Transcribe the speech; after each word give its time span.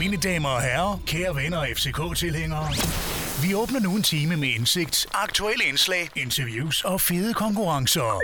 Mine 0.00 0.16
damer 0.16 0.48
og 0.48 0.62
herrer, 0.62 1.02
kære 1.06 1.36
venner 1.36 1.58
og 1.58 1.66
FCK-tilhængere. 1.76 2.66
Vi 3.44 3.54
åbner 3.54 3.80
nu 3.80 3.96
en 3.96 4.02
time 4.02 4.36
med 4.36 4.48
indsigt, 4.48 5.06
aktuelle 5.14 5.64
indslag, 5.68 6.08
interviews 6.16 6.84
og 6.84 7.00
fede 7.00 7.34
konkurrencer. 7.34 8.20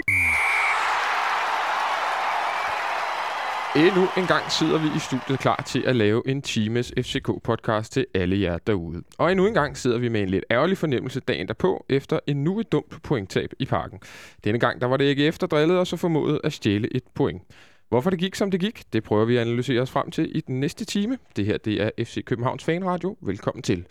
Endnu 3.76 4.08
en 4.16 4.26
gang 4.26 4.52
sidder 4.52 4.78
vi 4.78 4.86
i 4.96 4.98
studiet 4.98 5.38
klar 5.38 5.62
til 5.66 5.82
at 5.86 5.96
lave 5.96 6.22
en 6.28 6.42
times 6.42 6.92
FCK-podcast 7.00 7.88
til 7.90 8.06
alle 8.14 8.40
jer 8.40 8.58
derude. 8.66 9.02
Og 9.18 9.30
endnu 9.30 9.46
en 9.46 9.54
gang 9.54 9.76
sidder 9.76 9.98
vi 9.98 10.08
med 10.08 10.20
en 10.20 10.28
lidt 10.28 10.44
ærgerlig 10.50 10.78
fornemmelse 10.78 11.20
dagen 11.20 11.48
derpå, 11.48 11.84
efter 11.88 12.18
en 12.26 12.44
nu 12.44 12.60
et 12.60 12.72
dumt 12.72 13.02
pointtab 13.02 13.50
i 13.58 13.64
parken. 13.64 13.98
Denne 14.44 14.58
gang 14.58 14.80
der 14.80 14.86
var 14.86 14.96
det 14.96 15.04
ikke 15.04 15.26
efter 15.26 15.46
drillet 15.46 15.78
og 15.78 15.86
så 15.86 15.96
formået 15.96 16.40
at 16.44 16.52
stjæle 16.52 16.96
et 16.96 17.04
point. 17.14 17.42
Hvorfor 17.96 18.10
det 18.10 18.18
gik, 18.18 18.34
som 18.34 18.50
det 18.50 18.60
gik, 18.60 18.82
det 18.92 19.04
prøver 19.04 19.24
vi 19.24 19.36
at 19.36 19.40
analysere 19.40 19.80
os 19.80 19.90
frem 19.90 20.10
til 20.10 20.36
i 20.36 20.40
den 20.40 20.60
næste 20.60 20.84
time. 20.84 21.18
Det 21.36 21.46
her 21.46 21.58
det 21.58 21.82
er 21.82 21.90
FC 21.98 22.24
Københavns 22.24 22.64
Fanradio. 22.64 23.16
Velkommen 23.20 23.62
til. 23.62 23.84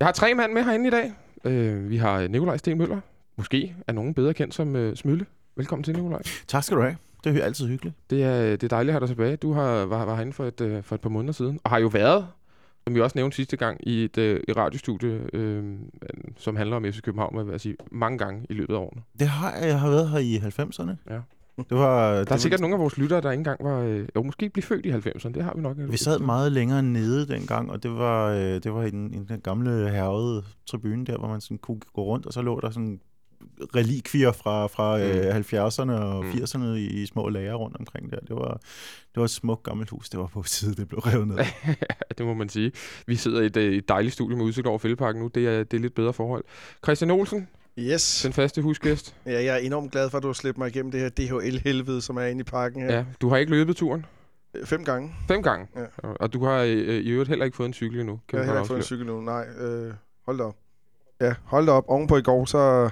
Jeg 0.00 0.06
har 0.06 0.12
tre 0.12 0.34
mand 0.34 0.52
med 0.52 0.64
herinde 0.64 0.86
i 0.86 0.90
dag. 0.90 1.12
Øh, 1.44 1.90
vi 1.90 1.96
har 1.96 2.28
Nikolaj 2.28 2.56
Sten 2.56 2.78
Møller. 2.78 3.00
Måske 3.36 3.74
er 3.86 3.92
nogen 3.92 4.14
bedre 4.14 4.34
kendt 4.34 4.54
som 4.54 4.76
øh, 4.76 4.96
Smylle. 4.96 5.26
Velkommen 5.56 5.84
til, 5.84 5.94
Nikolaj. 5.96 6.22
Tak 6.46 6.64
skal 6.64 6.76
du 6.76 6.82
have. 6.82 6.96
Det 7.24 7.36
er 7.36 7.44
altid 7.44 7.66
hyggeligt. 7.66 7.96
Det 8.10 8.24
er, 8.24 8.42
det 8.42 8.62
er 8.62 8.68
dejligt 8.68 8.90
at 8.90 8.94
have 8.94 9.00
dig 9.00 9.08
tilbage. 9.08 9.36
Du 9.36 9.52
har, 9.52 9.84
var, 9.84 10.04
var 10.04 10.14
herinde 10.14 10.32
for 10.32 10.44
et, 10.44 10.60
øh, 10.60 10.82
for 10.82 10.94
et 10.94 11.00
par 11.00 11.10
måneder 11.10 11.32
siden, 11.32 11.60
og 11.64 11.70
har 11.70 11.78
jo 11.78 11.86
været, 11.86 12.26
som 12.84 12.94
vi 12.94 13.00
også 13.00 13.18
nævnte 13.18 13.36
sidste 13.36 13.56
gang, 13.56 13.88
i 13.88 14.04
et, 14.04 14.18
øh, 14.18 14.40
et 14.48 14.56
radiostudie, 14.56 15.20
øh, 15.32 15.64
som 16.36 16.56
handler 16.56 16.76
om 16.76 16.84
FC 16.84 17.00
København, 17.00 17.46
vil 17.46 17.52
jeg 17.52 17.60
sige, 17.60 17.76
mange 17.90 18.18
gange 18.18 18.46
i 18.48 18.52
løbet 18.52 18.74
af 18.74 18.78
årene. 18.78 19.02
Det 19.18 19.28
har 19.28 19.54
jeg. 19.54 19.68
Jeg 19.68 19.80
har 19.80 19.90
været 19.90 20.10
her 20.10 20.18
i 20.18 20.36
90'erne. 20.36 21.12
Ja. 21.14 21.20
Det 21.70 21.78
var, 21.78 22.10
Der 22.12 22.24
det 22.24 22.30
er 22.32 22.36
sikkert 22.36 22.60
nogle 22.60 22.74
af 22.74 22.80
vores 22.80 22.98
lyttere, 22.98 23.20
der 23.20 23.30
ikke 23.30 23.40
engang 23.40 23.64
var... 23.64 23.80
Øh, 23.80 24.08
jo, 24.16 24.22
måske 24.22 24.50
blive 24.50 24.62
født 24.62 24.86
i 24.86 24.90
90'erne, 24.90 25.32
det 25.32 25.44
har 25.44 25.52
vi 25.54 25.60
nok. 25.60 25.76
Vi 25.78 25.96
sad 25.96 26.18
meget 26.18 26.52
længere 26.52 26.82
nede 26.82 27.28
dengang, 27.28 27.70
og 27.70 27.82
det 27.82 27.90
var, 27.90 28.30
øh, 28.30 28.38
det 28.40 28.74
var 28.74 28.82
i 28.82 28.90
den, 28.90 29.14
i 29.14 29.18
den 29.28 29.40
gamle 29.40 29.70
hervede 29.90 30.44
tribune 30.70 31.04
der, 31.06 31.18
hvor 31.18 31.28
man 31.28 31.40
sådan 31.40 31.58
kunne 31.58 31.80
gå 31.94 32.02
rundt, 32.04 32.26
og 32.26 32.32
så 32.32 32.42
lå 32.42 32.60
der 32.60 32.70
sådan 32.70 33.00
relikvier 33.76 34.32
fra, 34.32 34.66
fra 34.66 34.96
Mm. 34.98 35.02
øh, 35.02 35.36
70'erne 35.36 35.92
og 35.92 36.24
Mm. 36.24 36.30
80'erne 36.30 36.64
i, 36.64 36.86
i 37.02 37.06
små 37.06 37.28
lager 37.28 37.54
rundt 37.54 37.76
omkring 37.76 38.10
der. 38.10 38.18
Det 38.20 38.36
var, 38.36 38.52
det 39.14 39.16
var 39.16 39.24
et 39.24 39.30
smukt 39.30 39.62
gammelt 39.62 39.90
hus. 39.90 40.08
Det 40.10 40.20
var 40.20 40.26
på 40.26 40.42
tide, 40.46 40.74
det 40.74 40.88
blev 40.88 40.98
revet 41.00 41.28
ned. 41.28 41.38
det 42.18 42.26
må 42.26 42.34
man 42.34 42.48
sige. 42.48 42.72
Vi 43.06 43.16
sidder 43.16 43.40
i 43.42 43.46
et, 43.46 43.56
øh, 43.56 43.72
et 43.74 43.88
dejligt 43.88 44.14
studie 44.14 44.36
med 44.36 44.44
udsigt 44.44 44.66
over 44.66 44.78
Fældeparken 44.78 45.22
nu. 45.22 45.28
Det 45.34 45.46
er, 45.48 45.64
det 45.64 45.76
er 45.76 45.80
lidt 45.80 45.94
bedre 45.94 46.12
forhold. 46.12 46.44
Christian 46.84 47.10
Olsen, 47.10 47.48
Yes. 47.78 48.20
den 48.22 48.32
faste 48.32 48.62
husgæst. 48.62 49.14
Ja, 49.26 49.32
jeg 49.44 49.46
er 49.54 49.56
enormt 49.58 49.92
glad 49.92 50.10
for, 50.10 50.16
at 50.18 50.22
du 50.22 50.28
har 50.28 50.32
slæbt 50.32 50.58
mig 50.58 50.68
igennem 50.68 50.92
det 50.92 51.00
her 51.00 51.08
DHL-helvede, 51.08 52.02
som 52.02 52.16
er 52.16 52.22
inde 52.22 52.40
i 52.40 52.44
parken 52.44 52.82
her. 52.82 52.94
Ja, 52.96 53.04
du 53.20 53.28
har 53.28 53.36
ikke 53.36 53.50
løbet 53.50 53.76
turen. 53.76 54.06
Ja. 54.54 54.58
Fem 54.64 54.84
gange. 54.84 55.14
Fem 55.28 55.42
gange. 55.42 55.66
Ja. 55.76 56.08
Og- 56.20 56.32
du 56.32 56.44
har 56.44 56.58
øh, 56.58 56.68
i 56.68 57.10
øvrigt 57.10 57.28
heller 57.28 57.44
ikke 57.44 57.56
fået 57.56 57.66
en 57.66 57.72
cykel 57.74 58.00
endnu. 58.00 58.20
Kan 58.28 58.38
Jeg 58.38 58.46
har 58.46 58.52
heller 58.52 58.60
ikke 58.62 58.68
fået 58.68 58.78
en 58.78 58.82
cykel 58.84 59.06
nu. 59.06 59.20
Nej, 59.20 59.46
øh, 59.60 59.92
hold 60.26 60.38
da 60.38 60.44
op. 60.44 60.56
Ja, 61.20 61.34
hold 61.44 61.66
da 61.66 61.72
op. 61.72 61.84
Ovenpå 61.88 62.16
i 62.16 62.22
går, 62.22 62.44
så, 62.44 62.90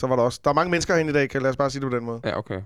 så 0.00 0.06
var 0.06 0.16
der 0.16 0.22
også... 0.22 0.40
Der 0.44 0.50
er 0.50 0.54
mange 0.54 0.70
mennesker 0.70 0.94
herinde 0.94 1.10
i 1.10 1.14
dag, 1.14 1.28
kan 1.28 1.42
lad 1.42 1.50
os 1.50 1.56
bare 1.56 1.70
sige 1.70 1.80
det 1.82 1.90
på 1.90 1.96
den 1.96 2.04
måde. 2.04 2.20
Ja, 2.24 2.38
okay. 2.38 2.60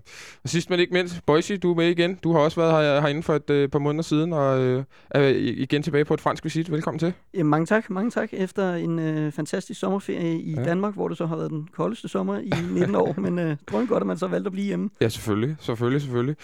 Og 0.44 0.48
sidst 0.48 0.70
men 0.70 0.80
ikke 0.80 0.92
mindst, 0.92 1.26
Boise, 1.26 1.56
du 1.56 1.70
er 1.70 1.74
med 1.74 1.88
igen. 1.88 2.14
Du 2.14 2.32
har 2.32 2.40
også 2.40 2.60
været 2.60 2.72
her, 2.84 3.00
herinde 3.00 3.22
for 3.22 3.34
et 3.34 3.50
øh, 3.50 3.68
par 3.68 3.78
måneder 3.78 4.02
siden, 4.02 4.32
og 4.32 4.60
øh, 4.60 4.84
er 5.10 5.20
igen 5.36 5.82
tilbage 5.82 6.04
på 6.04 6.14
et 6.14 6.20
fransk 6.20 6.44
visit. 6.44 6.72
Velkommen 6.72 6.98
til. 6.98 7.12
Ja, 7.34 7.42
mange 7.42 7.66
tak, 7.66 7.90
mange 7.90 8.10
tak. 8.10 8.28
Efter 8.32 8.74
en 8.74 8.98
øh, 8.98 9.32
fantastisk 9.32 9.80
sommerferie 9.80 10.40
i 10.40 10.54
Ja. 10.54 10.64
Danmark, 10.64 10.94
hvor 10.94 11.08
det 11.08 11.18
så 11.18 11.26
har 11.26 11.36
været 11.36 11.50
den 11.50 11.68
koldeste 11.76 12.08
sommer 12.08 12.38
i 12.38 12.52
19 12.70 12.94
år, 12.94 13.14
men 13.20 13.38
øh, 13.38 13.56
drømmen 13.70 13.88
godt, 13.88 14.00
at 14.02 14.06
man 14.06 14.18
så 14.18 14.26
valgte 14.26 14.48
at 14.48 14.52
blive 14.52 14.66
hjemme. 14.66 14.90
Ja, 15.00 15.08
selvfølgelig. 15.08 15.56
Selvfølgelig, 15.60 16.00
selvfølgelig. 16.02 16.36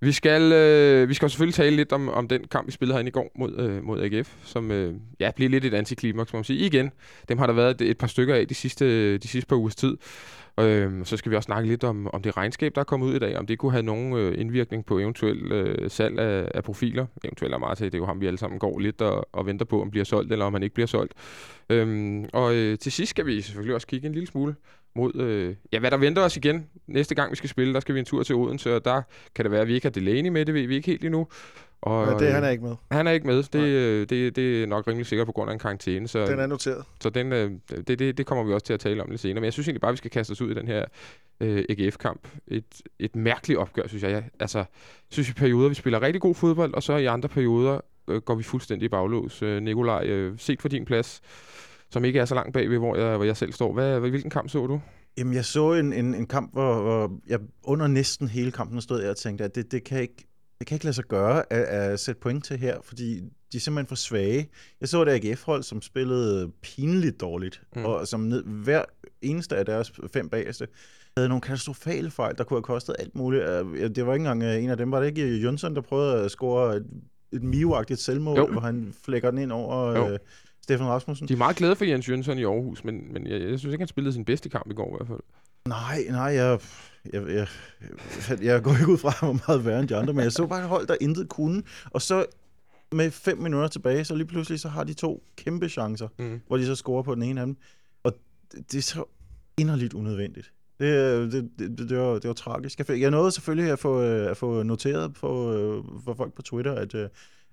Vi 0.00 0.12
skal, 0.12 0.52
øh, 0.52 1.08
vi 1.08 1.14
skal 1.14 1.30
selvfølgelig 1.30 1.54
tale 1.54 1.76
lidt 1.76 1.92
om, 1.92 2.08
om 2.08 2.28
den 2.28 2.44
kamp, 2.50 2.66
vi 2.66 2.72
spillede 2.72 2.94
herinde 2.94 3.08
i 3.08 3.12
går 3.12 3.30
mod, 3.38 3.58
øh, 3.58 3.84
mod 3.84 4.00
AGF, 4.02 4.28
som 4.44 4.70
øh, 4.70 4.94
ja, 5.20 5.30
bliver 5.36 5.50
lidt 5.50 5.64
et 5.64 5.74
antiklimaks, 5.74 6.32
må 6.32 6.36
man 6.36 6.44
sige. 6.44 6.58
Igen, 6.58 6.90
dem 7.28 7.38
har 7.38 7.46
der 7.46 7.54
været 7.54 7.80
et, 7.80 7.90
et 7.90 7.98
par 7.98 8.06
stykker 8.06 8.34
af 8.34 8.48
de 8.48 8.54
sidste, 8.54 9.18
de 9.18 9.28
sidste 9.28 9.48
par 9.48 9.56
ugers 9.56 9.76
tid. 9.76 9.96
Øh, 10.60 11.04
så 11.04 11.16
skal 11.16 11.30
vi 11.30 11.36
også 11.36 11.46
snakke 11.46 11.68
lidt 11.68 11.84
om, 11.84 12.08
om 12.12 12.22
det 12.22 12.36
regnskab, 12.36 12.74
der 12.74 12.80
er 12.80 12.84
kommet 12.84 13.06
ud 13.06 13.14
i 13.14 13.18
dag, 13.18 13.38
om 13.38 13.46
det 13.46 13.58
kunne 13.58 13.72
have 13.72 13.82
nogen 13.82 14.16
øh, 14.16 14.40
indvirkning 14.40 14.86
på 14.86 14.98
eventuel 14.98 15.52
øh, 15.52 15.90
salg 15.90 16.18
af, 16.18 16.48
af 16.54 16.64
profiler. 16.64 17.06
Eventuelt 17.24 17.54
er 17.54 17.58
meget 17.58 17.78
det 17.78 17.94
er 17.94 17.98
jo 17.98 18.06
ham, 18.06 18.20
vi 18.20 18.26
alle 18.26 18.38
sammen 18.38 18.58
går 18.58 18.78
lidt 18.78 19.02
og, 19.02 19.28
og 19.32 19.46
venter 19.46 19.64
på, 19.64 19.82
om 19.82 19.90
bliver 19.90 20.04
solgt, 20.04 20.32
eller 20.32 20.44
om 20.44 20.52
han 20.52 20.62
ikke 20.62 20.74
bliver 20.74 20.86
solgt. 20.86 21.12
Øhm, 21.70 22.24
og 22.32 22.54
øh, 22.54 22.78
til 22.78 22.92
sidst 22.92 23.10
skal 23.10 23.26
vi 23.26 23.40
selvfølgelig 23.40 23.74
også 23.74 23.86
kigge 23.86 24.06
en 24.06 24.12
lille 24.12 24.26
smule 24.26 24.54
mod, 24.96 25.16
øh, 25.16 25.54
ja, 25.72 25.78
hvad 25.78 25.90
der 25.90 25.96
venter 25.96 26.22
os 26.22 26.36
igen. 26.36 26.66
Næste 26.86 27.14
gang 27.14 27.30
vi 27.30 27.36
skal 27.36 27.50
spille, 27.50 27.74
der 27.74 27.80
skal 27.80 27.94
vi 27.94 28.00
en 28.00 28.04
tur 28.04 28.22
til 28.22 28.34
Odense, 28.34 28.76
og 28.76 28.84
der 28.84 29.02
kan 29.34 29.44
det 29.44 29.52
være, 29.52 29.60
at 29.60 29.68
vi 29.68 29.74
ikke 29.74 29.84
har 29.84 29.90
Delaney 29.90 30.30
med, 30.30 30.46
det 30.46 30.54
ved 30.54 30.66
vi 30.66 30.74
ikke 30.74 30.86
helt 30.86 31.04
endnu. 31.04 31.28
Og, 31.84 32.06
Men 32.06 32.18
det 32.18 32.32
han 32.32 32.42
øh, 32.42 32.46
er 32.46 32.52
ikke 32.52 32.64
med. 32.64 32.76
han 32.90 33.06
er 33.06 33.10
ikke 33.10 33.26
med. 33.26 33.42
Det, 33.42 33.60
øh, 33.60 34.00
det, 34.08 34.36
det 34.36 34.62
er 34.62 34.66
nok 34.66 34.86
rimelig 34.88 35.06
sikkert 35.06 35.26
på 35.26 35.32
grund 35.32 35.50
af 35.50 35.52
en 35.54 35.58
karantæne. 35.58 36.08
Så, 36.08 36.26
Den 36.26 36.38
er 36.38 36.46
noteret. 36.46 36.84
så 37.00 37.10
den, 37.10 37.32
øh, 37.32 37.50
det, 37.86 37.98
det, 37.98 38.18
det 38.18 38.26
kommer 38.26 38.44
vi 38.44 38.52
også 38.52 38.66
til 38.66 38.72
at 38.72 38.80
tale 38.80 39.02
om 39.02 39.10
lidt 39.10 39.20
senere. 39.20 39.40
Men 39.40 39.44
jeg 39.44 39.52
synes 39.52 39.68
egentlig 39.68 39.80
bare, 39.80 39.92
vi 39.92 39.96
skal 39.96 40.10
kaste 40.10 40.30
os 40.32 40.40
ud 40.40 40.50
i 40.50 40.54
den 40.54 40.68
her 40.68 40.84
øh, 41.40 41.64
AGF-kamp. 41.68 42.28
Et, 42.48 42.64
et 42.98 43.16
mærkeligt 43.16 43.60
opgør, 43.60 43.86
synes 43.86 44.02
jeg. 44.02 44.10
jeg 44.10 44.24
altså, 44.40 44.64
synes 45.10 45.28
i 45.28 45.32
perioder, 45.32 45.68
vi 45.68 45.74
spiller 45.74 46.02
rigtig 46.02 46.22
god 46.22 46.34
fodbold, 46.34 46.74
og 46.74 46.82
så 46.82 46.96
i 46.96 47.04
andre 47.06 47.28
perioder 47.28 47.80
øh, 48.08 48.20
går 48.20 48.34
vi 48.34 48.42
fuldstændig 48.42 48.86
i 48.86 48.88
baglås. 48.88 49.42
Øh, 49.42 49.62
Nikolaj, 49.62 50.04
øh, 50.06 50.34
set 50.38 50.62
for 50.62 50.68
din 50.68 50.84
plads, 50.84 51.20
som 51.90 52.04
ikke 52.04 52.18
er 52.18 52.24
så 52.24 52.34
langt 52.34 52.52
bagved, 52.52 52.78
hvor 52.78 52.96
jeg, 52.96 53.16
hvor 53.16 53.24
jeg 53.24 53.36
selv 53.36 53.52
står. 53.52 53.72
Hvad, 53.72 54.00
hvilken 54.00 54.30
kamp 54.30 54.48
så 54.50 54.66
du? 54.66 54.80
Jamen, 55.18 55.34
jeg 55.34 55.44
så 55.44 55.72
en, 55.72 55.92
en, 55.92 56.14
en 56.14 56.26
kamp, 56.26 56.52
hvor, 56.52 56.82
hvor 56.82 57.12
jeg 57.26 57.38
under 57.64 57.86
næsten 57.86 58.28
hele 58.28 58.52
kampen 58.52 58.80
stod 58.80 59.00
jeg 59.00 59.10
og 59.10 59.16
tænkte, 59.16 59.44
at 59.44 59.54
det, 59.54 59.72
det, 59.72 59.84
kan 59.84 60.00
ikke, 60.00 60.26
det 60.58 60.66
kan 60.66 60.74
ikke 60.76 60.84
lade 60.84 60.94
sig 60.94 61.04
gøre 61.04 61.52
at, 61.52 61.62
at 61.62 62.00
sætte 62.00 62.20
point 62.20 62.44
til 62.44 62.56
her, 62.58 62.76
fordi 62.82 63.20
de 63.52 63.56
er 63.56 63.60
simpelthen 63.60 63.86
for 63.88 63.94
svage. 63.94 64.48
Jeg 64.80 64.88
så 64.88 65.02
et 65.02 65.08
AGF-hold, 65.08 65.62
som 65.62 65.82
spillede 65.82 66.50
pinligt 66.62 67.20
dårligt, 67.20 67.62
Mm. 67.76 67.84
og 67.84 68.08
som 68.08 68.20
ned, 68.20 68.44
hver 68.44 68.82
eneste 69.22 69.56
af 69.56 69.66
deres 69.66 69.92
fem 70.12 70.28
bagerste 70.28 70.68
havde 71.16 71.28
nogle 71.28 71.40
katastrofale 71.42 72.10
fejl, 72.10 72.38
der 72.38 72.44
kunne 72.44 72.56
have 72.56 72.62
kostet 72.62 72.96
alt 72.98 73.14
muligt. 73.14 73.42
Øh, 73.44 73.90
Det 73.90 74.06
var 74.06 74.14
ikke 74.14 74.22
engang 74.22 74.42
øh, 74.42 74.62
en 74.64 74.70
af 74.70 74.76
dem, 74.76 74.90
var 74.92 75.00
det 75.00 75.06
ikke 75.06 75.40
Jønsson, 75.40 75.74
der 75.74 75.80
prøvede 75.80 76.24
at 76.24 76.30
score 76.30 76.76
et, 76.76 76.86
et 77.32 77.42
mio-agtigt 77.42 78.00
selvmål, 78.00 78.38
Jo. 78.38 78.46
hvor 78.46 78.60
han 78.60 78.94
flækker 79.04 79.30
den 79.30 79.38
ind 79.38 79.52
over 79.52 79.98
Jo. 79.98 80.08
øh, 80.12 80.18
Stefan 80.62 80.86
Rasmussen? 80.86 81.28
De 81.28 81.32
er 81.32 81.36
meget 81.38 81.56
glade 81.56 81.76
for 81.76 81.84
Jens 81.84 82.08
Jønsson 82.08 82.38
i 82.38 82.44
Aarhus, 82.44 82.84
men, 82.84 83.12
men 83.12 83.26
jeg, 83.26 83.40
jeg 83.40 83.58
synes 83.58 83.72
ikke, 83.72 83.82
han 83.82 83.88
spillede 83.88 84.12
sin 84.12 84.24
bedste 84.24 84.48
kamp 84.48 84.70
i 84.70 84.74
går 84.74 84.94
i 84.94 84.96
hvert 84.96 85.08
fald. 85.08 85.20
Nej, 85.68 86.04
nej, 86.10 86.34
jeg, 86.34 86.58
jeg, 87.12 87.22
jeg, 87.28 87.46
jeg, 88.42 88.62
går 88.62 88.72
ikke 88.72 88.88
ud 88.92 88.98
fra, 88.98 89.26
var 89.26 89.40
meget 89.48 89.64
værre 89.64 89.80
end 89.80 89.88
de 89.88 89.96
andre, 89.96 90.12
men 90.12 90.22
jeg 90.24 90.32
så 90.32 90.46
bare 90.46 90.60
et 90.62 90.68
hold, 90.68 90.86
der 90.86 90.96
intet 91.00 91.28
kunne. 91.28 91.62
Og 91.90 92.02
så 92.02 92.26
med 92.92 93.10
fem 93.10 93.38
minutter 93.38 93.68
tilbage, 93.68 94.04
så 94.04 94.14
lige 94.14 94.26
pludselig 94.26 94.60
så 94.60 94.68
har 94.68 94.84
de 94.84 94.94
to 94.94 95.22
kæmpe 95.36 95.68
chancer, 95.68 96.08
Mm. 96.18 96.40
hvor 96.46 96.56
de 96.56 96.66
så 96.66 96.74
scorer 96.74 97.02
på 97.02 97.14
den 97.14 97.22
ene 97.22 97.40
af 97.40 97.46
dem. 97.46 97.56
Og 98.02 98.12
det, 98.52 98.72
det 98.72 98.78
er 98.78 98.82
så 98.82 99.04
inderligt 99.56 99.94
unødvendigt. 99.94 100.52
Det, 100.80 101.32
det, 101.32 101.50
det, 101.58 101.88
det, 101.88 101.98
var, 101.98 102.12
det 102.14 102.28
var 102.28 102.34
tragisk. 102.34 102.80
Jeg 102.88 103.10
nåede 103.10 103.32
selvfølgelig 103.32 103.70
at 103.72 103.78
få, 103.78 104.02
øh, 104.02 104.30
at 104.30 104.36
få 104.36 104.62
noteret 104.62 105.16
for, 105.16 105.50
øh, 105.52 105.84
for 106.04 106.14
folk 106.14 106.32
på 106.34 106.42
Twitter, 106.42 106.72
at, 106.74 106.94
øh, 106.94 107.08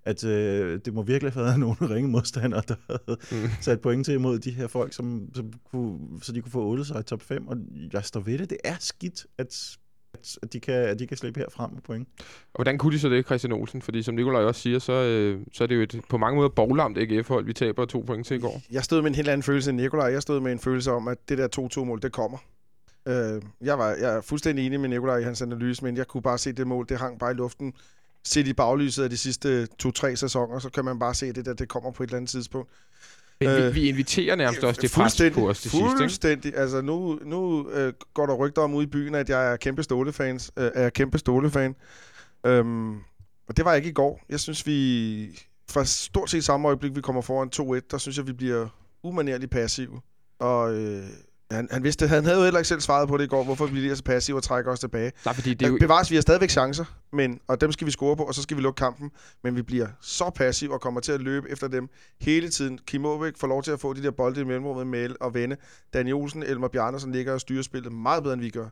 at 0.06 0.23
øh, 0.23 0.79
det 0.85 0.94
må 0.94 1.01
virkelig 1.03 1.34
have 1.34 1.45
været 1.45 1.59
nogle 1.66 1.75
ringe 1.95 2.09
modstandere, 2.09 2.62
der 2.67 2.75
havde 2.89 3.19
Mm. 3.31 3.50
sat 3.62 3.81
point 3.81 4.06
til 4.06 4.13
imod 4.13 4.39
de 4.39 4.51
her 4.51 4.67
folk, 4.67 4.94
som, 4.94 5.29
som 5.35 5.53
kunne, 5.72 6.00
så 6.22 6.31
de 6.31 6.41
kunne 6.41 6.51
få 6.51 6.63
8 6.66 6.85
sig 6.85 7.00
i 7.00 7.03
top 7.03 7.22
5. 7.22 7.47
Og 7.47 7.57
jeg 7.94 8.03
står 8.06 8.19
ved 8.19 8.38
det. 8.38 8.50
Det 8.50 8.57
er 8.63 8.75
skidt, 8.79 9.25
at, 9.38 9.78
at, 10.44 10.53
de, 10.53 10.59
kan, 10.59 10.73
at 10.73 11.00
de 11.00 11.07
kan 11.07 11.17
slippe 11.17 11.39
herfrem 11.39 11.72
med 11.73 11.81
point. 11.81 12.07
Og 12.19 12.57
hvordan 12.57 12.78
kunne 12.78 12.94
de 12.94 13.00
så 13.00 13.09
det, 13.09 13.25
Christian 13.25 13.53
Olsen? 13.53 13.81
Fordi 13.81 14.01
som 14.03 14.16
Nikolaj 14.16 14.41
også 14.44 14.62
siger, 14.62 14.79
så, 14.79 14.94
øh, 14.94 15.39
så 15.53 15.63
er 15.63 15.67
det 15.67 15.75
jo 15.75 15.81
et 15.81 16.01
på 16.09 16.18
mange 16.18 16.35
måder 16.35 16.50
boglamt 16.50 16.97
AGF-hold, 16.97 17.45
vi 17.45 17.53
taber 17.53 17.85
to 17.85 18.00
point 18.07 18.28
til 18.28 18.38
i 18.38 18.39
går. 18.39 18.62
Jeg 18.72 18.83
stod 18.83 19.01
med 19.01 19.09
en 19.09 19.16
helt 19.16 19.29
anden 19.29 19.44
følelse 19.44 19.69
end 19.69 19.81
Nikolaj. 19.81 20.06
Jeg 20.07 20.22
stod 20.22 20.39
med 20.39 20.51
en 20.51 20.59
følelse 20.59 20.91
om, 20.91 21.07
at 21.07 21.18
det 21.29 21.38
der 21.38 21.69
2-2-mål, 21.79 22.01
det 22.01 22.12
kommer. 22.12 22.38
Øh, 23.07 23.41
jeg, 23.62 23.78
var, 23.79 23.89
jeg 23.89 24.16
er 24.16 24.22
fuldstændig 24.22 24.66
enig 24.66 24.79
med 24.79 24.89
Nikolaj 24.89 25.18
i 25.18 25.23
hans 25.23 25.41
analyse, 25.41 25.83
men 25.83 25.97
jeg 25.97 26.07
kunne 26.07 26.22
bare 26.23 26.38
se, 26.38 26.51
det 26.51 26.68
mål, 26.68 26.85
det 26.89 26.97
hang 26.97 27.19
bare 27.19 27.31
i 27.31 27.35
luften. 27.35 27.73
Set 28.26 28.48
i 28.48 28.54
baglyset 28.54 29.04
af 29.04 29.09
de 29.09 29.18
sidste 29.18 29.66
to-tre 29.66 30.16
sæsoner, 30.16 30.59
så 30.59 30.70
kan 30.70 30.86
man 30.86 31.00
bare 31.00 31.16
se, 31.16 31.34
det 31.34 31.46
der, 31.46 31.54
det 31.54 31.70
kommer 31.70 31.92
på 31.92 32.04
et 32.04 32.07
eller 32.07 32.18
andet 32.18 32.30
tidspunkt. 32.30 32.69
Men 33.40 33.50
vi, 33.50 33.54
Øh, 33.62 33.75
vi 33.75 33.90
inviterer 33.90 34.36
nærmest 34.36 34.63
også 34.63 34.81
det 34.81 34.92
pres 34.92 34.95
Fuldstændig- 35.04 35.34
på 35.34 35.50
os 35.50 35.62
til 35.62 35.72
sidst, 35.72 35.84
ikke? 35.84 35.98
Fuldstændig. 35.98 36.57
Altså, 36.57 36.81
nu, 36.81 37.19
nu 37.25 37.69
øh, 37.69 37.94
går 38.13 38.25
der 38.25 38.34
rygter 38.34 38.62
om 38.62 38.74
ude 38.74 38.84
i 38.84 38.88
byen, 38.90 39.16
at 39.16 39.30
jeg 39.30 39.51
er 39.51 39.56
kæmpe 39.57 39.84
Ståle-fans. 39.84 40.51
Øh, 40.57 40.72
er 40.74 40.90
kæmpe 40.90 41.18
Ståle-fan. 41.18 41.75
Øhm, 42.45 42.95
og 43.48 43.57
det 43.57 43.66
var 43.66 43.72
jeg 43.72 43.78
ikke 43.78 43.90
i 43.90 43.94
går. 43.94 44.22
Jeg 44.30 44.40
synes, 44.40 44.68
vi... 44.68 45.40
Fra 45.69 45.86
stort 45.86 46.30
set 46.30 46.44
samme 46.44 46.68
øjeblik, 46.68 46.95
vi 46.95 47.01
kommer 47.01 47.22
foran 47.22 47.50
2-1, 47.56 47.88
der 47.92 47.98
synes 47.98 48.18
jeg, 48.18 48.28
vi 48.28 48.34
bliver 48.34 48.68
umanerligt 49.04 49.51
passive. 49.51 50.01
Og 50.40 50.74
øh, 50.75 51.04
han, 51.51 51.68
han, 51.71 51.83
vidste, 51.83 52.07
han 52.07 52.24
havde 52.24 52.38
jo 52.38 52.44
heller 52.44 52.59
ikke 52.59 52.68
selv 52.68 52.81
svaret 52.81 53.09
på 53.09 53.18
det 53.18 53.24
i 53.24 53.27
går, 53.27 53.44
hvorfor 53.44 53.65
vi 53.65 53.71
bliver 53.71 53.95
så 53.95 54.03
passive 54.03 54.38
og 54.38 54.44
trækker 54.44 54.71
os 54.71 54.80
tilbage. 54.80 55.12
Nej, 55.25 55.33
fordi 55.33 55.53
det 55.53 55.65
er 55.65 55.69
jo... 55.69 55.77
Bevares, 55.80 56.12
vi 56.12 56.15
har 56.15 56.21
stadigvæk 56.21 56.50
chancer, 56.50 56.86
men, 57.13 57.39
og 57.48 57.62
dem 57.62 57.71
skal 57.71 57.88
vi 57.88 57.92
score 57.92 58.15
på, 58.15 58.24
og 58.24 58.36
så 58.36 58.42
skal 58.42 58.57
vi 58.57 58.62
lukke 58.62 58.77
kampen. 58.77 59.12
Men 59.44 59.56
vi 59.56 59.62
bliver 59.62 59.88
så 60.01 60.30
passive 60.30 60.74
og 60.74 60.81
kommer 60.81 61.01
til 61.01 61.12
at 61.12 61.21
løbe 61.21 61.50
efter 61.50 61.68
dem 61.68 61.89
hele 62.21 62.50
tiden. 62.50 62.80
Kim 62.88 63.06
Aabæk 63.06 63.33
får 63.38 63.48
lov 63.48 63.63
til 63.63 63.71
at 63.71 63.80
få 63.80 63.94
de 63.94 64.03
der 64.03 64.12
bolde 64.12 64.42
i 64.42 64.44
mellemrummet 64.44 64.88
med 64.88 65.09
og 65.21 65.33
vende. 65.33 65.56
Daniel 65.94 66.15
Olsen, 66.15 66.44
Elmer 66.44 66.68
Bjarne, 66.68 67.00
som 67.00 67.12
ligger 67.12 67.33
og 67.33 67.42
styrer 67.42 67.63
spillet 67.63 67.92
meget 67.92 68.24
bedre, 68.24 68.33
end 68.33 68.42
vi 68.42 68.50
gør. 68.50 68.69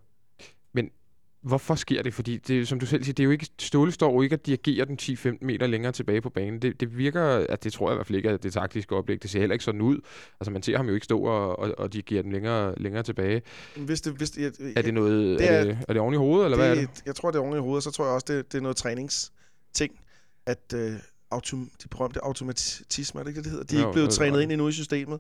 Hvorfor 1.42 1.76
sker 1.76 2.02
det? 2.04 2.14
Fordi 2.14 2.38
det, 2.38 2.68
som 2.68 2.80
du 2.80 2.86
selv 2.86 3.04
siger, 3.04 3.14
det 3.14 3.24
er 3.24 3.26
jo 3.26 3.32
ikke, 3.32 3.48
Ståle 3.60 3.92
står 3.92 4.14
jo 4.14 4.22
ikke 4.22 4.34
at 4.34 4.46
dirigere 4.46 4.86
den 4.86 4.98
10-15 5.02 5.38
meter 5.42 5.68
længere 5.68 5.92
tilbage 5.92 6.22
på 6.22 6.30
banen. 6.30 6.62
Det, 6.62 6.80
det 6.80 6.98
virker, 6.98 7.24
at 7.50 7.64
det 7.64 7.74
tror 7.74 7.90
jeg 7.90 7.94
i 7.94 7.98
hvert 7.98 8.08
fald 8.08 8.16
ikke, 8.18 8.30
at 8.30 8.44
det 8.44 8.54
taktiske 8.54 8.96
oplæg, 8.96 9.22
det 9.22 9.30
ser 9.30 9.40
heller 9.40 9.54
ikke 9.54 9.66
sådan 9.66 9.82
ud. 9.82 10.00
Altså 10.40 10.52
man 10.52 10.64
ser 10.64 10.78
ham 10.78 10.88
jo 10.88 10.94
ikke 10.94 11.04
stå 11.04 11.20
og, 11.22 11.60
og, 11.60 11.74
og 11.78 11.94
dirigere 11.94 12.24
den 12.24 12.32
længere, 12.32 12.74
længere 12.78 13.04
tilbage. 13.04 13.42
Hvis 13.78 14.02
det, 14.02 14.14
hvis 14.14 14.30
det, 14.32 14.42
jeg, 14.60 14.74
Er 14.76 14.82
det 14.82 14.94
noget, 14.94 15.40
Det 15.40 15.50
er, 15.50 15.54
er- 15.54 15.64
det, 15.64 15.78
er 15.88 15.94
det 15.94 16.02
oven 16.02 16.14
i 16.14 16.18
hovedet, 16.18 16.46
eller 16.46 16.58
det, 16.58 16.66
hvad 16.68 16.78
er 16.78 16.88
det? 16.88 17.04
Jeg 17.06 17.16
tror, 17.16 17.32
det 17.32 17.38
er 17.38 17.44
oven 17.44 17.58
i 17.58 17.62
hovedet, 17.62 17.84
så 17.84 17.92
tror 17.92 18.06
jeg 18.06 18.14
også, 18.14 18.26
det, 18.30 18.52
det 18.52 18.58
er 18.58 18.62
noget 18.62 18.78
træningsting. 18.78 20.00
At 20.46 20.74
øh, 20.76 20.92
autom, 21.32 21.70
de 21.84 21.88
berømte 21.88 22.24
automatisme, 22.24 23.20
er 23.20 23.24
det 23.24 23.30
ikke 23.32 23.38
det, 23.38 23.44
det 23.46 23.52
hedder? 23.52 23.66
De 23.66 23.76
er 23.76 23.80
Jo, 23.82 23.88
ikke 23.88 23.94
blevet 23.94 24.08
er 24.08 24.12
trænet 24.12 24.42
ind 24.42 24.52
endnu 24.52 24.68
i 24.68 24.72
systemet. 24.72 25.20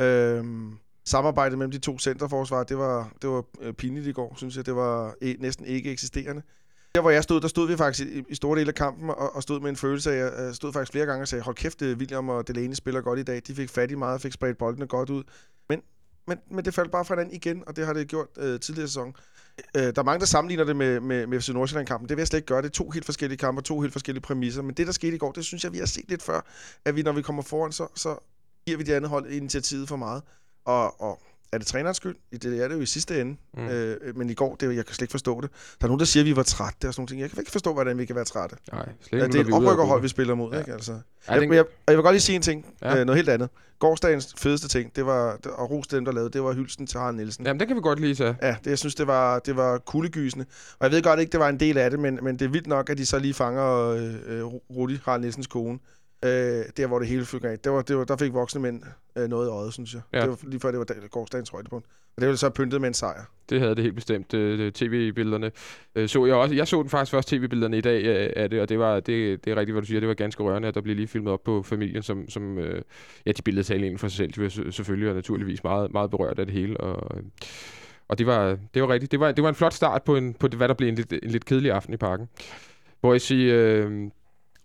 Øhm, 0.00 0.72
samarbejdet 1.04 1.58
mellem 1.58 1.70
de 1.70 1.78
to 1.78 1.98
centerforsvar, 1.98 2.64
det 2.64 2.78
var, 2.78 3.12
det 3.22 3.30
var 3.30 3.44
øh, 3.60 3.72
pinligt 3.72 4.06
i 4.06 4.12
går, 4.12 4.34
synes 4.36 4.56
jeg. 4.56 4.66
Det 4.66 4.76
var 4.76 5.10
e- 5.10 5.36
næsten 5.38 5.66
ikke 5.66 5.90
eksisterende. 5.90 6.42
Der, 6.94 7.00
hvor 7.00 7.10
jeg 7.10 7.22
stod, 7.22 7.40
der 7.40 7.48
stod 7.48 7.68
vi 7.68 7.76
faktisk 7.76 8.08
i, 8.08 8.22
i 8.28 8.34
store 8.34 8.58
dele 8.58 8.68
af 8.68 8.74
kampen 8.74 9.10
og, 9.10 9.36
og 9.36 9.42
stod 9.42 9.60
med 9.60 9.70
en 9.70 9.76
følelse 9.76 10.12
af, 10.12 10.44
jeg 10.44 10.54
stod 10.54 10.72
faktisk 10.72 10.92
flere 10.92 11.06
gange 11.06 11.22
og 11.22 11.28
sagde, 11.28 11.44
hold 11.44 11.56
kæft, 11.56 11.82
William 11.82 12.28
og 12.28 12.48
Delaney 12.48 12.74
spiller 12.74 13.00
godt 13.00 13.18
i 13.18 13.22
dag. 13.22 13.42
De 13.46 13.54
fik 13.54 13.70
fat 13.70 13.90
i 13.90 13.94
meget 13.94 14.14
og 14.14 14.20
fik 14.20 14.32
spredt 14.32 14.58
boldene 14.58 14.86
godt 14.86 15.10
ud. 15.10 15.22
Men, 15.68 15.82
men, 16.26 16.38
men 16.50 16.64
det 16.64 16.74
faldt 16.74 16.90
bare 16.90 17.04
fra 17.04 17.14
hinanden 17.14 17.34
igen, 17.34 17.62
og 17.66 17.76
det 17.76 17.86
har 17.86 17.92
det 17.92 18.08
gjort 18.08 18.26
øh, 18.36 18.60
tidligere 18.60 18.88
sæson. 18.88 19.14
Øh, 19.76 19.82
der 19.82 19.98
er 19.98 20.02
mange, 20.02 20.20
der 20.20 20.26
sammenligner 20.26 20.64
det 20.64 20.76
med, 20.76 21.00
med, 21.00 21.26
med 21.26 21.40
FC 21.40 21.48
Nordsjælland-kampen. 21.48 22.08
Det 22.08 22.16
vil 22.16 22.20
jeg 22.20 22.28
slet 22.28 22.38
ikke 22.38 22.46
gøre. 22.46 22.62
Det 22.62 22.68
er 22.68 22.72
to 22.72 22.90
helt 22.90 23.04
forskellige 23.04 23.38
kampe, 23.38 23.62
to 23.62 23.80
helt 23.80 23.92
forskellige 23.92 24.22
præmisser. 24.22 24.62
Men 24.62 24.74
det, 24.74 24.86
der 24.86 24.92
skete 24.92 25.14
i 25.14 25.18
går, 25.18 25.32
det 25.32 25.44
synes 25.44 25.64
jeg, 25.64 25.72
vi 25.72 25.78
har 25.78 25.86
set 25.86 26.08
lidt 26.08 26.22
før. 26.22 26.40
At 26.84 26.96
vi, 26.96 27.02
når 27.02 27.12
vi 27.12 27.22
kommer 27.22 27.42
foran, 27.42 27.72
så, 27.72 27.86
så 27.94 28.16
giver 28.66 28.78
vi 28.78 28.84
det 28.84 28.92
andet 28.92 29.10
hold 29.10 29.30
initiativet 29.30 29.88
for 29.88 29.96
meget. 29.96 30.22
Og, 30.64 31.00
og 31.00 31.18
er 31.52 31.58
det 31.58 31.66
trænerens 31.66 31.96
skyld? 31.96 32.16
Det 32.42 32.62
er 32.62 32.68
det 32.68 32.74
jo 32.76 32.80
i 32.80 32.86
sidste 32.86 33.20
ende. 33.20 33.36
Mm. 33.56 33.68
Øh, 33.68 34.16
men 34.16 34.30
i 34.30 34.34
går, 34.34 34.54
det, 34.54 34.76
jeg 34.76 34.86
kan 34.86 34.94
slet 34.94 35.02
ikke 35.02 35.10
forstå 35.10 35.40
det. 35.40 35.50
Der 35.80 35.84
er 35.84 35.88
nogen, 35.88 35.98
der 35.98 36.04
siger, 36.06 36.22
at 36.22 36.26
vi 36.26 36.36
var 36.36 36.42
trætte 36.42 36.88
og 36.88 36.94
sådan 36.94 37.00
nogle 37.00 37.08
ting. 37.08 37.20
Jeg 37.20 37.30
kan 37.30 37.38
ikke 37.38 37.50
forstå, 37.50 37.72
hvordan 37.72 37.98
vi 37.98 38.04
kan 38.04 38.16
være 38.16 38.24
trætte. 38.24 38.56
Nej, 38.72 38.88
slet 39.00 39.18
Ja, 39.20 39.24
ikke. 39.24 39.38
det 39.38 39.46
når 39.48 39.56
er 39.56 39.60
et 39.60 39.66
oprykkerhold, 39.66 40.02
vi 40.02 40.08
spiller 40.08 40.34
mod, 40.34 40.50
Ja. 40.50 40.56
ja. 40.56 40.60
ikke? 40.62 40.72
Altså. 40.72 40.92
Ja, 40.92 41.32
Jeg, 41.32 41.40
den, 41.40 41.52
jeg, 41.52 41.64
jeg, 41.88 41.96
vil 41.96 42.02
godt 42.02 42.14
lige 42.14 42.20
sige 42.20 42.36
en 42.36 42.42
ting. 42.42 42.66
Ja. 42.82 42.92
Ja. 42.94 43.00
Øh, 43.00 43.06
noget 43.06 43.16
helt 43.16 43.28
andet. 43.28 43.48
Gårdsdagens 43.78 44.34
fedeste 44.38 44.68
ting, 44.68 44.96
det 44.96 45.06
var, 45.06 45.36
det- 45.36 45.52
og 45.52 45.70
ros 45.70 45.86
til 45.86 45.96
dem, 45.96 46.04
der 46.04 46.12
lavede, 46.12 46.30
det 46.30 46.42
var 46.42 46.52
hylsten 46.52 46.86
til 46.86 46.98
Harald 47.00 47.16
Nielsen. 47.16 47.46
jamen, 47.46 47.60
den 47.60 47.68
kan 47.68 47.76
vi 47.76 47.80
godt 47.80 48.00
lige 48.00 48.14
tage. 48.14 48.36
Ja, 48.42 48.56
det, 48.64 48.70
jeg 48.70 48.78
synes, 48.78 48.94
det 48.94 49.06
var, 49.06 49.38
det 49.38 49.56
var 49.56 49.78
kuldegysende. 49.78 50.46
Og 50.78 50.84
jeg 50.84 50.90
ved 50.92 51.02
godt 51.02 51.20
ikke, 51.20 51.32
det 51.32 51.40
var 51.40 51.48
en 51.48 51.60
del 51.60 51.78
af 51.78 51.90
det, 51.90 51.98
men, 52.00 52.18
men 52.22 52.38
det 52.38 52.44
er 52.44 52.48
vildt 52.48 52.66
nok, 52.66 52.90
at 52.90 52.98
de 52.98 53.06
så 53.06 53.18
lige 53.18 53.34
fanger 53.34 53.78
øh, 53.88 54.14
øh, 54.26 54.44
Rudi, 54.44 54.98
Harald 55.04 55.20
Nielsens 55.20 55.46
kone. 55.46 55.78
Øh, 56.24 56.64
der, 56.76 56.86
hvor 56.86 56.98
det 56.98 57.08
hele 57.08 57.24
fik 57.24 57.44
af. 57.44 57.58
Det 57.58 57.72
var, 57.72 57.82
det 57.82 57.96
var, 57.96 58.04
der 58.04 58.16
fik 58.16 58.32
voksne 58.32 58.60
mænd 58.60 58.82
øh, 59.18 59.28
noget 59.28 59.46
i 59.46 59.50
øjet, 59.50 59.72
synes 59.72 59.94
jeg. 59.94 60.02
Ja. 60.12 60.20
Det 60.20 60.28
var 60.28 60.38
lige 60.42 60.60
før, 60.60 60.70
det 60.70 60.78
var 60.78 60.84
dag- 60.84 60.96
gårdsdagens 61.10 61.50
højdepunkt. 61.50 61.86
Og 62.16 62.20
det 62.22 62.28
var 62.28 62.34
så 62.34 62.50
pyntet 62.50 62.80
med 62.80 62.88
en 62.88 62.94
sejr. 62.94 63.24
Det 63.50 63.60
havde 63.60 63.74
det 63.74 63.82
helt 63.84 63.94
bestemt. 63.94 64.34
Øh, 64.34 64.72
tv-billederne 64.72 65.50
øh, 65.94 66.08
så 66.08 66.26
jeg 66.26 66.34
også. 66.34 66.54
Jeg 66.54 66.68
så 66.68 66.82
den 66.82 66.90
faktisk 66.90 67.10
først 67.10 67.28
tv-billederne 67.28 67.78
i 67.78 67.80
dag 67.80 68.04
øh, 68.04 68.30
af 68.36 68.50
det, 68.50 68.60
og 68.60 68.68
det 68.68 68.78
var 68.78 68.94
det, 69.00 69.44
det 69.44 69.50
er 69.50 69.56
rigtigt, 69.56 69.74
hvad 69.74 69.82
du 69.82 69.86
siger. 69.86 70.00
Det 70.00 70.08
var 70.08 70.14
ganske 70.14 70.42
rørende, 70.42 70.68
at 70.68 70.74
der 70.74 70.80
blev 70.80 70.96
lige 70.96 71.08
filmet 71.08 71.32
op 71.32 71.42
på 71.44 71.62
familien, 71.62 72.02
som, 72.02 72.28
som 72.28 72.58
øh, 72.58 72.82
ja, 73.26 73.32
de 73.32 73.42
billeder 73.42 73.64
talte 73.64 73.86
inden 73.86 73.98
for 73.98 74.08
sig 74.08 74.16
selv. 74.16 74.32
De 74.32 74.42
var 74.42 74.70
selvfølgelig 74.70 75.08
og 75.08 75.14
naturligvis 75.14 75.64
meget, 75.64 75.92
meget 75.92 76.10
berørt 76.10 76.38
af 76.38 76.46
det 76.46 76.54
hele, 76.54 76.76
og, 76.80 77.16
øh, 77.18 77.22
og 78.08 78.18
det 78.18 78.26
var, 78.26 78.58
det 78.74 78.82
var 78.82 78.88
rigtigt. 78.88 79.12
Det 79.12 79.20
var, 79.20 79.32
det 79.32 79.42
var 79.42 79.48
en 79.48 79.54
flot 79.54 79.72
start 79.72 80.02
på, 80.02 80.16
en, 80.16 80.34
på 80.34 80.48
det, 80.48 80.56
hvad 80.56 80.68
der 80.68 80.74
blev 80.74 80.88
en 80.88 80.94
lidt, 80.94 81.12
en 81.12 81.30
lidt 81.30 81.44
kedelig 81.44 81.70
aften 81.72 81.94
i 81.94 81.96
parken. 81.96 82.28
Hvor 83.00 83.12
jeg 83.12 83.20
siger, 83.20 83.56
øh, 83.56 84.10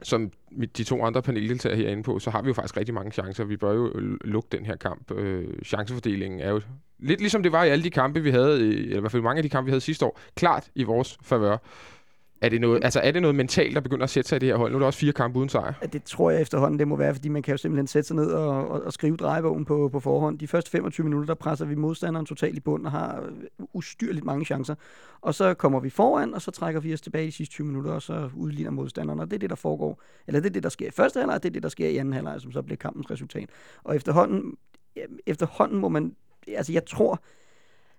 som 0.04 0.32
de 0.78 0.84
to 0.84 1.04
andre 1.04 1.22
paneldeltagere 1.22 1.78
herinde 1.78 2.04
på, 2.04 2.20
så 2.20 2.30
har 2.30 2.42
vi 2.42 2.48
jo 2.48 2.54
faktisk 2.54 2.78
rigtig 2.78 2.96
mange 2.96 3.12
chancer. 3.12 3.44
Vi 3.44 3.58
bør 3.58 3.74
jo 3.74 3.92
lukke 4.22 4.50
den 4.52 4.66
her 4.66 4.76
kamp. 4.76 5.12
Øh, 5.12 5.48
chancefordelingen 5.66 6.40
er 6.40 6.50
jo 6.50 6.62
lidt 7.00 7.20
ligesom 7.20 7.44
det 7.44 7.52
var 7.52 7.64
i 7.64 7.70
alle 7.70 7.84
de 7.84 7.90
kampe, 7.90 8.20
vi 8.20 8.32
havde, 8.32 8.60
eller 8.60 8.98
i 8.98 9.00
hvert 9.00 9.12
fald 9.12 9.24
mange 9.24 9.38
af 9.40 9.44
de 9.44 9.50
kampe, 9.50 9.66
vi 9.66 9.72
havde 9.72 9.82
sidste 9.82 10.06
år, 10.06 10.20
klart 10.36 10.70
i 10.76 10.84
vores 10.84 11.18
favør. 11.22 11.58
Er 12.42 12.50
det, 12.50 12.62
noget, 12.62 12.84
altså 12.84 13.00
er 13.00 13.12
det 13.12 13.22
noget 13.22 13.36
mentalt, 13.36 13.76
der 13.76 13.82
begynder 13.82 14.04
at 14.04 14.10
sætte 14.10 14.30
sig 14.30 14.36
i 14.36 14.40
det 14.40 14.50
her 14.50 14.56
hold? 14.56 14.72
Nu 14.72 14.76
er 14.76 14.80
der 14.80 14.86
også 14.86 15.00
fire 15.00 15.14
kampe 15.14 15.40
uden 15.40 15.50
sejr. 15.50 15.74
Ja, 15.82 15.88
det 15.88 16.04
tror 16.04 16.32
jeg 16.32 16.42
efterhånden, 16.42 16.80
det 16.80 16.88
må 16.88 16.96
være, 16.96 17.14
fordi 17.14 17.30
man 17.30 17.42
kan 17.42 17.52
jo 17.52 17.58
simpelthen 17.58 17.88
sætte 17.88 18.08
sig 18.08 18.16
ned 18.16 18.32
og, 18.32 18.68
og, 18.70 18.82
og 18.84 18.94
skrive 18.94 19.18
drejebogen 19.18 19.66
på, 19.66 19.90
på 19.90 20.00
forhånd. 20.00 20.40
De 20.40 20.48
første 20.48 20.72
25 20.72 21.04
minutter, 21.04 21.26
der 21.26 21.34
presser 21.34 21.66
vi 21.66 21.76
modstanderen 21.76 22.26
totalt 22.26 22.58
i 22.58 22.60
bund 22.60 22.86
og 22.86 22.92
har 22.92 23.22
øh, 23.22 23.66
ustyrligt 23.74 24.26
mange 24.26 24.46
chancer. 24.46 24.76
Og 25.22 25.36
så 25.36 25.54
kommer 25.54 25.80
vi 25.80 25.90
foran, 25.90 26.34
og 26.34 26.42
så 26.42 26.52
trækker 26.52 26.82
vi 26.82 26.94
os 26.94 27.02
tilbage 27.02 27.24
i 27.24 27.28
de 27.28 27.32
sidste 27.32 27.54
20 27.54 27.68
minutter, 27.68 27.92
og 27.92 28.02
så 28.02 28.30
udligner 28.36 28.72
modstanderen. 28.72 29.20
Og 29.20 29.26
det 29.26 29.34
er 29.34 29.40
det, 29.40 29.50
der 29.50 29.56
foregår. 29.56 30.02
Eller 30.28 30.40
det 30.40 30.50
er 30.50 30.54
det, 30.54 30.64
der 30.64 30.70
sker 30.70 30.88
i 30.88 30.92
første 30.92 31.20
halvleg, 31.20 31.36
og 31.36 31.44
det 31.44 31.50
er 31.50 31.54
det, 31.54 31.64
der 31.64 31.70
sker 31.70 31.88
i 31.88 31.98
anden 31.98 32.14
halvleg, 32.14 32.42
som 32.42 32.52
så 32.52 32.62
bliver 32.62 32.78
kampens 32.78 33.12
resultat. 33.12 33.50
Og 33.84 33.96
efterhånden, 33.96 34.58
efterhånden 35.26 35.80
må 35.80 35.90
man... 35.90 36.16
Altså, 36.48 36.74
jeg 36.74 36.86
tror, 36.86 37.24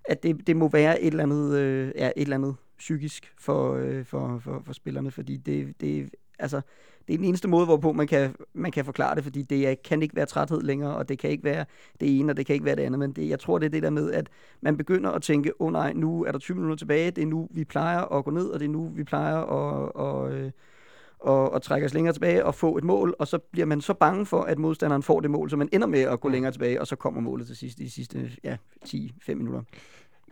at 0.04 0.22
det, 0.22 0.46
det 0.46 0.56
må 0.56 0.68
være 0.68 1.00
et 1.02 1.06
eller 1.06 1.22
andet, 1.22 1.58
øh, 1.58 1.92
ja, 1.96 2.06
et 2.06 2.22
eller 2.22 2.36
andet 2.36 2.56
psykisk 2.78 3.32
for, 3.38 3.74
øh, 3.74 4.04
for, 4.04 4.38
for, 4.38 4.62
for 4.64 4.72
spillerne, 4.72 5.10
fordi 5.10 5.36
det, 5.36 5.80
det, 5.80 6.10
altså, 6.38 6.60
det 7.08 7.14
er 7.14 7.18
den 7.18 7.24
eneste 7.26 7.48
måde, 7.48 7.64
hvorpå 7.64 7.92
man 7.92 8.06
kan, 8.06 8.34
man 8.54 8.72
kan 8.72 8.84
forklare 8.84 9.14
det, 9.14 9.24
fordi 9.24 9.42
det 9.42 9.68
er- 9.68 9.74
kan 9.84 10.02
ikke 10.02 10.16
være 10.16 10.26
træthed 10.26 10.60
længere, 10.62 10.96
og 10.96 11.08
det 11.08 11.18
kan 11.18 11.30
ikke 11.30 11.44
være 11.44 11.64
det 12.00 12.18
ene, 12.20 12.32
og 12.32 12.36
det 12.36 12.46
kan 12.46 12.54
ikke 12.54 12.64
være 12.64 12.76
det 12.76 12.82
andet, 12.82 12.98
men 12.98 13.12
det, 13.12 13.28
jeg 13.28 13.40
tror, 13.40 13.58
det 13.58 13.66
er 13.66 13.70
det 13.70 13.82
der 13.82 13.90
med, 13.90 14.12
at 14.12 14.28
man 14.60 14.76
begynder 14.76 15.10
at 15.10 15.22
tænke, 15.22 15.60
åh 15.60 15.66
oh, 15.66 15.72
nej, 15.72 15.92
nu 15.92 16.24
er 16.24 16.32
der 16.32 16.38
20 16.38 16.54
minutter 16.54 16.76
tilbage, 16.76 17.10
det 17.10 17.22
er 17.22 17.26
nu, 17.26 17.48
vi 17.50 17.64
plejer 17.64 18.00
at 18.18 18.24
gå 18.24 18.30
ned, 18.30 18.46
og 18.48 18.60
det 18.60 18.66
er 18.66 18.70
nu, 18.70 18.88
vi 18.94 19.04
plejer 19.04 19.36
at, 19.36 19.92
og, 19.92 20.32
øh, 20.32 20.50
og, 21.20 21.52
og 21.52 21.62
trække 21.62 21.84
os 21.84 21.94
længere 21.94 22.12
tilbage 22.14 22.44
og 22.44 22.54
få 22.54 22.76
et 22.78 22.84
mål, 22.84 23.14
og 23.18 23.28
så 23.28 23.38
bliver 23.38 23.66
man 23.66 23.80
så 23.80 23.94
bange 23.94 24.26
for, 24.26 24.40
at 24.42 24.58
modstanderen 24.58 25.02
får 25.02 25.20
det 25.20 25.30
mål, 25.30 25.50
så 25.50 25.56
man 25.56 25.68
ender 25.72 25.86
med 25.86 26.00
at 26.00 26.20
gå 26.20 26.28
længere 26.28 26.52
tilbage, 26.52 26.80
og 26.80 26.86
så 26.86 26.96
kommer 26.96 27.20
målet 27.20 27.46
til 27.46 27.56
sidst 27.56 27.80
i 27.80 27.84
de 27.84 27.90
sidste 27.90 28.30
ja, 28.44 28.56
10-5 28.86 29.34
minutter. 29.34 29.62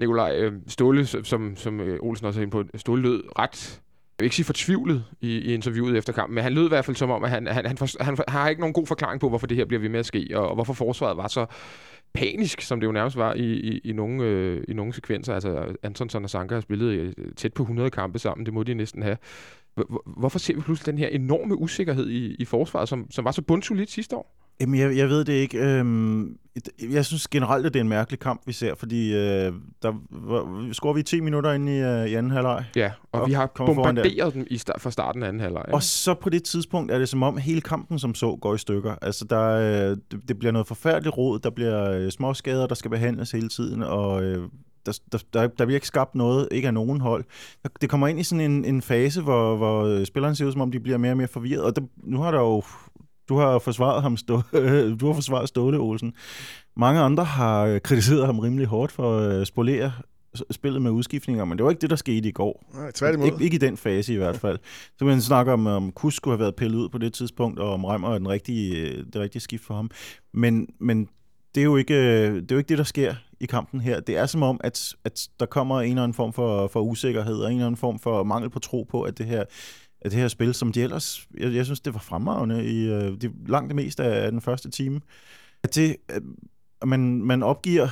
Nikolaj 0.01 0.37
øh, 0.37 0.53
Ståle, 0.69 1.07
som, 1.07 1.57
som 1.57 1.81
øh, 1.81 1.99
Olsen 2.01 2.27
også 2.27 2.41
er 2.41 2.43
inde 2.43 2.53
på, 2.53 2.65
Ståle 2.75 3.03
lød 3.03 3.39
ret 3.39 3.81
jeg 4.19 4.23
vil 4.23 4.27
ikke 4.27 4.37
sige 4.37 4.47
fortvivlet 4.47 5.05
i, 5.21 5.39
i 5.39 5.55
interviewet 5.55 5.97
efter 5.97 6.13
kampen, 6.13 6.35
men 6.35 6.45
han 6.45 6.53
lød 6.53 6.65
i 6.65 6.69
hvert 6.69 6.85
fald 6.85 6.97
som 6.97 7.11
om, 7.11 7.25
at 7.25 7.31
han, 7.31 7.47
han, 7.47 7.67
han, 7.67 7.77
for, 7.77 8.03
han 8.03 8.17
har 8.29 8.49
ikke 8.49 8.61
nogen 8.61 8.73
god 8.73 8.87
forklaring 8.87 9.21
på, 9.21 9.29
hvorfor 9.29 9.47
det 9.47 9.57
her 9.57 9.65
bliver 9.65 9.81
ved 9.81 9.89
med 9.89 10.01
at 10.01 10.07
ske, 10.07 10.29
og, 10.35 10.49
og 10.49 10.55
hvorfor 10.55 10.73
forsvaret 10.73 11.17
var 11.17 11.29
så 11.29 11.47
panisk, 12.15 12.61
som 12.61 12.81
det 12.81 12.87
jo 12.87 12.93
nærmest 12.93 13.17
var 13.17 13.35
i, 13.35 13.53
i, 13.53 13.79
i, 13.79 13.93
nogle, 13.93 14.25
øh, 14.25 14.65
i 14.69 14.75
nogle 14.75 14.93
sekvenser. 14.93 15.35
Altså, 15.35 15.75
Antonsson 15.83 16.25
og 16.25 16.31
Sanka 16.31 16.55
har 16.55 16.61
spillet 16.61 16.87
øh, 16.89 17.13
tæt 17.37 17.53
på 17.53 17.63
100 17.63 17.91
kampe 17.91 18.19
sammen, 18.19 18.47
det 18.47 18.55
må 18.55 18.63
de 18.63 18.75
næsten 18.75 19.03
have. 19.03 19.17
Hvorfor 20.07 20.39
ser 20.39 20.55
vi 20.55 20.61
pludselig 20.61 20.93
den 20.93 20.99
her 20.99 21.09
enorme 21.09 21.57
usikkerhed 21.57 22.09
i, 22.09 22.35
i 22.39 22.45
forsvaret, 22.45 22.89
som, 22.89 23.11
som 23.11 23.25
var 23.25 23.31
så 23.31 23.43
bundsolidt 23.43 23.91
sidste 23.91 24.17
år? 24.17 24.46
Jamen, 24.61 24.81
jeg, 24.81 24.97
jeg 24.97 25.09
ved 25.09 25.25
det 25.25 25.33
ikke. 25.33 25.59
Øhm, 25.59 26.39
jeg 26.91 27.05
synes 27.05 27.29
generelt, 27.29 27.67
at 27.67 27.75
det 27.75 27.81
er 27.81 27.85
en 27.85 27.89
mærkelig 27.89 28.19
kamp, 28.21 28.43
vi 28.47 28.53
ser, 28.53 28.75
fordi 28.75 29.15
øh, 29.15 29.53
der 29.83 29.93
var, 30.11 30.73
scorer 30.73 30.93
vi 30.95 31.03
10 31.03 31.21
minutter 31.21 31.53
ind 31.53 31.69
i, 31.69 31.79
øh, 31.79 32.07
i 32.07 32.15
anden 32.15 32.33
halvleg. 32.33 32.65
Ja, 32.77 32.91
og, 33.13 33.21
Og 33.21 33.29
vi 33.29 33.33
har 33.33 33.47
der. 33.47 33.67
bombarderet 33.67 34.35
dem 34.35 34.47
i 34.51 34.59
start, 34.59 34.81
fra 34.81 34.91
starten 34.91 35.23
af 35.23 35.29
anden 35.29 35.41
halvleg. 35.41 35.65
Og 35.73 35.83
så 35.83 36.15
på 36.15 36.31
det 36.31 36.45
tidspunkt 36.45 36.93
er 36.93 36.99
det 36.99 37.09
som 37.09 37.23
om 37.23 37.37
hele 37.37 37.61
kampen 37.61 37.99
som 37.99 38.15
så 38.15 38.37
går 38.41 38.55
i 38.55 38.59
stykker. 38.59 38.95
Altså 39.03 39.25
der, 39.25 39.43
øh, 39.43 39.97
det, 40.11 40.29
det 40.29 40.39
bliver 40.39 40.53
noget 40.53 40.67
forfærdeligt 40.67 41.17
rod, 41.17 41.39
der 41.39 41.51
bliver 41.51 41.91
øh, 41.91 42.11
småskader, 42.11 42.67
der 42.67 42.75
skal 42.75 42.91
behandles 42.91 43.31
hele 43.31 43.49
tiden, 43.49 43.83
og 43.83 44.23
øh, 44.23 44.49
der, 44.87 44.99
der, 45.13 45.19
der, 45.33 45.47
der 45.47 45.65
bliver 45.65 45.77
ikke 45.77 45.87
skabt 45.87 46.15
noget, 46.15 46.49
ikke 46.51 46.69
af 46.69 46.75
nogen 46.75 47.01
hold. 47.01 47.25
Det 47.81 47.91
kommer 47.91 48.09
ind 48.09 48.21
i 48.21 48.23
sådan 48.23 48.51
en, 48.51 48.65
en 48.65 48.83
fase, 48.83 49.23
hvor, 49.23 49.57
hvor 49.57 49.85
øh, 49.85 50.07
spillerne 50.07 50.37
ser 50.37 50.47
ud 50.47 50.53
som 50.53 50.61
om, 50.61 50.71
de 50.71 50.81
bliver 50.81 50.99
mere 50.99 51.13
og 51.13 51.17
mere 51.17 51.29
forvirret, 51.29 51.65
og 51.65 51.77
det, 51.77 51.89
nu 51.97 52.21
har 52.21 52.31
der 52.31 52.41
jo 52.41 52.63
du 53.29 53.37
har 53.37 53.59
forsvaret 53.59 54.03
ham, 54.03 54.17
Stå, 54.17 54.41
du 55.01 55.07
har 55.07 55.13
forsvaret 55.15 55.49
Ståle 55.49 55.79
Olsen. 55.79 56.15
Mange 56.77 57.01
andre 57.01 57.25
har 57.25 57.65
øh, 57.65 57.81
kritiseret 57.81 58.27
ham 58.27 58.39
rimelig 58.39 58.67
hårdt 58.67 58.93
for 58.93 59.19
at 59.19 59.33
øh, 59.41 59.47
spolere 59.47 59.93
s- 60.37 60.43
spillet 60.51 60.83
med 60.83 60.91
udskiftninger, 60.91 61.45
men 61.45 61.59
det 61.59 61.65
var 61.65 61.71
ikke 61.71 61.81
det, 61.81 61.91
der 61.91 61.97
skete 61.97 62.29
i 62.29 62.33
går. 62.33 62.71
Nej, 62.75 62.91
tværtimod. 62.91 63.27
Ikke, 63.27 63.45
ikke 63.45 63.55
i 63.55 63.59
den 63.59 63.77
fase 63.77 64.15
i 64.15 64.17
hvert 64.17 64.37
fald. 64.37 64.59
Så 64.99 65.05
man 65.05 65.21
snakker 65.21 65.53
om, 65.53 65.67
om 65.67 65.93
Kus 65.93 66.15
skulle 66.15 66.33
have 66.37 66.41
været 66.41 66.55
pillet 66.57 66.79
ud 66.79 66.89
på 66.89 66.99
det 66.99 67.13
tidspunkt, 67.13 67.59
og 67.61 67.73
om 67.73 67.85
Remmer 67.85 68.09
er 68.15 68.19
den 68.19 68.29
rigtige, 68.29 68.77
øh, 68.77 69.05
det 69.13 69.17
rigtige 69.17 69.43
skift 69.43 69.65
for 69.65 69.75
ham. 69.75 69.91
Men, 70.35 70.67
men 70.81 71.09
det, 71.55 71.61
er 71.61 71.65
jo 71.65 71.77
ikke, 71.77 72.27
det 72.35 72.51
er 72.53 72.55
jo 72.55 72.59
ikke 72.59 72.69
det, 72.69 72.79
der 72.79 72.85
sker 72.85 73.15
i 73.41 73.47
kampen 73.47 73.81
her. 73.81 74.01
Det 74.01 74.17
er 74.17 74.27
som 74.27 74.43
om, 74.43 74.61
at, 74.65 74.95
at 75.05 75.29
der 75.41 75.47
kommer 75.47 75.81
en 75.81 75.89
eller 75.91 76.03
anden 76.03 76.15
form 76.15 76.33
for, 76.33 76.67
for 76.69 76.81
usikkerhed, 76.81 77.35
og 77.37 77.47
en 77.51 77.57
eller 77.57 77.67
anden 77.67 77.77
form 77.79 77.99
for 77.99 78.23
mangel 78.25 78.51
på 78.51 78.59
tro 78.59 78.87
på, 78.91 79.03
at 79.03 79.19
det 79.19 79.27
her, 79.27 79.45
af 80.01 80.11
det 80.11 80.21
her 80.21 80.29
spil, 80.29 80.55
som 80.55 80.73
de 80.73 80.83
ellers, 80.83 81.29
jeg, 81.39 81.55
jeg 81.55 81.65
synes, 81.65 81.81
det 81.81 81.95
var 81.95 82.01
fremragende 82.01 82.65
i 82.65 82.89
øh, 82.89 83.21
det, 83.21 83.33
langt 83.47 83.69
det 83.69 83.77
meste 83.77 84.05
af 84.05 84.31
den 84.31 84.41
første 84.41 84.71
time, 84.71 85.01
at 85.63 85.75
det, 85.75 85.97
at 86.09 86.23
man, 86.89 87.23
man 87.23 87.43
opgiver 87.43 87.89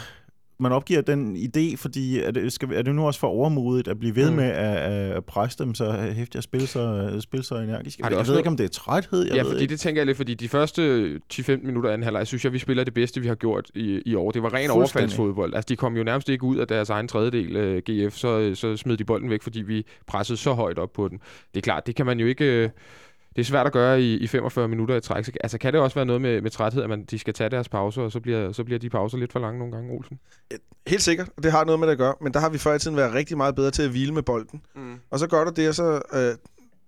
man 0.59 0.73
opgiver 0.73 1.01
den 1.01 1.37
idé, 1.37 1.77
fordi 1.77 2.21
er 2.21 2.31
det, 2.31 2.53
skal, 2.53 2.69
er 2.73 2.83
det 2.83 2.95
nu 2.95 3.07
også 3.07 3.21
for 3.21 3.27
overmodigt 3.29 3.89
at 3.89 3.99
blive 3.99 4.17
ved 4.17 4.31
Mm. 4.31 4.37
med 4.37 4.45
at, 4.45 4.77
at 5.17 5.25
presse 5.25 5.65
dem 5.65 5.75
så 5.75 5.93
hæftigt 5.93 6.37
at 6.37 6.45
spille 6.45 6.67
så, 6.67 7.17
spille 7.21 7.45
så 7.45 7.55
energisk? 7.55 8.01
Har 8.01 8.09
det 8.09 8.15
Jeg 8.15 8.21
også 8.21 8.33
ved 8.33 8.39
ikke, 8.39 8.51
om 8.51 8.57
det 8.57 8.65
er 8.65 8.69
træthed. 8.69 9.25
Jeg 9.27 9.35
ja, 9.35 9.43
ved 9.43 9.51
fordi 9.51 9.63
ikke. 9.63 9.73
det 9.73 9.81
tænker 9.81 10.01
jeg 10.01 10.07
lidt, 10.07 10.17
fordi 10.17 10.35
de 10.35 10.49
første 10.49 11.15
10-15 11.35 11.67
minutter 11.67 11.89
af 11.91 11.93
anden 11.95 12.05
halvleg, 12.05 12.27
synes 12.27 12.45
jeg, 12.45 12.53
vi 12.53 12.59
spiller 12.59 12.85
det 12.85 12.95
bedste, 12.95 13.21
vi 13.21 13.29
har 13.29 13.35
gjort 13.35 13.71
i, 13.75 14.03
i 14.07 14.15
år. 14.15 14.31
Det 14.31 14.43
var 14.43 14.55
ren 14.55 14.71
overfaldsfodbold. 14.71 15.55
Altså, 15.55 15.67
de 15.69 15.77
kom 15.77 15.97
jo 15.97 16.05
nærmest 16.05 16.29
ikke 16.29 16.45
ud 16.45 16.57
af 16.57 16.67
deres 16.69 16.91
egen 16.91 17.09
tredjedel 17.09 17.57
øh, 17.57 17.83
GF, 17.91 18.15
så, 18.17 18.55
så 18.55 18.77
smed 18.77 18.97
de 18.97 19.05
bolden 19.05 19.31
væk, 19.31 19.43
fordi 19.43 19.63
vi 19.63 19.85
pressede 20.07 20.39
så 20.39 20.53
højt 20.53 20.79
op 20.79 20.93
på 20.93 21.09
den. 21.09 21.19
Det 21.55 21.61
er 21.61 21.63
klart, 21.63 21.87
det 21.87 21.97
kan 21.97 22.07
man 22.07 22.21
jo 22.21 22.27
ikke... 22.27 22.45
Øh, 22.45 22.69
det 23.37 23.43
er 23.43 23.45
svært 23.45 23.67
at 23.67 23.73
gøre 23.73 24.03
i, 24.03 24.15
i 24.15 24.27
45 24.27 24.69
minutter 24.69 24.97
i 24.97 25.01
træk. 25.01 25.25
Så, 25.25 25.33
altså 25.41 25.59
kan 25.59 25.73
det 25.73 25.81
også 25.81 25.95
være 25.95 26.07
noget 26.07 26.23
med, 26.23 26.41
med 26.41 26.51
træthed, 26.51 26.83
at 26.83 26.89
man, 26.89 27.05
de 27.05 27.19
skal 27.19 27.35
tage 27.35 27.51
deres 27.51 27.69
pauser, 27.69 28.03
og 28.03 28.13
så 28.13 28.21
bliver, 28.21 28.53
så 28.53 28.65
bliver 28.65 28.79
de 28.79 28.91
pauser 28.91 29.19
lidt 29.19 29.33
for 29.33 29.41
lange 29.41 29.59
nogle 29.59 29.73
gange, 29.75 29.93
Olsen? 29.93 30.19
Helt 30.87 31.03
sikkert, 31.03 31.29
og 31.37 31.43
det 31.43 31.53
har 31.53 31.65
noget 31.65 31.79
med 31.81 31.87
det 31.89 31.93
at 31.93 31.99
gøre, 31.99 32.15
men 32.21 32.35
der 32.35 32.41
har 32.41 32.49
vi 32.49 32.59
før 32.59 32.75
i 32.75 32.79
tiden 32.79 32.97
været 32.97 33.15
rigtig 33.15 33.37
meget 33.37 33.55
bedre 33.55 33.71
til 33.71 33.83
at 33.83 33.91
hvile 33.91 34.15
med 34.15 34.23
bolden. 34.23 34.63
Mm. 34.75 35.01
Og 35.11 35.19
så 35.19 35.27
gør 35.27 35.45
du 35.45 35.51
det, 35.57 35.69
og 35.69 35.75
så 35.75 36.03
øh, 36.15 36.35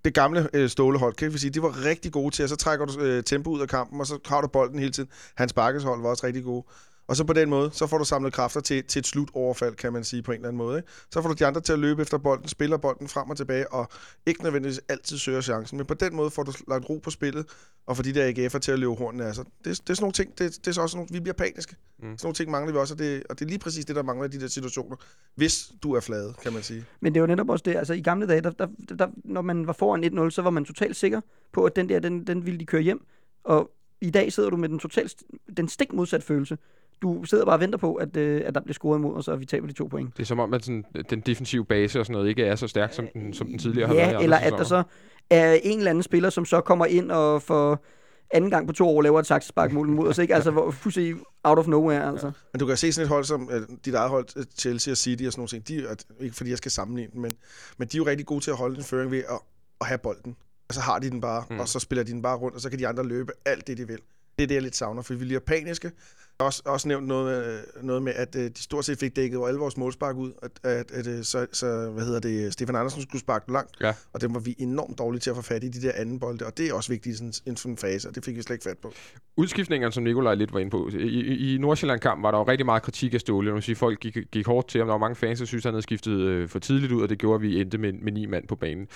det 0.04 0.14
gamle 0.14 0.48
øh, 0.52 0.68
stålehold, 0.68 1.14
kan 1.14 1.32
vi 1.32 1.38
sige, 1.38 1.50
de 1.50 1.62
var 1.62 1.84
rigtig 1.84 2.12
gode 2.12 2.34
til, 2.34 2.42
og 2.42 2.48
så 2.48 2.56
trækker 2.56 2.86
du 2.86 3.00
øh, 3.00 3.24
tempo 3.24 3.50
ud 3.50 3.60
af 3.60 3.68
kampen, 3.68 4.00
og 4.00 4.06
så 4.06 4.18
har 4.26 4.40
du 4.40 4.48
bolden 4.48 4.78
hele 4.78 4.92
tiden. 4.92 5.10
Hans 5.34 5.52
Bakkes 5.52 5.82
hold 5.82 6.02
var 6.02 6.08
også 6.08 6.26
rigtig 6.26 6.44
gode. 6.44 6.64
Og 7.08 7.16
så 7.16 7.24
på 7.24 7.32
den 7.32 7.50
måde, 7.50 7.70
så 7.72 7.86
får 7.86 7.98
du 7.98 8.04
samlet 8.04 8.32
kræfter 8.32 8.60
til, 8.60 8.84
til 8.84 9.00
et 9.00 9.06
slutoverfald, 9.06 9.74
kan 9.74 9.92
man 9.92 10.04
sige 10.04 10.22
på 10.22 10.32
en 10.32 10.36
eller 10.36 10.48
anden 10.48 10.58
måde. 10.58 10.76
Ikke? 10.78 10.88
Så 11.10 11.22
får 11.22 11.28
du 11.28 11.34
de 11.34 11.46
andre 11.46 11.60
til 11.60 11.72
at 11.72 11.78
løbe 11.78 12.02
efter 12.02 12.18
bolden, 12.18 12.48
spiller 12.48 12.76
bolden 12.76 13.08
frem 13.08 13.30
og 13.30 13.36
tilbage, 13.36 13.72
og 13.72 13.88
ikke 14.26 14.42
nødvendigvis 14.42 14.80
altid 14.88 15.18
søger 15.18 15.40
chancen. 15.40 15.78
Men 15.78 15.86
på 15.86 15.94
den 15.94 16.16
måde 16.16 16.30
får 16.30 16.42
du 16.42 16.52
lagt 16.68 16.88
ro 16.88 16.98
på 16.98 17.10
spillet, 17.10 17.46
og 17.86 17.96
får 17.96 18.02
de 18.02 18.14
der 18.14 18.32
AGF'er 18.32 18.58
til 18.58 18.72
at 18.72 18.78
løbe 18.78 18.94
hornene 18.94 19.24
af 19.24 19.34
sig. 19.34 19.44
Det, 19.44 19.64
det 19.64 19.70
er 19.70 19.94
sådan 19.94 20.02
nogle 20.02 20.12
ting, 20.12 20.38
det, 20.38 20.56
det 20.56 20.66
er 20.66 20.72
så 20.72 20.82
også 20.82 20.96
nogle, 20.96 21.08
vi 21.12 21.20
bliver 21.20 21.34
paniske. 21.34 21.76
Mm. 21.98 22.02
Sådan 22.02 22.18
nogle 22.22 22.34
ting 22.34 22.50
mangler 22.50 22.72
vi 22.72 22.78
også, 22.78 22.94
og 22.94 22.98
det, 22.98 23.22
og 23.30 23.38
det 23.38 23.44
er 23.44 23.48
lige 23.48 23.58
præcis 23.58 23.84
det, 23.84 23.96
der 23.96 24.02
mangler 24.02 24.24
i 24.24 24.28
de 24.28 24.40
der 24.40 24.48
situationer, 24.48 24.96
hvis 25.34 25.72
du 25.82 25.92
er 25.92 26.00
flade, 26.00 26.34
kan 26.42 26.52
man 26.52 26.62
sige. 26.62 26.84
Men 27.00 27.14
det 27.14 27.20
er 27.20 27.22
jo 27.22 27.26
netop 27.26 27.48
også 27.48 27.62
det, 27.62 27.76
altså 27.76 27.94
i 27.94 28.00
gamle 28.00 28.26
dage, 28.26 28.40
der, 28.40 28.50
der, 28.50 28.66
der, 28.98 29.08
når 29.24 29.42
man 29.42 29.66
var 29.66 29.72
foran 29.72 30.26
1-0, 30.26 30.30
så 30.30 30.42
var 30.42 30.50
man 30.50 30.64
totalt 30.64 30.96
sikker 30.96 31.20
på, 31.52 31.64
at 31.64 31.76
den 31.76 31.88
der, 31.88 31.98
den, 31.98 32.26
den 32.26 32.46
ville 32.46 32.60
de 32.60 32.66
køre 32.66 32.82
hjem. 32.82 33.06
Og 33.44 33.70
i 34.00 34.10
dag 34.10 34.32
sidder 34.32 34.50
du 34.50 34.56
med 34.56 34.68
den 34.68 34.78
totalt, 34.78 35.22
den 35.56 35.68
stik 35.68 35.92
modsat 35.92 36.22
følelse. 36.22 36.58
Du 37.02 37.24
sidder 37.24 37.44
bare 37.44 37.54
og 37.56 37.60
venter 37.60 37.78
på, 37.78 37.94
at, 37.94 38.16
øh, 38.16 38.42
at 38.44 38.54
der 38.54 38.60
bliver 38.60 38.74
scoret 38.74 38.98
imod, 38.98 39.14
og 39.14 39.24
så 39.24 39.36
vi 39.36 39.44
taber 39.44 39.66
de 39.66 39.72
to 39.72 39.84
point. 39.86 40.16
Det 40.16 40.22
er 40.22 40.26
som 40.26 40.38
om, 40.40 40.54
at 40.54 40.64
sådan, 40.64 40.84
den 41.10 41.20
defensive 41.20 41.64
base 41.64 42.00
og 42.00 42.06
sådan 42.06 42.12
noget 42.14 42.28
ikke 42.28 42.44
er 42.44 42.56
så 42.56 42.66
stærk, 42.68 42.92
som 42.92 43.08
den, 43.14 43.34
som 43.34 43.46
den 43.46 43.58
tidligere 43.58 43.86
har 43.88 43.94
været. 43.94 44.08
i 44.10 44.12
Ja, 44.14 44.22
eller 44.22 44.36
at 44.36 44.52
der 44.52 44.64
så 44.64 44.82
er 45.30 45.52
en 45.62 45.78
eller 45.78 45.90
anden 45.90 46.02
spiller, 46.02 46.30
som 46.30 46.44
så 46.44 46.60
kommer 46.60 46.86
ind 46.86 47.10
og 47.10 47.42
for 47.42 47.82
anden 48.30 48.50
gang 48.50 48.66
på 48.66 48.72
to 48.72 48.88
år 48.88 49.02
laver 49.02 49.20
et 49.20 49.26
saksesparkmål 49.26 49.88
mod 49.88 50.08
os, 50.08 50.18
ikke? 50.18 50.34
Altså, 50.34 50.50
hvor 50.50 50.70
fuldstændig 50.70 51.14
out 51.44 51.58
of 51.58 51.66
nowhere, 51.66 52.08
altså. 52.08 52.30
Men 52.52 52.60
du 52.60 52.66
kan 52.66 52.76
se 52.76 52.92
sådan 52.92 53.04
et 53.04 53.08
hold 53.08 53.24
som 53.24 53.48
øh, 53.52 53.60
dit 53.84 53.94
eget 53.94 54.10
hold, 54.10 54.26
øh, 54.36 54.44
Chelsea 54.58 54.92
og 54.92 54.96
City 54.96 55.24
og 55.24 55.32
sådan 55.32 55.40
nogle 55.40 55.48
ting, 55.48 55.68
de, 55.68 55.88
er- 55.88 56.24
ikke 56.24 56.36
fordi 56.36 56.50
jeg 56.50 56.58
skal 56.58 56.70
sammenligne 56.70 57.12
dem, 57.12 57.20
men, 57.22 57.32
men 57.78 57.88
de 57.88 57.96
er 57.96 57.98
jo 57.98 58.06
rigtig 58.06 58.26
gode 58.26 58.40
til 58.44 58.50
at 58.50 58.56
holde 58.56 58.78
en 58.78 58.84
føring 58.84 59.10
ved 59.10 59.18
at, 59.18 59.40
at 59.80 59.86
have 59.86 59.98
bolden. 59.98 60.36
Og 60.68 60.74
så 60.74 60.80
har 60.80 60.98
de 60.98 61.10
den 61.10 61.20
bare, 61.20 61.44
Mm. 61.50 61.54
mm. 61.54 61.60
og 61.60 61.68
så 61.68 61.78
spiller 61.78 62.02
de 62.04 62.10
den 62.12 62.22
bare 62.22 62.36
rundt, 62.36 62.54
og 62.54 62.60
så 62.60 62.70
kan 62.70 62.78
de 62.78 62.88
andre 62.88 63.04
løbe 63.06 63.32
alt 63.44 63.66
det, 63.66 63.78
de 63.78 63.86
vil. 63.86 63.98
Det 64.38 64.42
er 64.42 64.46
det, 64.46 64.54
jeg 64.54 64.62
lidt 64.62 64.76
savner, 64.76 65.02
for 65.02 65.14
vi 65.14 65.24
bliver 65.24 65.40
paniske. 65.40 65.90
Også, 66.38 66.62
også 66.64 66.88
nævnt 66.88 67.06
noget, 67.06 67.46
med- 67.46 67.82
noget 67.82 68.02
med, 68.02 68.12
at 68.16 68.36
øh, 68.36 68.42
de 68.44 68.62
stort 68.62 68.84
set 68.84 68.98
fik 68.98 69.16
dækket 69.16 69.40
alle 69.46 69.60
vores 69.60 69.76
målspark 69.76 70.16
ud, 70.16 70.32
at, 70.42 70.50
at, 70.62 70.90
at 70.90 71.06
øh, 71.06 71.24
så, 71.24 71.46
så, 71.52 71.90
hvad 71.90 72.04
hedder 72.04 72.20
det, 72.20 72.52
Stefan 72.52 72.76
Andersen 72.76 73.02
skulle 73.02 73.20
sparke 73.20 73.52
langt, 73.52 73.70
Ja. 73.80 73.92
og 74.12 74.20
dem 74.20 74.34
var 74.34 74.40
vi 74.40 74.54
enormt 74.58 74.98
dårlige 74.98 75.20
til 75.20 75.30
at 75.30 75.36
få 75.36 75.42
fat 75.42 75.64
i, 75.64 75.68
de 75.68 75.82
der 75.82 75.92
anden 75.94 76.18
bolde, 76.20 76.46
og 76.46 76.58
det 76.58 76.68
er 76.68 76.74
også 76.74 76.92
vigtigt 76.92 77.14
i 77.14 77.16
sådan 77.18 77.32
en 77.46 77.56
sådan 77.56 77.76
fase, 77.76 78.08
og 78.08 78.14
det 78.14 78.24
fik 78.24 78.36
vi 78.36 78.42
slet 78.42 78.54
ikke 78.54 78.62
fat 78.64 78.78
på. 78.78 78.92
Udskiftningerne, 79.36 79.92
som 79.92 80.04
Nikolaj 80.04 80.34
lidt 80.34 80.52
var 80.52 80.58
inde 80.60 80.70
på. 80.70 80.88
I, 80.92 80.96
i, 81.06 81.54
i 81.54 81.58
Nordsjælland-kampen 81.58 82.22
var 82.22 82.30
der 82.30 82.38
jo 82.38 82.44
rigtig 82.44 82.64
meget 82.66 82.82
kritik 82.82 83.14
af 83.14 83.20
Ståle. 83.20 83.52
Vil 83.52 83.62
sige, 83.62 83.76
folk 83.76 84.00
gik, 84.00 84.16
gik 84.32 84.46
hårdt 84.46 84.68
til 84.68 84.78
ham. 84.78 84.86
Der 84.88 84.94
var 84.94 84.98
mange 84.98 85.16
fans, 85.16 85.38
der 85.38 85.46
synes, 85.46 85.64
han 85.64 85.72
havde 85.74 85.82
skiftet 85.82 86.12
øh, 86.20 86.48
for 86.48 86.58
tidligt 86.58 86.92
ud, 86.92 87.02
og 87.02 87.08
det 87.08 87.18
gjorde, 87.18 87.34
at 87.34 87.42
vi 87.42 87.60
endte 87.60 87.78
med, 87.78 87.92
med 87.92 88.12
ni 88.12 88.26
mand 88.26 88.48
på 88.48 88.56
banen. 88.56 88.88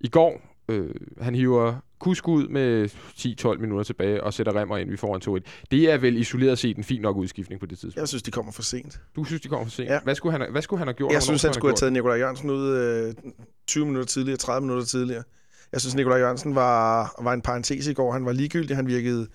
I 0.00 0.08
går, 0.08 0.40
øh, 0.68 0.90
han 1.20 1.34
hiver 1.34 1.74
kusk 1.98 2.28
ud 2.28 2.48
med 2.48 2.88
10-12 3.54 3.60
minutter 3.60 3.84
tilbage 3.84 4.24
og 4.24 4.34
sætter 4.34 4.56
remmer 4.56 4.76
ind, 4.76 4.90
vi 4.90 4.96
får 4.96 5.16
en 5.16 5.38
2-1. 5.38 5.66
Det 5.70 5.90
er 5.92 5.98
vel 5.98 6.16
isoleret 6.16 6.58
set 6.58 6.76
en 6.76 6.84
fin 6.84 7.00
nok 7.00 7.16
udskiftning 7.16 7.60
på 7.60 7.66
det 7.66 7.78
tidspunkt. 7.78 7.96
Jeg 7.96 8.08
synes, 8.08 8.22
de 8.22 8.30
kommer 8.30 8.52
for 8.52 8.62
sent. 8.62 9.00
Du 9.16 9.24
synes, 9.24 9.42
de 9.42 9.48
kommer 9.48 9.64
for 9.64 9.70
sent. 9.70 9.88
Ja. 9.88 10.00
Hvad, 10.04 10.14
skulle 10.14 10.38
han, 10.38 10.52
hvad 10.52 10.62
skulle 10.62 10.78
han 10.78 10.88
have 10.88 10.94
gjort? 10.94 11.12
Jeg 11.12 11.22
synes, 11.22 11.42
han 11.42 11.54
skulle 11.54 11.72
have 11.72 11.76
taget 11.76 11.92
Nikolaj 11.92 12.16
Jørgensen 12.16 12.50
ud 12.50 12.76
øh, 12.76 13.14
20 13.66 13.86
minutter 13.86 14.06
tidligere, 14.06 14.36
30 14.36 14.66
minutter 14.66 14.86
tidligere. 14.86 15.22
Jeg 15.72 15.80
synes, 15.80 15.94
Nikolaj 15.94 16.18
Jørgensen 16.18 16.54
var, 16.54 17.14
var 17.22 17.32
en 17.32 17.42
parentes 17.42 17.86
i 17.86 17.92
går. 17.92 18.12
Han 18.12 18.24
var 18.24 18.32
ligegyldig, 18.32 18.76
han 18.76 18.86
virkede... 18.86 19.26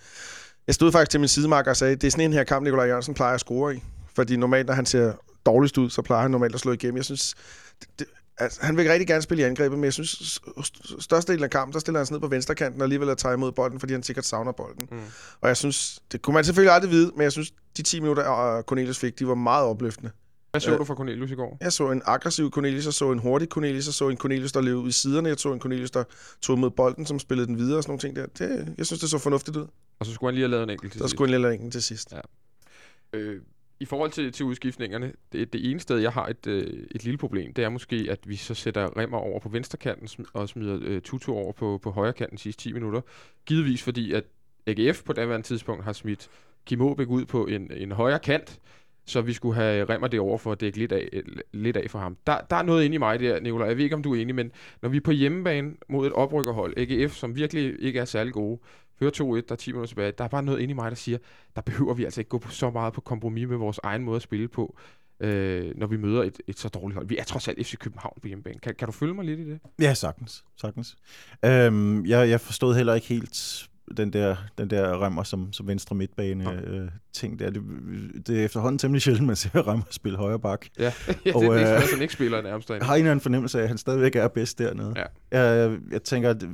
Jeg 0.67 0.75
stod 0.75 0.91
faktisk 0.91 1.11
til 1.11 1.19
min 1.19 1.27
sidemarker 1.27 1.71
og 1.71 1.77
sagde, 1.77 1.95
det 1.95 2.07
er 2.07 2.11
sådan 2.11 2.25
en 2.25 2.33
her 2.33 2.43
kamp, 2.43 2.63
Nikolaj 2.63 2.85
Jørgensen 2.85 3.13
plejer 3.13 3.33
at 3.33 3.39
score 3.39 3.75
i. 3.75 3.83
Fordi 4.15 4.35
normalt, 4.35 4.67
når 4.67 4.73
han 4.73 4.85
ser 4.85 5.13
dårligst 5.45 5.77
ud, 5.77 5.89
så 5.89 6.01
plejer 6.01 6.21
han 6.21 6.31
normalt 6.31 6.53
at 6.53 6.59
slå 6.59 6.71
igennem. 6.71 6.97
Jeg 6.97 7.05
synes, 7.05 7.35
det, 7.79 7.87
det, 7.99 8.07
altså, 8.39 8.59
han 8.61 8.77
vil 8.77 8.87
rigtig 8.89 9.07
gerne 9.07 9.21
spille 9.21 9.43
i 9.43 9.45
angrebet, 9.45 9.77
men 9.77 9.83
jeg 9.83 9.93
synes, 9.93 10.39
størstedelen 10.99 11.43
af 11.43 11.49
kampen, 11.49 11.73
der 11.73 11.79
stiller 11.79 11.99
han 11.99 12.05
sig 12.05 12.13
ned 12.13 12.21
på 12.21 12.27
venstrekanten 12.27 12.81
og 12.81 12.85
alligevel 12.85 13.09
at 13.09 13.17
tage 13.17 13.33
imod 13.33 13.51
bolden, 13.51 13.79
fordi 13.79 13.93
han 13.93 14.03
sikkert 14.03 14.25
savner 14.25 14.51
bolden. 14.51 14.87
Mm. 14.91 14.99
Og 15.41 15.47
jeg 15.47 15.57
synes, 15.57 15.99
det 16.11 16.21
kunne 16.21 16.33
man 16.33 16.43
selvfølgelig 16.43 16.73
aldrig 16.73 16.91
vide, 16.91 17.11
men 17.15 17.21
jeg 17.23 17.31
synes, 17.31 17.51
de 17.77 17.81
10 17.83 17.99
minutter, 17.99 18.35
øh, 18.57 18.63
Cornelius 18.63 18.99
fik, 18.99 19.19
de 19.19 19.27
var 19.27 19.35
meget 19.35 19.65
opløftende. 19.65 20.11
Hvad 20.51 20.61
så 20.61 20.71
Øh, 20.71 20.77
du 20.79 20.83
fra 20.83 20.95
Cornelius 20.95 21.31
i 21.31 21.35
går? 21.35 21.57
Jeg 21.61 21.73
så 21.73 21.91
en 21.91 22.01
aggressiv 22.05 22.51
Cornelius, 22.51 22.85
jeg 22.85 22.93
så 22.93 23.11
en 23.11 23.19
hurtig 23.19 23.47
Cornelius, 23.47 23.85
jeg 23.85 23.93
så 23.93 24.09
en 24.09 24.17
Cornelius, 24.17 24.51
der 24.51 24.61
levede 24.61 24.81
ud 24.81 24.89
i 24.89 24.91
siderne, 24.91 25.29
jeg 25.29 25.39
så 25.39 25.53
en 25.53 25.59
Cornelius, 25.59 25.91
der 25.91 26.03
tog 26.41 26.59
mod 26.59 26.69
bolden, 26.69 27.05
som 27.05 27.19
spillede 27.19 27.47
den 27.47 27.57
videre 27.57 27.77
og 27.77 27.83
sådan 27.83 27.91
nogle 27.91 27.99
ting 27.99 28.15
der. 28.15 28.47
Det, 28.47 28.73
jeg 28.77 28.85
synes, 28.85 28.99
det 28.99 29.09
så 29.09 29.17
fornuftigt 29.17 29.57
ud. 29.57 29.67
Og 29.99 30.05
så 30.05 30.13
skulle 30.13 30.27
han 30.27 30.33
lige 30.35 30.43
have 30.43 30.51
lavet 30.51 30.63
en 30.63 30.69
enkelt 30.69 30.91
til 30.91 30.99
Der 31.01 31.07
sidst. 31.07 31.15
skulle 31.15 31.35
en 31.35 31.41
lille 31.41 31.53
enkelt 31.53 31.71
til 31.71 31.83
sidst. 31.83 32.13
Øh, 33.13 33.41
i 33.81 33.85
forhold 33.85 34.11
til, 34.11 34.31
til 34.31 34.45
udskiftningerne, 34.45 35.13
det, 35.31 35.53
det 35.53 35.71
ene 35.71 35.79
sted, 35.79 35.97
jeg 35.97 36.11
har 36.11 36.25
et, 36.27 36.47
øh, 36.47 36.83
et 36.91 37.03
lille 37.03 37.17
problem, 37.17 37.53
det 37.53 37.63
er 37.63 37.69
måske, 37.69 38.07
at 38.09 38.19
vi 38.29 38.35
så 38.35 38.53
sætter 38.53 38.97
Remmer 38.97 39.17
over 39.17 39.39
på 39.39 39.49
venstrekanten 39.49 40.07
sm- 40.07 40.31
og 40.33 40.49
smider 40.49 40.79
øh, 40.81 41.01
Tutu 41.01 41.33
over 41.33 41.53
på, 41.53 41.79
på 41.83 41.91
højre 41.91 42.13
kanten 42.13 42.37
sidste 42.37 42.63
10 42.63 42.73
minutter. 42.73 43.01
Givetvis 43.45 43.83
fordi, 43.83 44.13
at 44.13 44.23
AGF 44.67 45.03
på 45.03 45.13
daværende 45.13 45.47
tidspunkt 45.47 45.83
har 45.83 45.93
smidt 45.93 46.29
Kim 46.65 46.81
Aabæk 46.81 47.07
ud 47.09 47.25
på 47.25 47.45
en, 47.45 47.71
en 47.73 47.91
højre 47.91 48.19
kant, 48.19 48.59
så 49.05 49.21
vi 49.21 49.33
skulle 49.33 49.55
have 49.55 49.85
Remmer 49.85 50.07
derover 50.07 50.37
for 50.37 50.51
at 50.51 50.61
dække 50.61 50.77
lidt 50.77 50.91
af, 50.91 51.09
lidt 51.51 51.77
af 51.77 51.89
for 51.89 51.99
ham. 51.99 52.17
Der, 52.27 52.37
der 52.49 52.55
er 52.55 52.63
noget 52.63 52.85
inde 52.85 52.95
i 52.95 52.97
mig 52.97 53.19
der, 53.19 53.39
Nicolaj. 53.39 53.67
Jeg 53.67 53.77
ved 53.77 53.83
ikke, 53.83 53.95
om 53.95 54.03
du 54.03 54.15
er 54.15 54.21
enig, 54.21 54.35
men 54.35 54.51
når 54.81 54.89
vi 54.89 54.97
er 54.97 55.01
på 55.01 55.11
hjemmebane 55.11 55.73
mod 55.89 56.07
et 56.07 56.13
oprykkerhold, 56.13 56.73
AGF, 56.77 57.13
som 57.13 57.35
virkelig 57.35 57.75
ikke 57.79 57.99
er 57.99 58.05
særlig 58.05 58.33
gode, 58.33 58.59
hører 58.99 59.11
2-1, 59.11 59.45
der 59.47 59.51
er 59.51 59.55
10 59.55 59.71
minutter 59.71 59.87
tilbage, 59.87 60.11
der 60.17 60.23
er 60.23 60.27
bare 60.27 60.43
noget 60.43 60.59
inde 60.59 60.71
i 60.71 60.75
mig, 60.75 60.91
der 60.91 60.95
siger, 60.95 61.17
der 61.55 61.61
behøver 61.61 61.93
vi 61.93 62.03
altså 62.03 62.21
ikke 62.21 62.29
gå 62.29 62.41
så 62.49 62.69
meget 62.69 62.93
på 62.93 63.01
kompromis 63.01 63.47
med 63.47 63.57
vores 63.57 63.79
egen 63.83 64.03
måde 64.03 64.15
at 64.15 64.21
spille 64.21 64.47
på, 64.47 64.77
øh, 65.19 65.77
når 65.77 65.87
vi 65.87 65.97
møder 65.97 66.23
et, 66.23 66.41
et 66.47 66.59
så 66.59 66.69
dårligt 66.69 66.95
hold. 66.95 67.07
Vi 67.07 67.17
er 67.17 67.23
trods 67.23 67.47
alt 67.47 67.67
FC 67.67 67.77
København 67.77 68.17
på 68.21 68.27
hjemmebane. 68.27 68.59
Kan, 68.59 68.75
kan 68.75 68.85
du 68.85 68.91
følge 68.91 69.13
mig 69.13 69.25
lidt 69.25 69.39
i 69.39 69.49
det? 69.49 69.59
Ja, 69.81 69.93
sagtens. 69.93 70.43
sagtens. 70.61 70.97
Øhm, 71.45 72.05
jeg, 72.05 72.29
jeg 72.29 72.41
forstod 72.41 72.75
heller 72.75 72.93
ikke 72.93 73.07
helt 73.07 73.69
den 73.97 74.13
der, 74.13 74.35
den 74.57 74.69
der 74.69 75.05
remmer 75.05 75.23
som, 75.23 75.53
som 75.53 75.67
venstre 75.67 75.95
midtbane 75.95 76.43
Nå. 76.43 76.51
øh, 76.51 76.89
ting 77.13 77.39
der. 77.39 77.49
Det, 77.49 77.63
det 78.27 78.39
er 78.39 78.45
efterhånden 78.45 78.79
temmelig 78.79 79.01
sjældent, 79.01 79.27
man 79.27 79.35
ser 79.35 79.67
remmer 79.67 79.85
spille 79.89 80.17
højre 80.17 80.39
bak. 80.39 80.65
Ja, 80.79 80.83
ja 80.83 80.91
det, 81.23 81.35
Og, 81.35 81.41
det 81.41 81.49
er 81.49 81.53
øh, 81.53 81.59
sådan, 81.59 81.75
at 81.75 81.89
han 81.93 82.01
ikke 82.01 82.13
spiller 82.13 82.41
nærmest 82.41 82.67
derinde. 82.67 82.83
Jeg 82.83 82.87
har 82.87 82.95
en 82.95 82.99
eller 82.99 83.11
anden 83.11 83.21
fornemmelse 83.21 83.59
af, 83.59 83.63
at 83.63 83.67
han 83.67 83.77
stadigvæk 83.77 84.15
er 84.15 84.27
bedst 84.27 84.59
dernede. 84.59 84.93
Ja. 85.31 85.39
Jeg, 85.39 85.79
jeg 85.91 86.03
tænker, 86.03 86.29
at 86.29 86.43
øh, 86.43 86.49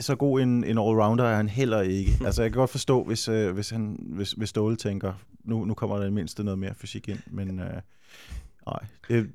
så 0.00 0.14
god 0.16 0.40
en, 0.40 0.48
en 0.64 0.78
allrounder 0.78 1.24
er 1.24 1.36
han 1.36 1.48
heller 1.48 1.80
ikke. 1.80 2.10
altså, 2.26 2.42
jeg 2.42 2.50
kan 2.52 2.58
godt 2.58 2.70
forstå, 2.70 3.04
hvis, 3.04 3.28
øh, 3.28 3.54
hvis, 3.54 3.70
han, 3.70 3.98
hvis, 4.02 4.32
hvis 4.32 4.48
Ståle 4.48 4.76
tænker, 4.76 5.12
nu, 5.44 5.64
nu 5.64 5.74
kommer 5.74 5.96
der 5.98 6.06
i 6.06 6.10
mindste 6.10 6.44
noget 6.44 6.58
mere 6.58 6.74
fysik 6.74 7.08
ind, 7.08 7.18
men 7.30 7.60
øh, 7.60 7.66
nej. 8.66 8.78
Det, 9.08 9.30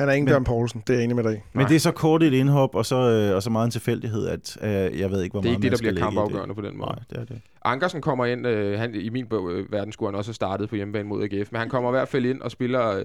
Han 0.00 0.08
er 0.08 0.12
ingen 0.12 0.24
Men- 0.24 0.32
Bjørn 0.32 0.44
Poulsen, 0.44 0.82
det 0.86 0.90
er 0.92 0.98
jeg 0.98 1.04
enig 1.04 1.16
med 1.16 1.24
dig 1.24 1.44
men 1.52 1.66
det 1.66 1.76
er 1.76 1.80
så 1.80 1.92
kort 1.92 2.22
et 2.22 2.32
indhop, 2.32 2.74
og 2.74 2.86
så, 2.86 2.96
øh, 2.96 3.36
og 3.36 3.42
så 3.42 3.50
meget 3.50 3.64
en 3.64 3.70
tilfældighed, 3.70 4.26
at 4.28 4.58
øh, 4.62 5.00
jeg 5.00 5.10
ved 5.10 5.22
ikke, 5.22 5.32
hvor 5.32 5.40
Det 5.40 5.48
er 5.48 5.52
meget 5.52 5.64
ikke 5.64 5.76
det, 5.76 5.84
der 5.84 5.90
bliver 5.90 6.04
kampafgørende 6.06 6.54
på 6.54 6.60
den 6.60 6.76
måde. 6.78 6.90
Nej, 6.90 6.98
det 7.10 7.18
er 7.18 7.24
det. 7.24 7.40
Ankersen 7.64 8.00
kommer 8.00 8.26
ind, 8.26 8.46
øh, 8.46 8.78
han, 8.78 8.94
i 8.94 9.08
min 9.08 9.26
bog, 9.26 9.52
øh, 9.52 9.72
verden 9.72 9.92
skulle 9.92 10.10
han 10.10 10.18
også 10.18 10.28
have 10.28 10.34
startet 10.34 10.68
på 10.68 10.76
hjemmebane 10.76 11.08
mod 11.08 11.22
AGF, 11.22 11.52
men 11.52 11.58
han 11.58 11.68
kommer 11.68 11.90
i 11.90 11.92
hvert 11.92 12.08
fald 12.08 12.26
ind 12.26 12.40
og 12.40 12.50
spiller 12.50 12.96
øh, 12.98 13.04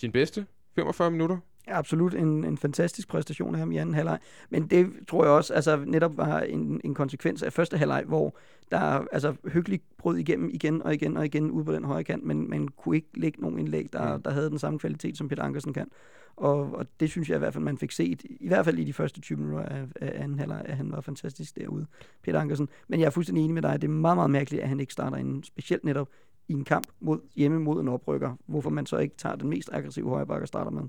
sin 0.00 0.12
bedste 0.12 0.46
45 0.74 1.10
minutter. 1.10 1.36
Absolut 1.66 2.14
en, 2.14 2.44
en 2.44 2.58
fantastisk 2.58 3.08
præstation 3.08 3.54
af 3.54 3.58
ham 3.58 3.72
i 3.72 3.76
anden 3.76 3.94
halvleg. 3.94 4.18
Men 4.50 4.66
det 4.66 4.90
tror 5.08 5.24
jeg 5.24 5.32
også 5.32 5.54
altså, 5.54 5.84
netop 5.86 6.16
var 6.16 6.40
en, 6.40 6.80
en 6.84 6.94
konsekvens 6.94 7.42
af 7.42 7.52
første 7.52 7.76
halvleg, 7.78 8.04
hvor 8.06 8.36
der 8.70 8.78
altså, 9.12 9.34
hyggeligt 9.52 9.82
brød 9.98 10.16
igennem 10.16 10.50
igen 10.52 10.82
og 10.82 10.94
igen 10.94 11.16
og 11.16 11.24
igen 11.24 11.50
ude 11.50 11.64
på 11.64 11.72
den 11.72 11.84
højre 11.84 12.04
kant, 12.04 12.24
men 12.24 12.50
man 12.50 12.68
kunne 12.68 12.96
ikke 12.96 13.08
lægge 13.14 13.40
nogen 13.40 13.58
indlæg, 13.58 13.88
der, 13.92 14.16
Mm. 14.16 14.22
der 14.22 14.30
havde 14.30 14.50
den 14.50 14.58
samme 14.58 14.78
kvalitet, 14.78 15.18
som 15.18 15.28
Peter 15.28 15.42
Ankersen 15.42 15.72
kan. 15.72 15.88
Og, 16.36 16.74
og 16.74 16.86
det 17.00 17.10
synes 17.10 17.28
jeg 17.28 17.36
i 17.36 17.38
hvert 17.38 17.52
fald, 17.52 17.64
man 17.64 17.78
fik 17.78 17.92
set, 17.92 18.22
i 18.40 18.48
hvert 18.48 18.64
fald 18.64 18.78
i 18.78 18.84
de 18.84 18.92
første 18.92 19.20
20 19.20 19.38
minutter 19.38 19.62
af, 19.64 19.84
af 20.00 20.22
anden 20.22 20.38
halvleg, 20.38 20.62
at 20.64 20.76
han 20.76 20.92
var 20.92 21.00
fantastisk 21.00 21.56
derude, 21.56 21.86
Peter 22.22 22.40
Ankersen. 22.40 22.68
Men 22.88 23.00
jeg 23.00 23.06
er 23.06 23.10
fuldstændig 23.10 23.44
enig 23.44 23.54
med 23.54 23.62
dig, 23.62 23.82
det 23.82 23.88
er 23.88 23.92
meget, 23.92 24.16
meget 24.16 24.30
mærkeligt, 24.30 24.62
at 24.62 24.68
han 24.68 24.80
ikke 24.80 24.92
starter 24.92 25.16
inden, 25.16 25.42
specielt 25.42 25.84
netop 25.84 26.08
i 26.48 26.52
en 26.52 26.64
kamp 26.64 26.86
mod, 27.00 27.20
hjemme 27.36 27.58
mod 27.60 27.80
en 27.80 27.88
oprykker, 27.88 28.36
hvorfor 28.46 28.70
man 28.70 28.86
så 28.86 28.98
ikke 28.98 29.16
tager 29.16 29.36
den 29.36 29.48
mest 29.48 29.70
aggressive 29.72 30.08
højreback 30.08 30.42
og 30.42 30.48
starter 30.48 30.70
med. 30.70 30.82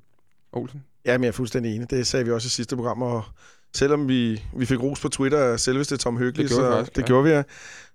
Olsen. 0.53 0.83
Ja, 1.05 1.17
men 1.17 1.23
jeg 1.23 1.27
er 1.27 1.31
fuldstændig 1.33 1.75
enig. 1.75 1.89
Det 1.89 2.07
sagde 2.07 2.25
vi 2.25 2.31
også 2.31 2.45
i 2.45 2.49
sidste 2.49 2.75
program, 2.75 3.01
og 3.01 3.23
selvom 3.75 4.07
vi, 4.07 4.43
vi 4.55 4.65
fik 4.65 4.79
ros 4.83 4.99
på 4.99 5.09
Twitter 5.09 5.39
af 5.39 5.59
selveste 5.59 5.97
Tom 5.97 6.17
Høgli, 6.17 6.43
Det 6.43 6.49
gjorde 6.51 6.63
vi 6.65 6.71
så, 6.71 6.77
faktisk, 6.77 6.95
det 6.95 7.01
ja. 7.01 7.07
gjorde 7.07 7.23
vi, 7.23 7.29
ja. 7.29 7.43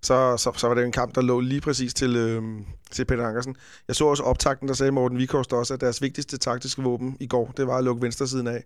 så, 0.03 0.37
så, 0.37 0.53
så 0.57 0.69
var 0.69 0.75
det 0.75 0.85
en 0.85 0.93
kamp, 0.93 1.15
der 1.15 1.21
lå 1.21 1.41
lige 1.41 1.61
præcis 1.61 1.95
til, 1.95 2.17
øhm, 2.17 2.65
til 2.91 3.05
Peter 3.05 3.27
Ankersen. 3.27 3.57
Jeg 3.89 3.97
så 3.97 4.05
også 4.07 4.23
optakten, 4.23 4.69
der 4.69 4.75
sagde 4.75 4.93
Morten 4.93 5.19
Vikhorst 5.19 5.53
også, 5.53 5.75
at 5.75 5.81
deres 5.81 6.03
vigtigste 6.03 6.37
taktiske 6.39 6.83
våben 6.83 7.17
i 7.21 7.27
går, 7.27 7.53
det 7.57 7.67
var 7.67 7.77
at 7.79 7.85
lukke 7.85 8.03
venstre 8.03 8.27
siden 8.29 8.47
af. 8.47 8.65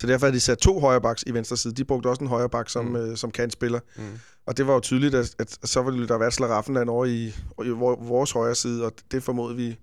Så 0.00 0.06
derfor 0.06 0.26
havde 0.26 0.34
de 0.36 0.40
sat 0.40 0.58
to 0.58 0.80
højrebacks 0.80 1.24
i 1.26 1.34
venstre 1.34 1.56
side. 1.56 1.74
De 1.74 1.84
brugte 1.84 2.06
også 2.06 2.20
en 2.22 2.28
højreback 2.28 2.68
som, 2.70 2.84
Mm. 2.84 2.96
øh, 2.96 3.16
som 3.16 3.30
kantspiller. 3.30 3.80
Mm. 3.96 4.02
Og 4.46 4.56
det 4.56 4.66
var 4.66 4.74
jo 4.74 4.80
tydeligt, 4.80 5.14
at, 5.14 5.34
at 5.38 5.58
så 5.64 5.82
ville 5.82 6.08
der 6.08 6.18
være 6.18 6.30
slaraffenland 6.32 6.88
over 6.90 7.04
i, 7.04 7.26
i 7.64 7.68
vor- 7.68 8.04
vores 8.04 8.32
højre 8.32 8.54
side, 8.54 8.84
og 8.84 8.92
det 9.12 9.22
formodede 9.22 9.56
vi. 9.56 9.78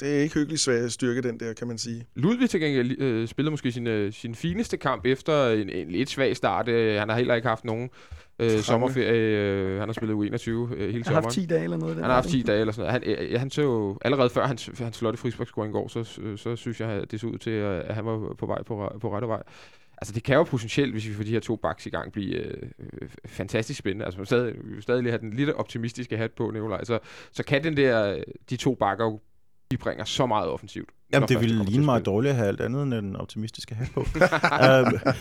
Det, 0.00 0.16
er 0.16 0.20
ikke 0.22 0.34
hyggelig 0.34 0.58
svag 0.58 0.90
styrke, 0.90 1.22
den 1.22 1.40
der, 1.40 1.52
kan 1.52 1.68
man 1.68 1.78
sige. 1.78 2.06
Ludvig 2.14 2.50
til 2.50 2.60
gengæld 2.60 3.00
øh, 3.02 3.28
spillede 3.28 3.50
måske 3.50 3.72
sin, 3.72 3.86
øh, 3.86 4.12
sin 4.12 4.34
fineste 4.34 4.76
kamp 4.76 5.06
efter 5.06 5.48
en, 5.50 5.68
en 5.70 5.90
lidt 5.90 6.10
svag 6.10 6.36
start. 6.36 6.68
Øh, 6.68 6.98
han 6.98 7.08
har 7.08 7.16
heller 7.16 7.34
ikke 7.34 7.48
haft 7.48 7.64
nogen 7.64 7.90
øh, 8.38 8.50
sommerferie. 8.50 9.12
Øh, 9.12 9.78
han 9.78 9.88
har 9.88 9.92
spillet 9.92 10.14
U21 10.14 10.18
øh, 10.50 10.68
hele 10.78 10.82
Jeg 10.86 10.94
har 10.96 11.02
sommeren. 11.04 11.24
haft 11.24 11.34
10 11.34 11.46
dage 11.46 11.64
eller 11.64 11.76
noget. 11.76 11.94
Han 11.94 12.04
har 12.04 12.12
haft 12.14 12.28
10 12.28 12.30
retning. 12.30 12.46
dage 12.46 12.60
eller 12.60 12.72
sådan 12.72 12.92
noget. 13.02 13.18
Han, 13.18 13.26
øh, 13.32 13.40
han 13.40 13.50
så 13.50 13.62
jo, 13.62 13.98
allerede 14.04 14.30
før 14.30 14.46
hans, 14.46 14.70
hans 14.78 14.98
flotte 14.98 15.18
frisbakscoring 15.18 15.72
går, 15.72 15.88
så, 15.88 16.04
så, 16.04 16.36
så 16.36 16.56
synes 16.56 16.80
jeg, 16.80 16.88
at 16.90 17.10
det 17.10 17.20
så 17.20 17.26
ud 17.26 17.38
til, 17.38 17.50
at 17.50 17.80
at 17.80 17.94
han 17.94 18.04
var 18.04 18.34
på 18.38 18.46
vej 18.46 18.62
på, 18.62 18.92
på 19.00 19.14
rette 19.14 19.28
vej. 19.28 19.42
Altså, 19.98 20.14
det 20.14 20.22
kan 20.22 20.36
jo 20.36 20.42
potentielt, 20.42 20.92
hvis 20.92 21.08
vi 21.08 21.14
får 21.14 21.24
de 21.24 21.30
her 21.30 21.40
to 21.40 21.56
backs 21.56 21.86
i 21.86 21.90
gang, 21.90 22.12
blive 22.12 22.34
øh, 22.34 22.68
øh, 22.78 23.08
fantastisk 23.26 23.78
spændende. 23.78 24.04
Altså, 24.04 24.18
man 24.20 24.26
stadig, 24.26 24.54
vi 24.64 24.74
vil 24.74 24.82
stadig 24.82 25.02
lige 25.02 25.10
have 25.10 25.20
den 25.20 25.32
lidt 25.32 25.50
optimistiske 25.50 26.16
hat 26.16 26.32
på, 26.32 26.50
Nikolaj. 26.50 26.84
Så, 26.84 26.98
så 27.32 27.44
kan 27.44 27.64
den 27.64 27.76
der, 27.76 28.22
de 28.50 28.56
to 28.56 28.74
bakker 28.74 29.04
jo, 29.04 29.20
de 29.74 29.78
bringer 29.78 30.04
så 30.04 30.26
meget 30.26 30.48
offensivt. 30.48 30.88
Jamen, 31.12 31.28
det 31.28 31.40
ville 31.40 31.64
ligne 31.64 31.84
mig 31.84 32.04
dårligt 32.06 32.30
at 32.30 32.36
have 32.36 32.48
alt 32.48 32.60
andet 32.60 32.82
end 32.82 32.90
den 32.92 33.16
optimistiske 33.16 33.74
hat 33.74 33.88
på. 33.94 34.00
um, 34.00 34.98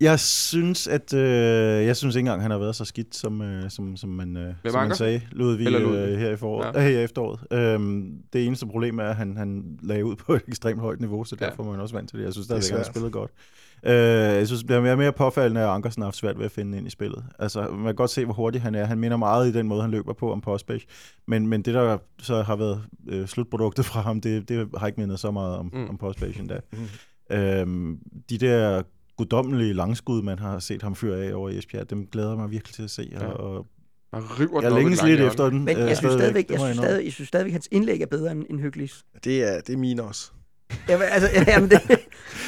jeg 0.00 0.20
synes, 0.20 0.86
at 0.86 1.14
øh, 1.14 1.86
jeg 1.86 1.96
synes 1.96 2.14
ikke 2.16 2.26
engang, 2.26 2.42
han 2.42 2.50
har 2.50 2.58
været 2.58 2.76
så 2.76 2.84
skidt, 2.84 3.16
som, 3.16 3.42
øh, 3.42 3.70
som, 3.70 3.96
som, 3.96 4.10
man, 4.10 4.36
øh, 4.36 4.54
som 4.70 4.80
man 4.88 4.96
sagde, 4.96 5.20
Ludvig, 5.30 5.66
Eller 5.66 5.78
Eller 5.78 5.90
Ludvig? 5.92 6.12
Øh, 6.14 6.18
her 6.18 6.30
i 6.30 6.36
foråret, 6.36 6.74
Ja. 6.74 6.80
ja. 6.82 6.88
her 6.88 6.98
i 7.00 7.04
efteråret. 7.04 7.74
Um, 7.76 8.12
det 8.32 8.46
eneste 8.46 8.66
problem 8.66 8.98
er, 8.98 9.04
at 9.04 9.16
han, 9.16 9.36
han 9.36 9.78
lagde 9.82 10.04
ud 10.04 10.16
på 10.16 10.34
et 10.34 10.42
ekstremt 10.48 10.80
højt 10.80 11.00
niveau, 11.00 11.24
så 11.24 11.36
Ja. 11.40 11.46
derfor 11.46 11.62
er 11.64 11.70
man 11.70 11.80
også 11.80 11.94
vant 11.94 12.10
til 12.10 12.18
det. 12.18 12.24
Jeg 12.24 12.32
synes 12.32 12.44
stadigvæk, 12.44 12.64
at 12.64 12.70
han 12.70 12.78
har 12.78 12.92
spillet 12.92 13.12
godt. 13.12 13.30
Uh, 13.82 13.90
jeg 14.38 14.46
synes, 14.46 14.62
det 14.62 14.76
er 14.76 14.80
mere, 14.80 14.96
mere 14.96 15.12
påfaldende, 15.12 15.60
at 15.60 15.66
Ankersen 15.66 16.02
har 16.02 16.06
haft 16.06 16.16
svært 16.16 16.38
ved 16.38 16.44
at 16.44 16.50
finde 16.52 16.78
ind 16.78 16.86
i 16.86 16.90
spillet. 16.90 17.24
Altså, 17.38 17.60
man 17.70 17.84
kan 17.84 17.94
godt 17.94 18.10
se, 18.10 18.24
hvor 18.24 18.34
hurtig 18.34 18.62
han 18.62 18.74
er. 18.74 18.84
Han 18.84 18.98
minder 18.98 19.16
meget 19.16 19.48
i 19.48 19.52
den 19.52 19.68
måde, 19.68 19.82
han 19.82 19.90
løber 19.90 20.12
på 20.12 20.32
om 20.32 20.40
Postpage. 20.40 20.86
Men, 21.28 21.46
men 21.46 21.62
det, 21.62 21.74
der 21.74 21.98
så 22.18 22.42
har 22.42 22.56
været 22.56 22.82
øh, 23.08 23.26
slutproduktet 23.26 23.84
fra 23.84 24.00
ham, 24.00 24.20
det, 24.20 24.48
det 24.48 24.68
har 24.76 24.86
ikke 24.86 25.00
mindet 25.00 25.18
så 25.20 25.30
meget 25.30 25.56
om, 25.56 25.70
Mm. 25.72 25.88
om 25.88 25.98
Postpage 25.98 26.38
endda. 26.40 26.60
Mm. 26.72 27.36
Øhm, 27.36 27.98
de 28.30 28.38
der 28.38 28.82
guddommelige 29.16 29.72
langskud, 29.72 30.22
man 30.22 30.38
har 30.38 30.58
set 30.58 30.82
ham 30.82 30.94
fyre 30.94 31.18
af 31.24 31.34
over 31.34 31.48
i 31.50 31.58
Esbjerg, 31.58 31.90
dem 31.90 32.06
glæder 32.06 32.28
jeg 32.28 32.38
mig 32.38 32.50
virkelig 32.50 32.74
til 32.74 32.82
at 32.82 32.90
se. 32.90 33.08
Ja. 33.12 33.26
Og 33.26 33.66
Man 34.12 34.22
river 34.40 34.62
jeg 34.62 34.72
længes 34.72 35.02
lidt 35.02 35.20
efter 35.20 35.50
den. 35.50 35.64
Men 35.64 35.76
øh, 35.76 35.86
jeg 35.88 35.96
synes 35.96 36.12
stadigvæk, 36.14 36.50
jeg 36.50 36.58
synes 36.58 36.70
indrømme. 36.72 36.88
stadig, 36.90 37.04
jeg 37.04 37.12
synes 37.12 37.28
stadigvæk, 37.28 37.52
hans 37.52 37.68
indlæg 37.70 38.00
er 38.00 38.06
bedre 38.06 38.32
end, 38.32 38.44
end 38.50 38.60
Hyggelis. 38.60 39.04
Det 39.24 39.42
er, 39.56 39.60
det 39.60 39.72
er 39.72 39.76
mine 39.76 40.02
også. 40.02 40.30
Jamen, 40.88 41.06
altså, 41.10 41.28
jamen, 41.48 41.70
det, 41.70 41.80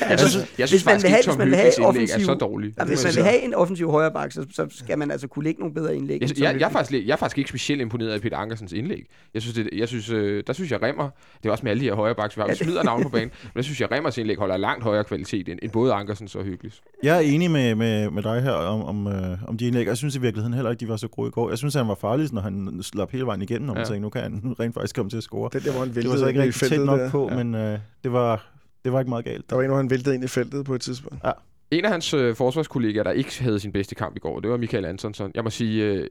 Jeg 0.01 0.11
altså, 0.11 0.29
synes, 0.31 0.45
jeg 0.59 0.63
hvis 0.63 0.69
synes 0.69 0.85
man 0.85 0.93
faktisk 0.93 1.05
vil 1.05 1.11
have- 1.11 1.19
ikke, 1.19 1.27
Tom 1.31 1.37
hvis 1.37 1.45
Hyggelis 1.45 1.77
indlæg 1.79 1.83
er 1.83 1.87
offensiv- 1.89 2.27
så 2.27 2.35
dårlig. 2.35 2.75
jamen, 2.79 2.89
hvis 2.89 3.05
man 3.05 3.13
jeg 3.15 3.17
vil 3.25 3.31
have 3.31 3.43
en 3.45 3.55
offensiv 3.55 3.91
højre 3.91 4.13
bak, 4.13 4.33
så, 4.33 4.47
så 4.53 4.67
skal 4.71 4.99
man 4.99 5.11
altså 5.11 5.27
kunne 5.29 5.43
lægge 5.45 5.61
nogle 5.61 5.75
bedre 5.75 5.97
indlæg. 5.97 6.21
Jeg, 6.21 6.31
jeg, 6.41 6.61
jeg, 6.61 6.67
er 6.67 6.71
faktisk, 6.73 7.07
jeg 7.07 7.13
er 7.13 7.17
faktisk 7.17 7.39
ikke 7.39 7.49
specielt 7.49 7.81
imponeret 7.81 8.11
af 8.11 8.21
Peter 8.21 8.37
Ankersens 8.37 8.73
indlæg. 8.73 9.03
Jeg 9.35 9.43
synes, 9.43 9.55
det, 9.55 9.69
jeg 9.77 9.89
synes 9.89 10.11
øh, 10.11 10.43
der 10.47 10.53
synes 10.53 10.71
jeg, 10.71 10.83
Remmer, 10.83 11.09
det 11.43 11.49
er 11.49 11.53
også 11.53 11.65
med 11.65 11.71
alle 11.71 11.81
de 11.81 11.87
her 11.87 11.95
højre 11.95 12.15
baks, 12.15 12.37
vi 12.37 12.41
har, 12.41 12.47
vi 12.47 12.51
det- 12.55 12.59
smider 12.65 12.83
navn 12.83 13.03
på 13.03 13.09
banen, 13.09 13.31
men 13.43 13.51
der 13.57 13.63
synes 13.63 13.81
jeg, 13.81 13.91
Remmers 13.93 14.19
indlæg 14.19 14.37
holder 14.39 14.57
langt 14.57 14.83
højere 14.85 15.05
kvalitet 15.05 15.49
end, 15.49 15.59
end 15.63 15.71
både 15.73 15.93
Ankersens 15.93 16.35
og 16.35 16.45
Hyggelis. 16.45 16.81
Jeg 17.03 17.17
er 17.17 17.21
enig 17.21 17.51
med, 17.51 17.75
med, 17.75 18.11
med 18.11 18.23
dig 18.23 18.43
her 18.43 18.53
om, 18.53 18.83
om, 19.07 19.07
øh, 19.15 19.39
om 19.49 19.57
de 19.59 19.67
indlæg. 19.67 19.87
Jeg 19.87 19.97
synes 19.97 20.17
i 20.17 20.21
virkeligheden 20.21 20.55
heller 20.55 20.71
ikke, 20.71 20.81
de 20.81 20.89
var 20.89 20.97
så 20.97 21.09
gode 21.09 21.29
i 21.29 21.31
går. 21.31 21.49
Jeg 21.49 21.59
synes, 21.59 21.75
han 21.75 21.89
var 21.89 21.95
farlig, 21.95 22.29
når 22.33 22.41
han 22.41 22.79
slap 22.83 23.11
hele 23.13 23.27
vejen 23.27 23.43
igennem, 23.43 23.69
og 23.69 23.75
man 23.75 23.81
Ja. 23.81 23.85
tænkte, 23.85 24.01
nu 24.03 24.09
kan 24.09 24.23
han 24.23 24.41
rent 24.61 24.75
faktisk 24.75 24.95
komme 24.97 25.11
til 25.11 25.17
at 25.17 25.23
score. 25.23 25.51
Den 25.53 25.61
der, 25.61 25.71
hvor 25.71 25.81
han 25.81 25.89
Det 25.89 25.97
væltede 25.97 26.13
var 26.13 26.19
så 26.19 26.27
ikke 26.27 26.43
rigtig 26.43 26.69
tæt 26.69 26.81
nok 26.81 27.01
der. 27.01 27.11
på, 27.11 27.29
Ja. 27.33 27.43
men 27.45 27.55
øh, 27.55 27.79
det, 28.05 28.13
var, 28.13 28.47
det 28.85 28.93
var 28.93 29.01
ikke 29.01 29.09
meget 29.09 29.25
galt. 29.25 29.51
Der 29.51 29.57
var 29.57 29.63
en, 29.63 29.69
hvor 29.69 29.77
han 29.77 29.91
væltede 29.91 30.15
ind 30.15 30.25
i 30.25 30.29
feltet 30.29 30.65
på 30.65 30.75
et 30.75 30.81
tidspunkt. 30.81 31.25
En 31.71 31.85
af 31.85 31.91
hans 31.91 32.15
øh, 32.15 32.35
forsvarskollegaer, 32.35 33.03
der 33.03 33.11
ikke 33.11 33.43
havde 33.43 33.61
sin 33.61 33.73
bedste 33.73 33.95
kamp 33.95 34.17
i 34.17 34.19
går, 34.19 34.41
det 34.41 34.51
var 34.51 34.57
Michael 34.57 34.85
Antonsson. 34.85 35.31
Jeg 35.35 35.45
må 35.45 35.51
sige, 35.51 35.85
øh, 35.85 36.07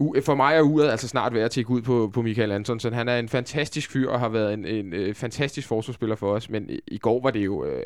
u- 0.00 0.20
for 0.20 0.34
mig 0.34 0.56
er 0.56 0.60
uret 0.62 0.88
altså 0.90 1.08
snart 1.08 1.34
ved 1.34 1.40
at 1.40 1.50
tjekke 1.50 1.70
ud 1.70 1.82
på, 1.82 2.10
på 2.14 2.22
Michael 2.22 2.52
Antonsson. 2.52 2.92
Han 2.92 3.08
er 3.08 3.18
en 3.18 3.28
fantastisk 3.28 3.90
fyr 3.90 4.08
og 4.08 4.20
har 4.20 4.28
været 4.28 4.54
en, 4.54 4.64
en 4.64 4.92
øh, 4.92 5.14
fantastisk 5.14 5.68
forsvarsspiller 5.68 6.16
for 6.16 6.32
os, 6.32 6.50
men 6.50 6.70
i, 6.70 6.80
i 6.86 6.98
går 6.98 7.22
var 7.22 7.30
det 7.30 7.44
jo... 7.44 7.64
Øh, 7.64 7.82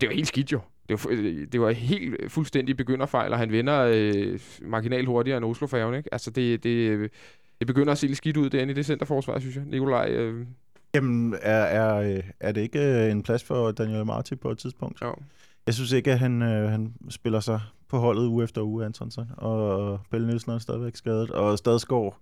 det 0.00 0.08
var 0.08 0.14
helt 0.14 0.28
skidt 0.28 0.52
jo. 0.52 0.60
Det 0.88 1.04
var, 1.04 1.10
øh, 1.10 1.46
det 1.52 1.60
var 1.60 1.70
helt 1.70 2.32
fuldstændig 2.32 2.76
begynderfejl, 2.76 3.32
og 3.32 3.38
han 3.38 3.52
vender 3.52 3.80
øh, 3.94 4.40
marginalt 4.62 5.08
hurtigere 5.08 5.36
end 5.36 5.44
oslo 5.46 5.66
færgen 5.66 5.94
ikke? 5.94 6.08
Altså, 6.14 6.30
det, 6.30 6.64
det, 6.64 6.70
øh, 6.70 7.08
det 7.58 7.66
begynder 7.66 7.92
at 7.92 7.98
se 7.98 8.06
lidt 8.06 8.16
skidt 8.16 8.36
ud 8.36 8.50
derinde 8.50 8.70
i 8.72 8.74
det 8.74 8.86
centerforsvar, 8.86 9.38
synes 9.38 9.56
jeg. 9.56 9.64
Nikolaj, 9.66 10.10
øh, 10.10 10.46
Jamen, 10.94 11.34
er, 11.42 11.62
er, 11.62 11.96
øh, 11.96 12.22
er 12.40 12.52
det 12.52 12.60
ikke 12.60 12.80
øh, 12.80 13.10
en 13.10 13.22
plads 13.22 13.44
for 13.44 13.70
Daniel 13.70 14.06
Marti 14.06 14.34
på 14.34 14.50
et 14.50 14.58
tidspunkt? 14.58 15.02
jo. 15.02 15.14
Jeg 15.66 15.74
synes 15.74 15.92
ikke, 15.92 16.12
at 16.12 16.18
han, 16.18 16.42
øh, 16.42 16.70
han 16.70 16.94
spiller 17.10 17.40
sig 17.40 17.60
på 17.88 17.98
holdet 17.98 18.26
uge 18.26 18.44
efter 18.44 18.62
uge, 18.62 18.84
Antonsson. 18.84 19.26
Og 19.36 20.00
Pelle 20.10 20.26
Nielsen 20.26 20.52
er 20.52 20.58
stadigvæk 20.58 20.96
skadet. 20.96 21.30
Og 21.30 21.58
Stadsgaard 21.58 22.18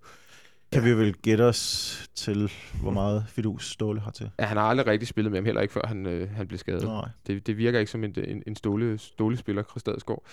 kan 0.71 0.83
vi 0.83 0.93
vel 0.93 1.13
gætte 1.13 1.41
os 1.41 2.09
til, 2.15 2.51
hvor 2.81 2.91
meget 2.91 3.25
Fidus 3.27 3.71
Ståle 3.71 3.99
har 3.99 4.11
til. 4.11 4.31
Ja, 4.39 4.45
han 4.45 4.57
har 4.57 4.63
aldrig 4.63 4.87
rigtig 4.87 5.07
spillet 5.07 5.31
med 5.31 5.39
ham, 5.39 5.45
heller 5.45 5.61
ikke 5.61 5.73
før 5.73 5.81
han, 5.87 6.05
øh, 6.05 6.29
han 6.29 6.47
blev 6.47 6.57
skadet. 6.57 6.83
Nej. 6.83 7.09
Det, 7.27 7.47
det 7.47 7.57
virker 7.57 7.79
ikke 7.79 7.91
som 7.91 8.03
en, 8.03 8.13
en, 8.17 8.43
en 8.47 8.55
ståle, 8.55 9.37
spiller, 9.37 9.63
Christadsgaard. 9.63 10.23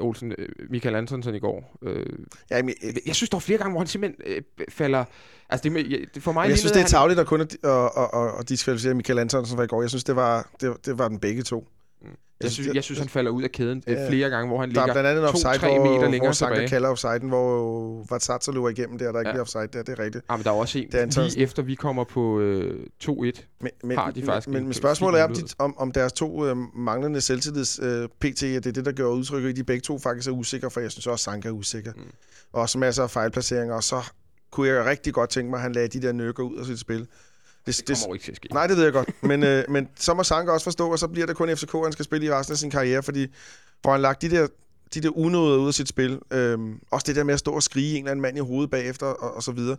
Olsen, 0.00 0.34
øh, 0.38 0.48
Michael 0.70 0.94
Antonsson 0.96 1.34
i 1.34 1.38
går. 1.38 1.76
Øh, 1.82 2.06
Ja, 2.50 2.62
men, 2.62 2.74
jeg, 2.82 2.94
jeg 3.06 3.14
synes, 3.14 3.30
der 3.30 3.36
var 3.36 3.40
flere 3.40 3.58
gange, 3.58 3.70
hvor 3.70 3.80
han 3.80 3.86
simpelthen 3.86 4.22
øh, 4.36 4.42
falder... 4.68 5.04
Altså, 5.50 5.68
det, 6.14 6.22
for 6.22 6.32
mig 6.32 6.42
jeg, 6.42 6.50
jeg 6.50 6.58
synes, 6.58 6.72
det 6.72 6.78
er 6.78 6.82
han- 6.82 6.90
tageligt 6.90 7.20
at 7.20 7.26
kun 7.26 7.40
at, 7.40 7.56
at, 7.64 7.70
at, 7.70 8.08
at, 8.14 8.40
at 8.40 8.48
diskvalificere 8.48 8.94
Michael 8.94 9.18
Antonsen 9.18 9.56
fra 9.56 9.64
i 9.64 9.66
går. 9.66 9.82
Jeg 9.82 9.90
synes, 9.90 10.04
det 10.04 10.16
var, 10.16 10.48
det, 10.60 10.86
det 10.86 10.98
var 10.98 11.08
den 11.08 11.18
begge 11.18 11.42
to. 11.42 11.68
Jeg 12.42 12.50
synes, 12.50 12.74
jeg 12.74 12.84
synes, 12.84 12.98
han 12.98 13.08
falder 13.08 13.30
ud 13.30 13.42
af 13.42 13.52
kæden 13.52 13.82
øh, 13.86 13.92
Ja. 13.94 14.08
flere 14.08 14.30
gange, 14.30 14.48
hvor 14.48 14.60
han 14.60 14.74
Der 14.74 14.80
er 14.80 14.86
ligger... 14.86 14.94
blandt 14.94 15.08
andet 15.08 15.22
en 15.22 15.28
offside, 15.28 15.50
2-3 15.50 15.66
meter 15.66 15.78
hvor, 15.98 16.02
længere 16.02 16.20
hvor 16.20 16.32
Sanka 16.32 16.66
kalder 16.66 16.88
offsiden, 16.88 17.28
hvor 17.28 18.06
Vatsatsa 18.10 18.50
løber 18.52 18.68
igennem 18.68 18.98
der, 18.98 19.12
der 19.12 19.18
ikke 19.20 19.28
Ja. 19.28 19.32
bliver 19.32 19.40
offside 19.42 19.66
der. 19.72 19.82
Det 19.82 19.98
er 19.98 20.04
rigtigt. 20.04 20.24
Ah, 20.28 20.38
men 20.38 20.44
der 20.44 20.50
er 20.50 20.54
også 20.54 20.78
en, 20.78 20.86
Det 20.92 21.00
er 21.18 21.22
lige 21.22 21.38
efter 21.42 21.62
vi 21.62 21.74
kommer 21.74 22.04
på 22.04 22.40
øh, 22.40 22.86
2-1. 23.04 23.08
Men, 23.10 23.70
men, 23.84 23.98
Har 23.98 24.10
de 24.10 24.22
faktisk 24.22 24.48
men, 24.48 24.56
en 24.56 24.64
men 24.64 24.74
spørgsmålet 24.74 25.20
er, 25.20 25.24
om, 25.24 25.30
mulighed? 25.30 25.48
om, 25.58 25.78
om 25.78 25.92
deres 25.92 26.12
to 26.12 26.46
øh, 26.46 26.56
manglende 26.76 27.20
selvtillids 27.20 27.78
øh, 27.82 28.08
PT, 28.20 28.24
at 28.26 28.40
det 28.42 28.66
er 28.66 28.72
det, 28.72 28.84
der 28.84 28.92
gør 28.92 29.06
udtrykket, 29.06 29.50
at 29.50 29.56
de 29.56 29.64
begge 29.64 29.80
to 29.80 29.98
faktisk 29.98 30.28
er 30.28 30.32
usikre, 30.32 30.70
for 30.70 30.80
jeg 30.80 30.90
synes 30.90 31.06
også, 31.06 31.22
Sanka 31.24 31.48
er 31.48 31.52
usikker. 31.52 31.92
Mm. 31.96 32.02
Og 32.52 32.60
også 32.62 32.78
masser 32.78 33.02
af 33.02 33.10
fejlplaceringer, 33.10 33.74
og 33.74 33.84
så 33.84 34.02
kunne 34.50 34.68
jeg 34.68 34.84
rigtig 34.84 35.14
godt 35.14 35.30
tænke 35.30 35.50
mig, 35.50 35.56
at 35.56 35.62
han 35.62 35.72
lagde 35.72 35.88
de 35.88 36.06
der 36.06 36.12
nøkker 36.12 36.42
ud 36.42 36.56
af 36.58 36.66
sit 36.66 36.78
spil. 36.78 37.06
Det, 37.68 37.88
Det 37.88 37.96
kommer 37.96 38.08
jo 38.08 38.14
ikke 38.14 38.24
til 38.24 38.30
at 38.30 38.36
ske. 38.36 38.48
Nej, 38.52 38.66
det 38.66 38.76
ved 38.76 38.84
jeg 38.84 38.92
godt. 38.92 39.22
Men, 39.22 39.42
øh, 39.42 39.64
men 39.68 39.88
så 39.96 40.14
må 40.14 40.22
Sanka 40.22 40.52
også 40.52 40.64
forstå, 40.64 40.92
og 40.92 40.98
så 40.98 41.08
bliver 41.08 41.26
det 41.26 41.36
kun 41.36 41.56
FCK, 41.56 41.72
han 41.72 41.92
skal 41.92 42.04
spille 42.04 42.26
i 42.26 42.30
resten 42.30 42.52
af 42.52 42.58
sin 42.58 42.70
karriere, 42.70 43.02
fordi 43.02 43.26
får 43.84 43.92
han 43.92 44.00
lagt 44.00 44.22
de 44.22 44.30
der, 44.30 44.46
de 44.94 45.00
der 45.00 45.18
unåder 45.18 45.58
ud 45.58 45.68
af 45.68 45.74
sit 45.74 45.88
spil, 45.88 46.18
øhm, 46.30 46.80
også 46.90 47.04
det 47.06 47.16
der 47.16 47.24
med 47.24 47.34
at 47.34 47.40
stå 47.40 47.52
og 47.52 47.62
skrige 47.62 47.90
en 47.90 47.96
eller 47.96 48.10
anden 48.10 48.22
mand 48.22 48.36
i 48.36 48.40
hovedet 48.40 48.70
bagefter, 48.70 49.06
og, 49.06 49.36
og 49.36 49.42
så 49.42 49.52
videre, 49.52 49.76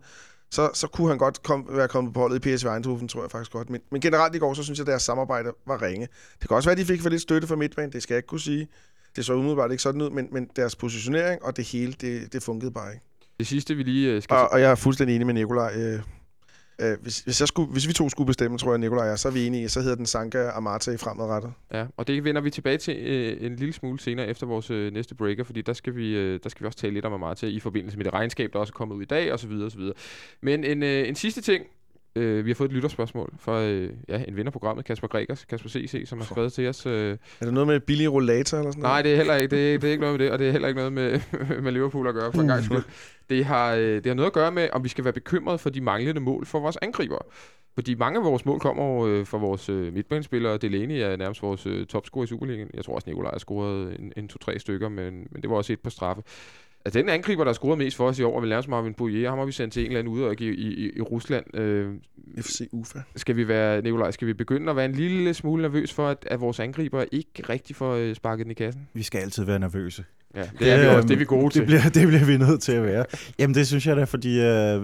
så, 0.52 0.70
så 0.74 0.88
kunne 0.88 1.08
han 1.08 1.18
godt 1.18 1.44
kom, 1.44 1.68
være 1.70 1.88
kommet 1.88 2.14
på 2.14 2.20
holdet 2.20 2.46
i 2.46 2.56
PSV 2.56 2.68
Eindhoven, 2.68 3.08
tror 3.08 3.22
jeg 3.22 3.32
faktisk 3.32 3.52
godt. 3.52 3.70
Men, 3.70 3.82
men 3.92 4.02
generelt 4.02 4.36
i 4.36 4.40
går, 4.40 4.54
så 4.54 4.64
synes 4.64 4.80
jeg, 4.80 4.84
at 4.84 4.88
deres 4.88 5.04
samarbejde 5.04 5.52
var 5.68 5.82
ringe. 5.82 6.08
Det 6.40 6.48
kan 6.48 6.58
også 6.58 6.70
være, 6.70 6.72
at 6.72 6.78
de 6.78 6.86
fik 6.86 7.02
for 7.02 7.10
lidt 7.10 7.22
støtte 7.22 7.48
fra 7.48 7.56
midtbanen, 7.56 7.92
det 7.92 8.04
skal 8.04 8.14
jeg 8.14 8.18
ikke 8.18 8.28
kunne 8.28 8.40
sige. 8.40 8.68
Det 9.16 9.26
så 9.26 9.34
umiddelbart 9.34 9.72
ikke 9.72 9.84
sådan 9.84 10.02
ud, 10.02 10.10
men, 10.10 10.28
men 10.32 10.50
deres 10.56 10.76
positionering 10.76 11.44
og 11.44 11.58
det 11.58 11.66
hele, 11.66 11.94
det, 12.02 12.34
det 12.34 12.44
fungerede 12.44 12.74
bare 12.74 12.92
ikke. 12.94 13.06
Det 13.40 13.48
sidste, 13.48 13.76
vi 13.76 13.84
lige 13.84 14.12
øh, 14.12 14.22
skal... 14.22 14.36
Og, 14.36 14.52
og 14.52 14.62
jeg 14.62 14.72
er 14.72 14.76
fuldstændig 14.76 15.16
enig 15.16 15.26
med 15.26 15.34
Nikolaj. 15.34 15.74
Øh, 15.76 16.00
øh, 16.82 16.98
hvis, 17.02 17.20
hvis, 17.20 17.40
jeg 17.40 17.48
skulle, 17.48 17.72
hvis 17.72 17.88
vi 17.88 17.94
to 17.94 18.10
skulle 18.10 18.28
bestemme, 18.28 18.58
tror 18.58 18.72
jeg, 18.72 18.80
Nikolaj 18.80 19.04
og 19.04 19.10
jeg, 19.10 19.20
så 19.20 19.28
er 19.28 19.32
vi 19.32 19.48
enige, 19.48 19.70
så 19.70 19.82
hedder 19.82 19.96
den 19.96 20.06
Sanka 20.06 20.50
Amata 20.50 20.92
i 20.92 20.98
fremadrettet. 20.98 21.54
Ja, 21.74 21.86
og 21.98 22.08
det 22.08 22.24
vender 22.24 22.42
vi 22.42 22.50
tilbage 22.50 22.78
til 22.78 22.98
øh, 22.98 23.46
en 23.46 23.56
lille 23.56 23.74
smule 23.74 24.00
senere 24.00 24.28
efter 24.28 24.48
vores 24.48 24.72
øh, 24.72 24.94
næste 24.94 25.16
breaker, 25.16 25.44
fordi 25.44 25.62
der 25.62 25.74
skal, 25.74 25.96
vi, 25.96 26.18
øh, 26.18 26.40
der 26.44 26.50
skal 26.50 26.64
vi 26.64 26.68
også 26.68 26.80
tale 26.80 26.94
lidt 26.94 27.06
om 27.06 27.14
Amata 27.14 27.46
i 27.46 27.60
forbindelse 27.60 27.98
med 27.98 28.06
det 28.06 28.14
regnskab, 28.14 28.54
der 28.54 28.60
også 28.60 28.72
er 28.72 28.78
kommet 28.78 28.96
ud 28.96 29.02
i 29.02 29.06
dag, 29.06 29.34
osv. 29.34 29.52
osv. 29.52 29.82
Men 30.42 30.64
en, 30.64 30.84
øh, 30.84 31.08
en 31.08 31.16
sidste 31.16 31.42
ting. 31.42 31.66
Øh, 32.16 32.46
vi 32.46 32.50
har 32.50 32.56
fået 32.56 32.68
et 32.70 32.74
lytterspørgsmål 32.76 33.34
fra 33.40 33.64
øh, 33.64 33.94
ja, 34.10 34.24
en 34.28 34.36
ven 34.36 34.48
af 34.48 34.54
programmet, 34.54 34.86
Kasper 34.86 35.08
Gregers, 35.08 35.46
Kasper 35.46 35.70
CC, 35.70 36.04
som 36.06 36.18
har 36.20 36.26
skrevet 36.26 36.54
til 36.54 36.68
os. 36.68 36.86
Øh, 36.86 37.18
Er 37.40 37.46
det 37.46 37.54
noget 37.54 37.68
med 37.68 37.80
billig 37.80 38.14
rollator 38.14 38.58
eller 38.58 38.72
sådan 38.72 38.82
nej, 38.82 38.92
noget? 38.92 39.06
det 39.06 39.12
er 39.12 39.16
heller 39.18 39.36
ikke, 39.36 39.56
det 39.56 39.74
er, 39.74 39.78
det 39.78 39.88
er 39.88 39.92
ikke 39.92 40.02
noget 40.02 40.20
med 40.20 40.26
det, 40.26 40.34
og 40.34 40.40
det 40.40 40.48
er 40.48 40.52
heller 40.52 40.68
ikke 40.68 40.78
noget 40.78 40.94
med, 40.94 41.20
med 41.64 41.72
Liverpool 41.72 42.08
at 42.08 42.14
gøre, 42.14 42.32
for 42.34 42.42
en 42.42 42.48
gang 42.48 42.64
skyld. 42.64 42.84
Det 43.30 43.46
har, 43.46 43.74
øh, 43.74 43.82
det 43.96 44.06
har 44.06 44.14
noget 44.14 44.28
at 44.28 44.34
gøre 44.34 44.52
med, 44.52 44.70
om 44.74 44.84
vi 44.84 44.90
skal 44.90 45.04
være 45.04 45.14
bekymrede 45.14 45.58
for 45.58 45.70
de 45.70 45.82
manglende 45.82 46.22
mål 46.22 46.46
for 46.46 46.60
vores 46.60 46.78
angriber. 46.82 47.18
Fordi 47.76 47.96
mange 47.96 48.20
af 48.20 48.26
vores 48.26 48.46
mål 48.46 48.60
kommer 48.60 48.84
jo 48.86 49.08
øh, 49.08 49.26
fra 49.26 49.38
vores 49.38 49.70
øh, 49.70 49.94
midtbanespillere. 49.94 50.58
Delaney 50.58 50.96
er 50.96 51.16
nærmest 51.16 51.42
vores 51.42 51.66
øh, 51.66 51.86
topscorer 51.86 52.24
i 52.24 52.28
Superligaen. 52.28 52.70
Jeg 52.74 52.86
tror 52.86 52.96
også, 52.96 53.10
Nikolaj 53.10 53.32
har 53.32 53.40
scoret 53.40 54.00
en, 54.00 54.14
en 54.18 54.28
to-tre 54.28 54.60
stykker, 54.60 54.90
men, 54.90 55.28
men 55.32 55.42
det 55.42 55.50
var 55.50 55.56
også 55.56 55.74
et 55.74 55.80
på 55.80 55.90
straffe. 55.90 56.24
Altså, 56.86 57.00
den 57.00 57.10
angriber, 57.10 57.44
der 57.44 57.54
scoret 57.54 57.78
mest 57.78 57.98
for 57.98 58.08
os 58.08 58.20
i 58.20 58.24
år, 58.24 58.36
er 58.36 58.40
vel 58.40 58.50
nærmest 58.50 58.70
Marvin 58.70 58.94
Bouillet. 58.94 59.30
Ham 59.30 59.38
har 59.38 59.46
vi 59.46 59.52
sendt 59.52 59.74
til 59.74 59.82
en 59.82 59.88
eller 59.88 60.00
anden 60.00 60.14
ude 60.14 60.36
i, 60.40 60.46
i, 60.46 60.92
i 60.98 61.02
Rusland. 61.02 61.58
Øh, 61.58 61.94
FC 62.38 62.68
Ufa. 62.72 63.00
skal 63.16 63.36
vi 63.36 63.48
være, 63.48 63.82
Nikolaj, 63.82 64.12
skal 64.12 64.28
vi 64.28 64.34
begynde 64.34 64.70
at 64.70 64.76
være 64.76 64.86
en 64.86 64.92
lille 64.92 65.34
smule 65.34 65.62
nervøs 65.62 65.94
for, 65.94 66.08
at, 66.08 66.18
at 66.32 66.42
vores 66.42 66.60
angriber 66.60 67.06
ikke 67.12 67.44
rigtig 67.50 67.76
får 67.76 67.94
øh, 67.94 68.16
sparket 68.16 68.46
den 68.46 68.52
i 68.52 68.54
kassen? 68.54 68.88
Vi 68.94 69.04
skal 69.04 69.20
altid 69.20 69.44
være 69.44 69.60
nervøse. 69.60 70.04
Ja, 70.36 70.50
det 70.60 70.72
er 70.72 70.80
vi 70.80 70.88
også. 70.88 71.08
Det 71.08 71.14
er 71.14 71.18
vi 71.18 71.26
gode 71.26 71.44
det 71.44 71.52
til. 71.52 71.66
Bliver, 71.66 71.82
det 71.94 72.08
bliver 72.08 72.26
vi 72.26 72.38
nødt 72.38 72.62
til 72.62 72.72
at 72.72 72.84
være. 72.84 73.06
Jamen, 73.40 73.56
det 73.56 73.68
synes 73.68 73.88
jeg 73.88 73.96
da, 73.96 74.04
fordi 74.04 74.42
øh, 74.42 74.82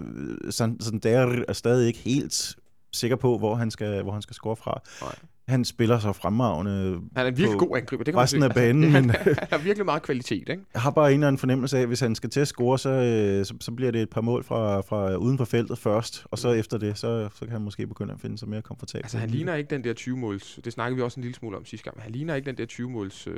sådan, 0.50 0.78
sådan 0.80 1.00
der 1.00 1.44
er 1.48 1.54
stadig 1.54 1.88
ikke 1.88 2.00
helt 2.00 2.56
sikker 2.94 3.16
på, 3.16 3.38
hvor 3.38 3.56
han 3.56 3.72
skal, 3.72 4.04
hvor 4.04 4.12
han 4.12 4.22
skal 4.22 4.34
score 4.34 4.56
fra. 4.56 4.82
Nej. 5.02 5.16
Han 5.48 5.66
spiller 5.66 6.00
så 6.00 6.14
fremragende. 6.14 7.00
Han 7.16 7.26
er 7.26 7.30
en 7.30 7.38
virkelig 7.38 7.60
god 7.60 7.78
angriber. 7.78 8.04
Det 8.04 8.12
kan 8.14 8.16
man 8.18 8.24
resten 8.24 8.42
se. 8.42 8.48
af 8.48 8.54
banen, 8.56 8.84
Altså, 8.96 9.02
men- 9.02 9.10
han, 9.40 9.48
har 9.52 9.58
virkelig 9.58 9.86
meget 9.86 10.02
kvalitet, 10.04 10.50
ikke? 10.50 10.64
Jeg 10.74 10.82
har 10.82 10.92
bare 10.92 11.08
en 11.10 11.14
eller 11.14 11.28
anden 11.28 11.40
fornemmelse 11.40 11.78
af, 11.78 11.82
at 11.82 11.88
hvis 11.88 12.00
han 12.00 12.16
skal 12.16 12.30
til 12.30 12.40
at 12.40 12.48
score, 12.48 12.80
så, 12.80 12.90
øh, 12.90 13.46
så, 13.46 13.54
så 13.62 13.72
bliver 13.72 13.92
det 13.92 14.02
et 14.02 14.10
par 14.10 14.22
mål 14.22 14.44
fra, 14.44 14.82
fra 14.82 15.16
uden 15.16 15.38
for 15.38 15.46
feltet 15.46 15.78
først, 15.78 16.26
og 16.32 16.38
så 16.40 16.50
efter 16.50 16.78
det, 16.78 16.98
så, 16.98 17.30
så 17.34 17.40
kan 17.40 17.50
han 17.52 17.62
måske 17.62 17.88
begynde 17.88 18.14
at 18.14 18.20
finde 18.20 18.38
sig 18.38 18.50
mere 18.50 18.62
komfortabel. 18.62 19.04
Altså, 19.06 19.18
han 19.18 19.30
ligner 19.30 19.56
ikke 19.56 19.70
den 19.76 19.84
der 19.84 19.94
20-måls... 20.00 20.60
Det 20.66 20.74
snakkede 20.74 20.96
vi 20.96 21.02
også 21.02 21.20
en 21.20 21.22
lille 21.22 21.36
smule 21.36 21.58
om 21.58 21.66
sidste 21.66 21.84
gang. 21.84 21.98
men 21.98 22.04
Han 22.04 22.12
ligner 22.12 22.36
ikke 22.36 22.46
den 22.46 22.58
der 22.58 22.66
20-måls 22.72 23.28
øh, 23.28 23.36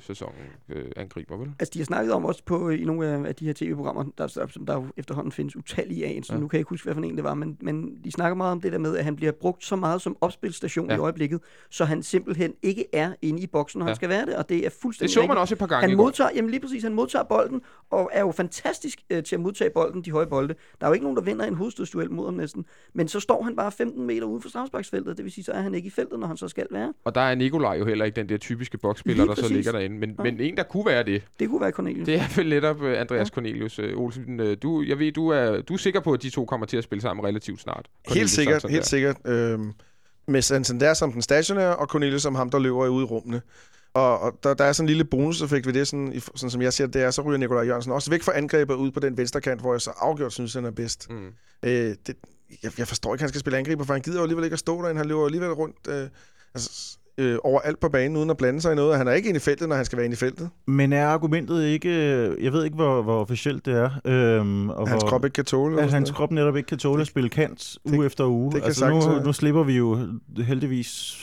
sæson 0.00 0.32
øh, 0.68 0.84
angriber, 0.96 1.36
vel? 1.36 1.48
Altså, 1.58 1.70
de 1.74 1.78
har 1.78 1.84
snakket 1.86 2.12
om 2.14 2.24
også 2.24 2.42
på, 2.46 2.68
i 2.70 2.84
nogle 2.84 3.28
af, 3.28 3.34
de 3.34 3.44
her 3.46 3.52
tv-programmer, 3.52 4.04
der, 4.18 4.26
som 4.52 4.66
der 4.66 4.82
efterhånden 4.96 5.32
findes 5.32 5.56
utallige 5.56 6.06
af, 6.06 6.20
så 6.22 6.32
Ja. 6.32 6.38
nu 6.40 6.48
kan 6.48 6.56
jeg 6.56 6.60
ikke 6.60 6.70
huske, 6.70 6.84
hvad 6.84 6.94
for 6.94 7.02
en 7.02 7.16
det 7.16 7.24
var, 7.24 7.34
men, 7.34 7.56
men 7.60 7.90
de 8.04 8.10
snakker 8.12 8.34
meget 8.36 8.52
om 8.52 8.60
det 8.60 8.72
der 8.72 8.78
med, 8.78 8.96
at 8.96 9.04
han 9.04 9.16
bliver 9.16 9.32
brugt 9.32 9.64
så 9.64 9.76
meget 9.76 10.02
som 10.02 10.16
opspilstation 10.20 10.90
ja. 10.90 10.96
i 10.96 10.98
øjeblikket, 10.98 11.40
så 11.70 11.84
han 11.84 12.02
simpelthen 12.02 12.52
ikke 12.62 12.84
er 12.92 13.10
inde 13.22 13.42
i 13.42 13.46
boksen, 13.46 13.78
når 13.78 13.84
ja. 13.86 13.88
Ja. 13.88 13.90
han 13.90 13.96
skal 13.96 14.08
være 14.08 14.26
det, 14.26 14.36
og 14.36 14.48
det 14.48 14.56
er 14.58 14.62
Det 14.62 14.72
fuldstændig 14.82 15.14
så 15.14 15.20
man 15.20 15.24
rigtigt. 15.30 15.40
også 15.40 15.54
et 15.54 15.58
par 15.58 15.66
gange 15.66 15.88
Han 15.88 15.96
modtager, 15.96 16.30
jamen 16.34 16.50
lige 16.50 16.60
præcis, 16.60 16.82
han 16.82 16.94
modtager 16.94 17.22
bolden, 17.24 17.60
og 17.90 18.10
er 18.12 18.20
jo 18.20 18.30
fantastisk 18.32 18.98
øh, 19.10 19.22
til 19.22 19.34
at 19.36 19.40
modtage 19.40 19.70
bolden, 19.70 20.02
de 20.02 20.10
høje 20.10 20.26
bolde. 20.26 20.54
Der 20.80 20.86
er 20.86 20.90
jo 20.90 20.92
ikke 20.94 21.04
nogen, 21.04 21.16
der 21.16 21.22
vinder 21.22 21.44
en 21.44 21.54
hovedstødsduel 21.54 22.10
mod 22.10 22.24
ham 22.24 22.34
næsten. 22.34 22.64
Men 22.94 23.08
så 23.08 23.20
står 23.20 23.42
han 23.42 23.56
bare 23.56 23.72
15 23.72 24.06
meter 24.06 24.24
ude 24.26 24.40
for 24.40 24.48
straffesparksfeltet, 24.48 25.16
det 25.16 25.24
vil 25.24 25.32
sige, 25.32 25.44
så 25.44 25.52
er 25.52 25.60
han 25.60 25.74
ikke 25.74 25.86
i 25.86 25.90
feltet, 25.90 26.18
når 26.18 26.26
han 26.26 26.36
så 26.36 26.48
skal 26.48 26.66
være. 26.70 26.92
Og 27.04 27.14
der 27.14 27.20
er 27.20 27.34
Nikolaj 27.34 27.78
jo 27.78 27.84
heller 27.84 28.04
ikke 28.04 28.16
den 28.16 28.28
der 28.28 28.36
typiske 28.36 28.78
boksspiller, 28.78 29.24
der 29.24 29.34
så 29.34 29.52
ligger 29.52 29.72
derinde. 29.72 29.98
Men, 29.98 30.08
Nej. 30.08 30.24
men 30.30 30.40
en, 30.40 30.56
der 30.56 30.62
kunne 30.62 30.86
være 30.86 31.02
det, 31.02 31.22
Det 31.38 31.48
kunne 31.48 31.60
være 31.60 31.70
Cornelius. 31.70 32.06
det 32.06 32.14
er 32.14 32.36
vel 32.36 32.48
netop 32.48 32.82
øh, 32.82 33.00
Andreas 33.00 33.28
Cornelius 33.28 33.78
øh, 33.78 33.96
Olsen. 33.98 34.40
Øh, 34.40 34.56
Du, 34.62 34.82
jeg 34.82 34.98
ved, 34.98 35.12
du 35.12 35.28
er, 35.28 35.60
du 35.60 35.74
er 35.74 35.78
sikker 35.78 36.00
på, 36.00 36.12
at 36.12 36.22
de 36.22 36.30
to 36.30 36.44
kommer 36.44 36.66
til 36.66 36.76
at 36.76 36.84
spille 36.84 37.02
sammen 37.02 37.26
relativt 37.26 37.60
snart. 37.60 37.76
Helt 37.86 38.08
Cornelius 38.08 38.30
sikkert, 38.30 38.62
Santander. 38.62 38.74
helt 38.76 38.86
sikkert. 38.86 39.16
Øhm, 39.26 39.72
med 40.28 40.42
Santander 40.42 40.94
som 40.94 41.12
den 41.12 41.22
stationære, 41.22 41.76
og 41.76 41.86
Cornelius 41.86 42.22
som 42.22 42.34
ham, 42.34 42.50
der 42.50 42.58
løber 42.58 42.88
ude 42.88 43.02
i 43.02 43.06
rummene. 43.06 43.42
Og, 43.94 44.20
og 44.20 44.32
der, 44.42 44.54
der 44.54 44.64
er 44.64 44.72
sådan 44.72 44.84
en 44.84 44.88
lille 44.88 45.04
bonuseffekt 45.04 45.66
ved 45.66 45.72
det, 45.74 45.88
sådan, 45.88 46.12
i- 46.12 46.20
sådan 46.20 46.50
som 46.50 46.62
jeg 46.62 46.72
ser 46.72 46.84
det, 46.86 46.94
det 46.94 47.02
er, 47.02 47.10
så 47.10 47.22
ryger 47.22 47.38
Nikolaj 47.38 47.64
Jørgensen 47.66 47.92
også 47.92 48.10
væk 48.10 48.22
fra 48.22 48.36
angrebet 48.36 48.74
ud 48.74 48.90
på 48.90 49.00
den 49.00 49.16
venstre 49.16 49.40
kant, 49.40 49.60
hvor 49.60 49.74
jeg 49.74 49.80
så 49.80 49.90
afgjort 49.96 50.32
synes, 50.32 50.54
han 50.54 50.64
er 50.64 50.70
bedst. 50.70 51.10
Mm. 51.10 51.26
Øh, 51.62 51.70
det, 52.06 52.16
jeg, 52.62 52.78
jeg 52.78 52.88
forstår 52.88 53.14
ikke, 53.14 53.20
at 53.20 53.22
han 53.22 53.28
skal 53.28 53.40
spille 53.40 53.58
angriber, 53.58 53.84
for 53.84 53.92
han 53.92 54.02
gider 54.02 54.16
jo 54.16 54.22
alligevel 54.22 54.44
ikke 54.44 54.54
at 54.54 54.58
stå 54.58 54.82
derinde. 54.82 54.98
Han 54.98 55.06
løber 55.08 55.24
alligevel 55.24 55.52
rundt 55.52 55.76
øh, 55.88 56.08
altså, 56.54 56.97
øh, 57.18 57.38
overalt 57.44 57.80
på 57.80 57.88
banen, 57.88 58.16
uden 58.16 58.30
at 58.30 58.36
blande 58.36 58.60
sig 58.60 58.72
i 58.72 58.76
noget. 58.76 58.98
Han 58.98 59.08
er 59.08 59.12
ikke 59.12 59.28
inde 59.28 59.38
i 59.38 59.40
feltet, 59.40 59.68
når 59.68 59.76
han 59.76 59.84
skal 59.84 59.96
være 59.96 60.04
inde 60.04 60.14
i 60.14 60.16
feltet. 60.16 60.50
Men 60.66 60.92
er 60.92 61.06
argumentet 61.06 61.64
ikke, 61.64 61.90
jeg 62.42 62.52
ved 62.52 62.64
ikke, 62.64 62.76
hvor, 62.76 63.02
hvor 63.02 63.20
officielt 63.20 63.66
det 63.66 63.74
er, 63.74 63.90
øhm, 64.04 64.70
og 64.70 64.88
Hans 64.88 65.02
hvor, 65.02 65.10
krop 65.10 65.24
ikke 65.24 65.34
kan 65.34 65.44
tåle. 65.44 65.74
at 65.74 65.80
sådan 65.80 65.92
hans 65.92 66.10
krop 66.10 66.30
netop 66.30 66.56
ikke 66.56 66.66
kan 66.66 66.78
tåle 66.78 67.00
at 67.00 67.06
spille 67.06 67.28
kant 67.28 67.78
uge 67.84 68.06
efter 68.06 68.24
uge. 68.24 68.52
det 68.52 68.64
altså 68.64 68.88
nu, 68.88 69.00
sagtens 69.00 69.14
være. 69.14 69.24
nu 69.24 69.32
slipper 69.32 69.62
vi 69.62 69.76
jo 69.76 69.98
heldigvis 70.38 71.16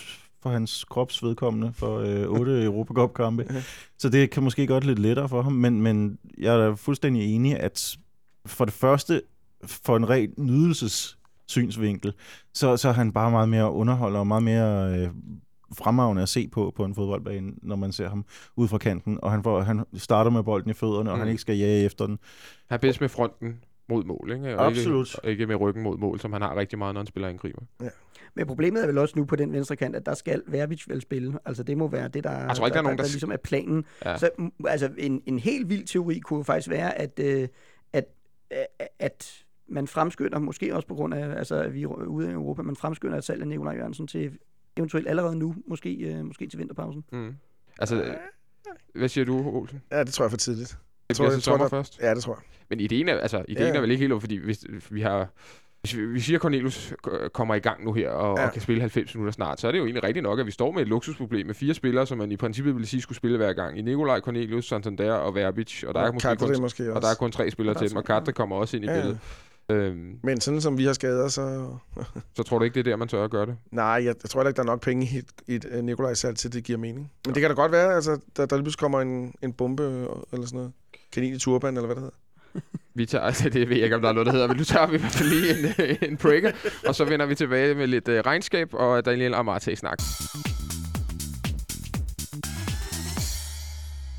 for 0.44 0.50
hans 0.50 0.84
krops 0.84 1.24
vedkommende 1.24 1.72
for 1.74 2.00
øh, 2.00 2.40
otte 2.40 2.64
Europacup-kampe. 2.66 3.46
Ja. 3.50 3.64
Så 3.98 4.10
det 4.10 4.30
kan 4.30 4.44
måske 4.44 4.68
godt 4.68 4.84
lidt 4.84 5.00
lettere 5.00 5.30
for 5.30 5.42
ham, 5.42 5.54
men, 5.54 5.82
men 5.82 6.18
jeg 6.38 6.56
er 6.56 6.76
fuldstændig 6.76 7.36
enig, 7.36 7.60
at 7.60 7.98
for 8.46 8.66
det 8.66 8.74
første, 8.74 9.22
for 9.66 9.98
en 9.98 10.10
ren 10.10 10.30
nydelsessynsvinkel, 10.38 12.14
så, 12.54 12.78
så 12.78 12.90
er 12.90 12.94
han 12.94 13.12
bare 13.12 13.32
meget 13.32 13.50
mere 13.50 13.72
underholder 13.72 14.20
og 14.20 14.28
meget 14.28 14.44
mere 14.44 15.00
øh, 15.00 15.10
fremragende 15.74 16.22
at 16.22 16.30
se 16.30 16.48
på 16.48 16.74
på 16.76 16.86
en 16.86 16.96
fodboldbane, 16.96 17.54
når 17.62 17.76
man 17.76 17.92
ser 17.92 18.10
ham 18.10 18.26
ud 18.56 18.68
fra 18.68 18.78
kanten, 18.78 19.20
og 19.22 19.32
han, 19.32 19.44
får, 19.44 19.62
han 19.62 19.84
starter 19.94 20.32
med 20.32 20.44
bolden 20.44 20.70
i 20.70 20.74
fødderne, 20.74 21.10
og 21.12 21.16
Mm. 21.16 21.20
han 21.20 21.30
ikke 21.30 21.42
skal 21.42 21.58
jage 21.58 21.86
efter 21.86 22.06
den. 22.08 22.20
Han 22.70 22.76
er 22.76 22.82
bedst 22.82 23.02
med 23.02 23.10
fronten 23.10 23.60
mod 23.90 24.04
mål, 24.04 24.32
ikke? 24.34 24.58
Og 24.58 24.66
Absolut. 24.66 25.08
Ikke, 25.14 25.20
og 25.24 25.30
ikke 25.32 25.48
med 25.48 25.56
ryggen 25.56 25.84
mod 25.84 25.98
mål, 25.98 26.20
som 26.20 26.34
han 26.34 26.42
har 26.42 26.56
rigtig 26.56 26.78
meget, 26.80 26.94
når 26.94 27.00
han 27.02 27.08
spiller 27.08 27.30
angriber. 27.30 27.62
Men 28.38 28.48
problemet 28.48 28.84
er 28.84 28.88
vel 28.88 28.98
også 28.98 29.14
nu 29.20 29.26
på 29.26 29.36
den 29.36 29.54
venstre 29.54 29.76
kant, 29.76 29.96
at 29.96 30.06
der 30.06 30.14
skal 30.14 30.42
Verbitz 30.48 30.88
vel 30.90 31.02
spille. 31.02 31.40
Altså 31.46 31.64
det 31.64 31.78
må 31.78 31.88
være 31.88 32.08
det, 32.08 32.24
der, 32.24 32.32
Jeg 32.32 32.56
tror 32.56 32.66
ikke, 32.66 32.74
der 32.74 32.80
er 32.80 32.84
nogen, 32.84 32.98
der, 32.98 33.04
der- 33.04 33.08
der 33.08 33.14
ligesom 33.14 33.32
er 33.32 33.38
planen. 33.38 33.86
Ja. 34.06 34.18
Så 34.18 34.30
mm, 34.40 34.52
altså, 34.68 34.90
en, 34.98 35.22
en 35.26 35.40
helt 35.40 35.70
vild 35.70 35.86
teori 35.86 36.20
kunne 36.20 36.44
faktisk 36.44 36.70
være, 36.70 36.98
at, 36.98 37.20
øh, 37.24 37.48
at, 37.94 38.06
at, 38.52 38.68
at 39.00 39.44
man 39.70 39.88
fremskynder, 39.88 40.40
måske 40.40 40.76
også 40.76 40.88
på 40.88 40.96
grund 40.96 41.14
af, 41.14 41.38
altså, 41.38 41.56
at 41.56 41.74
vi 41.74 41.84
er 41.84 41.88
ude 41.88 42.30
i 42.30 42.34
Europa, 42.34 42.62
man 42.62 42.76
fremskynder 42.76 43.18
et 43.18 43.24
salg 43.24 43.42
af 43.42 43.48
Nikolaj 43.48 43.76
Jørgensen 43.76 44.08
til 44.08 44.32
eventuelt 44.78 45.08
allerede 45.08 45.36
nu, 45.36 45.56
måske, 45.68 45.94
øh, 45.96 46.26
måske 46.26 46.48
til 46.48 46.60
vinterpausen. 46.60 47.04
Mm. 47.12 47.36
Altså, 47.80 47.96
øh, 48.04 48.14
hvad 48.96 49.10
siger 49.10 49.26
du, 49.26 49.38
Olsen? 49.50 49.82
Ja, 49.92 50.04
det 50.04 50.14
tror 50.14 50.24
jeg 50.24 50.28
er 50.28 50.30
for 50.30 50.38
tidligt. 50.38 50.78
Det 51.10 51.16
tror, 51.18 51.24
bliver 51.26 51.34
jeg 51.36 51.42
tror, 51.44 51.52
sommer 51.52 51.66
der- 51.66 51.70
først? 51.70 52.00
Ja, 52.02 52.16
det 52.16 52.24
tror 52.24 52.34
jeg. 52.34 52.42
Men 52.70 52.80
ideen 52.80 53.10
er, 53.10 53.18
altså, 53.18 53.46
ideen 53.48 53.68
Ja. 53.68 53.76
er 53.76 53.82
vel 53.82 53.92
ikke 53.92 54.02
helt 54.02 54.12
over, 54.14 54.20
fordi 54.20 54.36
hvis 54.38 54.66
vi 54.90 55.02
har... 55.02 55.28
Hvis 55.82 55.98
vi, 55.98 56.06
vi 56.06 56.20
siger, 56.20 56.38
at 56.38 56.42
Cornelius 56.42 56.94
kommer 57.34 57.56
i 57.56 57.60
gang 57.60 57.86
nu 57.86 57.94
her 57.94 58.10
og, 58.10 58.38
Ja. 58.38 58.46
og 58.46 58.54
kan 58.54 58.62
spille 58.62 58.82
90 58.82 59.16
minutter 59.16 59.32
snart, 59.32 59.60
så 59.60 59.68
er 59.68 59.72
det 59.72 59.80
jo 59.80 59.84
egentlig 59.84 60.04
rigtigt 60.04 60.24
nok, 60.24 60.40
at 60.40 60.46
vi 60.46 60.52
står 60.52 60.72
med 60.72 60.82
et 60.82 60.88
luksusproblem 60.88 61.46
med 61.46 61.56
fire 61.56 61.74
spillere, 61.74 62.08
som 62.08 62.18
man 62.18 62.32
i 62.32 62.38
princippet 62.38 62.74
ville 62.76 62.88
sige 62.88 63.02
skulle 63.02 63.16
spille 63.16 63.38
hver 63.38 63.54
gang. 63.54 63.78
I 63.78 63.82
Nikolaj, 63.82 64.20
Cornelius, 64.20 64.66
Santander 64.68 65.14
og 65.14 65.36
Verbic, 65.36 65.84
og 65.84 65.94
der 65.94 66.00
er, 66.02 66.12
måske 66.12 66.36
kun, 66.36 66.62
måske 66.62 66.84
også. 66.84 66.92
og 66.96 67.02
der 67.02 67.08
er 67.08 67.16
kun 67.16 67.32
tre 67.32 67.52
spillere 67.52 67.76
til 67.78 67.90
dem, 67.90 67.98
og 67.98 68.06
tre, 68.06 68.14
ja. 68.14 68.20
Kadri 68.20 68.32
kommer 68.32 68.56
også 68.56 68.78
ind 68.78 68.86
i 68.86 68.88
ja. 68.88 68.94
billedet. 68.96 69.20
Øhm, 69.70 70.20
Men 70.24 70.42
sådan 70.42 70.62
som 70.62 70.78
vi 70.78 70.86
har 70.86 70.94
skader, 70.94 71.28
så... 71.28 71.76
så 72.36 72.44
tror 72.44 72.58
du 72.60 72.64
ikke, 72.66 72.74
det 72.74 72.80
er 72.80 72.92
der, 72.92 72.96
man 72.98 73.08
tør 73.08 73.24
at 73.24 73.32
gøre 73.32 73.46
det? 73.46 73.58
Nej, 73.72 73.86
jeg, 73.86 74.04
jeg 74.06 74.30
tror 74.30 74.44
ikke, 74.44 74.58
der 74.58 74.64
er 74.64 74.66
nok 74.68 74.82
penge 74.82 75.06
i 75.06 75.22
i 75.48 75.56
et 75.56 75.66
uh, 75.78 75.84
Nikolaj-salg 75.84 76.38
til, 76.38 76.48
at 76.48 76.54
det 76.54 76.64
giver 76.64 76.78
mening. 76.80 77.12
Men 77.26 77.36
det 77.36 77.42
kan 77.42 77.50
da 77.50 77.56
godt 77.56 77.72
være, 77.72 77.96
altså, 77.96 78.20
der, 78.38 78.46
der 78.46 78.56
lige 78.56 78.64
pludselig 78.64 78.80
kommer 78.80 79.02
en, 79.02 79.34
en 79.42 79.54
bombe 79.54 79.84
øh, 79.84 79.90
eller 80.34 80.46
sådan 80.46 80.58
noget. 80.58 80.72
Kanin 81.12 81.34
i 81.34 81.40
turban, 81.40 81.78
eller 81.78 81.86
hvad 81.86 81.96
det 81.96 82.04
hedder. 82.04 82.18
Vi 82.94 83.06
tager, 83.06 83.24
altså, 83.30 83.50
det 83.50 83.70
ved 83.70 83.76
jeg 83.76 83.84
ikke, 83.84 83.96
om 83.96 84.02
der 84.02 84.10
er 84.10 84.14
noget, 84.14 84.26
der 84.26 84.32
hedder, 84.32 84.48
men 84.48 84.58
nu 84.58 84.64
tager 84.64 84.88
vi 84.88 84.96
i 84.96 85.00
hvert 85.00 85.12
fald 85.12 85.30
lige 85.30 85.60
en, 85.60 85.90
øh, 85.90 86.10
en 86.10 86.18
breaker, 86.18 86.52
og 86.88 86.96
så 86.96 87.06
vender 87.06 87.26
vi 87.26 87.36
tilbage 87.36 87.76
med 87.76 87.88
lidt 87.88 88.10
regnskab 88.10 88.74
og 88.74 89.06
Daniel 89.06 89.34
Amarte-snak. 89.34 90.00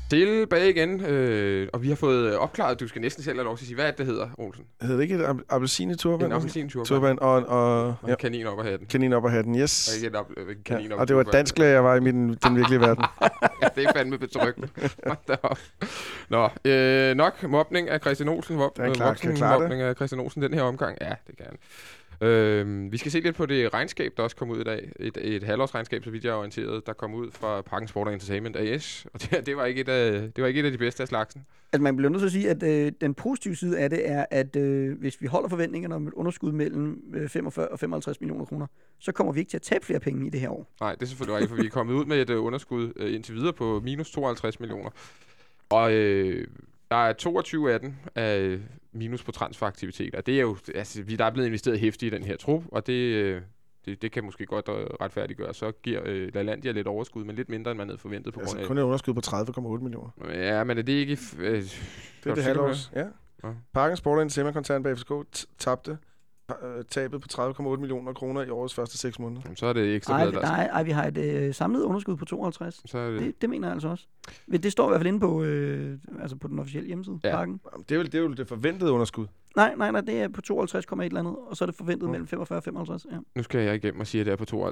Tilbage 0.09 0.69
igen, 0.69 1.01
øh, 1.05 1.67
og 1.73 1.81
vi 1.83 1.87
har 1.89 1.95
fået 1.95 2.31
øh, 2.33 2.39
opklaret, 2.39 2.79
du 2.79 2.87
skal 2.87 3.01
næsten 3.01 3.23
selv 3.23 3.35
have 3.37 3.45
lov 3.45 3.57
til 3.57 3.63
at 3.63 3.67
sige, 3.67 3.75
hvad 3.75 3.85
er 3.85 3.89
det, 3.89 3.97
det 3.97 4.05
hedder, 4.05 4.27
Olsen? 4.37 4.63
Hedder 4.81 4.95
det 4.95 5.03
ikke 5.03 5.15
et 5.15 5.23
ab- 5.23 5.45
appelsin 5.49 5.91
i 5.91 5.95
turban? 5.95 6.25
En 6.25 6.31
appelsinturban 6.31 6.85
Turban 6.85 7.19
og, 7.19 7.31
og, 7.47 7.85
og 7.87 7.95
ja, 8.07 8.11
en 8.11 8.17
kanin 8.19 8.47
op 8.47 8.59
af 8.59 8.65
hatten. 8.65 8.87
kanin 8.87 9.13
op 9.13 9.25
af 9.25 9.31
hatten, 9.31 9.59
yes. 9.59 9.87
Og 9.89 9.95
ikke 9.95 10.17
et 10.17 10.23
øh, 10.37 10.49
en 10.51 10.55
kanin 10.65 10.87
Ja, 10.87 10.93
op 10.93 10.99
og 10.99 11.07
det 11.07 11.15
var 11.15 11.23
dansk 11.23 11.59
jeg 11.59 11.83
var 11.83 11.95
i 11.95 11.99
min, 11.99 12.33
den 12.35 12.55
virkelige 12.55 12.79
verden. 12.79 13.03
ja, 13.61 13.67
det 13.75 13.83
er 13.83 13.93
fandme 13.95 14.17
betryggende. 14.17 14.67
Nå, 16.29 16.49
øh, 16.65 17.15
nok 17.15 17.43
mobning 17.43 17.89
af 17.89 17.99
Christian 17.99 18.29
Olsen. 18.29 18.57
Vop, 18.57 18.77
Det 18.77 18.85
er 18.85 18.93
klart, 18.93 19.19
kan 19.19 19.35
klare 19.35 19.69
det? 19.69 19.81
af 19.81 19.95
Christian 19.95 20.21
Olsen 20.21 20.41
den 20.41 20.53
her 20.53 20.61
omgang. 20.61 20.97
Ja, 21.01 21.13
det 21.27 21.37
kan 21.37 21.45
han. 21.45 21.57
Øh, 22.21 22.91
vi 22.91 22.97
skal 22.97 23.11
se 23.11 23.19
lidt 23.19 23.35
på 23.35 23.45
det 23.45 23.73
regnskab, 23.73 24.13
der 24.17 24.23
også 24.23 24.35
kom 24.35 24.49
ud 24.49 24.59
i 24.59 24.63
dag. 24.63 24.91
Et, 24.99 25.17
et 25.21 25.43
halvårsregnskab, 25.43 26.03
så 26.03 26.11
vidt 26.11 26.25
jeg 26.25 26.31
er 26.31 26.35
orienteret, 26.35 26.87
der 26.87 26.93
kom 26.93 27.13
ud 27.13 27.31
fra 27.31 27.61
Parken 27.61 27.87
Sport 27.87 28.07
Entertainment 28.07 28.55
AS. 28.55 29.07
Og 29.13 29.21
det, 29.21 29.45
det, 29.45 29.57
var 29.57 29.65
ikke 29.65 29.81
et 29.81 29.89
af, 29.89 30.33
det 30.33 30.41
var 30.41 30.47
ikke 30.47 30.59
et 30.59 30.65
af 30.65 30.71
de 30.71 30.77
bedste 30.77 31.03
af 31.03 31.07
slagsen. 31.07 31.45
Altså 31.73 31.83
man 31.83 31.95
bliver 31.95 32.09
nødt 32.09 32.19
til 32.19 32.25
at 32.25 32.31
sige, 32.31 32.49
at 32.49 32.63
øh, 32.63 32.91
den 33.01 33.13
positive 33.13 33.55
side 33.55 33.79
af 33.79 33.89
det 33.89 34.09
er, 34.09 34.25
at 34.31 34.55
øh, 34.55 34.99
hvis 34.99 35.21
vi 35.21 35.27
holder 35.27 35.49
forventningerne 35.49 35.95
om 35.95 36.07
et 36.07 36.13
underskud 36.13 36.51
mellem 36.51 37.03
øh, 37.13 37.29
45 37.29 37.67
og 37.67 37.79
55 37.79 38.21
millioner 38.21 38.45
kroner, 38.45 38.67
så 38.99 39.11
kommer 39.11 39.33
vi 39.33 39.39
ikke 39.39 39.49
til 39.49 39.57
at 39.57 39.61
tabe 39.61 39.85
flere 39.85 39.99
penge 39.99 40.27
i 40.27 40.29
det 40.29 40.39
her 40.39 40.49
år. 40.49 40.67
Nej, 40.79 40.95
det 40.95 41.01
er 41.01 41.05
selvfølgelig 41.05 41.35
rigtigt, 41.35 41.49
for 41.49 41.61
vi 41.61 41.65
er 41.65 41.69
kommet 41.69 41.93
ud 41.93 42.05
med 42.05 42.21
et 42.21 42.29
øh, 42.29 42.43
underskud 42.43 42.93
øh, 42.95 43.13
indtil 43.13 43.35
videre 43.35 43.53
på 43.53 43.81
minus 43.83 44.11
52 44.11 44.59
millioner. 44.59 44.89
Og 45.69 45.93
øh, 45.93 46.47
der 46.91 46.95
er 46.95 47.13
22 47.13 47.73
af 47.73 47.79
den 47.79 47.99
af 48.15 48.59
minus 48.97 49.23
på 49.23 49.31
transferaktiviteter. 49.31 50.21
Det 50.21 50.37
er 50.37 50.41
jo, 50.41 50.57
altså, 50.75 51.03
vi, 51.03 51.15
der 51.15 51.25
er 51.25 51.31
blevet 51.31 51.47
investeret 51.47 51.79
hæftigt 51.79 52.13
i 52.13 52.17
den 52.17 52.23
her 52.25 52.37
trup, 52.37 52.63
og 52.71 52.87
det, 52.87 52.93
øh, 52.93 53.41
det, 53.85 54.01
det 54.01 54.11
kan 54.11 54.23
måske 54.23 54.45
godt 54.45 54.69
øh, 54.69 54.75
retfærdiggøre. 54.75 55.53
Så 55.53 55.71
giver 55.71 56.01
øh, 56.05 56.35
LaLandia 56.35 56.71
lidt 56.71 56.87
overskud, 56.87 57.23
men 57.23 57.35
lidt 57.35 57.49
mindre, 57.49 57.71
end 57.71 57.77
man 57.77 57.87
havde 57.87 57.97
forventet 57.97 58.33
på 58.33 58.39
grund 58.39 58.49
altså 58.49 58.59
af... 58.59 58.67
kun 58.67 58.77
et 58.77 58.81
underskud 58.81 59.13
på 59.13 59.21
30,8 59.25 59.83
millioner. 59.83 60.09
Ja, 60.29 60.63
men 60.63 60.77
er 60.77 60.81
det 60.81 60.93
ikke... 60.93 61.17
Øh, 61.39 61.63
Det 62.23 62.29
er 62.29 62.35
det 62.35 62.43
halvårs. 62.43 62.91
Ja. 62.95 63.05
Ja. 63.43 63.49
Parken 63.73 63.97
Sport 63.97 64.19
og 64.19 64.31
Semi-koncern 64.31 64.83
bag 64.83 64.97
FCK 64.97 65.11
tabte 65.57 65.97
tabet 66.89 67.21
på 67.21 67.27
30,8 67.31 67.75
millioner 67.79 68.13
kroner 68.13 68.41
i 68.41 68.49
årets 68.49 68.73
første 68.73 68.97
6 68.97 69.19
måneder. 69.19 69.41
Jamen, 69.45 69.55
så 69.57 69.65
er 69.65 69.73
det 69.73 69.95
ekstra 69.95 70.13
Nej, 70.13 70.23
bladet, 70.29 70.41
der 70.47 70.51
nej, 70.55 70.65
ej, 70.65 70.83
vi 70.83 70.91
har 70.91 71.05
et 71.07 71.17
øh, 71.17 71.53
samlet 71.53 71.81
underskud 71.81 72.15
på 72.15 72.25
52. 72.25 72.81
så 72.85 72.97
er 72.97 73.09
det, 73.11 73.19
Det, 73.21 73.41
det 73.41 73.49
mener 73.49 73.67
jeg 73.67 73.73
altså 73.73 73.87
også. 73.87 74.05
Men 74.47 74.63
det 74.63 74.71
står 74.71 74.87
i 74.87 74.89
hvert 74.89 74.99
fald 74.99 75.07
inde 75.07 75.19
på, 75.19 75.43
øh, 75.43 75.97
altså 76.21 76.35
på 76.37 76.47
den 76.47 76.59
officielle 76.59 76.87
hjemmeside, 76.87 77.19
Ja. 77.23 77.29
ja. 77.29 77.35
Parken. 77.35 77.59
Jamen, 77.73 77.85
Det 77.89 77.95
er, 77.95 77.99
jo, 77.99 78.03
det 78.03 78.15
er 78.15 78.19
jo 78.19 78.33
det 78.33 78.47
forventede 78.47 78.91
underskud. 78.91 79.25
Nej, 79.55 79.73
nej, 79.77 79.91
nej, 79.91 80.01
det 80.01 80.21
er 80.21 80.27
på 80.27 80.41
52, 80.41 80.85
et 80.85 80.91
eller 81.05 81.19
andet, 81.19 81.35
og 81.49 81.57
så 81.57 81.63
er 81.63 81.65
det 81.65 81.75
forventet 81.75 82.03
Mm. 82.05 82.11
mellem 82.11 82.27
45 82.27 82.59
og 82.59 82.63
55. 82.63 83.05
Ja. 83.11 83.17
nu 83.35 83.43
skal 83.43 83.61
jeg 83.61 83.75
igennem 83.75 83.99
og 83.99 84.07
sige, 84.07 84.19
at 84.21 84.25
det 84.25 84.31
er 84.31 84.35
på 84.35 84.45
to- 84.45 84.67
øh, 84.67 84.71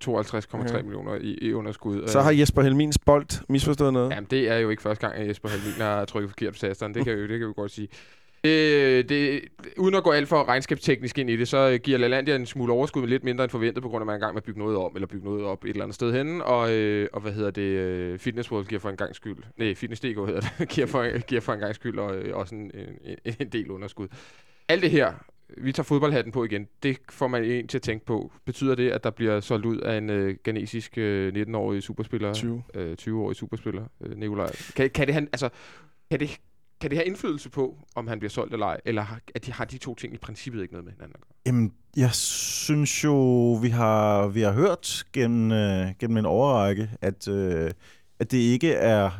52,3 0.00 0.70
Okay. 0.74 0.82
millioner 0.82 1.14
i, 1.14 1.38
i 1.42 1.52
underskud. 1.52 2.08
Så 2.08 2.18
Øh, 2.18 2.24
har 2.24 2.32
Jesper 2.32 2.62
Helmins 2.62 2.98
bold 2.98 3.44
misforstået 3.48 3.92
noget. 3.92 4.10
Jamen, 4.10 4.26
det 4.30 4.50
er 4.50 4.56
jo 4.56 4.70
ikke 4.70 4.82
første 4.82 5.06
gang, 5.08 5.20
at 5.20 5.28
Jesper 5.28 5.48
Halmin 5.48 5.72
har 5.72 6.04
trykket 6.04 6.30
forkert 6.30 6.52
på 6.52 6.58
tasteren. 6.58 6.94
Det 6.94 7.04
kan, 7.04 7.12
jo, 7.12 7.22
det 7.28 7.38
kan 7.38 7.48
vi 7.48 7.52
godt 7.56 7.70
sige. 7.70 7.88
Det, 8.44 9.08
det, 9.08 9.40
uden 9.76 9.94
at 9.94 10.04
gå 10.04 10.10
alt 10.10 10.28
for 10.28 10.48
regnskabsteknisk 10.48 11.18
ind 11.18 11.30
i 11.30 11.36
det, 11.36 11.48
så 11.48 11.78
giver 11.82 11.98
LaLandia 11.98 12.36
en 12.36 12.46
smule 12.46 12.72
overskud, 12.72 13.02
men 13.02 13.10
lidt 13.10 13.24
mindre 13.24 13.44
end 13.44 13.50
forventet, 13.50 13.82
på 13.82 13.88
grund 13.88 14.02
af, 14.02 14.04
at 14.04 14.06
man 14.06 14.14
er 14.14 14.18
i 14.18 14.20
gang 14.20 14.34
med 14.34 14.40
at 14.40 14.44
bygge 14.44 14.60
noget 14.60 14.76
om, 14.76 14.92
eller 14.94 15.06
bygge 15.06 15.24
noget 15.24 15.44
op 15.44 15.64
et 15.64 15.70
eller 15.70 15.82
andet 15.82 15.94
sted 15.94 16.12
henne. 16.12 16.44
Og, 16.44 16.72
øh, 16.72 17.08
og 17.12 17.20
hvad 17.20 17.32
hedder 17.32 17.50
det? 17.50 17.62
øh, 17.62 18.18
Fitness 18.18 18.52
World 18.52 18.66
giver 18.66 18.80
for 18.80 18.90
en 18.90 18.96
gang 18.96 19.14
skyld. 19.14 19.36
Nej, 19.56 19.74
Fitness.dk 19.74 20.16
hedder 20.16 20.40
det. 20.40 20.68
giver, 20.74 20.86
for, 20.86 21.18
giver 21.26 21.40
for 21.40 21.52
en 21.52 21.60
gang 21.60 21.74
skyld 21.74 21.98
og 21.98 22.16
øh, 22.16 22.36
også 22.36 22.54
en, 22.54 22.70
en, 23.24 23.34
en 23.40 23.48
del 23.48 23.70
underskud. 23.70 24.08
Alt 24.68 24.82
det 24.82 24.90
her 24.90 25.12
vi 25.56 25.72
tager 25.72 25.84
fodboldhatten 25.84 26.32
på 26.32 26.44
igen. 26.44 26.68
Det 26.82 26.98
får 27.10 27.28
man 27.28 27.44
en 27.44 27.68
til 27.68 27.78
at 27.78 27.82
tænke 27.82 28.06
på. 28.06 28.32
Betyder 28.44 28.74
det, 28.74 28.90
at 28.90 29.04
der 29.04 29.10
bliver 29.10 29.40
solgt 29.40 29.66
ud 29.66 29.78
af 29.78 29.98
en 29.98 30.10
øh, 30.10 30.36
ganesisk 30.42 30.98
øh, 30.98 31.32
19-årig 31.48 31.82
superspiller? 31.82 32.34
20. 32.34 32.62
Øh, 32.74 32.96
20-årig 33.00 33.36
superspiller, 33.36 33.84
øh, 34.00 34.16
Nikolaj. 34.18 34.50
Kan, 34.76 34.90
kan, 34.90 35.06
det, 35.06 35.14
han, 35.14 35.28
altså, 35.32 35.48
kan, 36.10 36.20
det, 36.20 36.40
kan 36.84 36.90
det 36.90 36.98
have 36.98 37.06
indflydelse 37.06 37.50
på, 37.50 37.78
om 37.94 38.06
han 38.06 38.18
bliver 38.18 38.30
solgt 38.30 38.52
eller 38.52 38.66
ej? 38.66 38.80
Eller 38.84 39.02
har, 39.02 39.20
at 39.34 39.46
de, 39.46 39.52
har 39.52 39.64
de 39.64 39.78
to 39.78 39.94
ting 39.94 40.14
i 40.14 40.16
princippet 40.18 40.62
ikke 40.62 40.74
noget 40.74 40.84
med 40.84 40.92
hinanden 40.92 41.14
at 41.14 41.20
gøre? 41.20 41.36
Jamen, 41.46 41.72
jeg 41.96 42.14
synes 42.14 43.04
jo, 43.04 43.52
vi 43.62 43.68
har, 43.68 44.26
vi 44.26 44.40
har 44.40 44.52
hørt 44.52 45.04
gennem, 45.12 45.52
øh, 45.52 45.86
gennem 45.98 46.16
en 46.16 46.26
overrække, 46.26 46.90
at, 47.00 47.28
øh, 47.28 47.70
at 48.18 48.30
det 48.30 48.38
ikke 48.38 48.72
er 48.72 49.10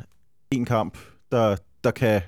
en 0.51 0.65
kamp, 0.65 0.99
der, 1.33 1.57
der 1.85 1.91
kan 1.91 2.23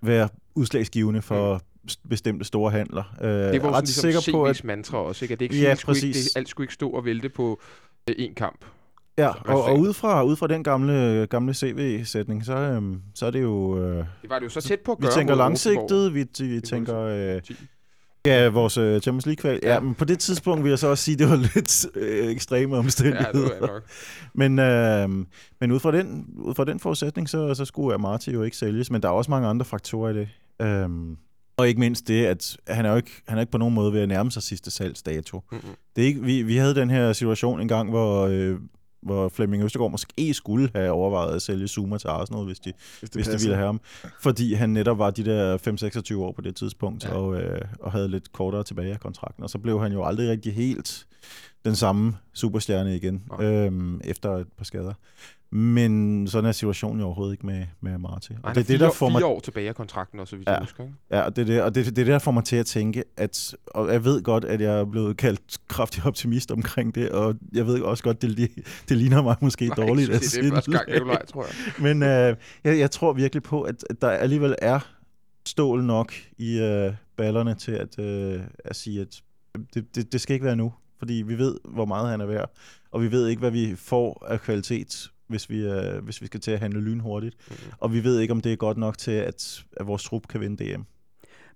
være 0.00 0.28
udslagsgivende 0.54 1.22
for 1.22 1.60
mm. 1.82 2.08
bestemte 2.08 2.44
store 2.44 2.70
handler. 2.70 3.16
Øh, 3.20 3.28
Det 3.30 3.40
ret 3.42 3.52
sådan 3.52 3.84
ligesom 3.84 4.22
sikker 4.22 4.38
på, 4.38 4.44
at, 4.44 4.64
mantra 4.64 4.98
også, 4.98 5.24
ikke? 5.24 5.32
At 5.32 5.40
det 5.40 5.44
ikke, 5.44 5.60
Ja, 5.60 5.74
skulle 5.74 5.98
ikke, 5.98 6.06
præcis. 6.06 6.24
det, 6.24 6.36
alt 6.38 6.48
skulle 6.48 6.64
ikke 6.64 6.74
stå 6.74 6.90
og 6.90 7.04
vælte 7.04 7.28
på 7.28 7.60
øh, 8.10 8.14
én 8.18 8.34
kamp. 8.34 8.64
Ja, 9.18 9.30
hvad 9.44 9.54
og, 9.54 9.64
og 9.64 9.78
ud 9.78 9.92
fra, 9.92 10.22
ud 10.22 10.36
fra 10.36 10.46
den 10.46 10.64
gamle, 10.64 11.26
gamle 11.30 11.54
CV-sætning, 11.54 12.44
så, 12.44 12.56
øhm, 12.56 13.00
så 13.14 13.26
er 13.26 13.30
det 13.30 13.42
jo... 13.42 13.78
Øh, 13.82 13.96
Det 13.96 14.30
var 14.30 14.38
det 14.38 14.44
jo 14.44 14.50
så 14.50 14.60
tæt 14.60 14.80
på 14.80 14.92
at 14.92 14.98
vi 15.00 15.06
gøre 15.06 15.14
tænker 15.14 15.34
mod 15.36 15.44
Rosenborg. 15.44 15.90
langsigtet, 15.90 16.14
vi, 16.40 16.54
vi 16.54 16.60
tænker... 16.60 16.98
Øh. 17.00 17.40
Ja, 18.26 18.48
vores 18.48 18.78
øh, 18.78 19.00
Champions 19.00 19.26
League-kval. 19.26 19.60
Ja. 19.62 19.68
Ja. 19.68 19.74
ja, 19.74 19.80
men 19.80 19.94
på 19.94 20.04
det 20.04 20.18
tidspunkt 20.18 20.64
vil 20.64 20.70
jeg 20.70 20.78
så 20.78 20.86
også 20.86 21.04
sige, 21.04 21.12
at 21.12 21.18
det 21.18 21.28
var 21.28 21.36
lidt 21.54 21.86
øh, 21.94 22.26
ekstreme 22.30 22.74
Ja, 22.74 22.78
omstændigheder. 22.78 23.32
det 23.32 23.42
var 23.42 23.50
jeg 23.50 23.60
nok. 23.60 23.82
Men, 24.34 24.58
øh, 24.58 25.26
men 25.60 25.72
ud, 25.72 25.80
fra 25.80 25.92
den, 25.92 26.26
ud 26.38 26.54
fra 26.54 26.64
den 26.64 26.80
forudsætning, 26.80 27.28
så, 27.28 27.54
så 27.54 27.64
skulle 27.64 27.94
Amati 27.94 28.30
jo 28.32 28.42
ikke 28.42 28.56
sælges. 28.56 28.90
Men 28.90 29.02
der 29.02 29.08
er 29.08 29.12
også 29.12 29.30
mange 29.30 29.48
andre 29.48 29.64
faktorer 29.64 30.10
i 30.10 30.14
det. 30.14 30.28
Øhm, 30.62 31.16
og 31.56 31.68
ikke 31.68 31.80
mindst 31.80 32.08
det, 32.08 32.24
at 32.26 32.56
han 32.68 32.86
er 32.86 32.90
jo 32.90 32.96
ikke, 32.96 33.22
han 33.28 33.38
er 33.38 33.40
ikke 33.42 33.52
på 33.52 33.58
nogen 33.58 33.74
måde 33.74 33.92
ved 33.92 34.00
at 34.00 34.08
nærme 34.08 34.30
sig 34.30 34.42
sidste 34.42 34.70
salgsdato. 34.70 35.42
Mm-hmm. 35.52 35.70
Det 35.96 36.02
er 36.02 36.06
ikke, 36.06 36.22
vi, 36.22 36.42
vi 36.42 36.56
havde 36.56 36.74
den 36.74 36.90
her 36.90 37.12
situation 37.12 37.60
en 37.60 37.68
gang, 37.68 37.90
hvor, 37.90 38.26
øh, 38.26 38.56
hvor 39.02 39.28
Flemming 39.28 39.64
Østergaard 39.64 39.90
måske 39.90 40.34
skulle 40.34 40.70
have 40.74 40.90
overvejet 40.90 41.34
at 41.34 41.42
sælge 41.42 41.68
Zuma 41.68 41.98
til 41.98 42.08
Arsenal, 42.08 42.44
hvis 42.44 42.58
de, 42.60 42.72
Hvis 43.00 43.10
hvis 43.10 43.26
de 43.28 43.32
ville 43.40 43.54
have 43.54 43.66
ham. 43.66 43.80
Fordi 44.20 44.54
han 44.54 44.70
netop 44.70 44.98
var 44.98 45.10
de 45.10 45.24
der 45.24 45.56
5-26 46.14 46.16
år 46.18 46.32
på 46.32 46.40
det 46.40 46.56
tidspunkt, 46.56 47.04
Ja. 47.04 47.14
og, 47.14 47.36
øh, 47.40 47.60
og 47.80 47.92
havde 47.92 48.08
lidt 48.08 48.32
kortere 48.32 48.64
tilbage 48.64 48.92
af 48.92 49.00
kontrakten. 49.00 49.42
Og 49.44 49.50
så 49.50 49.58
blev 49.58 49.80
han 49.80 49.92
jo 49.92 50.04
aldrig 50.04 50.30
rigtig 50.30 50.54
helt 50.54 51.06
den 51.64 51.76
samme 51.76 52.16
superstjerne 52.34 52.96
igen, 52.96 53.22
Nej. 53.38 53.44
øhm, 53.46 54.00
efter 54.04 54.30
et 54.36 54.46
par 54.56 54.64
skader. 54.64 54.94
Men 55.50 56.26
sådan 56.28 56.48
er 56.48 56.52
situationen 56.52 57.00
jo 57.00 57.06
overhovedet 57.06 57.32
ikke 57.34 57.46
med, 57.46 57.66
med 57.80 57.92
Amati. 57.92 58.32
Og 58.42 58.54
det 58.54 58.60
er 58.60 58.64
det, 58.64 58.80
der 58.80 58.90
får 58.90 59.08
mig 59.08 59.24
år 59.24 59.40
tilbage 59.40 59.68
af 59.68 59.74
kontrakten, 59.74 60.20
også, 60.20 60.30
så 60.30 60.36
vidt 60.36 60.48
Ja. 60.48 60.52
jeg 60.52 60.60
husker. 60.60 60.82
Ikke? 60.84 60.94
Ja, 61.10 61.20
og 61.20 61.36
det 61.36 61.42
er 61.42 61.46
det, 61.46 61.62
og 61.62 61.74
det, 61.74 61.84
det 61.84 61.90
er 61.90 62.04
det, 62.04 62.06
der 62.06 62.18
får 62.18 62.30
mig 62.30 62.44
til 62.44 62.56
at 62.56 62.66
tænke, 62.66 63.04
at, 63.16 63.54
og 63.66 63.92
jeg 63.92 64.04
ved 64.04 64.22
godt, 64.22 64.44
at 64.44 64.60
jeg 64.60 64.80
er 64.80 64.84
blevet 64.84 65.16
kaldt 65.16 65.58
kraftig 65.68 66.04
optimist 66.06 66.50
omkring 66.50 66.94
det, 66.94 67.10
og 67.10 67.34
jeg 67.52 67.66
ved 67.66 67.80
også 67.80 68.04
godt, 68.04 68.22
det, 68.22 68.50
det 68.88 68.96
ligner 68.96 69.22
mig 69.22 69.36
måske 69.40 69.66
Nej, 69.66 69.76
dårligt. 69.76 70.08
jeg 70.08 70.16
at 70.16 70.20
synes, 70.22 70.32
det 70.32 70.46
er 70.46 70.54
første 70.54 70.70
gang. 70.70 70.90
Nikolaj, 70.90 71.24
tror 71.26 71.44
jeg. 71.44 71.54
Men 71.94 72.02
øh, 72.02 72.36
jeg, 72.64 72.78
jeg 72.78 72.90
tror 72.90 73.12
virkelig 73.12 73.42
på, 73.42 73.62
at, 73.62 73.84
at 73.90 74.02
der 74.02 74.08
alligevel 74.10 74.54
er 74.58 74.80
stål 75.46 75.84
nok 75.84 76.12
i 76.38 76.58
øh, 76.58 76.92
ballerne 77.16 77.54
til 77.54 77.72
at, 77.72 77.98
øh, 77.98 78.40
at 78.64 78.76
sige, 78.76 79.00
at 79.00 79.22
det, 79.74 79.94
det, 79.94 80.12
det 80.12 80.20
skal 80.20 80.34
ikke 80.34 80.46
være 80.46 80.56
nu. 80.56 80.72
Fordi 80.98 81.12
vi 81.26 81.38
ved, 81.38 81.58
hvor 81.64 81.84
meget 81.84 82.08
han 82.10 82.20
er 82.20 82.26
værd, 82.26 82.50
og 82.90 83.02
vi 83.02 83.10
ved 83.10 83.28
ikke, 83.28 83.40
hvad 83.40 83.50
vi 83.50 83.74
får 83.76 84.26
af 84.28 84.40
kvalitet, 84.40 85.10
hvis 85.28 85.50
vi, 85.50 85.66
øh, 85.66 86.04
hvis 86.04 86.20
vi 86.20 86.26
skal 86.26 86.40
til 86.40 86.50
at 86.50 86.58
handle 86.58 86.80
lynhurtigt. 86.80 87.36
Mm. 87.50 87.56
Og 87.78 87.92
vi 87.92 88.04
ved 88.04 88.20
ikke, 88.20 88.32
om 88.32 88.40
det 88.40 88.52
er 88.52 88.56
godt 88.56 88.76
nok 88.76 88.98
til, 88.98 89.10
at, 89.10 89.64
at 89.76 89.86
vores 89.86 90.04
trup 90.04 90.28
kan 90.28 90.40
vinde 90.40 90.64
DM. 90.64 90.82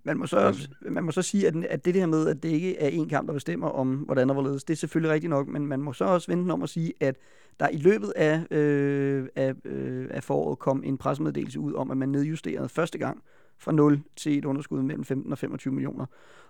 Man 0.04 0.18
må 0.18 0.26
så, 0.26 0.36
også, 0.36 0.68
man 0.90 1.04
må 1.04 1.10
så 1.10 1.22
sige, 1.22 1.46
at, 1.46 1.56
at 1.56 1.84
det 1.84 1.94
der 1.94 2.06
med, 2.06 2.28
at 2.28 2.42
det 2.42 2.48
ikke 2.48 2.78
er 2.78 2.90
én 2.90 3.08
kamp, 3.08 3.26
der 3.26 3.34
bestemmer 3.34 3.68
om, 3.68 3.94
hvordan 3.94 4.30
og 4.30 4.34
hvorledes, 4.34 4.64
det 4.64 4.74
er 4.74 4.78
selvfølgelig 4.78 5.12
rigtigt 5.12 5.30
nok, 5.30 5.48
men 5.48 5.66
man 5.66 5.80
må 5.80 5.92
så 5.92 6.04
også 6.04 6.30
vente 6.30 6.52
om 6.52 6.62
at 6.62 6.68
sige, 6.68 6.92
at 7.00 7.16
der 7.60 7.68
i 7.68 7.76
løbet 7.76 8.12
af, 8.16 8.42
øh, 8.50 9.28
af, 9.36 9.54
øh, 9.64 10.06
af 10.10 10.24
foråret 10.24 10.58
kom 10.58 10.82
en 10.84 10.98
pressemeddelelse 10.98 11.60
ud 11.60 11.74
om, 11.74 11.90
at 11.90 11.96
man 11.96 12.08
nedjusterede 12.08 12.68
første 12.68 12.98
gang 12.98 13.22
fra 13.58 13.72
0 13.72 14.02
til 14.16 14.38
et 14.38 14.44
underskud 14.44 14.82
mellem 14.82 15.04
15 15.04 15.32
og 15.32 15.38
25 15.38 15.74
millioner. 15.74 16.06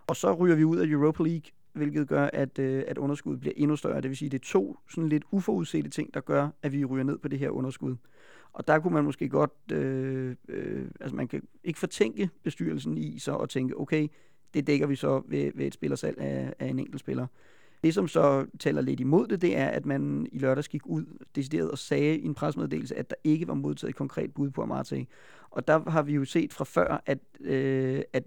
Og 0.06 0.16
så 0.16 0.34
ryger 0.34 0.56
vi 0.56 0.64
ud 0.64 0.76
af 0.76 0.86
Europa 0.86 1.22
League, 1.22 1.50
hvilket 1.72 2.08
gør, 2.08 2.30
at, 2.32 2.58
øh, 2.58 2.84
at 2.88 2.98
underskuddet 2.98 3.40
bliver 3.40 3.54
endnu 3.56 3.76
større. 3.76 4.00
Det 4.00 4.08
vil 4.10 4.16
sige, 4.16 4.26
at 4.26 4.32
det 4.32 4.38
er 4.38 4.44
to 4.44 4.78
sådan 4.90 5.08
lidt 5.08 5.24
uforudsete 5.30 5.88
ting, 5.88 6.14
der 6.14 6.20
gør, 6.20 6.48
at 6.62 6.72
vi 6.72 6.84
ryger 6.84 7.04
ned 7.04 7.18
på 7.18 7.28
det 7.28 7.38
her 7.38 7.50
underskud. 7.50 7.96
Og 8.52 8.66
der 8.66 8.78
kunne 8.78 8.94
man 8.94 9.04
måske 9.04 9.28
godt, 9.28 9.72
øh, 9.72 10.36
øh, 10.48 10.86
altså 11.00 11.16
man 11.16 11.28
kan 11.28 11.42
ikke 11.64 11.78
fortænke 11.78 12.30
bestyrelsen 12.42 12.98
i 12.98 13.18
så 13.18 13.36
at 13.36 13.48
tænke, 13.48 13.80
okay, 13.80 14.08
det 14.54 14.66
dækker 14.66 14.86
vi 14.86 14.96
så 14.96 15.22
ved, 15.28 15.52
ved 15.54 15.66
et 15.66 15.74
spillersalg 15.74 16.18
af, 16.18 16.54
af 16.58 16.66
en 16.66 16.78
enkelt 16.78 17.00
spiller. 17.00 17.26
Det, 17.84 17.94
som 17.94 18.08
så 18.08 18.46
taler 18.58 18.80
lidt 18.80 19.00
imod 19.00 19.26
det, 19.26 19.42
det 19.42 19.56
er, 19.56 19.66
at 19.66 19.86
man 19.86 20.26
i 20.32 20.38
lørdags 20.38 20.68
gik 20.68 20.86
ud 20.86 21.04
decideret 21.36 21.70
og 21.70 21.78
sagde 21.78 22.18
i 22.18 22.24
en 22.24 22.34
pressemeddelelse, 22.34 22.96
at 22.96 23.10
der 23.10 23.16
ikke 23.24 23.48
var 23.48 23.54
modtaget 23.54 23.90
et 23.90 23.96
konkret 23.96 24.34
bud 24.34 24.50
på 24.50 24.62
Amarte. 24.62 25.06
Og 25.50 25.68
der 25.68 25.90
har 25.90 26.02
vi 26.02 26.14
jo 26.14 26.24
set 26.24 26.52
fra 26.52 26.64
før, 26.64 27.02
at, 27.06 27.18
øh, 27.40 28.02
at 28.12 28.24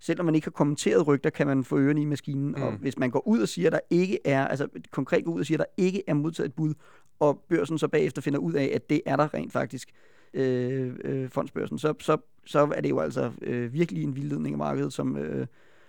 selvom 0.00 0.26
man 0.26 0.34
ikke 0.34 0.46
har 0.46 0.50
kommenteret 0.50 1.06
rygter, 1.06 1.30
kan 1.30 1.46
man 1.46 1.64
få 1.64 1.78
ørerne 1.78 2.02
i 2.02 2.04
maskinen. 2.04 2.54
Mm. 2.56 2.62
Og 2.62 2.72
hvis 2.72 2.98
man 2.98 3.10
går 3.10 3.28
ud 3.28 3.40
og 3.40 3.48
siger, 3.48 3.66
at 3.66 3.72
der 3.72 3.80
ikke 3.90 4.18
er, 4.24 4.46
altså 4.48 4.68
konkret 4.90 5.24
går 5.24 5.32
ud 5.32 5.40
og 5.40 5.46
siger, 5.46 5.58
at 5.58 5.66
der 5.66 5.84
ikke 5.84 6.02
er 6.06 6.14
modtaget 6.14 6.48
et 6.48 6.54
bud, 6.54 6.74
og 7.20 7.44
børsen 7.48 7.78
så 7.78 7.88
bagefter 7.88 8.22
finder 8.22 8.38
ud 8.38 8.52
af, 8.52 8.70
at 8.74 8.90
det 8.90 9.00
er 9.06 9.16
der 9.16 9.34
rent 9.34 9.52
faktisk, 9.52 9.88
øh, 10.34 10.94
øh, 11.04 11.30
fondsbørsen, 11.30 11.78
så, 11.78 11.94
så, 12.00 12.16
så 12.46 12.72
er 12.74 12.80
det 12.80 12.90
jo 12.90 12.98
altså 12.98 13.32
øh, 13.42 13.72
virkelig 13.72 14.04
en 14.04 14.16
vildledning 14.16 14.54
af 14.54 14.58
markedet, 14.58 14.92
som, 14.92 15.16
øh, 15.16 15.46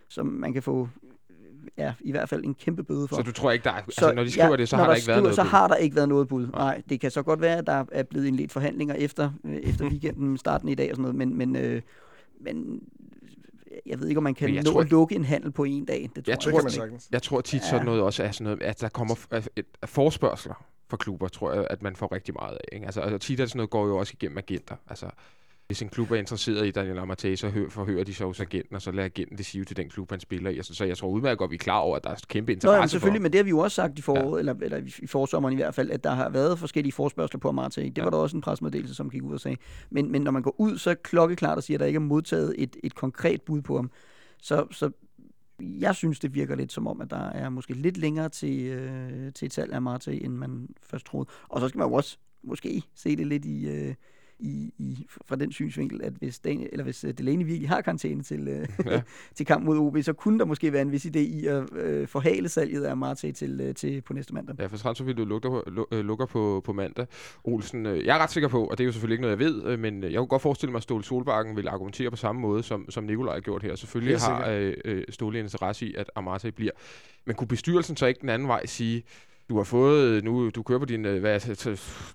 som 0.08 0.26
man 0.26 0.54
kan 0.54 0.64
få 0.64 0.90
ja, 1.78 1.94
i 2.00 2.12
hvert 2.12 2.30
fald 2.30 2.44
en 2.44 2.56
kæmpe 2.56 2.84
bøde 2.84 3.08
for. 3.08 3.16
Så 3.16 3.22
du 3.22 3.32
tror 3.32 3.52
ikke, 3.52 3.64
der 3.64 3.70
er, 3.70 3.76
altså, 3.76 4.14
når 4.14 4.24
de 4.24 4.32
skriver 4.32 4.56
det, 4.56 4.70
så 4.70 4.78
har 4.78 4.88
der 4.88 4.96
ikke 4.96 5.08
været 5.08 5.16
skriver, 5.16 5.22
noget 5.22 5.36
Så 5.36 5.44
bud? 5.44 5.50
har 5.50 5.68
der 5.68 5.76
ikke 5.76 5.96
været 5.96 6.10
noget 6.10 6.28
bud. 6.28 6.48
Nej, 6.48 6.82
det 6.90 7.00
kan 7.00 7.12
så 7.12 7.24
godt 7.24 7.42
være, 7.42 7.58
at 7.58 7.68
der 7.68 7.86
er 7.92 8.04
blevet 8.04 8.26
indledt 8.26 8.52
forhandlinger 8.52 8.96
efter, 8.96 9.32
øh, 9.44 9.56
efter 9.56 9.86
weekenden, 9.92 10.38
starten 10.38 10.70
i 10.70 10.76
dag 10.76 10.92
og 10.92 10.96
sådan 10.96 11.02
noget, 11.02 11.16
men, 11.16 11.38
men, 11.38 11.56
øh, 11.56 11.82
men 12.42 12.82
jeg 13.86 14.00
ved 14.00 14.08
ikke, 14.08 14.18
om 14.18 14.24
man 14.24 14.34
kan 14.34 14.56
jeg 14.56 14.64
nå 14.64 14.72
tror 14.72 14.82
at 14.82 14.90
lukke 14.90 15.16
en 15.16 15.26
handel 15.26 15.52
på 15.52 15.64
en 15.64 15.86
dag. 15.86 16.02
Det 16.02 16.10
tror 16.14 16.22
Jeg 16.22 16.28
jeg, 16.28 16.40
tror, 16.40 16.52
kan 16.52 16.64
man 16.64 16.72
sagtens. 16.72 17.08
Jeg 17.12 17.22
tror 17.22 17.42
tit 17.42 17.62
Ja. 17.62 17.70
sådan 17.70 17.86
noget 17.86 18.02
også 18.02 18.24
er 18.24 18.32
sådan 18.32 18.44
noget, 18.44 18.62
at 18.62 18.82
der 18.82 18.90
kommer 18.90 19.16
at- 19.32 19.50
at 19.82 19.90
forspørgseler 19.90 20.66
fra 20.90 20.98
klubber, 20.98 21.28
tror 21.28 21.54
jeg, 21.54 21.68
at 21.70 21.82
man 21.82 21.96
får 21.96 22.12
rigtig 22.14 22.34
meget 22.34 22.54
af. 22.54 22.62
Ikke? 22.72 22.86
Altså, 22.86 23.02
altså 23.02 23.18
tit 23.18 23.40
er 23.40 23.44
det 23.44 23.50
sådan 23.50 23.58
noget, 23.58 23.70
går 23.70 23.88
jo 23.88 23.98
også 23.98 24.14
igennem 24.16 24.38
agenter. 24.38 24.76
Altså, 24.90 25.06
hvis 25.70 25.82
en 25.82 25.90
klub 25.90 26.12
er 26.12 26.16
interesseret 26.16 26.68
i 26.68 26.72
Daniel 26.72 26.98
Amartey, 26.98 27.36
så 27.36 27.50
hø- 27.50 27.70
forhører 27.70 28.04
de 28.04 28.14
så 28.14 28.26
hos 28.26 28.40
agenten, 28.40 28.76
og 28.76 28.82
så 28.82 28.92
lader 28.92 29.06
agenten 29.06 29.38
det 29.38 29.46
sige 29.46 29.66
til 29.66 29.78
den 29.78 29.90
klub, 29.90 30.12
han 30.12 30.20
spiller 30.20 30.50
i. 30.50 30.56
Altså, 30.58 30.74
så 30.76 30.86
jeg 30.86 30.98
tror 30.98 31.08
udmærket 31.10 31.38
godt, 31.38 31.52
vi 31.52 31.56
er 31.56 31.60
klar 31.60 31.78
over, 31.78 31.96
at 31.96 32.04
der 32.04 32.10
er 32.10 32.16
kæmpe 32.28 32.52
Nå, 32.52 32.54
interesse 32.54 32.76
jamen, 32.76 32.90
selvfølgelig, 32.90 33.20
for. 33.20 33.24
men 33.24 33.32
det 33.32 33.38
har 33.40 33.44
vi 33.44 33.50
jo 33.50 33.60
også 33.60 33.76
sagt 33.76 34.00
i 34.00 34.02
foråret, 34.02 34.34
ja. 34.36 34.40
eller, 34.40 34.54
eller 34.62 34.78
i- 35.02 35.08
forsommeren 35.08 35.54
i 35.54 35.56
hvert 35.56 35.76
fald, 35.76 35.92
at 35.92 36.04
der 36.04 36.12
har 36.12 36.30
været 36.30 36.60
forskellige 36.60 36.92
forspørgseler 36.94 37.40
på 37.40 37.48
Amarte. 37.50 37.82
Det 37.84 37.98
Ja. 37.98 38.04
var 38.04 38.10
der 38.10 38.18
også 38.18 38.38
en 38.38 38.42
pressemeddelelse, 38.42 38.96
som 38.96 39.10
gik 39.10 39.24
ud 39.24 39.34
og 39.34 39.40
sagde. 39.40 39.58
Men, 39.90 40.12
men 40.12 40.22
når 40.22 40.32
man 40.32 40.42
går 40.42 40.56
ud, 40.58 40.78
så 40.78 40.90
er 40.90 40.94
klokkeklart 40.94 41.58
og 41.58 41.64
siger, 41.64 41.78
at 41.78 41.80
der 41.80 41.86
ikke 41.86 41.98
er 41.98 42.02
modtaget 42.02 42.56
et, 42.58 42.76
et 42.84 42.96
konkret 42.96 43.42
bud 43.42 43.62
på 43.62 43.76
ham. 43.76 43.92
Så, 44.42 44.68
så 44.72 44.92
jeg 45.60 45.96
synes, 45.96 46.20
det 46.20 46.34
virker 46.36 46.56
lidt 46.56 46.72
som 46.72 46.88
om, 46.88 47.02
at 47.02 47.10
der 47.10 47.30
er 47.30 47.50
måske 47.50 47.74
lidt 47.74 47.98
længere 47.98 48.30
til, 48.30 48.66
øh, 48.66 49.34
til 49.34 49.46
et 49.46 49.54
salg 49.54 49.72
af 49.74 49.78
Amarte, 49.78 50.24
end 50.24 50.34
man 50.34 50.68
først 50.84 51.06
troede. 51.06 51.30
Og 51.50 51.62
så 51.62 51.68
skal 51.68 51.80
man 51.80 51.88
jo 51.88 51.94
også 51.94 52.18
måske 52.44 52.82
se 52.96 53.16
det 53.16 53.28
lidt 53.28 53.46
i... 53.46 53.68
Øh, 53.70 53.94
i, 54.40 54.74
i, 54.78 55.06
fra 55.28 55.36
den 55.36 55.52
synsvinkel, 55.52 56.02
at 56.04 56.14
hvis, 56.14 56.40
Daniel, 56.40 56.70
eller 56.72 56.84
hvis 56.84 57.04
øh, 57.04 57.14
Delaney 57.14 57.46
virkelig 57.46 57.70
har 57.70 57.82
karantæne 57.82 58.24
til, 58.24 58.48
øh, 58.48 58.68
Ja. 58.86 59.02
til 59.36 59.46
kamp 59.46 59.66
mod 59.66 59.78
OB, 59.78 59.98
så 60.02 60.14
kunne 60.14 60.40
der 60.40 60.46
måske 60.46 60.74
være 60.74 60.82
en 60.82 60.92
vis 60.92 61.06
idé 61.06 61.20
i 61.20 61.46
at 61.46 61.74
øh, 61.76 62.08
forhale 62.08 62.50
salget 62.50 62.84
af 62.84 62.98
Marte 62.98 63.32
til, 63.32 63.62
øh, 63.62 63.76
til 63.76 64.02
på 64.02 64.14
næste 64.14 64.34
mandag. 64.34 64.56
Ja, 64.60 64.66
for 64.66 64.78
transfervinduet 64.78 65.28
lukker 65.28 65.50
på, 65.50 65.64
lu- 65.68 65.96
øh, 65.98 66.06
lukker 66.06 66.26
på, 66.26 66.62
på 66.66 66.74
mandag. 66.74 67.06
Olsen, 67.44 67.86
øh, 67.86 68.06
jeg 68.06 68.18
er 68.18 68.24
ret 68.24 68.32
sikker 68.32 68.50
på, 68.50 68.66
og 68.66 68.78
det 68.78 68.84
er 68.84 68.86
jo 68.86 68.92
selvfølgelig 68.92 69.14
ikke 69.14 69.22
noget, 69.22 69.40
jeg 69.40 69.46
ved, 69.46 69.64
øh, 69.74 69.80
men 69.80 70.04
jeg 70.04 70.18
kunne 70.18 70.28
godt 70.28 70.42
forestille 70.42 70.72
mig, 70.72 70.78
at 70.80 70.84
Ståle 70.84 71.04
Solbakken 71.04 71.56
vil 71.58 71.68
argumentere 71.68 72.10
på 72.10 72.16
samme 72.18 72.42
måde, 72.42 72.64
som, 72.64 72.86
som 72.90 73.04
Nikolaj 73.04 73.34
har 73.34 73.42
gjort 73.42 73.64
her. 73.64 73.76
Selvfølgelig 73.76 74.12
Helt 74.14 74.22
har 74.24 74.72
øh, 74.86 75.04
Ståle 75.10 75.40
interesse 75.40 75.86
i, 75.88 75.94
at 75.94 76.12
Amarte 76.16 76.52
bliver. 76.52 76.72
Men 77.26 77.36
kunne 77.36 77.48
bestyrelsen 77.48 77.98
så 77.98 78.06
ikke 78.06 78.22
den 78.22 78.30
anden 78.30 78.48
vej 78.48 78.66
sige, 78.66 79.04
du 79.50 79.58
har 79.58 79.64
fået, 79.64 80.04
øh, 80.04 80.24
nu 80.24 80.50
du 80.50 80.64
kører 80.64 80.80
på 80.80 80.86
din 80.86 81.06
øh, 81.06 81.20
hvad, 81.20 81.40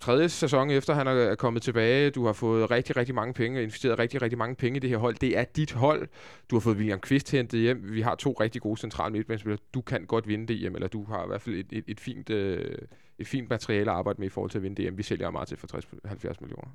tredje 0.00 0.28
sæson 0.28 0.70
efter 0.70 0.94
han 0.94 1.06
er 1.06 1.34
kommet 1.34 1.62
tilbage, 1.62 2.10
du 2.10 2.26
har 2.26 2.32
fået 2.32 2.70
rigtig, 2.70 2.96
rigtig 2.96 3.14
mange 3.14 3.34
penge, 3.34 3.62
investeret 3.62 3.98
rigtig, 3.98 4.22
rigtig 4.22 4.38
mange 4.38 4.54
penge 4.54 4.76
i 4.76 4.80
det 4.80 4.90
her 4.90 4.96
hold. 4.96 5.16
Det 5.20 5.38
er 5.38 5.44
dit 5.44 5.72
hold. 5.72 6.08
Du 6.50 6.56
har 6.56 6.60
fået 6.60 6.76
William 6.76 7.00
Kvist 7.00 7.30
hentet 7.30 7.60
hjem. 7.60 7.92
Vi 7.92 8.00
har 8.00 8.14
to 8.14 8.32
rigtig 8.32 8.62
gode 8.62 8.80
centrale 8.80 9.12
midtbanespillere. 9.12 9.58
Du 9.74 9.80
kan 9.80 10.06
godt 10.06 10.28
vinde 10.28 10.46
det 10.46 10.56
hjem, 10.56 10.74
eller 10.74 10.88
du 10.88 11.04
har 11.04 11.24
i 11.24 11.26
hvert 11.26 11.42
fald 11.42 11.54
et, 11.54 11.66
et, 11.72 11.84
et 11.88 12.00
fint... 12.00 12.30
Øh, 12.30 12.78
et 13.18 13.28
fint 13.28 13.50
materiale 13.50 13.90
at 13.90 13.96
arbejde 13.96 14.20
med 14.20 14.26
i 14.26 14.30
forhold 14.30 14.50
til 14.50 14.58
at 14.58 14.62
vinde 14.62 14.90
DM. 14.90 14.98
Vi 14.98 15.02
sælger 15.02 15.26
Amarte 15.26 15.56
for 15.56 15.66
60-70 15.66 16.34
millioner. 16.40 16.68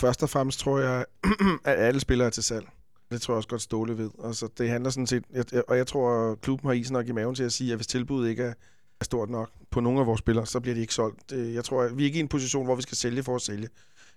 Først 0.00 0.22
og 0.22 0.30
fremmest 0.30 0.58
tror 0.58 0.78
jeg, 0.78 1.04
at 1.64 1.78
alle 1.78 2.00
spillere 2.00 2.26
er 2.26 2.30
til 2.30 2.42
salg. 2.42 2.66
Det 3.10 3.20
tror 3.20 3.34
jeg 3.34 3.36
også 3.36 3.48
godt 3.48 3.62
Ståle 3.62 3.98
ved. 3.98 4.10
Altså, 4.24 4.48
det 4.58 4.68
handler 4.68 4.90
sådan 4.90 5.06
set, 5.06 5.24
jeg, 5.32 5.44
og 5.68 5.76
jeg 5.76 5.86
tror, 5.86 6.32
at 6.32 6.40
klubben 6.40 6.68
har 6.68 6.74
isen 6.74 6.92
nok 6.92 7.08
i 7.08 7.12
maven 7.12 7.34
til 7.34 7.44
at 7.44 7.52
sige, 7.52 7.72
at 7.72 7.78
hvis 7.78 7.86
tilbuddet 7.86 8.30
ikke 8.30 8.42
er, 8.42 8.52
er 9.00 9.04
stort 9.04 9.30
nok 9.30 9.50
på 9.70 9.80
nogle 9.80 10.00
af 10.00 10.06
vores 10.06 10.18
spillere, 10.18 10.46
så 10.46 10.60
bliver 10.60 10.74
de 10.74 10.80
ikke 10.80 10.94
solgt. 10.94 11.32
Øh, 11.32 11.54
jeg 11.54 11.64
tror, 11.64 11.82
at 11.82 11.98
vi 11.98 12.02
er 12.02 12.06
ikke 12.06 12.16
i 12.16 12.20
en 12.20 12.28
position, 12.28 12.64
hvor 12.64 12.74
vi 12.74 12.82
skal 12.82 12.96
sælge 12.96 13.22
for 13.22 13.34
at 13.34 13.42
sælge. 13.42 13.68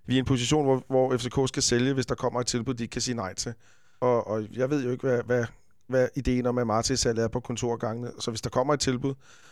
Vi 0.06 0.13
er 0.13 0.18
i 0.18 0.20
en 0.20 0.26
position, 0.26 0.66
hvor, 0.66 0.84
hvor 0.88 1.18
FCK 1.18 1.48
skal 1.48 1.63
sælge, 1.63 1.94
hvis 1.94 2.06
der 2.06 2.16
kommer 2.16 2.40
et 2.40 2.48
tilbud, 2.48 2.74
de 2.74 2.84
ikke 2.84 2.92
kan 2.92 3.02
sige 3.02 3.16
nej 3.16 3.34
til. 3.34 3.54
Og, 4.00 4.28
og 4.28 4.46
jeg 4.54 4.70
ved 4.70 4.84
jo 4.84 4.92
ikke, 4.92 5.08
hvad, 5.08 5.24
hvad 5.24 5.46
hvad 5.88 6.08
ideen 6.16 6.46
om 6.46 6.58
Amarte-salget 6.58 7.24
er 7.24 7.28
på 7.28 7.40
kontorgangene. 7.40 8.12
Så 8.20 8.32
hvis 8.32 8.42
der 8.42 8.50
kommer 8.50 8.74
et 8.74 8.80
tilbud, 8.80 9.10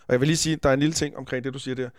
og 0.07 0.09
jeg 0.09 0.19
vil 0.19 0.27
lige 0.27 0.37
sige, 0.37 0.55
der 0.55 0.69
er 0.69 0.73
en 0.73 0.79
lille 0.79 0.93
ting 0.93 1.17
omkring 1.17 1.43
det, 1.43 1.53
du 1.53 1.59
siger 1.59 1.75
der. 1.75 1.89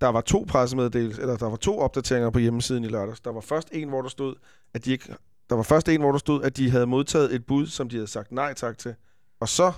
Der 0.00 0.08
var 0.08 0.20
to 0.20 0.44
pressemeddelelser, 0.48 1.22
eller 1.22 1.36
der 1.36 1.46
var 1.46 1.56
to 1.56 1.78
opdateringer 1.78 2.30
på 2.30 2.38
hjemmesiden 2.38 2.84
i 2.84 2.88
lørdags. 2.88 3.20
Der 3.20 3.32
var 3.32 3.40
først 3.40 3.68
en, 3.72 3.88
hvor 3.88 4.02
der 4.02 4.08
stod, 4.08 4.34
at 4.74 4.84
de 4.84 4.92
ikke, 4.92 5.14
der 5.50 5.56
var 5.56 5.62
først 5.62 5.88
en, 5.88 6.00
hvor 6.00 6.12
der 6.12 6.18
stod, 6.18 6.42
at 6.42 6.56
de 6.56 6.70
havde 6.70 6.86
modtaget 6.86 7.34
et 7.34 7.46
bud, 7.46 7.66
som 7.66 7.88
de 7.88 7.96
havde 7.96 8.06
sagt 8.06 8.32
nej 8.32 8.54
tak 8.54 8.78
til. 8.78 8.94
Og 9.40 9.48
så 9.48 9.72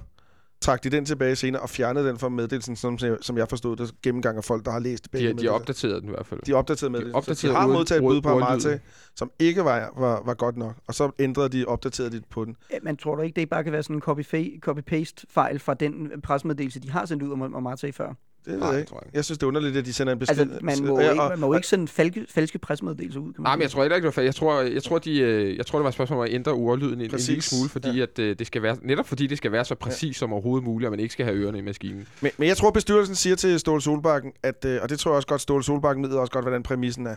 trak 0.60 0.84
de 0.84 0.90
den 0.90 1.04
tilbage 1.04 1.36
senere 1.36 1.62
og 1.62 1.70
fjernede 1.70 2.08
den 2.08 2.18
fra 2.18 2.28
meddelelsen, 2.28 2.76
som, 2.76 2.98
som 3.20 3.38
jeg 3.38 3.48
forstod 3.48 3.76
det, 3.76 3.90
gennemgang 4.02 4.36
af 4.36 4.44
folk, 4.44 4.64
der 4.64 4.70
har 4.70 4.78
læst 4.78 5.10
begge 5.10 5.32
De, 5.32 5.38
de 5.38 5.48
opdaterede 5.48 6.00
den 6.00 6.08
i 6.08 6.10
hvert 6.10 6.26
fald. 6.26 6.40
De 6.46 6.52
opdaterede 6.52 6.92
med 6.92 7.00
det. 7.04 7.14
opdaterede 7.14 7.54
de 7.54 7.60
har 7.60 7.66
modtaget 7.66 7.98
et 7.98 8.02
bud 8.02 8.20
på 8.20 8.28
Amarte, 8.28 8.80
som 9.16 9.30
ikke 9.38 9.64
var, 9.64 9.92
var, 9.96 10.22
var 10.24 10.34
godt 10.34 10.56
nok. 10.56 10.74
Og 10.88 10.94
så 10.94 11.10
ændrede 11.18 11.48
de, 11.48 11.64
opdaterede 11.64 12.16
de 12.16 12.22
på 12.30 12.44
den. 12.44 12.56
Men 12.82 12.96
tror 12.96 13.14
du 13.14 13.22
ikke, 13.22 13.40
det 13.40 13.48
bare 13.48 13.64
kan 13.64 13.72
være 13.72 13.82
sådan 13.82 13.96
en 13.96 14.02
copy- 14.02 14.60
copy-paste-fejl 14.60 15.58
fra 15.58 15.74
den 15.74 16.10
pressemeddelelse, 16.22 16.80
de 16.80 16.90
har 16.90 17.06
sendt 17.06 17.22
ud 17.22 17.32
om, 17.32 17.54
om 17.54 17.62
Marte 17.62 17.92
før? 17.92 18.14
Det 18.44 18.52
ved 18.52 18.60
Nej, 18.60 18.68
jeg 18.68 18.78
ikke. 18.78 18.90
tror 18.90 19.02
jeg. 19.04 19.14
Jeg 19.14 19.24
synes, 19.24 19.38
det 19.38 19.42
er 19.42 19.46
underligt, 19.46 19.76
at 19.76 19.84
de 19.86 19.92
sender 19.92 20.12
en 20.12 20.18
besked. 20.18 20.38
Altså, 20.38 20.58
man 20.62 20.84
må, 20.84 21.00
Ja, 21.00 21.10
ikke, 21.10 21.22
og- 21.22 21.30
man 21.30 21.38
må 21.38 21.54
ikke 21.54 21.66
sende 21.68 21.88
falske, 21.88 22.26
falske 22.30 22.58
pressemeddelelser 22.58 23.20
ud, 23.20 23.32
kan 23.32 23.42
man 23.42 23.48
Nej, 23.48 23.56
men 23.56 23.62
jeg 23.62 23.70
tror 23.70 23.82
heller 23.82 23.96
ikke, 23.96 24.08
det 24.08 24.16
var 24.16 24.22
jeg 24.22 24.34
tror, 24.34 24.60
jeg 24.60 24.82
tror, 24.82 24.98
de, 24.98 25.18
øh, 25.20 25.56
jeg 25.56 25.66
tror, 25.66 25.78
det 25.78 25.82
var 25.82 25.88
et 25.88 25.94
spørgsmål 25.94 26.18
om 26.18 26.24
at 26.24 26.32
ændre 26.32 26.52
ordlyden 26.52 26.94
en, 27.00 27.00
en 27.00 27.10
lille 27.18 27.42
smule, 27.42 27.68
fordi 27.68 27.90
ja. 27.96 28.02
at, 28.02 28.18
øh, 28.18 28.38
det 28.38 28.46
skal 28.46 28.62
være, 28.62 28.76
netop 28.82 29.06
fordi 29.08 29.26
det 29.26 29.38
skal 29.38 29.52
være 29.52 29.64
så 29.64 29.74
præcis 29.74 30.16
som 30.16 30.32
overhovedet 30.32 30.64
muligt, 30.64 30.86
og 30.86 30.90
man 30.90 31.00
ikke 31.00 31.12
skal 31.12 31.24
have 31.26 31.36
ørerne 31.38 31.58
i 31.58 31.62
maskinen. 31.62 32.06
Men, 32.20 32.30
men 32.38 32.48
jeg 32.48 32.56
tror, 32.56 32.70
bestyrelsen 32.70 33.14
siger 33.14 33.36
til 33.36 33.60
Ståle 33.60 33.82
Solbakken, 33.82 34.32
at, 34.42 34.64
øh, 34.64 34.78
og 34.82 34.88
det 34.88 34.98
tror 34.98 35.10
jeg 35.10 35.16
også 35.16 35.28
godt, 35.28 35.40
Ståle 35.40 35.64
Solbakken 35.64 36.04
ved 36.04 36.10
også 36.16 36.32
godt, 36.32 36.44
hvordan 36.44 36.62
præmissen 36.62 37.06
er, 37.06 37.16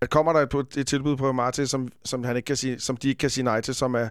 at 0.00 0.10
kommer 0.10 0.32
der 0.32 0.40
et, 0.40 0.66
et 0.76 0.86
tilbud 0.86 1.16
på 1.16 1.32
Marte, 1.32 1.66
som, 1.66 1.88
som, 2.04 2.24
han 2.24 2.36
ikke 2.36 2.46
kan 2.46 2.56
sige, 2.56 2.80
som 2.80 2.96
de 2.96 3.08
ikke 3.08 3.18
kan 3.18 3.30
sige 3.30 3.44
nej 3.44 3.60
til, 3.60 3.74
som 3.74 3.94
er, 3.94 4.08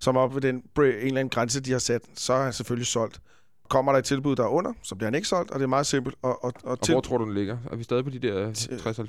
som 0.00 0.16
er 0.16 0.20
oppe 0.20 0.34
ved 0.34 0.42
den, 0.42 0.54
en 0.56 0.82
eller 0.84 1.06
anden 1.08 1.28
grænse, 1.28 1.60
de 1.60 1.72
har 1.72 1.78
sat, 1.78 2.02
så 2.14 2.32
er 2.32 2.42
han 2.42 2.52
selvfølgelig 2.52 2.86
solgt. 2.86 3.20
Kommer 3.72 3.92
der 3.92 3.98
et 3.98 4.04
tilbud, 4.04 4.36
der 4.36 4.42
er 4.44 4.48
under, 4.48 4.72
så 4.82 4.94
bliver 4.94 5.06
han 5.06 5.14
ikke 5.14 5.28
solgt, 5.28 5.50
og 5.50 5.58
det 5.58 5.64
er 5.64 5.68
meget 5.68 5.86
simpelt. 5.86 6.16
Og, 6.22 6.44
og, 6.44 6.52
og, 6.64 6.70
Og 6.70 6.80
til 6.80 6.94
hvor 6.94 7.00
tror 7.00 7.18
du, 7.18 7.24
den 7.24 7.34
ligger? 7.34 7.56
Er 7.72 7.76
vi 7.76 7.82
stadig 7.84 8.04
på 8.04 8.10
de 8.10 8.18
der 8.18 8.52
Ti- 8.52 8.68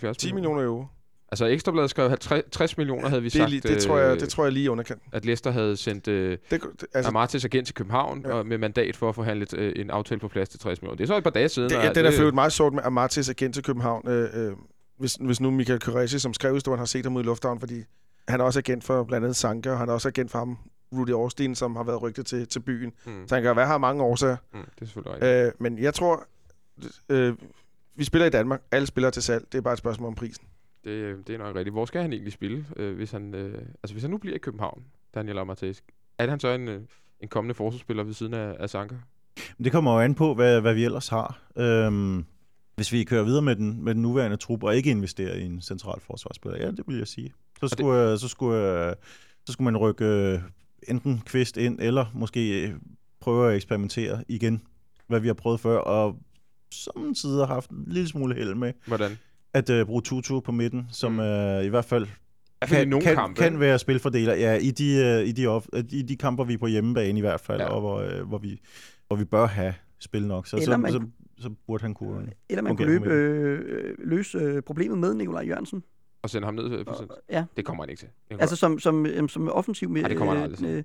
60-70 0.10 0.14
10 0.14 0.34
millioner 0.34 0.64
euro. 0.64 0.86
Altså, 1.32 1.46
Ekstrabladet 1.46 1.90
skrev 1.90 2.10
50, 2.10 2.44
60 2.52 2.78
millioner, 2.78 3.10
havde 3.10 3.22
vi 3.22 3.30
det, 3.30 3.34
sagt, 3.52 3.64
det, 3.64 3.82
tror 3.82 3.98
jeg, 3.98 4.14
øh, 4.16 4.20
det 4.20 4.30
tror 4.30 4.44
jeg 4.44 4.54
lige 4.54 4.64
i 4.66 4.68
underkant. 4.68 5.02
at 5.12 5.26
Leicester 5.26 5.52
havde 5.52 5.78
sendt 5.78 6.08
øh, 6.08 6.38
Det, 6.52 6.62
altså, 6.94 7.10
Amartis 7.10 7.46
agent 7.46 7.66
til 7.68 7.76
København 7.76 8.22
Ja. 8.26 8.34
og 8.34 8.46
med 8.46 8.58
mandat 8.58 8.96
for 8.96 9.10
at 9.10 9.16
forhandle 9.16 9.48
øh, 9.56 9.74
en 9.76 9.90
aftale 9.90 10.20
på 10.20 10.28
plads 10.28 10.50
til 10.50 10.60
60 10.60 10.82
millioner. 10.82 10.98
Det 10.98 11.04
er 11.04 11.08
så 11.08 11.18
et 11.18 11.24
par 11.24 11.30
dage 11.30 11.50
siden. 11.50 11.70
det, 11.70 11.78
og 11.78 11.84
ja, 11.84 11.94
den 11.94 12.06
er 12.06 12.12
øvrigt 12.20 12.36
meget 12.36 12.54
sjovt 12.54 12.74
med 12.74 12.82
Amartis 12.86 13.30
agent 13.30 13.54
til 13.54 13.64
København. 13.64 14.08
Øh, 14.08 14.30
øh, 14.34 14.52
hvis, 15.00 15.16
hvis 15.16 15.42
nu 15.42 15.52
Michael 15.52 15.80
Qureshi, 15.80 16.20
som 16.20 16.34
skrev 16.34 16.54
historien, 16.54 16.80
har 16.80 16.86
set 16.86 17.06
ham 17.06 17.16
ude 17.16 17.24
i 17.24 17.26
lufthavnen, 17.26 17.60
fordi 17.60 17.84
han 18.28 18.40
er 18.40 18.44
også 18.46 18.60
agent 18.60 18.84
for 18.84 19.04
blandt 19.04 19.26
andet 19.26 19.36
Sanka, 19.36 19.72
og 19.72 19.78
han 19.78 19.90
er 19.90 19.94
også 19.94 20.08
agent 20.08 20.32
for 20.32 20.40
ham, 20.40 20.58
Rudy 20.94 21.10
Austin, 21.10 21.56
som 21.56 21.76
har 21.76 21.84
været 21.84 22.02
rygtet 22.02 22.26
til, 22.26 22.48
til 22.48 22.60
byen. 22.60 22.94
Mm, 23.06 23.28
Så 23.28 23.36
han 23.36 23.44
kan 23.44 23.56
være 23.56 23.68
her 23.68 23.78
mange 23.78 24.04
årsager. 24.04 24.38
mm, 24.54 24.60
det 24.60 24.82
er 24.82 24.86
selvfølgelig 24.86 25.14
rigtigt. 25.14 25.46
Øh, 25.48 25.52
men 25.60 25.80
jeg 25.80 25.94
tror, 25.94 26.24
øh, 27.10 27.34
vi 27.96 28.04
spiller 28.04 28.26
i 28.26 28.30
Danmark. 28.30 28.62
Alle 28.72 28.86
spiller 28.88 29.10
til 29.10 29.24
salg. 29.24 29.46
Det 29.52 29.58
er 29.58 29.62
bare 29.62 29.74
et 29.74 29.80
spørgsmål 29.80 30.08
om 30.08 30.16
prisen. 30.16 30.48
Det, 30.84 30.90
øh, 30.90 31.18
det 31.28 31.36
er 31.36 31.40
nok 31.40 31.56
rigtigt. 31.56 31.74
Hvor 31.74 31.86
skal 31.86 32.02
han 32.02 32.14
egentlig 32.14 32.34
spille, 32.34 32.66
øh, 32.76 32.96
hvis 32.96 33.12
han, 33.12 33.36
øh, 33.36 33.62
altså 33.84 33.94
hvis 33.94 34.02
han 34.02 34.12
nu 34.12 34.18
bliver 34.18 34.36
i 34.36 34.40
København, 34.40 34.84
Daniel 35.16 35.38
Amartis? 35.38 35.84
Er 36.18 36.28
han 36.30 36.40
så 36.40 36.48
en, 36.48 36.68
øh, 36.68 36.82
en 37.20 37.28
kommende 37.28 37.54
forsvarsspiller 37.56 38.04
ved 38.04 38.14
siden 38.14 38.34
af, 38.34 38.56
af 38.60 38.70
Sanka? 38.70 38.96
Men 39.58 39.64
det 39.64 39.72
kommer 39.72 39.94
jo 39.94 40.00
an 40.00 40.16
på, 40.16 40.34
hvad, 40.34 40.62
hvad 40.62 40.74
vi 40.74 40.86
ellers 40.86 41.08
har. 41.10 41.40
Øhm, 41.56 42.26
hvis 42.76 42.92
vi 42.92 43.04
kører 43.04 43.24
videre 43.24 43.42
med 43.42 43.56
den, 43.56 43.84
med 43.84 43.94
den 43.94 44.02
nuværende 44.02 44.38
trup 44.38 44.64
og 44.64 44.76
ikke 44.76 44.90
investerer 44.92 45.36
i 45.36 45.46
en 45.46 45.62
central 45.62 46.00
forsvarsspiller, 46.02 46.60
ja, 46.60 46.72
det 46.72 46.84
vil 46.88 46.98
jeg 46.98 47.08
sige. 47.08 47.34
Så 47.60 47.68
skulle, 47.68 48.12
det... 48.12 48.20
så 48.20 48.28
skulle, 48.28 48.96
så 49.46 49.54
skulle 49.54 49.66
man 49.66 49.78
rykke 49.78 50.06
øh, 50.06 50.40
enten 50.88 51.22
kvist 51.26 51.58
ind, 51.58 51.80
eller 51.82 52.06
måske 52.14 52.68
øh, 52.68 52.74
prøve 53.20 53.50
at 53.50 53.56
eksperimentere 53.56 54.24
igen, 54.28 54.62
hvad 55.08 55.20
vi 55.20 55.28
har 55.28 55.34
prøvet 55.34 55.60
før, 55.60 55.78
og 55.78 56.16
samtidig 56.72 57.38
har 57.48 57.54
haft 57.54 57.70
en 57.70 57.84
lille 57.88 58.08
smule 58.10 58.36
held 58.36 58.56
med 58.56 58.74
Hvordan? 58.88 59.12
at 59.54 59.70
øh, 59.70 59.86
bruge 59.86 60.02
Tutu 60.02 60.40
på 60.40 60.52
midten, 60.52 60.88
som 60.92 61.12
Mm. 61.12 61.20
øh, 61.20 61.64
i 61.66 61.68
hvert 61.68 61.86
fald 61.86 62.06
I 62.06 62.10
hvert 62.60 62.70
fald 62.70 62.80
i 62.80 62.84
kan, 62.84 62.88
nogle 62.90 63.06
kan, 63.06 63.16
kampe. 63.16 63.42
kan 63.42 63.60
være 63.60 63.80
spilfordeler. 63.80 64.34
Ja, 64.36 64.56
i 64.56 64.72
de, 64.72 64.96
øh, 64.96 65.28
i, 65.28 65.32
de 65.32 65.48
off, 65.48 65.66
i 65.90 66.02
de 66.02 66.16
kamper, 66.18 66.44
vi 66.44 66.54
er 66.54 66.58
på 66.58 66.68
hjemmebane 66.68 67.18
i 67.18 67.22
hvert 67.22 67.40
fald, 67.42 67.62
Ja. 67.62 67.68
og 67.68 67.80
hvor, 67.82 68.00
øh, 68.00 68.28
hvor, 68.28 68.38
vi, 68.38 68.60
hvor 69.08 69.16
vi 69.18 69.26
bør 69.26 69.46
have 69.48 69.74
spil 70.00 70.28
nok. 70.28 70.48
Så, 70.48 70.56
Eller 70.56 70.66
så, 70.72 70.78
man- 70.78 70.92
så, 70.92 71.02
så 71.40 71.50
burde 71.68 71.82
han 71.82 71.94
kunne... 71.94 72.30
Eller 72.50 72.62
man 72.64 72.78
kunne 72.78 72.88
løbe, 72.88 73.10
øh, 73.10 73.96
løse 74.00 74.38
øh, 74.38 74.62
problemet 74.62 74.98
med 74.98 75.14
Nikolaj 75.14 75.44
Jørgensen. 75.48 75.84
Og 76.24 76.30
sende 76.30 76.46
ham 76.46 76.54
ned 76.54 76.72
øh, 76.80 76.86
på 76.86 76.92
Og, 76.92 76.98
cent. 76.98 77.12
ja, 77.30 77.46
Det 77.58 77.66
kommer 77.66 77.84
han 77.84 77.90
ikke 77.90 78.00
til. 78.00 78.10
Det, 78.32 78.42
altså 78.42 78.56
som, 78.56 78.80
som, 78.80 79.06
øh, 79.06 79.30
som 79.30 79.50
offensiv 79.50 79.90
med... 79.90 80.02
Nej, 80.02 80.10
det 80.10 80.18
kommer 80.18 80.34
han 80.34 80.44
aldrig 80.44 80.60
til. 80.60 80.68
øh, 80.68 80.84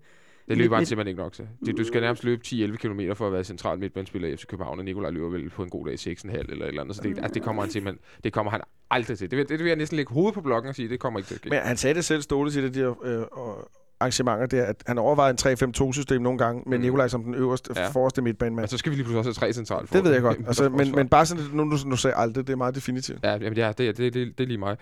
det 0.48 0.56
løber 0.58 0.76
han 0.76 0.86
simpelthen 0.86 1.08
ikke 1.08 1.22
nok 1.22 1.32
til. 1.32 1.48
Det, 1.66 1.76
du 1.78 1.84
skal 1.84 2.00
nærmest 2.00 2.24
løbe 2.24 2.42
10-11 2.46 2.76
km 2.76 3.00
for 3.14 3.26
at 3.26 3.32
være 3.32 3.44
central 3.44 3.78
midtbanespiller 3.78 4.28
i 4.28 4.36
FC 4.36 4.46
København, 4.46 4.78
og 4.78 4.84
Nikolaj 4.84 5.10
løber 5.10 5.28
vel 5.28 5.50
på 5.50 5.62
en 5.62 5.70
god 5.70 5.86
dag 5.86 5.94
6,5 5.94 6.30
eller 6.38 6.64
et 6.64 6.68
eller 6.68 6.82
andet. 6.82 6.96
Så 6.96 7.02
det, 7.02 7.18
altså, 7.18 7.34
det 7.34 7.42
kommer 7.42 7.62
han 7.62 7.70
simpelthen 7.70 8.00
det 8.24 8.32
kommer 8.32 8.50
han 8.50 8.60
aldrig 8.90 9.18
til. 9.18 9.30
Det, 9.30 9.36
vil- 9.38 9.48
det 9.48 9.58
vil 9.58 9.66
jeg 9.66 9.76
næsten 9.76 9.96
lægge 9.96 10.12
hovedet 10.12 10.34
på 10.34 10.40
blokken 10.40 10.68
og 10.68 10.74
sige, 10.74 10.88
det 10.88 11.00
kommer 11.00 11.18
ikke 11.18 11.26
til 11.28 11.34
at 11.34 11.38
ske. 11.40 11.48
Men 11.50 11.58
han 11.58 11.76
sagde 11.76 11.94
det 11.94 12.04
selv, 12.04 12.22
Ståle, 12.22 12.50
til 12.50 12.74
de 12.74 12.80
der 12.80 13.04
øh, 13.04 13.22
og 13.32 13.70
arrangementer 14.00 14.46
der, 14.46 14.64
at 14.64 14.76
han 14.86 14.98
overvejede 14.98 15.36
en 15.50 15.70
3-5-2-system 15.72 16.22
nogle 16.22 16.38
gange, 16.38 16.62
med 16.66 16.78
Mm. 16.78 16.82
Nikolaj 16.84 17.08
som 17.08 17.24
den 17.24 17.34
øverste, 17.34 17.72
Ja. 17.76 17.88
forreste 17.88 18.22
midtbanemand. 18.22 18.62
Men 18.62 18.68
så 18.68 18.78
skal 18.78 18.90
vi 18.90 18.96
lige 18.96 19.04
pludselig 19.04 19.18
også 19.28 19.40
have 19.40 19.48
tre 19.48 19.52
centralt. 19.52 19.92
Det 19.92 20.04
ved 20.04 20.12
jeg 20.12 20.22
godt. 20.22 20.38
Altså, 20.46 20.68
men, 20.78 20.94
men 20.94 21.08
bare 21.08 21.26
sådan, 21.26 21.44
nu, 21.52 21.64
nu, 21.64 21.76
nu 21.86 21.96
sagde 21.96 22.16
aldrig, 22.16 22.46
det 22.46 22.52
er 22.52 22.56
meget 22.56 22.74
definitivt. 22.74 23.18
Ja, 23.24 23.32
jamen, 23.32 23.56
ja 23.56 23.72
det, 23.78 23.88
er- 23.88 23.92
det, 23.92 24.14
det, 24.14 24.38
det 24.38 24.44
er 24.44 24.48
lige 24.48 24.58
mig. 24.58 24.76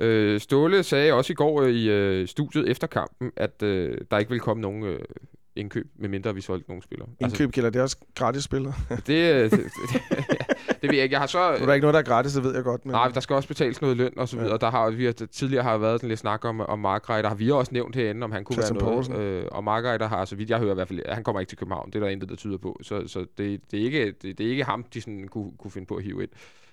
Øh, 0.00 0.40
Ståle 0.40 0.82
sagde 0.82 1.12
også 1.12 1.32
i 1.32 1.34
går 1.36 1.62
øh, 1.62 1.70
i 1.70 1.90
øh, 1.90 2.28
studiet 2.28 2.70
efter 2.70 2.86
kampen, 2.86 3.30
at 3.36 3.62
øh, 3.62 3.98
der 4.10 4.18
ikke 4.18 4.30
vil 4.30 4.40
komme 4.40 4.60
nogen 4.60 4.82
øh, 4.82 4.98
indkøb, 5.56 5.86
medmindre 5.96 6.34
vi 6.34 6.40
solgte 6.40 6.70
nogle 6.70 6.82
spillere. 6.82 7.08
Indkøb 7.20 7.50
gælder 7.50 7.70
det 7.70 7.82
også 7.82 7.96
gratis 8.14 8.44
spillere. 8.44 8.74
Altså, 8.90 9.04
det, 9.06 9.34
øh, 9.34 9.50
det, 9.50 9.50
det, 9.50 10.02
det, 10.82 10.90
ved 10.90 10.94
jeg 10.94 11.02
ikke. 11.02 11.12
Jeg 11.12 11.20
har 11.20 11.26
så... 11.26 11.38
Er 11.38 11.66
der 11.66 11.74
ikke 11.74 11.84
noget, 11.84 11.94
der 11.94 12.00
er 12.00 12.04
gratis, 12.04 12.32
det 12.32 12.44
ved 12.44 12.54
jeg 12.54 12.64
godt. 12.64 12.86
Men... 12.86 12.92
Nej, 12.92 13.08
der 13.08 13.20
skal 13.20 13.36
også 13.36 13.48
betales 13.48 13.80
noget 13.80 13.96
løn 13.96 14.12
og 14.16 14.28
så 14.28 14.36
videre. 14.36 14.52
Ja. 14.52 14.56
Der 14.56 14.70
har 14.70 14.90
vi 14.90 15.04
har, 15.04 15.12
tidligere 15.12 15.62
har 15.62 15.78
været 15.78 16.00
sådan 16.00 16.08
lidt 16.08 16.20
snak 16.20 16.44
om, 16.44 16.60
om 16.60 16.78
Margrethe. 16.78 17.22
Der 17.22 17.28
har 17.28 17.36
vi 17.36 17.50
også 17.50 17.72
nævnt 17.72 17.96
herinde, 17.96 18.24
om 18.24 18.32
han 18.32 18.44
kunne 18.44 18.54
Christian 18.54 18.80
være 18.80 18.84
noget. 18.84 19.06
Poulsen. 19.06 19.24
Øh, 19.24 19.46
og 19.52 19.64
Margrethe 19.64 20.08
har, 20.08 20.24
så 20.24 20.36
vidt 20.36 20.50
jeg 20.50 20.58
hører 20.58 20.70
i 20.70 20.74
hvert 20.74 20.88
fald, 20.88 21.00
han 21.08 21.24
kommer 21.24 21.40
ikke 21.40 21.50
til 21.50 21.58
København. 21.58 21.90
Det 21.90 21.94
er 21.94 22.00
der 22.00 22.08
intet, 22.08 22.28
der 22.28 22.36
tyder 22.36 22.58
på. 22.58 22.78
Så, 22.82 23.08
så 23.08 23.26
det, 23.38 23.60
det, 23.70 23.80
er 23.80 23.84
ikke, 23.84 24.06
det, 24.06 24.38
det, 24.38 24.46
er 24.46 24.50
ikke 24.50 24.64
ham, 24.64 24.84
de 24.94 25.00
sådan 25.00 25.28
kunne, 25.28 25.52
kunne 25.58 25.70
finde 25.70 25.86
på 25.86 25.94
at 25.94 26.04
hive 26.04 26.22
ind. 26.22 26.30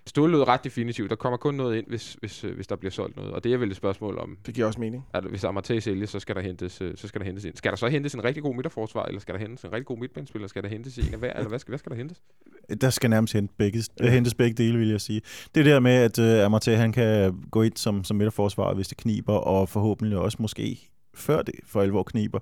Ståle 0.07 0.31
lød 0.31 0.47
ret 0.47 0.63
definitivt. 0.63 1.09
Der 1.09 1.15
kommer 1.15 1.37
kun 1.37 1.53
noget 1.55 1.77
ind, 1.77 1.85
hvis, 1.87 2.17
hvis, 2.19 2.43
øh, 2.43 2.55
hvis 2.55 2.67
der 2.67 2.75
bliver 2.75 2.91
solgt 2.91 3.15
noget. 3.15 3.31
Og 3.31 3.43
det 3.43 3.53
er 3.53 3.57
vel 3.57 3.69
et 3.71 3.75
spørgsmål 3.75 4.17
om, 4.17 4.37
Det 4.45 4.53
giver 4.53 4.67
også 4.67 4.79
mening. 4.79 5.05
at 5.13 5.23
hvis 5.23 5.43
Amartey 5.43 5.79
sælges, 5.79 6.09
så 6.09 6.19
skal 6.19 6.35
der 6.35 6.41
hentes, 6.41 6.81
øh, 6.81 6.97
så 6.97 7.07
skal 7.07 7.19
der 7.21 7.25
hentes 7.25 7.45
ind. 7.45 7.55
Skal 7.55 7.71
der 7.71 7.77
så 7.77 7.87
hentes 7.87 8.13
en 8.13 8.23
rigtig 8.23 8.43
god 8.43 8.55
midterforsvar, 8.55 9.05
eller 9.05 9.19
skal 9.21 9.33
der 9.33 9.39
hentes 9.39 9.63
en 9.63 9.71
rigtig 9.71 9.85
god 9.85 9.97
midtbanespiller? 9.97 10.47
Skal 10.47 10.63
der 10.63 10.69
hentes 10.69 10.97
en 10.97 11.13
af 11.13 11.19
hver, 11.19 11.33
eller 11.33 11.49
hvad 11.49 11.59
skal, 11.59 11.71
hvad 11.71 11.79
skal 11.79 11.89
der 11.89 11.95
hentes? 11.97 12.21
Der 12.81 12.89
skal 12.89 13.09
nærmest 13.09 13.33
hente 13.33 13.53
begge, 13.57 13.83
ja. 13.99 14.09
hentes 14.09 14.33
begge 14.33 14.63
dele, 14.63 14.77
vil 14.77 14.89
jeg 14.89 15.01
sige. 15.01 15.21
Det 15.55 15.65
der 15.65 15.79
med, 15.79 15.91
at 15.91 16.19
uh, 16.19 16.45
Amartey, 16.45 16.71
han 16.75 16.91
kan 16.91 17.41
gå 17.51 17.61
ind 17.61 17.77
som, 17.77 18.03
som 18.03 18.17
midterforsvar, 18.17 18.73
hvis 18.73 18.87
det 18.87 18.97
kniber, 18.97 19.33
og 19.33 19.69
forhåbentlig 19.69 20.17
også 20.17 20.37
måske 20.39 20.89
før 21.15 21.41
det 21.41 21.55
for 21.65 21.81
alvor 21.81 22.03
kniber. 22.03 22.39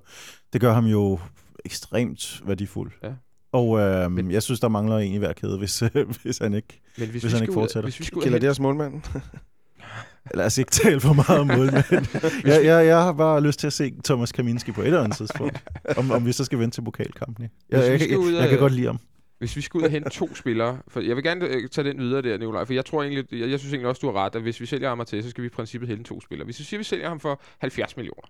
Det 0.52 0.60
gør 0.60 0.72
ham 0.72 0.84
jo 0.86 1.18
ekstremt 1.64 2.42
værdifuld. 2.46 2.92
Ja. 3.02 3.12
Og 3.52 3.78
øh, 3.80 4.10
Men- 4.12 4.30
jeg 4.30 4.42
synes, 4.42 4.60
der 4.60 4.68
mangler 4.68 4.98
en 4.98 5.12
i 5.12 5.18
hver 5.18 5.32
kæde, 5.32 5.58
hvis, 5.58 5.78
hvis 6.22 6.38
han 6.38 6.54
ikke... 6.54 6.80
Men 6.98 7.08
hvis, 7.08 7.22
Hvis 7.22 7.32
vi 7.32 7.36
han 7.36 7.42
ikke 7.42 7.52
fortsætter. 7.54 7.86
Hvis 7.86 8.00
vi 8.00 8.04
skulle 8.04 8.24
Gælder 8.24 8.38
det 8.38 8.48
også 8.48 8.62
målmanden? 8.62 9.04
Lad 10.34 10.46
os 10.46 10.58
ikke 10.58 10.70
tale 10.70 11.00
for 11.00 11.12
meget 11.12 11.40
om 11.40 11.46
målmanden. 11.46 12.06
jeg, 12.50 12.64
jeg, 12.64 12.86
jeg 12.86 13.02
har 13.02 13.12
bare 13.12 13.40
lyst 13.40 13.58
til 13.60 13.66
at 13.66 13.72
se 13.72 13.92
Thomas 14.04 14.32
Kaminski 14.32 14.72
på 14.72 14.80
et 14.80 14.86
eller 14.86 15.02
andet 15.02 15.16
tidspunkt. 15.16 15.64
Om, 15.96 16.10
om 16.10 16.26
vi 16.26 16.32
så 16.32 16.44
skal 16.44 16.58
vente 16.58 16.76
til 16.76 16.82
pokalkampen. 16.82 17.48
Jeg, 17.70 17.78
Hvis 17.78 17.86
vi 17.86 17.90
jeg, 17.92 18.00
skal 18.00 18.10
jeg, 18.10 18.18
ud 18.18 18.32
jeg, 18.32 18.42
af- 18.42 18.48
kan 18.48 18.58
godt 18.58 18.72
lide 18.72 18.86
ham. 18.86 18.98
Hvis 19.38 19.56
vi 19.56 19.60
skal 19.60 19.78
ud 19.78 19.82
og 19.82 19.90
hente 19.90 20.10
to 20.10 20.34
spillere, 20.34 20.78
for 20.88 21.00
jeg 21.00 21.16
vil 21.16 21.24
gerne 21.24 21.46
øh, 21.46 21.68
tage 21.68 21.88
den 21.88 21.98
videre 22.00 22.22
der, 22.22 22.38
Nikolaj, 22.38 22.64
for 22.64 22.72
jeg 22.72 22.84
tror 22.84 23.02
egentlig, 23.02 23.40
jeg, 23.40 23.50
jeg 23.50 23.58
synes 23.58 23.72
egentlig 23.72 23.88
også, 23.88 24.00
du 24.00 24.06
har 24.12 24.24
ret, 24.24 24.34
at 24.34 24.42
hvis 24.42 24.60
vi 24.60 24.66
sælger 24.66 24.88
ham 24.88 25.04
til, 25.06 25.22
så 25.22 25.30
skal 25.30 25.42
vi 25.42 25.46
i 25.46 25.50
princippet 25.50 25.88
hente 25.88 26.04
to 26.04 26.20
spillere. 26.20 26.44
Hvis 26.44 26.58
vi 26.58 26.64
siger, 26.64 26.78
at 26.78 26.80
vi 26.80 26.84
sælger 26.84 27.08
ham 27.08 27.20
for 27.20 27.40
70 27.58 27.96
millioner. 27.96 28.28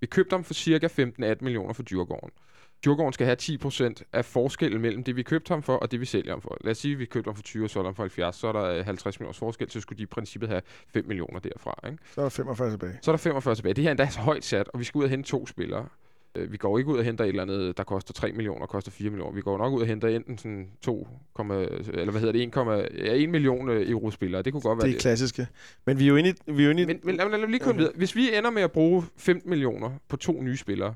Vi 0.00 0.06
købte 0.06 0.34
ham 0.34 0.44
for 0.44 0.54
cirka 0.54 0.86
15-18 0.86 1.00
millioner 1.40 1.72
for 1.72 1.82
Djurgården. 1.82 2.30
Djurgården 2.84 3.12
skal 3.12 3.26
have 3.26 3.36
10% 3.42 4.02
af 4.12 4.24
forskellen 4.24 4.80
mellem 4.82 5.04
det, 5.04 5.16
vi 5.16 5.22
købte 5.22 5.48
ham 5.48 5.62
for, 5.62 5.76
og 5.76 5.90
det, 5.90 6.00
vi 6.00 6.04
sælger 6.06 6.32
ham 6.32 6.40
for. 6.40 6.56
Lad 6.60 6.70
os 6.70 6.78
sige, 6.78 6.92
at 6.92 6.98
vi 6.98 7.04
købte 7.04 7.28
ham 7.28 7.34
for 7.36 7.42
20, 7.42 7.64
og 7.64 7.70
solgte 7.70 7.86
ham 7.86 7.94
for 7.94 8.02
70, 8.02 8.36
så 8.36 8.46
er 8.48 8.52
der 8.52 8.64
øh, 8.64 8.84
50 8.84 9.20
millioners 9.20 9.38
forskel, 9.38 9.70
så 9.70 9.80
skulle 9.80 9.98
de 9.98 10.02
i 10.02 10.06
princippet 10.06 10.48
have 10.48 10.62
5 10.88 11.04
millioner 11.06 11.40
derfra. 11.40 11.78
Ikke? 11.86 11.98
Så 12.14 12.20
er 12.20 12.24
der 12.24 12.30
45 12.30 12.70
tilbage. 12.70 12.98
Så 13.02 13.10
er 13.10 13.12
der 13.12 13.18
45 13.18 13.54
tilbage. 13.54 13.74
Det 13.74 13.82
her 13.84 13.88
er 13.88 13.92
endda 13.92 14.08
højt 14.20 14.44
sat, 14.44 14.68
og 14.68 14.78
vi 14.78 14.84
skal 14.84 14.98
ud 14.98 15.04
og 15.04 15.10
hente 15.10 15.28
to 15.28 15.46
spillere. 15.46 15.86
Øh, 16.34 16.52
Vi 16.52 16.56
går 16.56 16.78
ikke 16.78 16.90
ud 16.90 16.98
og 16.98 17.04
henter 17.04 17.24
et 17.24 17.28
eller 17.28 17.42
andet, 17.42 17.76
der 17.76 17.84
koster 17.84 18.12
3 18.12 18.32
millioner, 18.32 18.66
koster 18.66 18.90
4 18.90 19.10
millioner. 19.10 19.34
Vi 19.34 19.40
går 19.40 19.58
nok 19.58 19.72
ud 19.72 19.80
og 19.80 19.86
henter 19.86 20.08
enten 20.08 20.38
sådan 20.38 20.70
2, 20.82 21.08
eller 21.38 22.10
hvad 22.10 22.20
hedder 22.20 22.32
det, 22.32 22.42
1, 22.42 23.06
ja, 23.06 23.12
1 23.14 23.28
million 23.28 23.68
øh, 23.68 23.90
euro-spillere. 23.90 24.42
Det 24.42 24.52
kunne 24.52 24.60
godt 24.60 24.78
være 24.78 24.86
Det 24.88 24.96
er 24.96 25.00
klassiske. 25.00 25.46
Men 25.86 25.98
vi 25.98 26.04
er 26.04 26.08
jo 26.08 26.16
inde 26.16 26.30
i... 26.30 26.32
Vi 26.52 26.62
er 26.62 26.64
jo 26.64 26.70
inde 26.70 26.82
i 26.82 26.86
Men, 26.86 27.00
men 27.04 27.16
lad, 27.16 27.24
lad, 27.24 27.30
lad 27.30 27.40
mig 27.40 27.48
lige 27.48 27.58
komme 27.60 27.72
Okay. 27.74 27.78
videre. 27.80 27.92
Hvis 27.96 28.16
vi 28.16 28.36
ender 28.36 28.50
med 28.50 28.62
at 28.62 28.72
bruge 28.72 29.04
15 29.16 29.50
millioner 29.50 29.90
på 30.08 30.16
to 30.16 30.42
nye 30.42 30.56
spillere, 30.56 30.94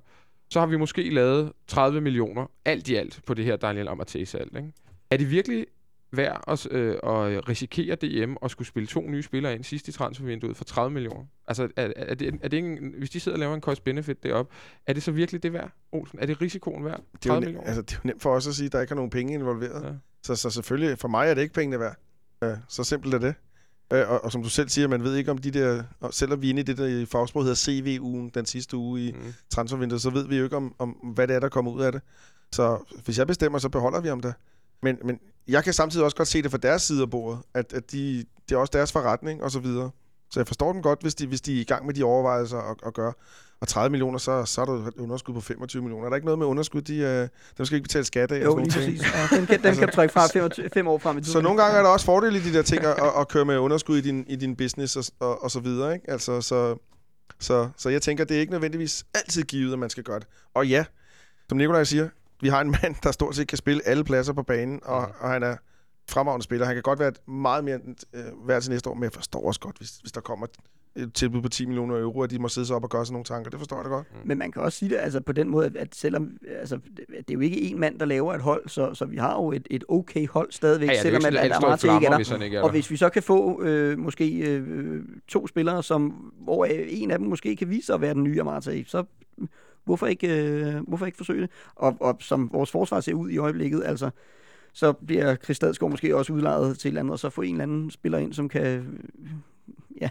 så 0.51 0.61
har 0.61 0.67
vi 0.67 0.77
måske 0.77 1.11
lavet 1.11 1.53
30 1.67 2.01
millioner 2.01 2.47
alt 2.65 2.89
i 2.89 2.95
alt 2.95 3.21
på 3.27 3.35
det 3.35 3.45
her 3.45 3.57
Daniel 3.57 3.89
Amartey 3.89 4.25
salg. 4.25 4.57
Ikke? 4.57 4.73
Er 5.11 5.17
det 5.17 5.31
virkelig 5.31 5.67
værd 6.13 6.45
at, 6.49 6.73
øh, 6.73 6.91
at 6.95 7.49
risikere 7.49 7.95
DM 7.97 8.35
og 8.37 8.51
skulle 8.51 8.69
spille 8.69 8.87
to 8.87 9.01
nye 9.01 9.23
spillere 9.23 9.55
ind 9.55 9.65
sidst 9.65 9.89
i 9.89 9.93
transfervinduet 9.93 10.57
for 10.57 10.65
30 10.65 10.91
millioner? 10.91 11.25
Altså, 11.47 11.69
er, 11.77 11.93
er, 11.97 12.15
det, 12.15 12.39
er 12.43 12.49
det 12.49 12.59
en- 12.59 12.95
hvis 12.99 13.11
de 13.11 13.21
sidder 13.21 13.37
og 13.37 13.41
laver 13.41 13.55
en 13.55 13.61
cost-benefit 13.61 14.23
deroppe, 14.23 14.55
er 14.87 14.93
det 14.93 15.03
så 15.03 15.13
virkelig 15.13 15.43
det 15.43 15.53
værd, 15.53 15.71
Olsen? 15.93 16.19
Er 16.19 16.27
det 16.27 16.41
risikoen 16.43 16.85
værd? 16.85 17.01
30 17.01 17.11
Det 17.23 17.27
er, 17.31 17.35
jo, 17.35 17.41
ne- 17.41 17.45
millioner? 17.45 17.67
altså, 17.67 17.83
det 17.83 17.93
er 17.93 17.97
jo 18.05 18.09
nemt 18.09 18.23
for 18.23 18.31
os 18.35 18.47
at 18.47 18.55
sige, 18.55 18.67
at 18.67 18.73
der 18.73 18.81
ikke 18.81 18.93
er 18.93 18.97
nogen 18.97 19.11
penge 19.11 19.35
involveret. 19.35 19.85
Ja. 19.85 19.93
Så, 20.23 20.37
så 20.37 20.51
selvfølgelig, 20.51 20.99
for 20.99 21.09
mig 21.09 21.29
er 21.29 21.35
det 21.35 21.43
ikke 21.43 21.55
pengene 21.55 21.81
værd. 21.81 21.97
Ja, 22.43 22.57
så 22.69 22.85
simpelt 22.85 23.15
er 23.15 23.19
det. 23.19 23.35
Øh, 23.93 24.11
og, 24.11 24.25
og 24.25 24.33
som 24.33 24.43
du 24.43 24.49
selv 24.49 24.69
siger, 24.69 24.89
man 24.89 25.05
ved 25.05 25.15
ikke 25.17 25.31
om 25.31 25.39
de 25.39 25.51
der, 25.51 25.83
og 26.01 26.15
selvom 26.15 26.43
vi 26.43 26.47
er 26.47 26.51
inde 26.51 26.61
i 26.61 26.65
det 26.65 26.79
der 26.79 26.87
i 26.87 27.07
fagsprog 27.07 27.43
hedder 27.43 27.55
CV-ugen, 27.57 28.29
den 28.35 28.47
sidste 28.47 28.77
uge 28.77 29.01
i 29.09 29.13
Mm. 29.13 29.35
transfervinduet, 29.51 30.03
så 30.03 30.11
ved 30.11 30.29
vi 30.29 30.37
jo 30.37 30.45
ikke 30.45 30.57
om, 30.57 30.75
om, 30.79 30.89
hvad 30.91 31.29
det 31.29 31.37
er, 31.37 31.41
der 31.41 31.49
kommer 31.49 31.71
ud 31.73 31.83
af 31.83 31.93
det. 31.93 32.01
Så 32.53 32.79
hvis 33.05 33.19
jeg 33.19 33.27
bestemmer, 33.27 33.59
så 33.59 33.69
beholder 33.69 34.01
vi 34.01 34.11
om 34.11 34.21
det. 34.21 34.35
Men, 34.83 34.99
men 35.05 35.21
jeg 35.49 35.65
kan 35.65 35.73
samtidig 35.73 36.05
også 36.05 36.17
godt 36.17 36.29
se 36.29 36.43
det 36.43 36.51
fra 36.51 36.59
deres 36.59 36.83
side 36.83 37.03
af 37.03 37.11
bordet, 37.11 37.41
at, 37.55 37.73
at 37.73 37.93
de, 37.93 38.25
det 38.49 38.55
er 38.55 38.59
også 38.59 38.71
deres 38.75 38.93
forretning 38.93 39.43
og 39.43 39.51
så 39.51 39.59
videre. 39.59 39.91
Så 40.31 40.41
jeg 40.41 40.47
forstår 40.47 40.73
dem 40.73 40.83
godt, 40.83 41.03
hvis 41.03 41.15
de, 41.15 41.27
hvis 41.27 41.41
de 41.41 41.57
er 41.57 41.61
i 41.61 41.65
gang 41.65 41.87
med 41.87 41.95
de 41.95 42.03
overvejelser 42.03 42.57
og, 42.57 42.77
og 42.83 42.95
gør. 42.95 43.13
Og 43.61 43.69
30 43.69 43.91
millioner, 43.91 44.19
så, 44.19 44.45
så 44.45 44.61
er 44.61 44.65
der 44.65 44.87
et 44.87 44.95
underskud 44.99 45.35
på 45.35 45.41
25 45.41 45.83
millioner. 45.83 46.05
Er 46.05 46.09
der 46.09 46.17
ikke 46.17 46.25
noget 46.25 46.39
med 46.39 46.47
underskud? 46.47 46.83
De, 46.83 46.97
øh, 46.97 47.29
dem 47.59 47.67
skal 47.67 47.77
ikke 47.77 47.83
betale 47.83 48.05
skat 48.05 48.33
af. 48.33 48.37
og 48.37 48.45
Jo, 48.45 48.51
sådan 48.51 48.65
lige 48.65 48.99
præcis. 48.99 49.15
Ja, 49.15 49.37
den 49.37 49.47
kan, 49.47 49.63
den 49.63 49.75
kan 49.75 49.89
du 49.89 49.95
trække 49.95 50.13
fra 50.13 50.27
fem, 50.27 50.71
fem 50.75 50.89
år 50.89 50.99
frem 50.99 51.19
i 51.19 51.21
tiden. 51.21 51.33
Så 51.33 51.41
nogle 51.41 51.63
gange 51.63 51.79
er 51.79 51.83
der 51.83 51.89
også 51.89 52.07
fordele 52.07 52.39
i 52.39 52.41
de 52.41 52.53
der 52.53 52.63
ting 52.63 52.85
at, 52.85 52.97
at, 53.19 53.29
køre 53.29 53.45
med 53.45 53.59
underskud 53.59 53.99
i 53.99 54.01
din, 54.01 54.25
i 54.29 54.37
din 54.37 54.57
business 54.57 54.97
og, 54.97 55.05
og, 55.21 55.43
og 55.43 55.51
så 55.51 55.61
videre. 55.61 55.95
Ikke? 55.95 56.11
Altså, 56.11 56.41
så, 56.41 56.77
så, 57.39 57.69
så 57.77 57.89
jeg 57.89 58.03
tænker, 58.03 58.25
det 58.25 58.37
er 58.37 58.41
ikke 58.41 58.53
nødvendigvis 58.53 59.05
altid 59.15 59.43
givet, 59.43 59.73
at 59.73 59.79
man 59.79 59.91
skal 59.91 60.05
gøre 60.05 60.19
det. 60.19 60.27
Og 60.55 60.69
ja, 60.69 60.85
som 61.49 61.59
Nikolaj 61.59 61.85
siger, 61.85 62.09
vi 62.41 62.49
har 62.49 62.61
en 62.61 62.71
mand, 62.83 62.95
der 63.03 63.13
stort 63.13 63.37
set 63.37 63.49
kan 63.49 63.59
spille 63.59 63.87
alle 63.87 64.05
pladser 64.05 64.33
på 64.33 64.43
banen, 64.43 64.81
og, 64.85 65.09
og 65.19 65.31
han 65.31 65.43
er 65.43 65.57
fremragende 66.09 66.45
spiller. 66.45 66.67
Han 66.67 66.77
kan 66.77 66.83
godt 66.83 66.99
være 66.99 67.09
et 67.09 67.29
meget 67.29 67.65
mere 67.65 67.79
øh, 68.13 68.49
værd 68.49 68.63
til 68.63 68.71
næste 68.71 68.91
år, 68.91 68.95
men 68.95 69.05
jeg 69.05 69.13
forstår 69.13 69.47
også 69.47 69.61
godt, 69.61 69.77
hvis, 69.79 69.91
hvis 69.91 70.13
der 70.13 70.21
kommer 70.21 70.47
et 70.97 71.15
tilbud 71.15 71.43
på 71.43 71.49
10 71.49 71.67
millioner 71.67 71.97
euro, 72.01 72.23
at 72.23 72.31
de 72.31 72.39
må 72.39 72.49
sidde 72.49 72.67
sig 72.67 72.77
op 72.77 72.85
og 72.85 72.91
gøre 72.91 73.07
sådan 73.07 73.13
nogle 73.13 73.25
tanker. 73.25 73.51
Det 73.51 73.61
forstår 73.61 73.77
jeg 73.77 73.85
da 73.85 73.89
godt. 73.91 74.07
Men 74.25 74.39
man 74.39 74.53
kan 74.53 74.63
også 74.63 74.79
sige 74.79 74.89
det 74.89 74.97
altså 74.97 75.21
på 75.21 75.33
den 75.33 75.49
måde, 75.49 75.73
at 75.79 75.95
selvom 75.95 76.31
altså, 76.61 76.79
det 77.09 77.31
er 77.31 77.35
jo 77.35 77.41
ikke 77.41 77.61
en 77.61 77.81
mand, 77.81 77.99
der 77.99 78.05
laver 78.07 78.35
et 78.35 78.41
hold, 78.41 78.69
så, 78.69 78.95
så 78.95 79.05
vi 79.05 79.17
har 79.17 79.35
jo 79.35 79.53
et, 79.53 79.67
et 79.71 79.85
okay 79.89 80.29
hold 80.29 80.53
stadigvæk, 80.53 80.89
Ja, 80.89 80.93
ja, 80.93 80.99
er 80.99 81.03
selvom 81.03 81.23
ikke 81.27 81.41
at, 81.41 81.57
står 81.57 81.69
i 81.69 81.73
Amarte 81.73 81.87
ikke 81.87 82.07
er 82.07 82.37
der. 82.39 82.45
ikke 82.45 82.57
er 82.57 82.61
Og 82.63 82.67
der. 82.69 82.73
hvis 82.73 82.91
vi 82.91 82.97
så 82.97 83.09
kan 83.09 83.23
få 83.23 83.63
øh, 83.63 83.99
måske 83.99 84.39
øh, 84.39 85.03
to 85.29 85.47
spillere, 85.47 85.83
som, 85.83 86.33
hvor 86.41 86.65
øh, 86.65 86.71
en 86.89 87.11
af 87.11 87.19
dem 87.19 87.29
måske 87.29 87.57
kan 87.57 87.71
vise 87.71 87.87
sig 87.87 87.95
at 87.95 88.01
være 88.01 88.15
den 88.15 88.25
nye 88.25 88.41
Amarte, 88.41 88.85
så 88.85 89.05
hvorfor 89.85 90.07
ikke, 90.07 90.45
øh, 90.45 90.75
hvorfor 90.89 91.07
ikke 91.07 91.17
forsøge 91.19 91.43
det? 91.43 91.51
Og, 91.75 91.97
og 92.01 92.17
som 92.21 92.51
vores 92.53 92.71
forsvar 92.71 93.01
ser 93.01 93.15
ud 93.15 93.31
i 93.31 93.39
øjeblikket, 93.39 93.83
altså, 93.85 94.11
så 94.73 94.93
bliver 94.93 95.37
Chris 95.37 95.57
Stadsgaard 95.57 95.91
måske 95.91 96.17
også 96.17 96.33
udlejet 96.33 96.79
til 96.79 96.89
et 96.89 96.91
eller 96.91 97.01
andet, 97.01 97.13
og 97.13 97.19
så 97.19 97.31
få 97.31 97.43
en 97.43 97.51
eller 97.55 97.63
anden 97.63 97.91
spiller 97.91 98.19
ind, 98.19 98.33
som 98.33 98.49
kan... 98.49 98.63
øh, 98.67 98.85
Ja, 100.01 100.09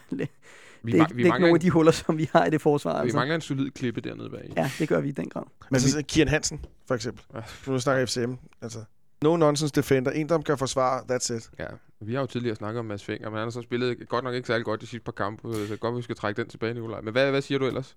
Vi, 0.85 0.91
det 0.91 0.99
er, 0.99 1.03
ikke, 1.05 1.15
vi, 1.15 1.23
det 1.23 1.23
er 1.23 1.25
ikke 1.25 1.29
mangler 1.29 1.47
nogen 1.47 1.55
af 1.55 1.59
en, 1.59 1.65
de 1.65 1.69
huller, 1.71 1.91
som 1.91 2.17
vi 2.17 2.29
har 2.33 2.45
i 2.45 2.49
det 2.49 2.61
forsvar. 2.61 2.93
vi 2.93 2.99
Altså. 3.01 3.17
mangler 3.17 3.35
en 3.35 3.41
solid 3.41 3.71
klippe 3.71 4.01
dernede 4.01 4.29
bag. 4.29 4.53
Ja, 4.57 4.71
det 4.79 4.89
gør 4.89 5.01
vi 5.01 5.07
i 5.09 5.11
den 5.11 5.29
grad. 5.29 5.43
Men 5.69 5.75
altså, 5.75 5.89
sådan 5.89 6.03
Kian 6.05 6.27
Hansen, 6.27 6.59
for 6.87 6.95
eksempel. 6.95 7.23
Ja. 7.35 7.39
Nu 7.71 7.79
snakker 7.79 7.99
jeg 7.99 8.09
FCM. 8.09 8.33
Altså, 8.61 8.79
no 9.23 9.35
nonsense 9.37 9.73
defender. 9.75 10.11
En, 10.11 10.29
der 10.29 10.37
kan 10.37 10.57
forsvare. 10.57 11.01
That's 11.11 11.33
it. 11.35 11.49
Ja, 11.59 11.65
vi 12.01 12.13
har 12.13 12.21
jo 12.21 12.27
tidligere 12.27 12.55
snakket 12.55 12.79
om 12.79 12.85
Mads 12.85 13.03
Fenger, 13.03 13.29
men 13.29 13.37
han 13.37 13.45
har 13.45 13.49
så 13.51 13.61
spillet 13.61 14.09
godt 14.09 14.23
nok 14.23 14.33
ikke 14.35 14.47
særlig 14.47 14.65
godt 14.65 14.81
de 14.81 14.87
sidste 14.87 15.03
par 15.05 15.11
kampe, 15.11 15.53
så 15.53 15.59
det 15.59 15.71
er 15.71 15.75
godt, 15.75 15.91
at 15.93 15.97
vi 15.97 16.01
skal 16.03 16.15
trække 16.15 16.41
den 16.41 16.49
tilbage, 16.49 16.73
Nikolaj. 16.73 17.01
Men 17.01 17.11
hvad, 17.11 17.31
hvad 17.31 17.41
siger 17.41 17.59
du 17.59 17.65
ellers? 17.65 17.95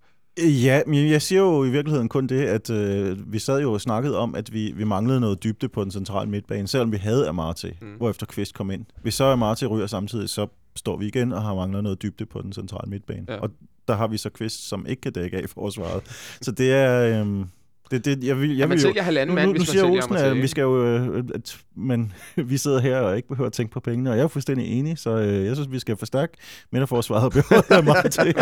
Ja, 0.64 0.82
men 0.86 1.10
jeg 1.10 1.22
siger 1.22 1.40
jo 1.40 1.64
i 1.64 1.70
virkeligheden 1.70 2.08
kun 2.08 2.26
det, 2.26 2.44
at 2.46 2.70
øh, 2.70 3.32
vi 3.32 3.38
sad 3.38 3.60
jo 3.60 3.72
og 3.72 3.80
snakkede 3.80 4.18
om, 4.18 4.34
at 4.34 4.52
vi, 4.52 4.72
vi 4.76 4.84
manglede 4.84 5.20
noget 5.20 5.42
dybde 5.44 5.68
på 5.68 5.82
den 5.84 5.90
centrale 5.90 6.30
midtbane, 6.30 6.68
selvom 6.68 6.92
vi 6.92 6.96
havde 6.96 7.28
Amarte, 7.28 7.76
Mm. 7.80 7.86
mm. 7.88 7.94
hvorefter 7.96 8.26
Kvist 8.26 8.54
kom 8.54 8.70
ind. 8.70 8.84
Hvis 9.02 9.14
så 9.14 9.24
Amarte 9.24 9.66
ryger 9.66 9.86
samtidig, 9.86 10.28
så 10.28 10.46
står 10.76 10.96
vi 10.96 11.06
igen 11.06 11.32
og 11.32 11.42
har 11.42 11.54
manglet 11.54 11.82
noget 11.82 12.02
dybde 12.02 12.26
på 12.26 12.42
den 12.42 12.52
centrale 12.52 12.90
midtbane. 12.90 13.26
Ja. 13.28 13.36
Og 13.36 13.50
der 13.88 13.94
har 13.94 14.06
vi 14.06 14.16
så 14.16 14.30
Kvist, 14.30 14.68
som 14.68 14.86
ikke 14.86 15.00
kan 15.00 15.12
dække 15.12 15.36
af 15.36 15.50
forsvaret. 15.50 16.02
så 16.40 16.52
det 16.52 16.72
er... 16.72 17.22
Øh, 17.24 17.46
det, 17.90 18.04
det, 18.04 18.24
jeg 18.24 18.40
vil, 18.40 18.48
jeg 18.50 18.58
Ja, 18.58 18.66
man 18.66 18.70
vil 18.76 18.82
jo, 18.82 18.88
sælger 18.88 19.02
halvanden 19.02 19.34
nu, 19.34 19.40
mand, 19.40 19.46
nu, 19.46 19.52
hvis 19.52 19.60
nu 19.60 19.62
man 19.62 19.66
siger 19.66 20.00
sælger 20.08 20.14
Olsen, 20.14 20.36
at 20.38 20.42
vi 20.42 20.46
skal 20.46 20.62
jo, 20.62 20.84
øh, 20.86 21.24
at, 21.34 21.58
men 21.76 22.12
vi 22.50 22.56
sidder 22.56 22.80
her 22.80 22.98
og 22.98 23.16
ikke 23.16 23.28
behøver 23.28 23.46
at 23.46 23.52
tænke 23.52 23.72
på 23.72 23.80
pengene, 23.80 24.10
og 24.10 24.16
jeg 24.16 24.22
er 24.24 24.28
fuldstændig 24.28 24.66
enig, 24.78 24.98
så 24.98 25.10
øh, 25.10 25.44
jeg 25.44 25.56
synes, 25.56 25.72
vi 25.72 25.78
skal 25.78 25.96
forstærke 25.96 26.32
midterforsvaret 26.72 27.32
beholde 27.32 27.84
meget 27.92 28.12
til. 28.12 28.34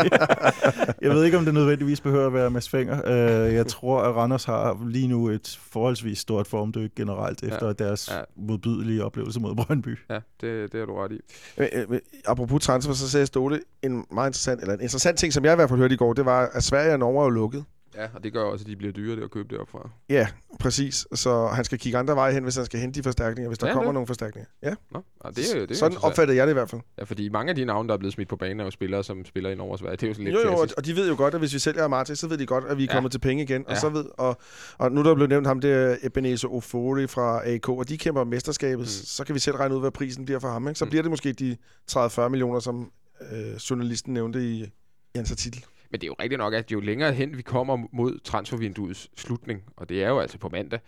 jeg 1.02 1.10
ved 1.10 1.24
ikke, 1.24 1.38
om 1.38 1.44
det 1.44 1.54
nødvendigvis 1.54 2.00
behøver 2.00 2.26
at 2.26 2.32
være 2.34 2.50
Mads 2.50 2.68
Fenger. 2.68 3.00
Øh, 3.46 3.54
jeg 3.54 3.66
tror, 3.66 4.02
at 4.02 4.14
Randers 4.16 4.44
har 4.44 4.86
lige 4.88 5.08
nu 5.08 5.28
et 5.28 5.58
forholdsvis 5.70 6.18
stort 6.18 6.46
formdyk 6.46 6.94
generelt, 6.94 7.42
efter 7.42 7.66
Ja. 7.66 7.72
deres 7.72 8.10
Ja. 8.12 8.20
modbydelige 8.36 9.04
oplevelse 9.04 9.40
mod 9.40 9.54
Brøndby. 9.56 9.98
Ja, 10.10 10.14
det, 10.40 10.72
det 10.72 10.80
er 10.80 10.86
du 10.86 10.94
ret 10.94 11.12
i. 11.12 11.18
Øh, 11.58 11.98
apropos 12.26 12.62
transfer, 12.62 12.92
så 12.94 13.10
sagde 13.10 13.26
Ståle 13.26 13.60
en 13.82 14.04
meget 14.12 14.28
interessant, 14.28 14.60
eller 14.60 14.74
en 14.74 14.80
interessant 14.80 15.18
ting, 15.18 15.32
som 15.32 15.44
jeg 15.44 15.52
i 15.52 15.56
hvert 15.56 15.68
fald 15.68 15.80
hørte 15.80 15.94
i 15.94 15.96
går, 15.96 16.12
det 16.12 16.24
var, 16.24 16.48
at 16.52 16.64
Sverige 16.64 16.92
og 16.92 16.98
Norge 16.98 17.20
er 17.20 17.24
jo 17.24 17.30
lukket. 17.30 17.64
Ja, 17.96 18.08
og 18.14 18.24
det 18.24 18.32
gør 18.32 18.42
også, 18.44 18.62
at 18.62 18.66
de 18.66 18.76
bliver 18.76 18.92
dyre 18.92 19.24
at 19.24 19.30
købe 19.30 19.56
det 19.56 19.68
fra. 19.68 19.90
Ja, 20.08 20.28
præcis. 20.60 21.06
Så 21.14 21.46
han 21.46 21.64
skal 21.64 21.78
kigge 21.78 21.98
andre 21.98 22.14
veje 22.16 22.32
hen, 22.32 22.42
hvis 22.42 22.56
han 22.56 22.64
skal 22.64 22.80
hente 22.80 22.98
de 22.98 23.02
forstærkninger, 23.04 23.48
hvis 23.48 23.58
der 23.58 23.66
Ja, 23.66 23.72
kommer 23.72 23.90
det. 23.90 23.94
nogle 23.94 24.06
forstærkninger. 24.06 24.48
Ja, 24.62 24.74
Nå, 24.90 25.02
det, 25.36 25.54
er- 25.54 25.60
det 25.60 25.70
er 25.70 25.74
sådan 25.74 25.98
opfattede 26.02 26.36
jeg 26.38 26.46
det 26.46 26.52
i 26.52 26.54
hvert 26.54 26.70
fald. 26.70 26.80
Ja, 26.98 27.04
fordi 27.04 27.28
mange 27.28 27.50
af 27.50 27.56
de 27.56 27.64
navne, 27.64 27.88
der 27.88 27.94
er 27.94 27.98
blevet 27.98 28.12
smidt 28.14 28.28
på 28.28 28.36
banen, 28.36 28.60
er 28.60 28.64
jo 28.64 28.70
spillere, 28.70 29.04
som 29.04 29.24
spiller 29.24 29.50
i 29.50 29.54
Norge 29.54 29.72
og 29.72 29.78
Sverige. 29.78 29.96
Det 29.96 30.02
er 30.02 30.06
jo 30.08 30.14
sådan 30.14 30.24
lidt 30.24 30.34
Jo, 30.34 30.40
jo, 30.40 30.48
og, 30.52 30.56
klassisk. 30.58 30.78
og 30.78 30.84
de 30.84 30.96
ved 30.96 31.08
jo 31.08 31.14
godt, 31.16 31.34
at 31.34 31.40
hvis 31.40 31.54
vi 31.54 31.58
sælger 31.58 31.84
Amarte, 31.84 32.16
så 32.16 32.28
ved 32.28 32.38
de 32.38 32.46
godt, 32.46 32.64
at 32.64 32.76
vi 32.78 32.82
er 32.82 32.86
Ja. 32.90 32.92
kommet 32.94 33.12
til 33.12 33.18
penge 33.18 33.42
igen. 33.42 33.66
Og, 33.66 33.72
Ja. 33.72 33.78
så 33.80 33.88
ved, 33.88 34.04
og, 34.18 34.38
og 34.78 34.92
nu 34.92 35.00
er 35.00 35.04
der 35.04 35.14
blevet 35.14 35.30
nævnt 35.30 35.46
ham, 35.46 35.60
det 35.60 35.72
er 35.72 35.96
Ebenezer 36.02 36.48
Ofori 36.48 37.06
fra 37.06 37.48
AK, 37.48 37.68
og 37.68 37.88
de 37.88 37.98
kæmper 37.98 38.20
om 38.20 38.26
mesterskabet, 38.26 38.78
mm. 38.84 38.86
så 38.86 39.24
kan 39.24 39.34
vi 39.34 39.40
selv 39.40 39.56
regne 39.56 39.74
ud, 39.74 39.80
hvad 39.80 39.90
prisen 39.90 40.24
bliver 40.24 40.40
for 40.40 40.48
ham. 40.48 40.68
Ikke? 40.68 40.78
Så 40.78 40.84
Mm. 40.84 40.88
bliver 40.90 41.02
det 41.02 41.10
måske 41.10 41.32
de 41.32 41.56
30-40 41.92 42.28
millioner, 42.28 42.60
som 42.60 42.90
øh, 43.32 43.54
journalisten 43.70 44.14
nævnte 44.14 44.40
i, 44.50 44.62
i 44.62 44.68
hans 45.16 45.30
artikel. 45.30 45.64
Men 45.90 46.00
det 46.00 46.06
er 46.06 46.08
jo 46.08 46.14
rigtigt 46.20 46.38
nok, 46.38 46.54
at 46.54 46.72
jo 46.72 46.80
længere 46.80 47.12
hen 47.12 47.36
vi 47.36 47.42
kommer 47.42 47.78
mod 47.92 48.18
transfervinduets 48.24 49.10
slutning, 49.16 49.62
og 49.76 49.88
det 49.88 50.04
er 50.04 50.08
jo 50.08 50.18
altså 50.18 50.38
på 50.38 50.48
mandag, 50.48 50.80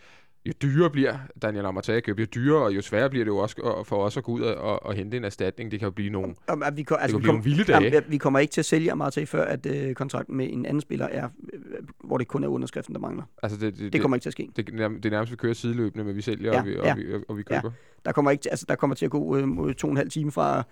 jo 0.47 0.53
dyrere 0.63 0.91
bliver 0.91 1.19
Daniel 1.43 1.65
Amartey 1.67 1.93
at 1.93 2.05
købe, 2.05 2.21
jo 2.23 2.27
dyrere, 2.35 2.63
og 2.65 2.77
jo 2.77 2.81
sværere 2.83 3.11
bliver 3.11 3.25
det 3.25 3.29
jo 3.31 3.37
også 3.39 3.83
for 3.87 3.97
os 4.05 4.17
at 4.17 4.25
gå 4.25 4.33
ud 4.33 4.41
og, 4.41 4.55
og, 4.57 4.87
og 4.87 4.95
hente 4.95 5.17
en 5.17 5.25
erstatning. 5.25 5.71
Det 5.71 5.79
kan 5.81 5.87
jo 5.87 5.91
blive 5.91 6.11
nogle, 6.11 6.35
Om, 6.47 6.63
at 6.63 6.77
vi, 6.77 6.83
ko- 6.83 6.95
altså, 6.95 7.17
vi, 7.17 7.21
blive 7.21 7.27
kom, 7.29 7.35
nogle 7.35 7.45
vilde 7.45 7.65
dage. 7.73 7.83
jamen, 7.85 8.03
vi 8.09 8.17
kommer 8.19 8.39
ikke 8.39 8.53
til 8.53 8.61
at 8.61 8.65
sælge 8.65 8.93
Amarte, 8.93 9.27
før 9.27 9.45
at 9.45 9.67
øh, 9.67 9.95
kontrakten 9.95 10.37
med 10.37 10.53
en 10.53 10.67
anden 10.67 10.81
spiller 10.81 11.07
er, 11.07 11.29
øh, 11.53 11.61
hvor 12.05 12.19
det 12.19 12.29
kun 12.29 12.45
er 12.45 12.49
underskriften, 12.49 12.95
der 12.95 13.01
mangler. 13.01 13.23
altså 13.43 13.59
det, 13.59 13.79
det, 13.79 13.93
Det 13.93 14.01
kommer 14.01 14.17
ikke 14.17 14.23
til 14.25 14.29
at 14.29 14.33
ske. 14.33 14.51
det, 14.57 14.67
det, 14.67 14.75
det 14.79 15.07
er 15.07 15.11
nærmest, 15.11 15.33
vi 15.33 15.37
kører 15.37 15.55
sideløbende, 15.55 16.05
men 16.05 16.17
vi 16.17 16.21
sælger, 16.23 16.53
Ja, 16.53 16.61
og, 16.61 16.67
vi, 16.67 16.77
og, 16.77 16.85
ja. 16.87 16.95
vi, 16.95 17.15
og, 17.15 17.21
og 17.29 17.37
vi 17.37 17.43
Ja. 17.51 17.61
køber. 17.61 17.71
Der 18.05 18.13
kommer, 18.13 18.31
ikke 18.31 18.51
altså, 18.51 18.67
der 18.69 18.75
kommer 18.75 18.95
til 18.97 19.05
at 19.05 19.11
gå 19.11 19.37
øh, 19.37 19.75
to 19.75 19.87
og 19.87 19.91
en 19.91 19.97
halv 19.97 20.11
time 20.11 20.33
fra 20.33 20.63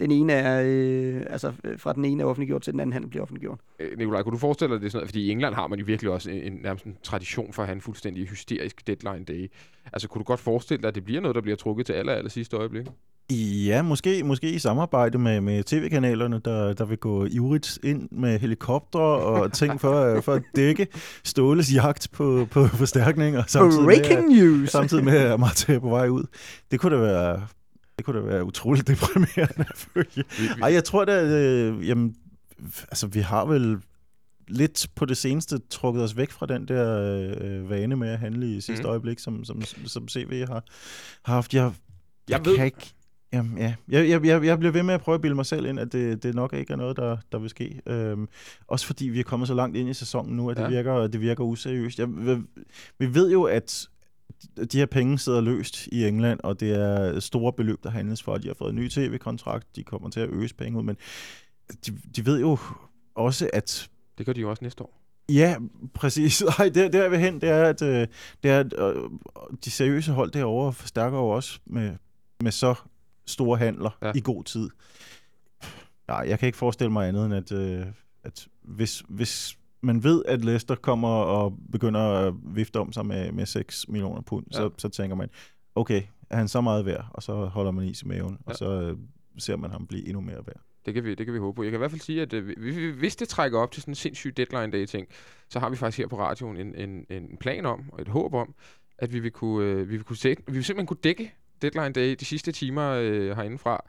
den 0.00 0.10
ene 0.10 0.32
er, 0.32 0.62
øh, 0.66 1.22
altså, 1.30 1.52
øh, 1.64 1.78
fra 1.78 1.92
den 1.92 2.04
ene 2.04 2.22
er 2.22 2.26
offentliggjort 2.26 2.62
til 2.62 2.72
den 2.72 2.80
anden 2.80 2.92
handel 2.92 3.10
bliver 3.10 3.22
offentliggjort. 3.22 3.58
Øh, 3.78 3.98
Nikolaj, 3.98 4.22
kunne 4.22 4.32
du 4.32 4.38
forestille 4.38 4.74
dig 4.74 4.82
det 4.82 4.92
sådan 4.92 4.98
noget? 4.98 5.08
Fordi 5.08 5.20
i 5.26 5.30
England 5.30 5.54
har 5.54 5.66
man 5.66 5.78
jo 5.78 5.84
virkelig 5.84 6.12
også 6.12 6.30
en, 6.30 6.52
en, 6.52 6.58
nærmest 6.62 6.84
en 6.84 6.96
tradition 7.02 7.52
for 7.52 7.62
at 7.62 7.68
have 7.68 7.74
en 7.74 7.80
fuldstændig 7.80 8.28
hysterisk 8.28 8.86
deadline 8.86 9.24
day. 9.24 9.50
Altså 9.92 10.08
kunne 10.08 10.20
du 10.20 10.24
godt 10.24 10.40
forestille 10.40 10.82
dig, 10.82 10.88
at 10.88 10.94
det 10.94 11.04
bliver 11.04 11.20
noget, 11.20 11.34
der 11.34 11.40
bliver 11.40 11.56
trukket 11.56 11.86
til 11.86 11.92
aller, 11.92 12.12
aller 12.12 12.30
sidste 12.30 12.56
øjeblik? 12.56 12.86
Ja, 13.66 13.82
måske, 13.82 14.22
måske 14.24 14.50
i 14.50 14.58
samarbejde 14.58 15.18
med, 15.18 15.40
med 15.40 15.64
tv-kanalerne, 15.64 16.40
der, 16.44 16.72
der 16.72 16.84
vil 16.84 16.98
gå 16.98 17.26
ivrigt 17.30 17.78
ind 17.82 18.08
med 18.12 18.38
helikopter 18.38 18.98
og 18.98 19.52
ting 19.52 19.80
for, 19.80 20.02
øh, 20.02 20.22
for 20.22 20.34
at 20.34 20.42
dække 20.56 20.86
Ståles 21.24 21.74
jagt 21.74 22.08
på, 22.12 22.46
på 22.50 22.66
forstærkninger. 22.66 23.42
Samtidig 23.46 23.84
med, 23.84 23.96
Breaking 23.96 24.28
news! 24.28 24.70
samtidig 24.70 25.04
med, 25.04 25.16
at 25.18 25.40
Marta 25.40 25.74
er 25.74 25.78
på 25.78 25.88
vej 25.88 26.08
ud. 26.08 26.24
Det 26.70 26.80
kunne 26.80 26.96
da 26.96 27.00
være, 27.00 27.46
det 27.98 28.04
kunne 28.04 28.20
da 28.20 28.24
være 28.24 28.44
utroligt 28.44 28.88
deprimerende 28.92 29.64
Ej, 30.62 30.72
jeg 30.72 30.84
tror 30.84 31.04
da, 31.04 31.24
øh, 31.24 31.88
jamen, 31.88 32.14
altså 32.82 33.06
vi 33.06 33.20
har 33.20 33.44
vel 33.44 33.78
lidt 34.48 34.86
på 34.94 35.04
det 35.04 35.16
seneste 35.16 35.58
trukket 35.70 36.02
os 36.04 36.16
væk 36.16 36.30
fra 36.30 36.46
den 36.46 36.68
der 36.68 37.00
øh, 37.40 37.70
vane 37.70 37.96
med 37.96 38.08
at 38.08 38.18
handle 38.18 38.46
i 38.56 38.60
sidste 38.60 38.72
Mhm. 38.72 38.82
mm. 38.82 38.90
øjeblik, 38.90 39.18
som, 39.18 39.44
som, 39.44 39.62
som 39.86 40.08
CV 40.08 40.46
har, 40.46 40.64
har 41.22 41.34
haft. 41.34 41.54
Jeg, 41.54 41.72
Jeg 42.28 42.44
ved- 42.44 42.56
kan 42.56 42.64
ikke... 42.64 42.92
Jamen, 43.32 43.58
ja. 43.58 43.74
Jeg, 43.88 44.08
jeg, 44.08 44.24
jeg, 44.26 44.44
jeg 44.44 44.58
bliver 44.58 44.72
ved 44.72 44.82
med 44.82 44.94
at 44.94 45.00
prøve 45.00 45.14
at 45.14 45.20
bilde 45.20 45.34
mig 45.34 45.46
selv 45.46 45.66
ind, 45.66 45.80
at 45.80 45.92
det, 45.92 46.22
det 46.22 46.34
nok 46.34 46.52
ikke 46.52 46.72
er 46.72 46.76
noget, 46.76 46.96
der, 46.96 47.16
der 47.32 47.38
vil 47.38 47.50
ske. 47.50 47.80
Øhm, 47.86 48.28
også 48.68 48.86
fordi 48.86 49.04
vi 49.08 49.20
er 49.20 49.24
kommet 49.24 49.48
så 49.48 49.54
langt 49.54 49.76
ind 49.76 49.88
i 49.88 49.94
sæsonen 49.94 50.36
nu, 50.36 50.50
at 50.50 50.56
det, 50.56 50.62
Ja. 50.62 50.68
virker, 50.68 51.06
det 51.06 51.20
virker 51.20 51.44
useriøst. 51.44 51.98
Jeg, 51.98 52.08
vi, 52.08 52.36
vi 52.98 53.14
ved 53.14 53.32
jo, 53.32 53.42
at 53.42 53.88
de 54.72 54.78
her 54.78 54.86
penge 54.86 55.18
sidder 55.18 55.40
løst 55.40 55.86
i 55.86 56.06
England, 56.06 56.40
og 56.42 56.60
det 56.60 56.70
er 56.70 57.20
store 57.20 57.52
beløb, 57.52 57.82
der 57.82 57.90
handles 57.90 58.22
for. 58.22 58.36
De 58.38 58.48
har 58.48 58.54
fået 58.54 58.70
en 58.70 58.76
ny 58.76 58.88
tv-kontrakt, 58.88 59.76
de 59.76 59.84
kommer 59.84 60.10
til 60.10 60.20
at 60.20 60.28
øse 60.30 60.54
penge 60.54 60.78
ud, 60.78 60.82
men 60.82 60.96
de, 61.86 61.98
de 62.16 62.26
ved 62.26 62.40
jo 62.40 62.58
også, 63.14 63.50
at 63.52 63.90
det 64.18 64.26
gør 64.26 64.32
de 64.32 64.40
jo 64.40 64.50
også 64.50 64.64
næste 64.64 64.82
år. 64.82 65.02
Ja, 65.28 65.56
præcis. 65.94 66.42
Nej, 66.58 66.68
det, 66.68 66.92
det 66.92 66.98
jeg 66.98 67.10
vil 67.10 67.18
hen, 67.18 67.40
det 67.40 67.48
er, 67.48 67.64
at, 67.64 67.82
øh, 67.82 68.06
det 68.42 68.50
er, 68.50 68.60
at 68.60 68.74
øh, 68.78 69.10
de 69.64 69.70
seriøse 69.70 70.12
hold 70.12 70.30
derovre 70.30 70.72
forstærker 70.72 71.18
jo 71.18 71.28
også 71.28 71.60
med, 71.66 71.96
med 72.40 72.52
så 72.52 72.74
store 73.26 73.58
handler 73.58 73.98
ja. 74.02 74.12
i 74.14 74.20
god 74.20 74.44
tid. 74.44 74.70
Nej, 76.08 76.24
jeg 76.28 76.38
kan 76.38 76.46
ikke 76.46 76.58
forestille 76.58 76.92
mig 76.92 77.08
andet 77.08 77.26
end, 77.26 77.34
at, 77.34 77.52
øh, 77.52 77.86
at 78.24 78.48
hvis, 78.62 79.02
hvis 79.08 79.58
man 79.86 80.04
ved, 80.04 80.22
at 80.28 80.44
Leicester 80.44 80.74
kommer 80.74 81.08
og 81.08 81.58
begynder 81.72 82.00
at 82.00 82.34
vifte 82.44 82.80
om 82.80 82.92
sig 82.92 83.06
med, 83.06 83.32
med 83.32 83.46
6 83.46 83.88
millioner 83.88 84.20
pund, 84.22 84.46
ja. 84.52 84.56
Så, 84.56 84.70
så 84.78 84.88
tænker 84.88 85.16
man, 85.16 85.28
okay, 85.74 86.02
er 86.30 86.36
han 86.36 86.48
så 86.48 86.60
meget 86.60 86.86
værd, 86.86 87.06
og 87.10 87.22
så 87.22 87.34
holder 87.44 87.70
man 87.70 87.84
is 87.84 88.02
i 88.02 88.06
maven, 88.06 88.32
ja. 88.46 88.50
Og 88.50 88.56
så 88.56 88.80
øh, 88.80 88.96
ser 89.38 89.56
man 89.56 89.70
ham 89.70 89.86
blive 89.86 90.06
endnu 90.06 90.20
mere 90.20 90.36
værd. 90.46 90.60
Det 90.86 90.94
kan, 90.94 91.04
vi, 91.04 91.14
det 91.14 91.26
kan 91.26 91.34
vi 91.34 91.38
håbe 91.38 91.56
på. 91.56 91.62
Jeg 91.62 91.70
kan 91.70 91.78
i 91.78 91.78
hvert 91.78 91.90
fald 91.90 92.00
sige, 92.00 92.22
at 92.22 92.32
øh, 92.32 92.48
vi- 92.48 92.70
vi- 92.70 92.90
hvis 92.90 93.16
det 93.16 93.28
trækker 93.28 93.58
op 93.58 93.72
til 93.72 93.82
sådan 93.82 93.90
en 93.92 93.94
sindssyg 93.96 94.36
deadline 94.36 94.72
day 94.72 94.84
ting, 94.86 95.06
så 95.50 95.58
har 95.58 95.70
vi 95.70 95.76
faktisk 95.76 95.98
her 95.98 96.06
på 96.08 96.18
radioen 96.18 96.56
en, 96.56 96.74
en, 96.74 97.06
en 97.10 97.36
plan 97.40 97.66
om, 97.66 97.84
og 97.92 98.00
et 98.02 98.08
håb 98.08 98.34
om, 98.34 98.54
at 98.98 99.12
vi 99.12 99.18
vil 99.18 99.30
kunne, 99.30 99.66
øh, 99.66 99.78
vi 99.78 99.96
vil 99.96 100.04
kunne 100.04 100.16
sætte, 100.16 100.42
vi 100.46 100.52
vil 100.52 100.64
simpelthen 100.64 100.86
kunne 100.86 101.00
dække 101.04 101.34
deadline 101.62 101.92
day 101.92 102.14
de 102.20 102.24
sidste 102.24 102.52
timer 102.52 102.90
øh, 102.90 103.36
herindefra. 103.36 103.84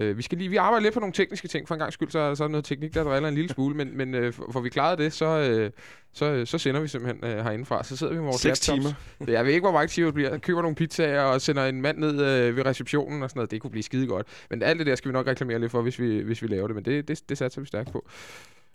Øh, 0.00 0.16
vi, 0.16 0.22
skal 0.22 0.38
lige, 0.38 0.50
vi 0.50 0.56
arbejder 0.56 0.82
lidt 0.82 0.94
på 0.94 1.00
nogle 1.00 1.12
tekniske 1.12 1.48
ting. 1.48 1.68
For 1.68 1.74
en 1.74 1.78
gang 1.78 1.92
skyld, 1.92 2.10
så, 2.10 2.18
er- 2.18 2.34
så 2.34 2.44
er 2.44 2.48
der 2.48 2.52
noget 2.52 2.64
teknik, 2.64 2.94
der 2.94 3.04
driller 3.04 3.28
en 3.28 3.34
lille 3.34 3.50
smule. 3.50 3.76
Men, 3.76 3.96
men 3.96 4.14
øh, 4.14 4.32
for, 4.32 4.60
vi 4.60 4.68
klarede 4.68 5.02
det, 5.02 5.12
så, 5.12 5.26
øh, 5.26 5.70
så, 6.12 6.46
så 6.46 6.58
sender 6.58 6.80
vi 6.80 6.88
simpelthen 6.88 7.30
øh, 7.30 7.44
herindefra. 7.44 7.84
Så 7.84 7.96
sidder 7.96 8.12
vi 8.12 8.18
med 8.18 8.24
vores 8.26 8.40
Seks 8.40 8.68
laptops. 8.68 8.96
timer. 9.18 9.32
Jeg 9.32 9.44
ved 9.44 9.52
ikke, 9.52 9.64
hvor 9.64 9.72
mange 9.72 9.88
timer 9.88 10.06
det 10.06 10.14
bliver. 10.14 10.38
Køber 10.38 10.62
nogle 10.62 10.74
pizzaer 10.76 11.22
og 11.22 11.40
sender 11.40 11.66
en 11.66 11.80
mand 11.82 11.98
ned 11.98 12.10
øh, 12.26 12.56
ved 12.56 12.66
receptionen 12.66 13.22
og 13.22 13.30
sådan 13.30 13.38
noget. 13.38 13.50
Det 13.50 13.60
kunne 13.60 13.70
blive 13.70 13.82
skide 13.82 14.06
godt. 14.06 14.26
Men 14.50 14.62
alt 14.62 14.78
det 14.78 14.86
der 14.86 14.94
skal 14.94 15.08
vi 15.08 15.12
nok 15.12 15.26
reklamere 15.26 15.58
lidt 15.58 15.70
for, 15.72 15.82
hvis 15.82 15.98
vi, 15.98 16.18
hvis 16.18 16.42
vi 16.42 16.46
laver 16.46 16.66
det. 16.66 16.76
Men 16.76 16.84
det, 16.84 17.08
det, 17.08 17.28
det 17.28 17.38
satser 17.38 17.60
vi 17.60 17.66
stærkt 17.66 17.92
på. 17.92 18.06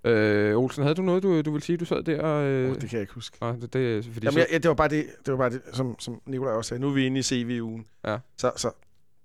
Øh, 0.03 0.57
Olsen, 0.57 0.83
havde 0.83 0.95
du 0.95 1.01
noget, 1.01 1.23
du, 1.23 1.41
du 1.41 1.51
ville 1.51 1.63
sige? 1.65 1.77
Du 1.77 1.85
sad 1.85 2.03
der 2.03 2.21
og... 2.21 2.43
Øh, 2.45 2.69
Oh, 2.69 2.75
det 2.75 2.89
kan 2.89 2.91
jeg 2.91 3.01
ikke 3.01 3.13
huske. 3.13 3.37
og 3.39 3.57
det, 3.61 3.73
det, 3.73 4.05
fordi 4.05 4.25
Jamen, 4.25 4.33
så, 4.41 4.47
ja, 4.51 4.57
det 4.57 4.67
var 4.67 4.73
bare 4.73 4.87
det, 4.89 5.05
det, 5.25 5.31
var 5.31 5.37
bare 5.37 5.49
det 5.49 5.61
som, 5.73 5.95
som 5.99 6.21
Nikolaj 6.25 6.53
også 6.53 6.69
sagde. 6.69 6.81
Nu 6.81 6.89
er 6.89 6.93
vi 6.93 7.05
inde 7.05 7.19
i 7.19 7.23
CV-ugen. 7.23 7.85
Ja. 8.07 8.17
Så, 8.37 8.51
så 8.55 8.71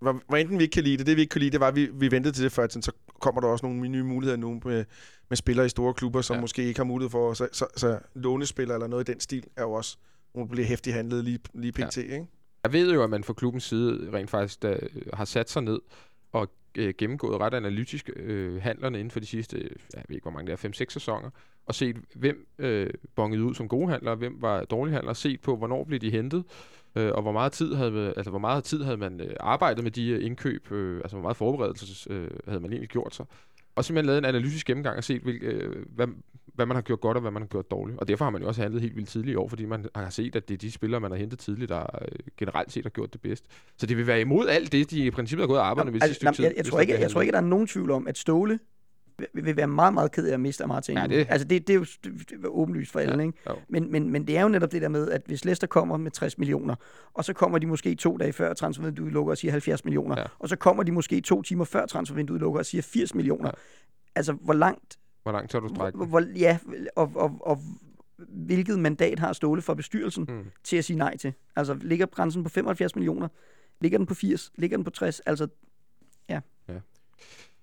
hvor, 0.01 0.23
hvor 0.29 0.37
enten 0.37 0.59
vi 0.59 0.63
ikke 0.63 0.73
kan 0.73 0.85
lide 0.85 0.97
det, 0.97 1.07
det 1.07 1.17
vi 1.17 1.21
ikke 1.21 1.31
kan 1.31 1.41
lide, 1.41 1.51
det 1.51 1.61
var, 1.61 1.69
at 1.69 1.77
vi, 1.77 1.89
vi 1.93 2.11
ventede 2.11 2.35
til 2.35 2.45
det 2.45 2.53
før, 2.53 2.67
så 2.69 2.93
kommer 3.21 3.41
der 3.41 3.49
også 3.49 3.67
nogle 3.67 3.89
nye 3.89 4.03
muligheder 4.03 4.37
nu 4.37 4.61
med, 4.65 4.85
med 5.29 5.37
spillere 5.37 5.67
i 5.67 5.69
store 5.69 5.95
klubber, 5.95 6.21
som 6.21 6.35
Ja. 6.37 6.41
måske 6.41 6.65
ikke 6.65 6.79
har 6.79 6.85
mulighed 6.85 7.11
for, 7.11 7.35
så, 7.35 7.49
så, 7.53 7.67
så 7.77 7.99
lånespillere 8.15 8.77
eller 8.77 8.87
noget 8.87 9.09
i 9.09 9.13
den 9.13 9.21
stil, 9.21 9.45
er 9.57 9.63
jo 9.63 9.73
også 9.73 9.97
der 10.35 10.45
bliver 10.47 10.67
hæftigt 10.67 10.97
handlet 10.97 11.25
lige, 11.25 11.39
lige 11.55 11.73
pt. 11.73 11.97
Ja. 11.97 12.03
Ikke? 12.03 12.27
Jeg 12.65 12.73
ved 12.73 12.93
jo, 12.95 13.03
at 13.03 13.11
man 13.11 13.25
fra 13.25 13.33
klubbens 13.33 13.65
side 13.65 14.11
rent 14.13 14.31
faktisk 14.31 14.63
da, 14.63 14.79
har 15.13 15.25
sat 15.25 15.51
sig 15.51 15.63
ned 15.63 15.81
og 16.33 16.49
øh, 16.79 16.95
gennemgået 16.99 17.41
ret 17.41 17.55
analytisk 17.55 18.11
øh, 18.17 18.63
handlerne 18.63 18.99
inden 18.99 19.11
for 19.11 19.21
de 19.21 19.27
sidste, 19.27 19.57
øh, 19.57 19.71
jeg 19.95 20.05
ved 20.09 20.17
ikke, 20.17 20.25
hvor 20.25 20.31
mange 20.31 20.53
det 20.53 20.65
er, 20.65 20.69
5-6 20.69 20.85
sæsoner, 20.89 21.31
og 21.67 21.75
set, 21.75 21.97
hvem 22.15 22.47
øh, 22.59 22.91
bongede 23.15 23.45
ud 23.45 23.55
som 23.55 23.69
gode 23.69 23.89
handlere, 23.91 24.15
hvem 24.17 24.37
var 24.43 24.65
dårlige 24.65 24.95
handlere, 24.95 25.15
set 25.15 25.41
på, 25.41 25.57
hvornår 25.57 25.85
blev 25.85 26.01
de 26.01 26.11
hentet, 26.11 26.45
øh, 26.97 27.13
og 27.15 27.23
hvor 27.23 27.33
meget 27.33 27.53
tid 27.53 27.75
havde, 27.75 28.13
altså, 28.17 28.31
hvor 28.31 28.39
meget 28.39 28.65
tid 28.65 28.83
havde 28.83 28.97
man 28.97 29.21
øh, 29.21 29.37
arbejdet 29.41 29.85
med 29.85 29.91
de 29.91 30.23
indkøb, 30.23 30.73
øh, 30.73 30.97
altså 30.97 31.17
hvor 31.17 31.23
meget 31.23 31.37
forberedelse 31.37 32.11
øh, 32.13 32.31
havde 32.49 32.61
man 32.61 32.71
egentlig 32.71 32.89
gjort 32.89 33.15
sig. 33.15 33.27
Og 33.77 33.85
simpelthen 33.85 34.07
lavet 34.07 34.19
en 34.19 34.25
analytisk 34.25 34.67
gennemgang 34.67 34.97
og 34.97 35.05
set, 35.05 35.23
hvil, 35.23 35.43
øh, 35.43 35.85
hvad, 35.95 36.07
hvad 36.55 36.67
man 36.67 36.77
har 36.77 36.83
gjort 36.83 37.01
godt 37.01 37.17
og 37.17 37.21
hvad 37.21 37.31
man 37.31 37.43
har 37.43 37.47
gjort 37.47 37.71
dårligt. 37.71 37.99
Og 37.99 38.09
derfor 38.09 38.25
har 38.25 38.31
man 38.31 38.43
jo 38.43 38.49
også 38.49 38.63
handlet 38.63 38.83
helt 38.83 38.97
vildt 38.97 39.09
tidligt 39.09 39.33
i 39.33 39.37
år, 39.37 39.49
fordi 39.49 39.65
man 39.65 39.87
har 39.95 40.11
set, 40.11 40.37
at 40.37 40.49
det 40.49 40.55
er 40.55 40.59
de 40.59 40.71
spillere, 40.71 41.01
man 41.01 41.11
har 41.11 41.19
hentet 41.19 41.39
tidligt, 41.39 41.69
der 41.69 41.81
øh, 41.81 42.09
generelt 42.37 42.73
set 42.73 42.85
har 42.85 42.91
gjort 42.91 43.13
det 43.13 43.21
bedst. 43.21 43.45
Så 43.77 43.87
det 43.87 43.97
vil 43.97 44.07
være 44.07 44.21
imod 44.21 44.49
alt 44.49 44.73
det, 44.73 44.91
de 44.91 45.05
i 45.05 45.11
princippet 45.11 45.43
har 45.43 45.47
gået 45.47 45.61
og 45.61 45.67
arbejdet 45.67 45.93
med 45.93 46.03
Altså, 46.03 46.15
sidste 46.15 46.25
jamen, 46.25 46.35
stykke 46.35 46.49
jeg, 46.49 46.57
jeg, 46.57 46.63
hvis 46.63 46.71
tror 46.71 46.81
ikke, 46.81 46.91
bliver 46.91 47.01
jeg 47.01 47.11
tror 47.11 47.21
ikke, 47.21 47.33
der 47.33 47.39
er 47.39 47.43
nogen 47.43 47.67
tvivl 47.67 47.91
om, 47.91 48.09
at 48.09 48.19
Ståle 48.19 48.59
vil, 49.35 49.45
vil 49.45 49.57
være 49.57 49.67
meget, 49.67 49.95
meget 49.95 50.13
ked 50.13 50.27
af 50.27 50.33
at 50.35 50.41
miste 50.41 50.67
Martin. 50.67 50.97
Ja, 50.97 51.07
det- 51.07 51.27
Altså, 51.31 51.47
det, 51.49 51.67
det 51.69 51.75
er 51.75 51.79
jo 51.79 51.87
åbenlyst 52.49 52.93
for 52.93 53.01
alle, 53.01 53.15
Ja, 53.15 53.21
ikke? 53.27 53.39
jo. 53.49 53.55
Men, 53.69 53.93
men, 53.93 54.11
men 54.11 54.27
det 54.27 54.37
er 54.39 54.43
jo 54.43 54.49
netop 54.49 54.73
det 54.73 54.83
der 54.83 54.89
med, 54.89 55.11
at 55.11 55.23
hvis 55.27 55.45
Leicester 55.45 55.67
kommer 55.67 55.97
med 55.97 56.11
60 56.11 56.39
millioner, 56.39 56.75
og 57.15 57.25
så 57.25 57.33
kommer 57.33 57.59
de 57.59 57.67
måske 57.67 57.95
to 57.95 58.17
dage 58.17 58.33
før 58.33 58.55
transfervinduet 58.55 59.13
lukker 59.13 59.31
og 59.33 59.37
siger 59.37 59.53
70 59.53 59.85
millioner, 59.85 60.15
Ja. 60.17 60.21
ja. 60.23 60.27
og 60.39 60.49
så 60.49 60.57
kommer 60.57 60.83
de 60.83 60.93
måske 60.93 61.21
to 61.21 61.43
timer 61.43 61.65
før 61.65 61.87
transfervinduet 61.87 62.41
lukker 62.41 62.59
og 62.61 62.67
siger 62.67 62.83
80 62.83 63.15
millioner. 63.15 63.45
Ja. 63.49 63.51
Ja. 63.51 64.11
Altså, 64.15 64.33
hvor 64.33 64.55
langt... 64.55 64.99
Hvor 65.23 65.33
langt 65.33 65.51
tør 65.51 65.61
du 65.61 65.69
strække 65.69 65.97
Hvor, 65.97 66.07
hvor, 66.07 66.23
ja, 66.37 66.59
og, 66.97 67.13
og, 67.15 67.37
og 67.41 67.59
hvilket 68.29 68.79
mandat 68.79 69.19
har 69.19 69.33
Ståle 69.33 69.63
fra 69.63 69.75
bestyrelsen 69.75 70.27
Mm. 70.29 70.45
til 70.65 70.77
at 70.77 70.85
sige 70.85 70.97
nej 70.97 71.17
til? 71.17 71.33
Altså, 71.57 71.75
ligger 71.75 72.07
grænsen 72.07 72.43
på 72.43 72.49
75 72.49 72.95
millioner? 72.97 73.29
Ligger 73.81 73.99
den 73.99 74.07
på 74.07 74.15
80? 74.15 74.53
Ligger 74.55 74.77
den 74.77 74.85
på 74.85 74.91
60? 74.91 75.21
Altså, 75.21 75.49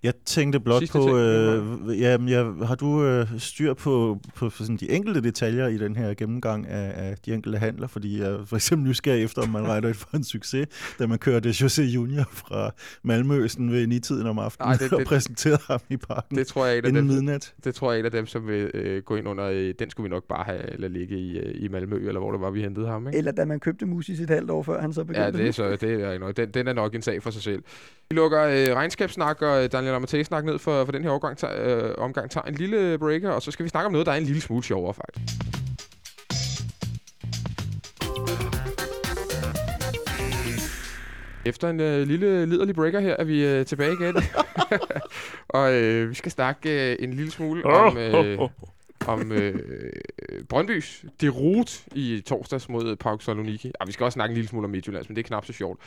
Jeg 0.02 0.14
tænkte 0.24 0.60
blot 0.60 0.78
Sidste 0.78 0.98
på, 0.98 1.18
øh, 1.18 2.00
jamen, 2.00 2.28
jeg, 2.28 2.44
har 2.66 2.74
du 2.74 3.04
øh, 3.04 3.26
styr 3.38 3.74
på, 3.74 4.18
på 4.34 4.50
sådan 4.50 4.76
de 4.76 4.90
enkelte 4.90 5.20
detaljer 5.20 5.66
i 5.66 5.78
den 5.78 5.96
her 5.96 6.14
gennemgang 6.14 6.66
af, 6.66 7.08
af 7.08 7.16
de 7.26 7.34
enkelte 7.34 7.58
handler? 7.58 7.86
Fordi 7.86 8.20
jeg 8.20 8.38
for 8.46 8.56
eksempel 8.56 8.88
nysgerrig 8.88 9.24
efter, 9.24 9.42
om 9.42 9.48
man 9.48 9.66
regner 9.72 9.92
for 9.92 10.16
en 10.16 10.24
succes, 10.24 10.66
da 10.98 11.06
man 11.06 11.18
kørte 11.18 11.48
José 11.48 11.82
Junior 11.82 12.24
fra 12.32 12.70
Malmøsten 13.02 13.72
ved 13.72 13.86
nitiden 13.86 14.26
om 14.26 14.38
aftenen 14.38 14.68
Ej, 14.72 14.76
det- 14.76 14.92
og 14.92 14.98
det- 14.98 15.06
præsenterede 15.08 15.60
ham 15.66 15.80
i 15.88 15.96
parken 15.96 16.36
Det 16.38 16.46
tror 16.46 16.66
jeg 16.66 16.74
er 16.74 16.78
et 16.78 16.84
af 16.84 16.88
inden 16.88 17.08
dem, 17.08 17.14
midnat. 17.14 17.54
det 17.64 17.74
tror 17.74 17.92
jeg 17.92 17.96
er 17.96 18.00
et 18.02 18.04
af 18.04 18.12
dem, 18.12 18.26
som 18.26 18.46
vil 18.48 18.70
øh, 18.74 19.02
gå 19.02 19.16
ind 19.16 19.28
under, 19.28 19.44
øh, 19.44 19.74
den 19.78 19.90
skulle 19.90 20.04
vi 20.04 20.14
nok 20.14 20.24
bare 20.28 20.44
have, 20.44 20.72
eller 20.72 20.88
ligge 20.88 21.18
i, 21.18 21.38
øh, 21.38 21.54
i 21.64 21.68
Malmø, 21.68 21.96
eller 22.08 22.20
hvor 22.20 22.32
det 22.32 22.40
var, 22.40 22.50
vi 22.50 22.62
hentede 22.62 22.86
ham, 22.86 23.06
ikke? 23.06 23.18
eller 23.18 23.32
da 23.32 23.44
man 23.44 23.60
købte 23.60 23.86
Musis 23.86 24.20
et 24.20 24.30
halvt 24.30 24.50
år 24.50 24.62
før, 24.62 24.80
han 24.80 24.92
så 24.92 25.04
begyndte 25.04 25.22
Ja, 25.24 25.30
det 25.30 25.48
er, 25.48 25.52
så, 25.52 25.76
det 25.80 26.02
er 26.04 26.32
den, 26.32 26.50
den 26.50 26.68
er 26.68 26.72
nok 26.72 26.94
en 26.94 27.02
sag 27.02 27.22
for 27.22 27.30
sig 27.30 27.42
selv. 27.42 27.62
Vi 28.10 28.16
lukker 28.16 28.42
øh, 28.42 28.76
regnskabssnak 28.76 29.42
og 29.42 29.64
øh, 29.64 29.70
Daniel 29.88 29.96
Amatei-snak 29.96 30.44
ned 30.44 30.58
for, 30.58 30.84
for 30.84 30.92
den 30.92 31.02
her 31.02 31.10
overgang, 31.10 31.38
tager, 31.38 31.86
øh, 31.88 31.94
omgang. 31.98 32.30
Tager 32.30 32.44
en 32.44 32.54
lille 32.54 32.98
breaker, 32.98 33.30
og 33.30 33.42
så 33.42 33.50
skal 33.50 33.64
vi 33.64 33.68
snakke 33.68 33.86
om 33.86 33.92
noget, 33.92 34.06
der 34.06 34.12
er 34.12 34.16
en 34.16 34.22
lille 34.22 34.40
smule 34.40 34.64
sjovere, 34.64 34.94
faktisk. 34.94 35.34
Efter 41.44 41.70
en 41.70 41.80
øh, 41.80 42.06
lille 42.06 42.46
liderlig 42.46 42.74
breaker 42.74 43.00
her, 43.00 43.16
er 43.18 43.24
vi 43.24 43.44
øh, 43.46 43.66
tilbage 43.66 43.92
igen. 43.92 44.16
og 45.48 45.72
øh, 45.72 46.10
vi 46.10 46.14
skal 46.14 46.32
snakke 46.32 46.92
øh, 46.92 46.96
en 47.00 47.14
lille 47.14 47.30
smule 47.30 47.66
om, 47.66 47.96
øh, 47.96 48.38
om 49.06 49.32
øh, 49.32 49.92
Brøndbys 50.48 51.04
derut 51.20 51.84
i 51.94 52.22
torsdags 52.26 52.68
mod 52.68 52.96
Pauk 52.96 53.22
Saloniki. 53.22 53.72
Ah, 53.80 53.86
vi 53.86 53.92
skal 53.92 54.04
også 54.04 54.14
snakke 54.14 54.32
en 54.32 54.34
lille 54.34 54.48
smule 54.48 54.64
om 54.64 54.70
Midtjyllands, 54.70 55.08
men 55.08 55.16
det 55.16 55.22
er 55.22 55.26
knap 55.26 55.46
så 55.46 55.52
sjovt. 55.52 55.80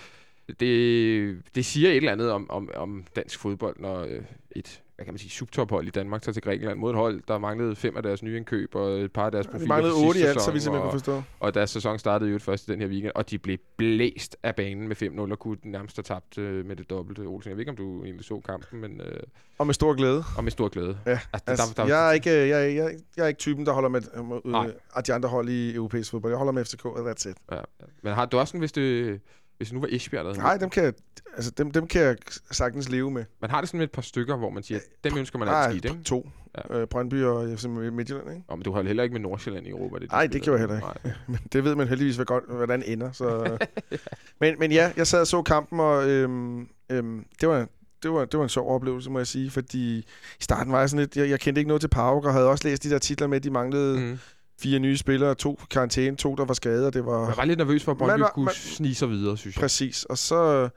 Det, 0.60 1.42
det 1.56 1.66
siger 1.66 1.90
et 1.90 1.96
eller 1.98 2.12
andet 2.12 2.32
om, 2.32 2.50
om, 2.50 2.70
om 2.76 3.04
dansk 3.16 3.40
fodbold, 3.40 3.76
når 3.80 4.00
øh, 4.00 4.22
et 4.56 4.82
hvad 4.96 5.06
kan 5.06 5.14
man 5.14 5.20
sige, 5.20 5.30
subtophold 5.30 5.88
i 5.88 5.90
Danmark 5.90 6.22
tager 6.22 6.34
til 6.34 6.42
Grækenland 6.44 6.80
mod 6.80 6.90
et 6.92 6.96
hold, 6.98 7.22
der 7.28 7.38
manglede 7.38 7.76
fem 7.76 7.98
af 7.98 8.04
deres 8.04 8.24
nye 8.24 8.38
indkøb 8.38 8.76
og 8.76 9.00
et 9.00 9.12
par 9.12 9.26
af 9.26 9.32
deres 9.32 9.48
profiler 9.48 9.68
manglede 9.68 9.94
fra 9.94 10.08
8 10.08 10.20
i 10.20 10.24
alt, 10.24 10.42
så 10.42 10.52
vi 10.52 10.60
simpelthen 10.60 10.86
og, 10.86 10.92
kunne 10.92 11.00
forstå. 11.00 11.22
og 11.40 11.54
deres 11.54 11.70
sæson 11.70 12.00
startede 12.00 12.32
jo 12.32 12.40
først 12.40 12.68
den 12.68 12.80
her 12.82 12.88
weekend, 12.88 13.12
og 13.16 13.30
de 13.30 13.38
blev 13.40 13.58
blæst 13.78 14.38
af 14.44 14.56
banen 14.56 14.88
med 14.88 14.96
5-0 15.02 15.32
og 15.32 15.40
kunne 15.40 15.58
nærmest 15.64 15.98
have 15.98 16.04
tabt 16.04 16.38
øh, 16.38 16.66
med 16.66 16.76
det 16.76 16.90
dobbelte. 16.90 17.20
Olsen, 17.22 17.50
jeg 17.50 17.58
ved 17.58 17.62
ikke, 17.62 17.70
om 17.70 17.76
du 17.78 18.04
egentlig 18.04 18.26
så 18.26 18.40
kampen, 18.46 18.82
men 18.82 19.02
øh, 19.02 19.20
Og 19.58 19.66
med 19.66 19.74
stor 19.74 19.94
glæde. 19.94 20.24
og 20.38 20.44
med 20.44 20.52
stor 20.52 20.68
glæde. 20.70 20.98
Ja, 21.06 21.20
altså, 21.34 21.44
Altså, 21.48 21.84
jeg, 21.88 22.08
er 22.10 22.12
ikke, 22.12 22.30
jeg, 22.30 22.50
er- 22.50 22.70
jeg, 22.70 22.86
er- 22.86 22.98
jeg 23.18 23.24
er 23.24 23.28
ikke 23.28 23.40
typen, 23.40 23.66
der 23.66 23.72
holder 23.74 23.90
med 23.90 24.02
øh, 24.46 24.66
af 24.96 25.04
de 25.04 25.14
andre 25.14 25.30
hold 25.30 25.50
i 25.50 25.76
europæisk 25.76 26.12
fodbold. 26.12 26.32
Jeg 26.32 26.38
holder 26.38 26.54
med 26.54 26.66
FCK, 26.66 26.86
og 26.86 27.12
that's 27.12 27.30
it. 27.30 27.36
Ja, 27.52 27.56
ja. 27.56 27.62
Men 28.04 28.14
har 28.14 28.26
du 28.26 28.38
også 28.40 28.52
sådan, 28.52 28.60
hvis 28.60 28.72
det, 28.72 29.20
hvis 29.62 29.68
det 29.70 29.76
nu 29.76 29.82
var 29.82 29.88
Esbjerg, 29.92 30.26
der 30.26 30.34
Nej, 30.34 30.58
dem 30.58 30.70
kan, 30.70 30.84
jeg, 30.84 30.94
altså, 31.36 31.52
dem, 31.52 31.72
dem 31.72 31.88
kan 31.88 32.02
jeg 32.02 32.16
sagtens 32.52 32.90
leve 32.90 33.12
med. 33.12 33.26
Man 33.42 33.50
har 33.50 33.62
det 33.62 33.70
sådan 33.70 33.78
med 33.78 33.86
et 33.88 33.92
par 33.92 34.02
stykker, 34.02 34.36
hvor 34.36 34.50
man 34.50 34.64
siger, 34.64 34.80
dem 35.04 35.18
ønsker 35.18 35.40
man 35.40 35.48
Nej, 35.48 35.64
altid 35.64 35.80
skidt, 35.80 35.94
ikke? 35.94 36.04
to. 36.04 36.30
Ja. 36.58 36.76
Ja. 36.76 36.82
Øh, 36.82 36.88
Brøndby 36.88 37.24
og 37.24 37.60
FC 37.60 37.66
Midtjylland, 37.66 38.30
ikke? 38.30 38.44
Oh, 38.48 38.58
men 38.58 38.64
du 38.64 38.72
har 38.72 38.84
heller 38.84 39.04
ikke 39.04 39.14
med 39.14 39.22
Nordsjælland 39.22 39.68
i 39.68 39.70
Europa. 39.70 40.00
Det, 40.00 40.12
Nej, 40.12 40.22
det 40.22 40.32
spiller. 40.32 40.44
gjorde 40.46 40.62
jeg 40.62 40.70
heller 40.70 40.94
Nej. 41.06 41.14
Men 41.28 41.40
det 41.54 41.64
ved 41.64 41.76
man 41.76 41.88
heldigvis, 41.88 42.16
hvad 42.16 42.26
godt, 42.26 42.44
hvordan 42.48 42.84
ender. 42.86 43.12
Så. 43.12 43.58
men, 44.42 44.56
men 44.60 44.72
ja, 44.72 44.92
jeg 44.98 45.08
sad 45.08 45.22
og 45.22 45.28
så 45.28 45.42
kampen, 45.42 45.80
og 45.80 46.10
øhm, 46.10 46.68
øhm, 46.90 47.26
det 47.42 47.50
var 47.50 47.68
det 48.04 48.12
var, 48.12 48.26
det 48.26 48.38
var 48.38 48.44
en 48.44 48.50
sjov 48.50 48.76
oplevelse, 48.76 49.10
må 49.10 49.20
jeg 49.20 49.28
sige, 49.28 49.52
fordi 49.52 49.98
i 49.98 50.06
starten 50.40 50.72
var 50.72 50.80
jeg 50.80 50.90
sådan 50.90 51.00
lidt, 51.00 51.18
jeg, 51.18 51.30
jeg 51.30 51.40
kendte 51.40 51.60
ikke 51.60 51.68
noget 51.68 51.82
til 51.82 51.88
Pauk, 51.88 52.26
og 52.26 52.34
havde 52.34 52.50
også 52.50 52.68
læst 52.68 52.84
de 52.84 52.90
der 52.90 53.00
titler 53.00 53.28
med, 53.28 53.38
at 53.38 53.44
de 53.44 53.50
manglede 53.50 54.00
mm. 54.00 54.20
Fire 54.62 54.80
nye 54.80 54.98
spillere, 54.98 55.36
to 55.36 55.58
på 55.60 55.66
karantæne, 55.68 56.16
to 56.18 56.36
der 56.36 56.46
var 56.46 56.54
skadet, 56.54 56.86
og 56.86 56.94
det 56.94 57.06
var... 57.06 57.28
Jeg 57.28 57.38
var 57.38 57.46
lidt 57.46 57.58
nervøs 57.58 57.84
for, 57.84 57.92
at 57.92 57.98
Brøndby 57.98 58.24
kunne 58.34 58.46
man- 58.46 58.54
snige 58.56 58.96
sig 58.96 59.10
videre, 59.10 59.38
synes 59.38 59.56
jeg. 59.56 59.62
Præcis, 59.62 60.04
og 60.06 60.18
så, 60.18 60.70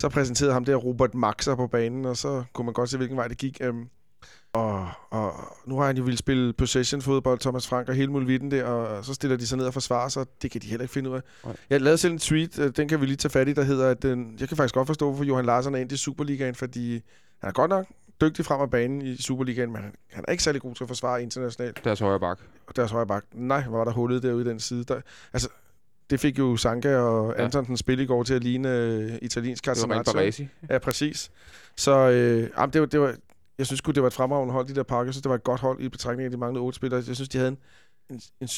så 0.00 0.08
præsenterede 0.08 0.52
ham 0.52 0.64
der 0.64 0.76
Robert 0.76 1.14
Maxer 1.14 1.54
på 1.54 1.66
banen, 1.66 2.04
og 2.04 2.16
så 2.16 2.44
kunne 2.52 2.64
man 2.64 2.74
godt 2.74 2.90
se, 2.90 2.96
hvilken 2.96 3.16
vej 3.16 3.28
det 3.28 3.38
gik. 3.38 3.58
Øhm, 3.60 3.84
og, 4.52 4.88
og 5.10 5.32
nu 5.66 5.78
har 5.78 5.86
han 5.86 5.96
jo 5.96 6.02
ville 6.02 6.18
spille 6.18 6.52
possession-fodbold, 6.52 7.38
Thomas 7.38 7.66
Frank 7.66 7.88
og 7.88 7.94
hele 7.94 8.12
muligheden 8.12 8.50
der, 8.50 8.64
og 8.64 9.04
så 9.04 9.14
stiller 9.14 9.36
de 9.36 9.46
sig 9.46 9.58
ned 9.58 9.66
og 9.66 9.72
forsvarer 9.72 10.08
sig. 10.08 10.26
Det 10.42 10.50
kan 10.50 10.60
de 10.60 10.66
heller 10.66 10.82
ikke 10.82 10.92
finde 10.92 11.10
ud 11.10 11.14
af. 11.14 11.20
Nej. 11.44 11.56
Jeg 11.70 11.80
lavede 11.80 11.98
selv 11.98 12.12
en 12.12 12.18
tweet, 12.18 12.58
øh, 12.58 12.70
den 12.76 12.88
kan 12.88 13.00
vi 13.00 13.06
lige 13.06 13.16
tage 13.16 13.30
fat 13.30 13.48
i, 13.48 13.52
der 13.52 13.62
hedder, 13.62 13.90
at 13.90 14.02
den, 14.02 14.36
jeg 14.40 14.48
kan 14.48 14.56
faktisk 14.56 14.74
godt 14.74 14.86
forstå, 14.86 15.08
hvorfor 15.08 15.24
Johan 15.24 15.44
Larsen 15.46 15.74
er 15.74 15.78
ind 15.78 15.92
i 15.92 15.96
Superligaen, 15.96 16.54
fordi 16.54 16.92
han 17.40 17.48
er 17.48 17.52
godt 17.52 17.68
nok 17.68 17.86
dygtig 18.20 18.44
frem 18.44 18.60
af 18.60 18.70
banen 18.70 19.02
i 19.02 19.16
Superligaen, 19.16 19.72
men 19.72 19.82
han, 20.10 20.24
er 20.28 20.32
ikke 20.32 20.42
særlig 20.42 20.62
god 20.62 20.74
til 20.74 20.84
at 20.84 20.88
forsvare 20.88 21.22
internationalt. 21.22 21.84
Deres 21.84 22.00
højre 22.00 22.20
bak. 22.20 22.38
Og 22.66 22.76
deres 22.76 22.90
højre 22.90 23.06
bak, 23.06 23.24
nej, 23.32 23.62
hvor 23.62 23.78
var 23.78 23.84
der 23.84 23.92
hullet 23.92 24.22
derude 24.22 24.44
i 24.44 24.48
den 24.48 24.60
side. 24.60 24.84
Der, 24.84 25.00
altså, 25.32 25.48
det 26.10 26.20
fik 26.20 26.38
jo 26.38 26.56
Sanka 26.56 26.96
og 26.96 27.34
Ja. 27.38 27.44
Antonsen 27.44 27.76
spil 27.76 28.00
i 28.00 28.06
går 28.06 28.22
til 28.22 28.34
at 28.34 28.44
ligne 28.44 28.76
øh, 28.76 29.18
italiensk. 29.22 29.66
Baresi. 30.14 30.48
Ja, 30.70 30.78
præcis. 30.78 31.30
Så 31.76 31.92
øh, 32.10 32.50
jamen, 32.58 32.72
det, 32.72 32.80
var, 32.80 32.86
det 32.86 33.00
var, 33.00 33.14
jeg 33.58 33.66
synes 33.66 33.78
sgu, 33.78 33.90
det 33.90 34.02
var 34.02 34.06
et 34.06 34.12
fremragende 34.12 34.52
hold, 34.52 34.66
de 34.66 34.74
der 34.74 34.82
pakker. 34.82 35.04
Jeg 35.04 35.14
synes, 35.14 35.22
det 35.22 35.28
var 35.28 35.34
et 35.34 35.44
godt 35.44 35.60
hold 35.60 35.80
i 35.80 35.88
betragtning 35.88 36.24
af, 36.24 36.26
at 36.26 36.32
de 36.32 36.36
manglede 36.36 36.62
otte 36.62 36.76
spillere. 36.76 37.02
Jeg 37.06 37.16
synes, 37.16 37.28
de 37.28 37.38
havde 37.38 37.48
en, 37.48 37.58
en, 38.10 38.20
en, 38.40 38.48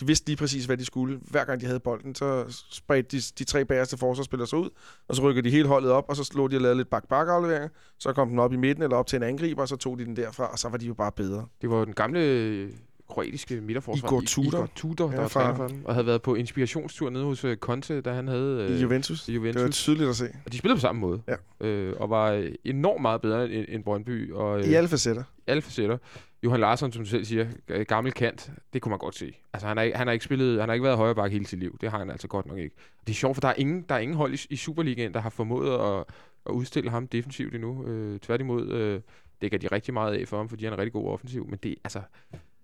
de 0.00 0.06
vidste 0.06 0.26
lige 0.26 0.36
præcis, 0.36 0.64
hvad 0.64 0.76
de 0.76 0.84
skulle. 0.84 1.18
Hver 1.30 1.44
gang 1.44 1.60
de 1.60 1.66
havde 1.66 1.80
bolden, 1.80 2.14
så 2.14 2.44
spredte 2.70 3.16
de, 3.16 3.22
de 3.38 3.44
tre 3.44 3.64
bagerste 3.64 3.96
forsvarsspillere 3.98 4.46
sig 4.48 4.58
ud, 4.58 4.70
og 5.08 5.16
så 5.16 5.22
rykkede 5.22 5.44
de 5.44 5.50
hele 5.50 5.68
holdet 5.68 5.90
op, 5.90 6.04
og 6.08 6.16
så 6.16 6.24
slog 6.24 6.50
de 6.50 6.56
og 6.56 6.60
lavede 6.62 6.76
lidt 6.76 6.90
bak-bak-afleveringer. 6.90 7.68
Så 7.98 8.12
kom 8.12 8.28
den 8.28 8.38
op 8.38 8.52
i 8.52 8.56
midten 8.56 8.82
eller 8.82 8.96
op 8.96 9.06
til 9.06 9.16
en 9.16 9.22
angriber, 9.22 9.62
og 9.62 9.68
så 9.68 9.76
tog 9.76 9.98
de 9.98 10.04
den 10.04 10.16
derfra, 10.16 10.52
og 10.52 10.58
så 10.58 10.68
var 10.68 10.76
de 10.78 10.86
jo 10.86 10.94
bare 10.94 11.12
bedre. 11.12 11.46
Det 11.62 11.70
var 11.70 11.84
den 11.84 11.94
gamle 11.94 12.68
kroatiske 13.08 13.60
midterforsvar. 13.60 14.08
Igor 14.08 14.20
Tudor. 14.26 14.58
Igor 14.58 14.68
Tudor, 14.76 15.06
der 15.06 15.14
Ja, 15.14 15.20
var 15.20 15.28
træner 15.28 15.54
for 15.54 15.68
dem, 15.68 15.84
og 15.84 15.94
havde 15.94 16.06
været 16.06 16.22
på 16.22 16.34
inspirationstur 16.34 17.10
nede 17.10 17.24
hos 17.24 17.44
øh, 17.44 17.56
Conte, 17.56 18.00
da 18.00 18.12
han 18.12 18.28
havde... 18.28 18.78
I 18.78 18.82
Juventus. 18.82 19.28
i 19.28 19.32
Det 19.32 19.40
var 19.42 19.46
Juventus. 19.48 19.76
tydeligt 19.76 20.08
at 20.10 20.16
se. 20.16 20.28
Og 20.46 20.52
de 20.52 20.58
spillede 20.58 20.76
på 20.76 20.80
samme 20.80 21.00
måde. 21.00 21.22
Ja. 21.60 21.66
Øh, 21.66 21.94
og 22.00 22.10
var 22.10 22.30
øh, 22.30 22.52
enormt 22.64 23.02
meget 23.02 23.20
bedre 23.20 23.50
end, 23.50 23.66
end 23.68 23.84
Brøndby. 23.84 24.32
Og, 24.32 24.58
øh, 24.60 24.64
I 24.68 24.74
alle 24.74 24.88
facetter 24.88 25.22
alle 25.46 25.62
facetter. 25.62 25.98
Johan 26.44 26.60
Larsson, 26.60 26.92
som 26.92 27.02
du 27.02 27.08
selv 27.08 27.24
siger, 27.24 27.46
gammel 27.84 28.12
kant, 28.12 28.50
det 28.72 28.82
kunne 28.82 28.90
man 28.90 28.98
godt 28.98 29.14
se. 29.14 29.34
Altså, 29.52 29.68
han 29.68 29.76
har, 29.76 29.90
han 29.94 30.06
har 30.06 30.12
ikke 30.12 30.24
spillet, 30.24 30.60
han 30.60 30.68
har 30.68 30.74
ikke 30.74 30.84
været 30.84 30.96
højre 30.96 31.28
hele 31.28 31.46
sit 31.46 31.58
liv. 31.58 31.78
Det 31.80 31.90
har 31.90 31.98
han 31.98 32.10
altså 32.10 32.28
godt 32.28 32.46
nok 32.46 32.58
ikke. 32.58 32.76
Det 33.06 33.12
er 33.12 33.16
sjovt, 33.16 33.36
for 33.36 33.40
der 33.40 33.48
er 33.48 33.54
ingen, 33.56 33.82
der 33.88 33.94
er 33.94 33.98
ingen 33.98 34.16
hold 34.16 34.34
i, 34.34 34.46
i 34.50 34.56
Superligaen, 34.56 35.14
der 35.14 35.20
har 35.20 35.30
formået 35.30 35.70
at, 35.70 36.04
at 36.46 36.52
udstille 36.52 36.90
ham 36.90 37.08
defensivt 37.08 37.54
endnu. 37.54 37.86
Øh, 37.86 38.18
tværtimod 38.18 38.68
øh, 38.68 39.00
dækker 39.42 39.58
de 39.58 39.66
rigtig 39.66 39.94
meget 39.94 40.14
af 40.14 40.28
for 40.28 40.36
ham, 40.36 40.48
fordi 40.48 40.64
han 40.64 40.72
er 40.72 40.78
rigtig 40.78 40.92
god 40.92 41.08
offensiv. 41.08 41.46
Men 41.48 41.58
det, 41.62 41.74
altså, 41.84 42.02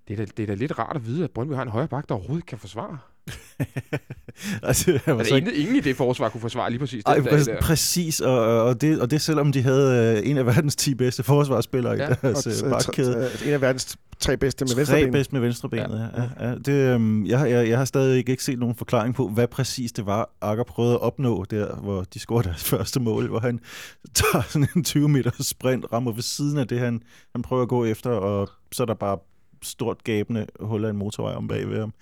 det, 0.08 0.14
er 0.14 0.16
da, 0.16 0.24
det 0.36 0.42
er 0.42 0.46
da 0.46 0.54
lidt 0.54 0.78
rart 0.78 0.96
at 0.96 1.06
vide, 1.06 1.24
at 1.24 1.30
Brøndby 1.30 1.52
har 1.52 1.62
en 1.62 1.68
højre 1.68 1.88
bak, 1.88 2.08
der 2.08 2.14
overhovedet 2.14 2.46
kan 2.46 2.58
forsvare. 2.58 2.98
altså, 4.62 4.90
jeg 4.92 5.00
var 5.06 5.18
Altså, 5.18 5.28
så 5.30 5.36
ingen, 5.36 5.54
ingen 5.54 5.76
i 5.76 5.80
det 5.80 5.96
forsvar 5.96 6.28
kunne 6.28 6.40
forsvare 6.40 6.70
lige 6.70 6.78
præcis 6.80 7.02
Ej, 7.06 7.14
den 7.14 7.24
dag 7.24 7.32
præ- 7.40 7.44
der. 7.44 7.60
præcis, 7.60 8.20
og, 8.20 8.62
og, 8.62 8.80
det, 8.80 9.00
og 9.00 9.10
det 9.10 9.20
selvom 9.20 9.52
de 9.52 9.62
havde 9.62 10.16
øh, 10.24 10.30
en 10.30 10.38
af 10.38 10.46
verdens 10.46 10.76
10 10.76 10.94
bedste 10.94 11.22
forsvarsspillere 11.22 11.92
Ja, 11.94 12.08
i 12.12 12.14
deres 12.22 12.62
øh, 12.64 12.70
bakkæde. 12.70 13.28
en 13.46 13.52
af 13.52 13.60
verdens 13.60 13.96
tre 14.20 14.36
bedste 14.36 14.64
med 14.64 14.76
venstre 14.76 14.94
Tre 14.96 15.02
ben. 15.04 15.12
bedst 15.12 15.32
med 15.32 15.40
venstrebenet, 15.40 16.10
ja. 16.16 16.22
ja, 16.44 16.48
ja. 16.50 16.54
Det, 16.54 16.68
øhm, 16.94 17.26
jeg, 17.26 17.38
har- 17.38 17.46
jeg, 17.46 17.68
jeg 17.68 17.78
har 17.78 17.84
stadig 17.84 18.18
ikke, 18.18 18.30
ikke 18.30 18.44
set 18.44 18.58
nogen 18.58 18.74
forklaring 18.74 19.14
på, 19.14 19.28
hvad 19.28 19.46
præcis 19.48 19.92
det 19.92 20.06
var, 20.06 20.30
Akker 20.40 20.64
prøvede 20.64 20.94
at 20.94 21.00
opnå 21.00 21.44
der, 21.50 21.76
hvor 21.76 22.02
de 22.14 22.18
scorede 22.18 22.48
deres 22.48 22.64
første 22.70 23.00
mål, 23.00 23.28
hvor 23.28 23.40
han 23.40 23.60
tager 24.14 24.42
sådan 24.48 24.68
en 24.76 24.84
20 24.84 25.08
meter 25.08 25.30
sprint, 25.40 25.84
rammer 25.92 26.12
ved 26.12 26.22
siden 26.22 26.58
af 26.58 26.68
det, 26.68 26.78
han, 26.80 27.02
han 27.34 27.42
prøver 27.42 27.62
at 27.62 27.68
gå 27.68 27.84
efter, 27.84 28.10
og 28.10 28.48
så 28.72 28.82
er 28.82 28.86
der 28.86 28.94
bare 28.94 29.18
stort 29.62 30.04
gabende 30.04 30.46
hul 30.60 30.84
af 30.84 30.90
en 30.90 30.96
motorvej 30.96 31.34
om 31.34 31.48
bag 31.48 31.68
ved 31.68 31.80
ham. 31.80 31.94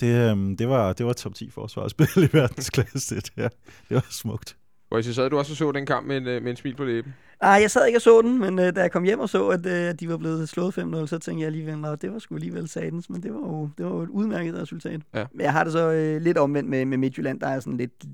Det, 0.00 0.30
øhm, 0.30 0.56
det, 0.56 0.68
var, 0.68 0.92
det 0.92 1.06
var 1.06 1.12
top 1.12 1.34
10 1.34 1.50
forsvarsspil 1.50 2.06
i 2.16 2.28
verdensklasse, 2.32 3.14
det 3.16 3.32
der. 3.36 3.48
Det 3.88 3.94
var 3.94 4.06
smukt. 4.10 4.56
Hvor 4.88 5.00
så 5.00 5.14
sad 5.14 5.30
du 5.30 5.38
også 5.38 5.52
og 5.52 5.56
så 5.56 5.72
den 5.72 5.86
kamp 5.86 6.06
med 6.06 6.16
en, 6.16 6.26
øh, 6.26 6.42
med 6.42 6.50
en 6.50 6.56
smil 6.56 6.76
på 6.76 6.84
læben. 6.84 7.14
Nej, 7.42 7.50
jeg 7.50 7.70
sad 7.70 7.86
ikke 7.86 7.98
og 7.98 8.02
så 8.02 8.22
den, 8.22 8.38
men 8.38 8.58
øh, 8.58 8.76
da 8.76 8.80
jeg 8.80 8.92
kom 8.92 9.04
hjem 9.04 9.20
og 9.20 9.28
så, 9.28 9.48
at 9.48 9.66
øh, 9.66 9.94
de 10.00 10.08
var 10.08 10.16
blevet 10.16 10.48
slået 10.48 10.78
5-0, 10.78 11.06
så 11.06 11.18
tænkte 11.18 11.40
jeg 11.40 11.46
alligevel, 11.46 11.84
at 11.84 12.02
det 12.02 12.12
var 12.12 12.18
sgu 12.18 12.34
alligevel 12.34 12.68
satans, 12.68 13.10
men 13.10 13.22
det 13.22 13.34
var 13.34 13.38
jo, 13.38 13.70
det 13.78 13.86
var 13.86 13.92
jo 13.92 14.02
et 14.02 14.08
udmærket 14.08 14.54
resultat. 14.54 15.00
Ja. 15.14 15.26
Men 15.32 15.40
jeg 15.40 15.52
har 15.52 15.64
det 15.64 15.72
så 15.72 15.90
øh, 15.90 16.22
lidt 16.22 16.38
omvendt 16.38 16.70
med, 16.70 16.84
med 16.84 16.98
Midtjylland, 16.98 17.40
der 17.40 17.46
er 17.46 17.60
sådan 17.60 17.76
lidt, 17.76 18.04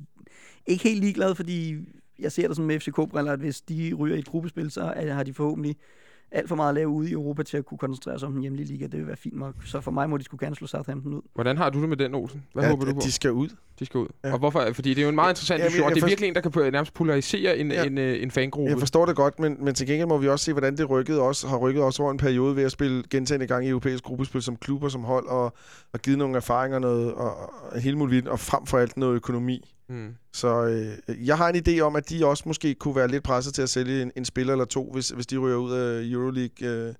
ikke 0.66 0.84
helt 0.84 1.00
ligeglad, 1.00 1.34
fordi 1.34 1.76
jeg 2.18 2.32
ser 2.32 2.46
det 2.46 2.56
sådan 2.56 2.66
med 2.66 2.80
FCK-briller, 2.80 3.32
at 3.32 3.38
hvis 3.38 3.60
de 3.60 3.94
ryger 3.98 4.16
i 4.16 4.18
et 4.18 4.28
gruppespil, 4.28 4.70
så 4.70 4.80
er, 4.96 5.12
har 5.12 5.22
de 5.22 5.34
forhåbentlig 5.34 5.76
alt 6.32 6.48
for 6.48 6.56
meget 6.56 6.68
at 6.68 6.74
lave 6.74 6.88
ude 6.88 7.10
i 7.10 7.12
Europa 7.12 7.42
til 7.42 7.56
at 7.56 7.64
kunne 7.66 7.78
koncentrere 7.78 8.18
sig 8.18 8.26
om 8.26 8.32
den 8.32 8.42
hjemlige 8.42 8.66
liga. 8.66 8.84
Det 8.86 8.98
vil 8.98 9.06
være 9.06 9.16
fint 9.16 9.38
nok. 9.38 9.54
Så 9.64 9.80
for 9.80 9.90
mig 9.90 10.10
må 10.10 10.16
de 10.18 10.24
skulle 10.24 10.46
gerne 10.46 10.56
slå 10.56 10.66
Southampton 10.66 11.14
ud. 11.14 11.22
Hvordan 11.34 11.56
har 11.56 11.70
du 11.70 11.80
det 11.80 11.88
med 11.88 11.96
den, 11.96 12.14
Olsen? 12.14 12.42
Hvad 12.52 12.64
Ja, 12.64 12.70
håber 12.70 12.84
du 12.84 12.94
på? 12.94 13.00
De 13.04 13.12
skal 13.12 13.32
ud. 13.32 13.48
De 13.78 13.86
skal 13.86 13.98
ud. 13.98 14.06
Ja. 14.24 14.28
Ja. 14.28 14.32
Og 14.34 14.38
hvorfor? 14.38 14.66
Fordi 14.72 14.90
det 14.90 14.98
er 14.98 15.02
jo 15.02 15.08
en 15.08 15.14
meget 15.14 15.30
interessant 15.30 15.58
Jamen, 15.58 15.66
diskussion, 15.68 15.90
og 15.90 15.94
det 15.94 16.02
er 16.02 16.06
virkelig 16.06 16.28
en, 16.28 16.34
der 16.34 16.40
kan 16.40 16.72
nærmest 16.72 16.94
polarisere 16.94 17.58
en, 17.58 17.70
Ja. 17.70 17.84
en, 17.84 17.98
øh, 17.98 18.22
en 18.22 18.30
fangruppe. 18.30 18.70
Jeg 18.70 18.78
forstår 18.78 19.06
det 19.06 19.16
godt, 19.16 19.40
men, 19.40 19.56
men 19.64 19.74
til 19.74 19.86
gengæld 19.86 20.08
må 20.08 20.18
vi 20.18 20.28
også 20.28 20.44
se, 20.44 20.52
hvordan 20.52 20.76
det 20.76 20.90
rykkede 20.90 21.20
også, 21.22 21.48
har 21.48 21.56
rykket 21.56 21.82
også 21.82 22.02
over 22.02 22.12
en 22.12 22.18
periode 22.18 22.56
ved 22.56 22.62
at 22.62 22.72
spille 22.72 23.02
gentagende 23.10 23.46
gange 23.46 23.66
i 23.66 23.70
europæisk 23.70 24.04
gruppespil 24.04 24.42
som 24.42 24.56
klubber, 24.56 24.88
som 24.88 25.04
hold, 25.04 25.26
og, 25.26 25.44
og 25.92 26.00
givet 26.02 26.18
nogle 26.18 26.36
erfaringer 26.36 26.78
noget, 26.78 27.12
og, 27.14 27.36
og 27.72 27.80
hele 27.80 27.98
muligt, 27.98 28.28
og 28.28 28.38
frem 28.40 28.66
for 28.66 28.78
alt 28.78 28.96
noget 28.96 29.14
økonomi. 29.14 29.64
Mm. 29.92 30.14
Så 30.32 30.64
øh, 30.66 31.26
jeg 31.26 31.36
har 31.36 31.48
en 31.48 31.62
idé 31.68 31.80
om, 31.80 31.96
at 31.96 32.10
de 32.10 32.26
også 32.26 32.42
måske 32.46 32.74
kunne 32.74 32.96
være 32.96 33.08
lidt 33.08 33.24
presset 33.24 33.54
til 33.54 33.62
at 33.62 33.68
sælge 33.68 34.02
en, 34.02 34.12
en 34.16 34.24
spiller 34.24 34.52
eller 34.52 34.64
to, 34.64 34.90
hvis, 34.92 35.08
hvis 35.08 35.26
de 35.26 35.38
ryger 35.38 35.56
ud 35.56 35.72
af 35.72 36.02
Euroleague 36.04 36.68
øh, 36.88 36.94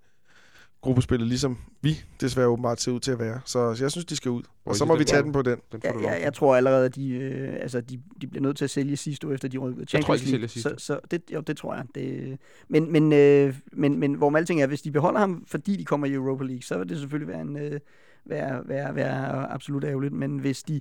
gruppespillet, 0.81 1.29
ligesom 1.29 1.59
vi 1.83 2.01
desværre 2.21 2.47
åbenbart 2.49 2.81
ser 2.81 2.93
ud 2.93 3.01
til 3.01 3.11
at 3.13 3.19
være. 3.19 3.41
Så, 3.45 3.75
så 3.75 3.85
jeg 3.85 3.91
synes, 3.91 4.05
de 4.05 4.17
skal 4.17 4.31
ud. 4.31 4.43
Og 4.65 4.77
så 4.77 4.85
må 4.85 4.97
vi 4.97 5.05
tage 5.05 5.19
var- 5.19 5.23
den 5.23 5.33
på 5.33 5.43
den. 5.43 5.59
Den 5.73 5.81
Ja, 5.85 5.93
lov 5.93 6.03
jeg, 6.03 6.21
jeg 6.23 6.35
tror 6.35 6.57
allerede, 6.57 6.85
at 6.87 6.95
de, 6.95 7.09
øh, 7.11 7.55
altså, 7.61 7.81
de, 7.81 8.01
de 8.21 8.27
bliver 8.27 8.43
nødt 8.43 8.57
til 8.57 8.65
at 8.65 8.71
sælge 8.71 8.97
sidste 8.97 9.27
år, 9.27 9.33
efter 9.33 9.49
de 9.49 9.59
rykkede 9.59 9.87
Jeg 9.93 10.05
tror 10.05 10.15
ikke, 10.15 10.25
de 10.25 10.29
Champions 10.29 10.65
League. 10.65 10.79
Så, 10.79 10.85
så 10.87 11.01
det, 11.11 11.23
jo, 11.35 11.41
det 11.41 11.57
tror 11.57 11.75
jeg. 11.75 11.85
Det, 11.95 12.39
men, 12.69 12.93
men, 12.93 13.13
øh, 13.13 13.55
men, 13.73 13.99
men 13.99 14.15
hvor 14.15 14.37
alting 14.37 14.63
er, 14.63 14.67
hvis 14.67 14.83
de 14.83 14.91
beholder 14.91 15.21
ham, 15.21 15.45
fordi 15.47 15.77
de 15.77 15.85
kommer 15.85 16.07
i 16.07 16.13
Europa 16.13 16.45
League, 16.45 16.63
så 16.63 16.79
vil 16.79 16.89
det 16.89 16.99
selvfølgelig 16.99 17.29
være, 17.29 17.41
en, 17.41 17.57
øh, 17.57 17.81
være, 18.27 18.63
være, 18.69 18.95
være 18.95 19.51
absolut 19.53 19.85
ærgerligt. 19.85 20.13
Men 20.13 20.39
hvis 20.39 20.63
de 20.63 20.81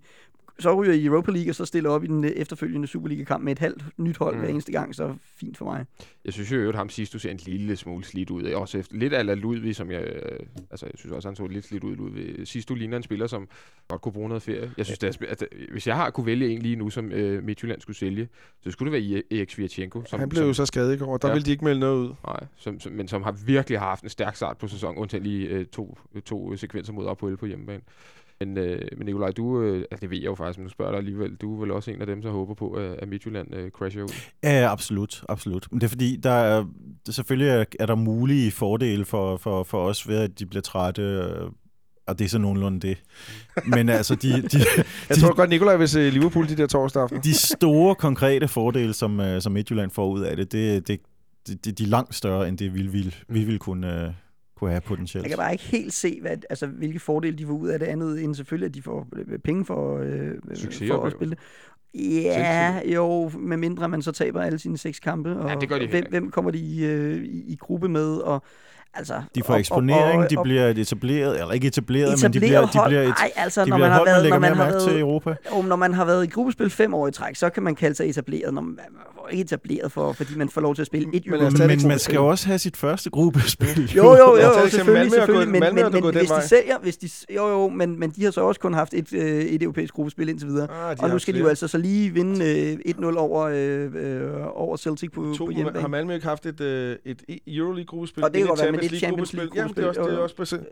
så 0.60 0.74
ryger 0.82 0.94
i 0.94 1.06
Europa 1.06 1.32
League, 1.32 1.52
og 1.52 1.56
så 1.56 1.66
stiller 1.66 1.90
op 1.90 2.04
i 2.04 2.08
den 2.08 2.24
øh, 2.24 2.30
efterfølgende 2.32 2.88
Superliga-kamp 2.88 3.44
med 3.44 3.52
et 3.52 3.60
halvt 3.60 3.84
nyt 3.98 4.18
hold 4.18 4.36
Mm. 4.36 4.40
hver 4.42 4.50
eneste 4.50 4.72
gang, 4.72 4.96
så 4.96 5.16
fint 5.38 5.58
for 5.58 5.66
mig. 5.66 5.86
Jeg 6.26 6.34
synes 6.34 6.52
jo, 6.52 6.70
at 6.70 6.76
ham 6.76 6.90
sidst, 6.90 7.14
du 7.14 7.20
ser 7.20 7.32
en 7.32 7.40
lille 7.46 7.76
smule 7.76 8.04
slidt 8.04 8.30
ud. 8.30 8.44
Også 8.44 8.78
efter, 8.78 8.96
lidt 8.96 9.14
af 9.14 9.42
Ludvig, 9.42 9.76
som 9.76 9.92
jeg... 9.92 10.02
Øh, 10.04 10.40
altså, 10.72 10.86
jeg 10.86 10.94
synes 10.96 11.12
også, 11.14 11.28
han 11.28 11.36
så 11.36 11.48
lidt 11.48 11.66
slidt 11.66 11.84
ud, 11.84 11.96
Ludvig. 11.96 12.48
Sidst, 12.48 12.70
du 12.70 12.76
ligner 12.76 12.98
en 12.98 13.04
spiller, 13.04 13.28
som 13.28 13.48
godt 13.88 14.02
kunne 14.02 14.12
bruge 14.14 14.28
noget 14.28 14.44
ferie. 14.44 14.72
Jeg 14.78 14.86
synes, 14.86 15.00
det 15.00 15.08
er, 15.08 15.14
sp- 15.26 15.32
at, 15.32 15.44
øh, 15.52 15.68
hvis 15.72 15.88
jeg 15.88 15.96
har 15.96 16.10
kunne 16.10 16.26
vælge 16.26 16.50
en 16.50 16.62
lige 16.62 16.76
nu, 16.76 16.90
som 16.90 17.12
øh, 17.12 17.44
Midtjylland 17.44 17.82
skulle 17.82 17.98
sælge, 17.98 18.28
så 18.64 18.72
skulle 18.72 18.92
det 18.94 19.02
være 19.12 19.22
E- 19.22 19.36
Erik 19.38 19.52
Svirchenko. 19.52 20.04
Som, 20.06 20.20
Han 20.20 20.30
blev 20.30 20.44
jo 20.44 20.54
så 20.54 20.66
skadet 20.66 20.96
i 20.96 20.98
går, 20.98 21.14
og 21.14 21.22
der 21.22 21.28
Ja. 21.28 21.32
ja. 21.32 21.36
ville 21.36 21.46
de 21.46 21.52
ikke 21.52 21.66
melde 21.66 21.80
noget 21.80 21.98
ud. 22.08 22.14
Nej, 22.28 22.40
som, 22.58 22.80
som, 22.80 22.92
men 22.92 23.08
som 23.08 23.24
har 23.24 23.32
virkelig 23.46 23.80
haft 23.80 24.04
en 24.04 24.10
stærk 24.10 24.36
start 24.36 24.58
på 24.58 24.68
sæsonen, 24.68 24.98
undtagen 24.98 25.24
lige 25.24 25.48
øh, 25.48 25.66
to, 25.66 25.98
to 26.26 26.56
sekvenser 26.58 26.94
mod 26.94 27.08
Apoel 27.10 27.38
på 27.38 27.46
hjemmebane. 27.46 27.82
Men, 28.42 28.58
øh, 28.58 28.82
men 28.98 29.06
Nikolaj, 29.06 29.32
du, 29.32 29.62
øh, 29.62 29.78
altså 29.92 30.02
det 30.02 30.10
ved 30.10 30.18
jeg 30.18 30.26
jo 30.26 30.36
faktisk, 30.36 30.58
men 30.60 30.64
nu 30.64 30.70
spørger 30.70 30.92
dig 30.92 30.98
alligevel, 30.98 31.36
du 31.36 31.56
er 31.56 31.60
vel 31.60 31.72
også 31.72 31.92
en 31.92 32.02
af 32.02 32.08
dem, 32.08 32.22
der 32.22 32.32
håber 32.32 32.54
på, 32.54 32.72
at, 32.72 32.92
at 33.00 33.08
Midtjylland 33.08 33.56
øh, 33.56 33.72
crasher 33.72 34.04
ud. 34.04 34.10
Ja, 34.44 34.72
absolut, 34.72 35.24
absolut. 35.30 35.68
Men 35.72 35.82
det 35.82 35.88
er 35.88 35.90
fordi, 35.90 36.16
der 36.16 36.32
er, 36.32 36.66
selvfølgelig 37.10 37.50
er, 37.50 37.66
er 37.80 37.86
der 37.86 37.96
mulige 37.96 38.52
fordele 38.52 39.06
for, 39.06 39.38
for, 39.38 39.64
for 39.64 39.86
os 39.86 40.08
ved, 40.08 40.18
at 40.18 40.40
de 40.40 40.46
bliver 40.46 40.62
trætte, 40.62 41.02
øh, 41.02 41.52
og 42.08 42.20
det 42.20 42.26
er 42.26 42.30
så 42.30 42.38
nogenlunde 42.38 42.80
det. 42.80 42.98
Men 43.66 43.90
altså, 43.90 44.16
de, 44.16 44.42
de, 44.42 44.58
Jeg 45.10 45.18
tror 45.18 45.36
godt, 45.36 45.50
Nikolaj 45.50 45.76
vil 45.76 45.90
se 45.90 46.10
Liverpool 46.10 46.48
de 46.48 46.56
der 46.58 46.68
torsdag 46.68 47.04
aften. 47.04 47.22
de 47.24 47.34
store, 47.34 47.96
konkrete 47.96 48.48
fordele, 48.48 48.94
som, 48.94 49.20
øh, 49.20 49.42
som 49.42 49.52
Midtjylland 49.52 49.92
får 49.92 50.10
ud 50.10 50.22
af 50.22 50.36
det, 50.36 50.52
det, 50.52 50.88
det, 50.88 51.00
det, 51.48 51.78
de 51.78 51.84
er 51.84 51.88
langt 51.88 52.16
større, 52.16 52.48
end 52.48 52.58
det 52.58 52.74
vi 52.74 52.82
vil, 52.82 53.16
vi 53.28 53.44
vil 53.44 53.60
kunne, 53.60 54.06
øh, 54.06 54.14
kunne 54.62 54.72
have 54.72 54.82
potentielt. 54.82 55.24
Jeg 55.24 55.30
kan 55.30 55.38
bare 55.38 55.52
ikke 55.52 55.64
helt 55.64 55.94
se, 55.94 56.22
hvad, 56.22 56.38
altså, 56.50 56.68
hvilke 56.68 57.00
fordele 57.00 57.38
de 57.38 57.46
får 57.46 57.54
ud 57.54 57.68
af 57.68 57.80
det 57.80 57.86
andet, 57.86 58.24
end 58.24 58.36
selvfølgelig, 58.36 58.68
at 58.68 58.76
de 58.76 58.82
får 58.82 59.08
øh, 59.16 59.40
penge 59.40 59.66
for, 59.66 59.98
øh, 59.98 60.32
for 60.48 60.56
Succesoplevelse. 60.56 61.06
at 61.06 61.12
spille 61.12 61.36
det. 61.36 61.40
Ja, 62.24 62.80
jo, 62.86 63.32
med 63.40 63.58
mindre 63.58 63.90
man 63.90 64.02
så 64.02 64.12
taber 64.12 64.42
alle 64.42 64.60
sine 64.60 64.78
seks 64.78 65.00
kampe. 65.00 65.38
Og, 65.38 65.50
Ja, 65.50 65.56
det 65.56 65.70
gør 65.70 65.80
de 65.80 65.88
hvem, 65.88 66.06
hvem 66.10 66.32
kommer 66.32 66.52
de 66.52 66.58
i, 66.58 66.86
øh, 66.86 67.24
i, 67.24 67.44
i 67.48 67.56
gruppe 67.56 67.90
med? 67.90 68.16
Og, 68.18 68.44
altså, 68.94 69.14
De 69.36 69.44
får 69.44 69.56
eksponering, 69.56 70.18
og- 70.20 70.24
og- 70.24 70.30
de 70.30 70.38
og- 70.38 70.44
bliver 70.44 70.68
et 70.68 70.78
etableret, 70.78 71.40
eller 71.40 71.52
ikke 71.52 71.68
etableret, 71.68 72.10
men 72.10 72.18
de 72.34 72.38
etableret 72.38 72.42
bliver, 72.42 72.62
de 72.72 72.78
hold. 72.80 72.90
bliver 72.90 73.02
et, 73.04 73.08
Ej, 73.20 73.32
altså, 73.36 73.66
de 73.66 73.70
når 73.70 73.78
bliver 73.78 73.86
man 73.88 73.92
har 73.92 73.98
hold, 73.98 74.08
man 74.08 74.14
været, 74.14 74.24
lægger 74.24 74.36
når 74.36 74.42
man 74.42 74.58
mere 74.58 74.66
har 74.66 74.72
mærke 74.72 74.80
til 74.84 74.88
i 74.90 74.94
været, 74.94 75.00
Europa. 75.02 75.36
jo, 75.56 75.62
når 75.62 75.76
man 75.76 75.94
har 75.94 76.06
været 76.06 76.24
i 76.24 76.28
gruppespil 76.28 76.70
fem 76.70 76.94
år 76.94 77.08
i 77.08 77.12
træk, 77.12 77.36
så 77.36 77.50
kan 77.50 77.64
man 77.64 77.76
kalde 77.76 77.96
sig 77.96 78.10
etableret. 78.10 78.54
Når 78.54 78.62
man, 78.62 78.78
ikke 79.32 79.42
etableret, 79.42 79.92
for, 79.92 80.14
fordi 80.14 80.36
man 80.36 80.50
får 80.50 80.62
lov 80.62 80.76
til 80.76 80.82
at 80.82 80.86
spille 80.88 81.08
et 81.14 81.26
Men 81.28 81.40
det 81.42 81.68
Men 81.68 81.88
man 81.88 82.00
skal 82.00 82.16
jo 82.16 82.28
også 82.28 82.48
have 82.48 82.60
sit 82.60 82.78
første 82.78 83.10
gruppespil. 83.10 83.92
Jo, 83.96 84.04
jo, 84.04 84.18
jo, 84.18 84.36
jo 84.36 84.48
eksempel. 84.48 84.72
selvfølgelig, 84.72 85.12
selvfølgelig, 85.12 85.52
men, 85.52 85.60
men, 85.76 85.76
men 85.94 86.04
den 86.04 86.16
hvis 86.18 86.30
de 86.30 86.48
sælger, 86.48 86.78
hvis 86.82 86.98
de, 86.98 87.10
jo, 87.36 87.48
jo, 87.50 87.70
men, 87.70 88.00
men 88.00 88.10
de 88.10 88.24
har 88.24 88.32
så 88.32 88.42
også 88.42 88.60
kun 88.60 88.74
haft 88.74 88.94
et, 88.94 89.14
øh, 89.14 89.22
et 89.42 89.64
europæisk 89.64 89.94
gruppespil 89.94 90.30
indtil 90.30 90.48
videre. 90.48 90.68
Ah, 90.90 90.96
Og 91.00 91.10
nu 91.10 91.20
skal 91.20 91.34
de 91.34 91.40
jo 91.40 91.48
altså 91.48 91.68
så 91.68 91.78
lige 91.78 92.10
vinde 92.14 92.46
øh, 92.86 92.94
1-0 92.96 93.18
over, 93.18 93.44
øh, 93.44 93.90
øh, 93.96 94.32
over 94.54 94.78
Celtic 94.78 95.12
på, 95.12 95.22
To, 95.38 95.46
på 95.46 95.52
har 95.52 95.56
hjemmebane. 95.56 95.88
Malmø 95.88 96.14
ikke 96.14 96.28
haft 96.28 96.46
et, 96.46 96.62
øh, 96.62 96.96
et 97.06 97.22
Euroleague-gruppespil? 97.48 98.24
Og 98.24 98.34
det 98.34 98.38
kan 98.40 98.48
godt 98.48 98.62
være, 98.62 98.72
men 98.72 98.81
Champions 98.90 99.34
League-gruppespil? 99.34 99.52
Jamen, 99.56 99.76
det 99.76 99.84
er 99.84 99.88
også, 99.88 100.02
det 100.02 100.14
er 100.14 100.18
også 100.18 100.36
bestemt. 100.36 100.68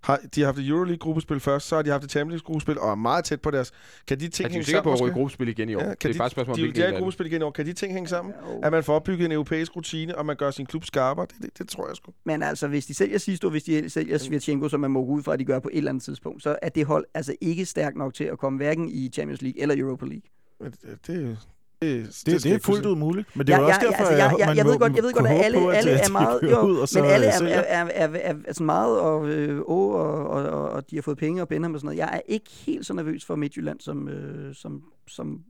Har, 0.00 0.20
de 0.34 0.40
har 0.40 0.46
haft 0.46 0.58
et 0.58 0.68
Euroleague-gruppespil 0.68 1.40
først, 1.40 1.68
så 1.68 1.74
har 1.74 1.82
de 1.82 1.90
haft 1.90 2.04
et 2.04 2.10
Champions 2.10 2.32
League-gruppespil, 2.32 2.78
og 2.78 2.90
er 2.90 2.94
meget 2.94 3.24
tæt 3.24 3.40
på 3.40 3.50
deres... 3.50 3.72
Kan 4.06 4.20
de 4.20 4.24
Er 4.24 4.30
ting 4.30 4.48
de 4.48 4.52
jo 4.52 4.52
hænge 4.52 4.64
sikker 4.64 4.82
på 4.82 4.92
at 4.92 5.12
gruppespil 5.12 5.48
igen 5.48 5.68
i 5.68 5.74
år? 5.74 5.80
Ja, 5.82 5.90
det 5.90 5.98
kan 5.98 6.08
er 6.08 6.12
de, 6.12 6.18
bare 6.18 6.30
spørgsmål, 6.30 6.56
de, 6.56 6.62
de, 6.62 6.72
de 6.72 6.82
er 6.82 6.86
det. 6.90 6.98
gruppespil 6.98 7.26
igen 7.26 7.40
i 7.40 7.44
år. 7.44 7.50
Kan 7.50 7.66
de 7.66 7.72
ting 7.72 7.92
hænge 7.92 8.08
sammen? 8.08 8.34
Jo. 8.48 8.60
At 8.62 8.72
man 8.72 8.84
får 8.84 8.94
opbygget 8.94 9.26
en 9.26 9.32
europæisk 9.32 9.76
rutine, 9.76 10.18
og 10.18 10.26
man 10.26 10.36
gør 10.36 10.50
sin 10.50 10.66
klub 10.66 10.84
skarpere? 10.84 11.26
Det, 11.26 11.42
det, 11.42 11.58
det 11.58 11.68
tror 11.68 11.88
jeg 11.88 11.96
sgu. 11.96 12.12
Men 12.24 12.42
altså, 12.42 12.68
hvis 12.68 12.86
de 12.86 12.94
sælger 12.94 13.18
sidste 13.18 13.46
år, 13.46 13.50
hvis 13.50 13.64
de 13.64 13.90
sælger 13.90 14.18
Svirchenko, 14.18 14.68
som 14.68 14.80
man 14.80 14.90
må 14.90 15.04
gå 15.04 15.12
ud 15.12 15.22
fra, 15.22 15.32
at 15.32 15.38
de 15.38 15.44
gør 15.44 15.58
på 15.58 15.68
et 15.72 15.78
eller 15.78 15.90
andet 15.90 16.04
tidspunkt, 16.04 16.42
så 16.42 16.56
er 16.62 16.68
det 16.68 16.86
hold 16.86 17.04
altså 17.14 17.34
ikke 17.40 17.64
stærkt 17.64 17.96
nok 17.96 18.14
til 18.14 18.24
at 18.24 18.38
komme 18.38 18.56
hverken 18.56 18.88
i 18.88 19.08
Champions 19.08 19.42
League 19.42 19.62
eller 19.62 19.74
Europa 19.78 20.06
League. 20.06 20.22
Men 20.60 20.74
Det, 21.06 21.38
det, 21.82 22.06
det, 22.06 22.26
Det, 22.26 22.42
det 22.44 22.44
jeg 22.46 22.54
er 22.54 22.58
fuldt 22.62 22.86
ud 22.86 22.96
muligt. 22.96 23.36
Men 23.36 23.46
det 23.46 23.52
er 23.52 23.56
Ja, 23.56 23.62
jo 23.62 23.68
også 23.68 23.80
ja, 23.82 23.86
derfor, 23.86 24.04
altså, 24.04 24.14
jeg- 24.24 24.34
jeg- 24.38 24.46
man 24.46 24.56
jeg 24.56 24.64
ved 24.64 24.78
godt- 24.78 24.96
jeg 24.96 25.02
ved 25.02 25.12
godt, 25.12 25.26
at 25.26 25.44
alle- 25.44 25.58
på, 25.58 25.70
alle 25.70 25.90
er 25.90 26.12
meget- 26.12 26.40
jo, 26.42 26.60
ud, 26.60 26.76
og 26.76 26.88
så 26.88 27.00
Men 27.02 27.10
alle 27.10 27.26
er, 27.26 27.42
er, 27.42 27.62
er, 27.62 27.84
er, 27.94 28.08
er, 28.14 28.34
er 28.46 28.52
sådan 28.52 28.66
meget, 28.66 29.00
og, 29.00 29.28
øh, 29.28 29.60
og, 29.60 29.90
og, 29.94 30.42
og, 30.44 30.68
og 30.70 30.90
de 30.90 30.96
har 30.96 31.02
fået 31.02 31.18
penge 31.18 31.42
og 31.42 31.48
Benham 31.48 31.74
og 31.74 31.80
sådan 31.80 31.86
noget. 31.86 31.98
Jeg 31.98 32.10
er 32.12 32.20
ikke 32.28 32.50
helt 32.66 32.86
så 32.86 32.94
nervøs 32.94 33.24
for 33.24 33.36
Midtjylland, 33.36 33.80
som, 33.80 34.08
øh, 34.08 34.54
som, 34.54 34.82
som, 35.08 35.40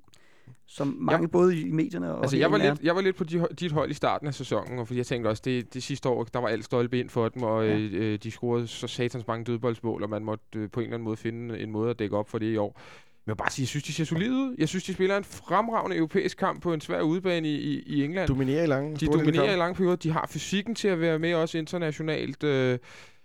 som 0.66 0.97
mange, 1.01 1.29
både 1.29 1.61
i 1.61 1.70
medierne 1.70 2.14
og 2.14 2.22
Altså, 2.22 2.37
jeg 2.37 2.51
var, 2.53 2.59
lidt, 2.59 2.81
jeg 2.83 2.95
var 2.95 3.01
lidt 3.01 3.16
på 3.16 3.24
de, 3.24 3.47
dit 3.61 3.72
hold 3.72 3.91
i 3.91 3.95
starten 3.95 4.26
af 4.26 4.35
sæsonen, 4.35 4.79
og 4.79 4.87
fordi 4.87 4.99
jeg 4.99 5.07
tænkte 5.07 5.29
også, 5.29 5.43
det, 5.45 5.74
det 5.74 5.83
sidste 5.83 6.09
år, 6.09 6.24
der 6.24 6.39
var 6.39 6.49
alt 6.49 6.64
stolpe 6.64 6.99
ind 6.99 7.09
for 7.09 7.29
dem, 7.29 7.43
og 7.43 7.66
Ja. 7.66 7.72
ja. 7.76 7.79
øh, 7.79 8.18
de 8.22 8.31
scorede 8.31 8.66
så 8.66 8.87
satans 8.87 9.26
mange 9.26 9.45
dødboldsmål, 9.45 10.03
og 10.03 10.11
man 10.11 10.24
måtte 10.24 10.45
øh, 10.57 10.70
på 10.70 10.81
en 10.81 10.85
eller 10.85 10.95
anden 10.95 11.05
måde 11.05 11.16
finde 11.16 11.59
en 11.59 11.70
måde 11.70 11.91
at 11.91 11.99
dække 11.99 12.16
op 12.16 12.29
for 12.29 12.39
det 12.39 12.53
i 12.53 12.57
år. 12.57 12.81
Jeg 13.29 13.33
vil 13.33 13.37
bare 13.37 13.51
sige, 13.51 13.62
jeg 13.62 13.68
synes, 13.68 13.85
de 13.85 13.93
ser 13.93 14.05
solide 14.05 14.33
ud. 14.33 14.55
Jeg 14.59 14.68
synes, 14.68 14.85
de 14.85 14.93
spiller 14.95 15.16
en 15.16 15.24
fremragende 15.24 15.97
europæisk 15.97 16.37
kamp 16.39 16.62
på 16.62 16.72
en 16.72 16.81
svær 16.81 17.01
udebane 17.01 17.49
i, 17.49 17.55
i, 17.55 17.83
i 17.87 18.05
England. 18.05 18.29
Dominerer 18.29 18.62
i 18.62 18.66
lange. 18.66 18.97
De 18.97 19.07
dominerer 19.07 19.33
i 19.43 19.47
kampen. 19.47 19.59
lang 19.59 19.76
periode. 19.76 19.97
De 19.97 20.11
har 20.11 20.26
fysikken 20.31 20.74
til 20.74 20.89
at 20.89 21.01
være 21.01 21.18
med 21.18 21.35
også 21.35 21.59
internationalt. 21.59 22.45
Øh, 22.45 22.79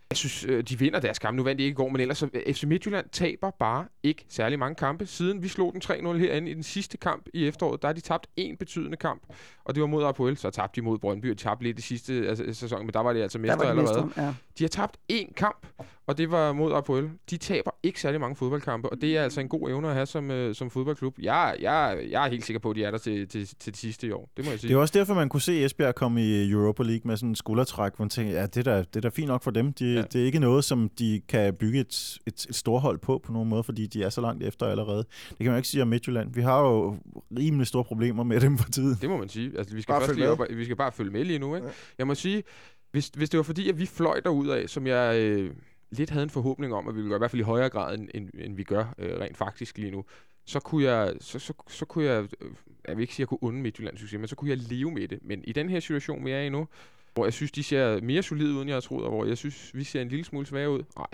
Jeg 0.09 0.17
synes, 0.17 0.45
øh, 0.49 0.63
de 0.63 0.79
vinder 0.79 0.99
deres 0.99 1.19
kamp. 1.19 1.37
Nu 1.37 1.43
vandt 1.43 1.59
de 1.59 1.63
ikke 1.63 1.73
i 1.73 1.75
går, 1.75 1.89
men 1.89 2.01
ellers 2.01 2.17
så 2.17 2.29
FC 2.51 2.63
Midtjylland 2.63 3.05
taber 3.11 3.51
bare 3.59 3.85
ikke 4.03 4.25
særlig 4.29 4.59
mange 4.59 4.75
kampe. 4.75 5.05
Siden 5.05 5.43
vi 5.43 5.47
slog 5.47 5.73
den 5.73 5.81
3-0 5.85 6.17
herinde 6.17 6.51
i 6.51 6.53
den 6.53 6.63
sidste 6.63 6.97
kamp 6.97 7.25
i 7.33 7.47
efteråret, 7.47 7.81
der 7.81 7.87
har 7.87 7.93
de 7.93 8.01
tabt 8.01 8.27
en 8.35 8.57
betydende 8.57 8.97
kamp, 8.97 9.21
og 9.65 9.75
det 9.75 9.81
var 9.81 9.87
mod 9.87 10.03
Apoel. 10.05 10.37
Så 10.37 10.49
tabte 10.49 10.81
de 10.81 10.85
mod 10.85 10.97
Brøndby, 10.99 11.31
og 11.31 11.37
tabte 11.37 11.63
lidt 11.63 11.79
i 11.79 11.81
sidste 11.81 12.13
altså, 12.27 12.53
sæson, 12.53 12.79
men 12.85 12.93
der 12.93 12.99
var 12.99 13.13
de 13.13 13.21
altså 13.23 13.37
Der 13.37 13.41
mestre 13.41 13.57
var 13.57 13.63
de 13.73 13.79
allerede. 13.79 14.09
ja. 14.17 14.33
De 14.57 14.63
har 14.63 14.69
tabt 14.69 14.97
én 15.11 15.33
kamp, 15.33 15.67
og 16.07 16.17
det 16.17 16.31
var 16.31 16.53
mod 16.53 16.73
Apoel. 16.73 17.09
De 17.29 17.37
taber 17.37 17.71
ikke 17.83 18.01
særlig 18.01 18.19
mange 18.19 18.35
fodboldkampe, 18.35 18.89
og 18.89 19.01
det 19.01 19.17
er 19.17 19.23
altså 19.23 19.41
en 19.41 19.49
god 19.49 19.69
evne 19.69 19.87
at 19.87 19.93
have 19.93 20.05
som, 20.05 20.31
øh, 20.31 20.55
som 20.55 20.69
fodboldklub. 20.69 21.15
Jeg, 21.21 21.55
jeg, 21.59 21.99
jeg 22.09 22.25
er 22.25 22.29
helt 22.29 22.45
sikker 22.45 22.59
på, 22.59 22.69
at 22.69 22.75
de 22.75 22.83
er 22.83 22.91
der 22.91 22.97
til, 22.97 23.27
til, 23.27 23.47
til 23.47 23.73
det 23.73 23.77
sidste 23.77 24.07
i 24.07 24.11
år. 24.11 24.29
Det 24.37 24.45
må 24.45 24.51
jeg 24.51 24.59
sige. 24.59 24.67
Det 24.69 24.75
er 24.75 24.79
også 24.79 24.99
derfor, 24.99 25.13
man 25.13 25.29
kunne 25.29 25.41
se 25.41 25.63
Esbjerg 25.65 25.95
komme 25.95 26.23
i 26.23 26.49
Europa 26.51 26.83
League 26.83 27.01
med 27.05 27.17
sådan 27.17 27.29
en 27.29 27.35
skuldertræk, 27.35 27.95
hvor 27.95 28.05
man 28.05 28.09
tænker, 28.09 28.33
ja, 28.33 28.45
det 28.45 28.57
er 28.57 28.63
da, 28.73 28.77
det 28.79 28.95
er 28.95 29.01
da 29.01 29.09
fint 29.09 29.27
nok 29.27 29.43
for 29.43 29.51
dem. 29.51 29.73
De, 29.73 29.93
Ja. 29.93 30.01
Det 30.01 30.21
er 30.21 30.25
ikke 30.25 30.39
noget, 30.39 30.63
som 30.63 30.89
de 30.99 31.21
kan 31.27 31.53
bygge 31.53 31.79
et, 31.79 32.17
et, 32.27 32.45
et 32.49 32.55
storhold 32.55 32.97
på 32.99 33.21
på 33.23 33.31
nogen 33.31 33.49
måde, 33.49 33.63
fordi 33.63 33.87
de 33.87 34.03
er 34.03 34.09
så 34.09 34.21
langt 34.21 34.43
efter 34.43 34.65
allerede. 34.65 35.05
Det 35.29 35.37
kan 35.39 35.47
man 35.47 35.57
ikke 35.57 35.69
sige 35.69 35.81
om 35.81 35.87
Midtjylland. 35.87 36.33
Vi 36.33 36.41
har 36.41 36.61
jo 36.61 36.97
rimelig 37.37 37.67
store 37.67 37.83
problemer 37.83 38.23
med 38.23 38.39
dem 38.41 38.57
for 38.57 38.71
tiden. 38.71 38.97
Det 39.01 39.09
må 39.09 39.17
man 39.17 39.29
sige. 39.29 39.51
Altså, 39.57 39.75
vi 39.75 39.81
skal 39.81 39.93
Bare 39.93 40.01
først 40.01 40.15
lige 40.15 40.29
op, 40.29 40.39
vi 40.49 40.63
skal 40.63 40.75
bare 40.75 40.91
følge 40.91 41.11
med 41.11 41.23
lige 41.25 41.39
nu. 41.39 41.55
Ikke? 41.55 41.67
Ja. 41.67 41.73
Jeg 41.97 42.07
må 42.07 42.15
sige, 42.15 42.43
hvis, 42.91 43.07
hvis 43.07 43.29
det 43.29 43.37
var 43.37 43.43
fordi, 43.43 43.69
at 43.69 43.79
vi 43.79 43.85
fløj 43.85 44.19
derud 44.19 44.47
af, 44.47 44.69
som 44.69 44.87
jeg 44.87 45.19
øh, 45.19 45.51
lidt 45.93 46.09
havde 46.09 46.23
en 46.23 46.29
forhåbning 46.29 46.73
om, 46.73 46.87
at 46.87 46.95
vi 46.95 46.99
ville 46.99 47.09
gøre, 47.09 47.17
i 47.17 47.19
hvert 47.19 47.31
fald 47.31 47.39
i 47.39 47.43
højere 47.43 47.69
grad, 47.69 47.97
end, 47.97 48.09
end, 48.13 48.29
end 48.33 48.55
vi 48.55 48.63
gør 48.63 48.93
øh, 48.97 49.19
rent 49.19 49.37
faktisk 49.37 49.77
lige 49.77 49.91
nu, 49.91 50.05
så 50.45 50.59
kunne 50.59 50.83
jeg, 50.83 51.13
så, 51.19 51.39
så, 51.39 51.53
så 51.67 51.85
kunne 51.85 52.05
jeg, 52.05 52.23
øh, 52.41 52.51
jeg 52.87 52.97
vil 52.97 53.01
ikke 53.01 53.13
sige, 53.13 53.23
at 53.23 53.25
jeg 53.25 53.27
kunne 53.27 53.43
unde 53.43 53.61
Midtjyllands 53.61 53.99
succes, 53.99 54.19
men 54.19 54.27
så 54.27 54.35
kunne 54.35 54.49
jeg 54.49 54.57
leve 54.57 54.91
med 54.91 55.07
det. 55.07 55.19
Men 55.21 55.43
i 55.43 55.51
den 55.51 55.69
her 55.69 55.79
situation, 55.79 56.25
vi 56.25 56.31
er 56.31 56.39
i 56.39 56.49
nu, 56.49 56.67
hvor 57.13 57.25
jeg 57.25 57.33
synes, 57.33 57.51
de 57.51 57.63
ser 57.63 58.01
mere 58.01 58.23
solide 58.23 58.53
ud, 58.53 58.61
end 58.61 58.67
jeg 58.67 58.75
havde 58.75 58.85
troet, 58.85 59.05
og 59.05 59.11
hvor 59.11 59.25
jeg 59.25 59.37
synes, 59.37 59.71
vi 59.75 59.83
ser 59.83 60.01
en 60.01 60.09
lille 60.09 60.25
smule 60.25 60.45
svage 60.45 60.69
ud. 60.69 60.83
Nej. 60.97 61.07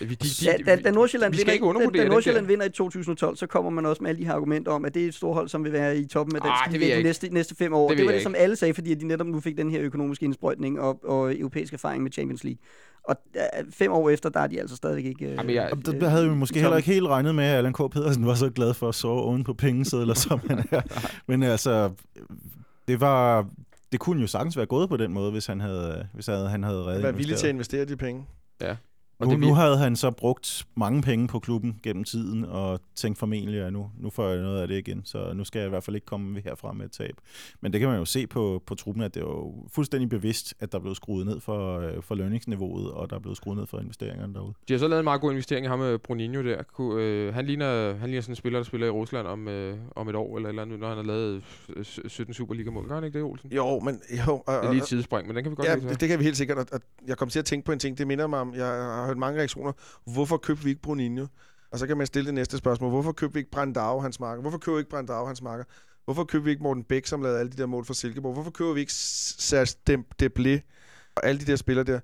Vi, 0.00 0.14
de, 0.14 0.28
Da, 0.66 0.76
da, 0.76 0.82
da 0.82 0.90
Nordsjælland 0.90 1.32
vi 1.32 1.38
skal 1.38 1.52
vinder, 1.52 1.80
ikke 1.82 1.98
da, 1.98 2.02
da 2.02 2.08
Nordsjælland 2.08 2.44
der. 2.46 2.48
vinder 2.52 2.66
i 2.66 2.70
2012, 2.70 3.36
så 3.36 3.46
kommer 3.46 3.70
man 3.70 3.86
også 3.86 4.02
med 4.02 4.10
alle 4.10 4.20
de 4.20 4.26
her 4.26 4.32
argumenter 4.34 4.72
om, 4.72 4.84
at 4.84 4.94
det 4.94 5.02
er 5.04 5.08
et 5.08 5.14
storhold, 5.14 5.48
som 5.48 5.64
vil 5.64 5.72
være 5.72 5.96
i 5.98 6.06
toppen 6.06 6.36
af 6.36 6.40
Ah, 6.40 6.46
dansk 6.46 6.72
det 6.72 6.80
liga 6.80 6.92
de 6.92 6.96
ikke. 6.98 7.08
næste, 7.08 7.28
næste 7.28 7.54
fem 7.56 7.72
år. 7.74 7.88
Det 7.88 7.98
Det, 7.98 8.06
var 8.06 8.12
det, 8.12 8.22
som 8.22 8.34
alle 8.38 8.56
sagde, 8.56 8.74
fordi 8.74 8.92
at 8.92 9.00
de 9.00 9.06
netop 9.06 9.26
nu 9.26 9.40
fik 9.40 9.56
den 9.56 9.70
her 9.70 9.80
økonomiske 9.82 10.24
indsprøjtning 10.24 10.80
og, 10.80 11.04
og 11.04 11.38
europæisk 11.38 11.72
erfaring 11.72 12.02
med 12.02 12.12
Champions 12.12 12.44
League. 12.44 12.58
Og 13.04 13.16
uh, 13.36 13.72
fem 13.72 13.92
år 13.92 14.10
efter, 14.10 14.28
der 14.28 14.40
er 14.40 14.46
de 14.46 14.60
altså 14.60 14.76
stadigvæk 14.76 15.04
ikke... 15.04 15.24
øh, 15.26 15.34
Jamen, 15.34 15.54
jeg- 15.54 15.68
Og 15.72 15.86
der, 15.86 16.08
havde 16.08 16.28
vi 16.28 16.34
måske 16.34 16.56
i 16.56 16.60
heller 16.60 16.76
ikke 16.76 16.92
helt 16.92 17.06
regnet 17.06 17.34
med, 17.34 17.44
at 17.44 17.56
Allan 17.56 17.72
K. 17.72 17.76
Pedersen 17.90 18.26
var 18.26 18.34
så 18.34 18.50
glad 18.50 18.74
for 18.74 18.88
at 18.88 18.94
sove 18.94 19.22
oven 19.22 19.44
på 19.44 19.54
pengesedler, 19.54 20.14
som 20.28 20.40
han 20.48 20.58
er. 20.70 20.80
Men 21.28 21.42
altså, 21.42 21.90
det 22.88 23.00
var... 23.00 23.46
Det 23.92 24.00
kunne 24.00 24.20
jo 24.20 24.26
sagtens 24.26 24.56
være 24.56 24.66
gået 24.66 24.88
på 24.88 24.96
den 24.96 25.12
måde, 25.12 25.30
hvis 25.32 25.46
han 25.46 25.60
havde, 25.60 26.06
hvis 26.14 26.26
han 26.26 26.62
havde, 26.62 26.82
reddet 26.84 27.02
Være 27.02 27.16
villig 27.16 27.36
til 27.36 27.46
at 27.46 27.52
investere 27.52 27.84
de 27.84 27.96
penge. 27.96 28.26
Og 29.22 29.28
Nu, 29.28 29.32
det, 29.32 29.40
nu 29.40 29.54
havde 29.54 29.78
han 29.78 29.96
så 29.96 30.10
brugt 30.10 30.66
mange 30.74 31.02
penge 31.02 31.28
på 31.28 31.38
klubben 31.38 31.80
gennem 31.82 32.04
tiden, 32.04 32.44
og 32.44 32.80
tænkt 32.94 33.18
formentlig, 33.18 33.60
at 33.60 33.72
nu, 33.72 33.90
nu 34.00 34.10
får 34.10 34.28
jeg 34.28 34.42
noget 34.42 34.62
af 34.62 34.68
det 34.68 34.78
igen, 34.78 35.02
så 35.04 35.32
nu 35.34 35.44
skal 35.44 35.58
jeg 35.58 35.66
i 35.66 35.70
hvert 35.70 35.84
fald 35.84 35.96
ikke 35.96 36.04
komme 36.04 36.40
herfra 36.40 36.72
med 36.72 36.84
et 36.84 36.92
tab. 36.92 37.14
Men 37.60 37.72
det 37.72 37.80
kan 37.80 37.88
man 37.88 37.98
jo 37.98 38.04
se 38.04 38.26
på, 38.26 38.62
på 38.66 38.74
truppen, 38.74 39.02
at 39.02 39.14
det 39.14 39.20
er 39.20 39.24
jo 39.24 39.54
fuldstændig 39.72 40.08
bevidst, 40.08 40.54
at 40.60 40.72
der 40.72 40.78
blev 40.78 40.94
skruet 40.94 41.26
ned 41.26 41.40
for, 41.40 41.78
øh, 41.78 42.02
for 42.02 42.14
lønningsniveauet, 42.14 42.90
og 42.90 43.10
der 43.10 43.16
er 43.16 43.20
blevet 43.20 43.36
skruet 43.36 43.58
ned 43.58 43.66
for 43.66 43.78
investeringerne 43.78 44.34
derude. 44.34 44.52
De 44.68 44.72
har 44.72 44.78
så 44.78 44.88
lavet 44.88 45.00
en 45.00 45.04
meget 45.04 45.20
god 45.20 45.30
investering 45.30 45.66
i 45.66 45.68
ham 45.68 45.78
med 45.78 45.98
Bruninho 45.98 46.42
der. 46.42 46.62
Ku, 46.62 46.98
øh, 46.98 47.34
han, 47.34 47.46
ligner, 47.46 47.94
han 47.94 48.08
ligner 48.08 48.22
sådan 48.22 48.32
en 48.32 48.36
spiller, 48.36 48.58
der 48.58 48.64
spiller 48.64 48.86
i 48.86 48.90
Rusland 48.90 49.26
om, 49.26 49.48
øh, 49.48 49.76
om 49.96 50.08
et 50.08 50.14
år 50.14 50.36
eller 50.36 50.48
et 50.48 50.52
eller 50.52 50.62
andet, 50.62 50.80
når 50.80 50.88
han 50.88 50.96
har 50.96 51.04
lavet 51.04 51.42
øh, 51.76 51.84
17 51.84 52.34
Superliga-mål. 52.34 52.88
Gør 52.88 52.94
han 52.94 53.04
ikke 53.04 53.18
det, 53.18 53.24
Olsen? 53.24 53.52
Jo, 53.52 53.80
men... 53.80 54.00
Jo, 54.26 54.32
og, 54.46 54.54
Det 54.54 54.68
er 54.68 54.72
lige 54.72 54.82
et 54.82 54.88
sidespring, 54.88 55.26
men 55.26 55.36
den 55.36 55.44
kan 55.44 55.50
vi 55.50 55.56
godt 55.56 55.68
Ja, 55.68 55.76
det, 55.76 56.00
det 56.00 56.08
kan 56.08 56.18
vi 56.18 56.24
helt 56.24 56.36
sikkert. 56.36 56.58
Og, 56.58 56.66
og 56.72 56.80
jeg 57.06 57.16
kom 57.16 57.28
til 57.28 57.38
at 57.38 57.44
tænke 57.44 57.66
på 57.66 57.72
en 57.72 57.78
ting. 57.78 57.98
Det 57.98 58.06
minder 58.06 58.26
mig 58.26 58.38
om, 58.38 58.54
jeg 58.54 58.66
har 58.66 59.11
hørt 59.12 59.18
mange 59.18 59.38
reaktioner. 59.38 59.72
Hvorfor 60.04 60.36
købte 60.36 60.64
vi 60.64 60.70
ikke 60.70 60.82
Bruninho? 60.82 61.26
Og 61.72 61.78
så 61.78 61.86
kan 61.86 61.96
man 61.96 62.06
stille 62.06 62.26
det 62.26 62.34
næste 62.34 62.58
spørgsmål. 62.58 62.90
Hvorfor 62.90 63.12
købte 63.12 63.34
vi 63.34 63.38
ikke 63.38 63.50
Brandao, 63.50 64.00
hans 64.00 64.20
marker? 64.20 64.42
Hvorfor 64.42 64.58
køber 64.58 64.76
vi 64.76 64.80
ikke 64.80 64.90
Brandao, 64.90 65.26
hans 65.26 65.42
marker? 65.42 65.64
Hvorfor 66.04 66.24
købte 66.24 66.44
vi 66.44 66.50
ikke 66.50 66.62
Morten 66.62 66.84
Bæk, 66.84 67.06
som 67.06 67.22
lavede 67.22 67.40
alle 67.40 67.52
de 67.52 67.56
der 67.56 67.66
mål 67.66 67.84
for 67.84 67.94
Silkeborg? 67.94 68.34
Hvorfor 68.34 68.50
køber 68.50 68.72
vi 68.72 68.80
ikke 68.80 68.92
Serge 68.92 70.04
Deblé 70.22 70.60
og 71.16 71.26
alle 71.26 71.40
de 71.40 71.44
der 71.44 71.56
spillere 71.56 71.84
der? 71.84 72.00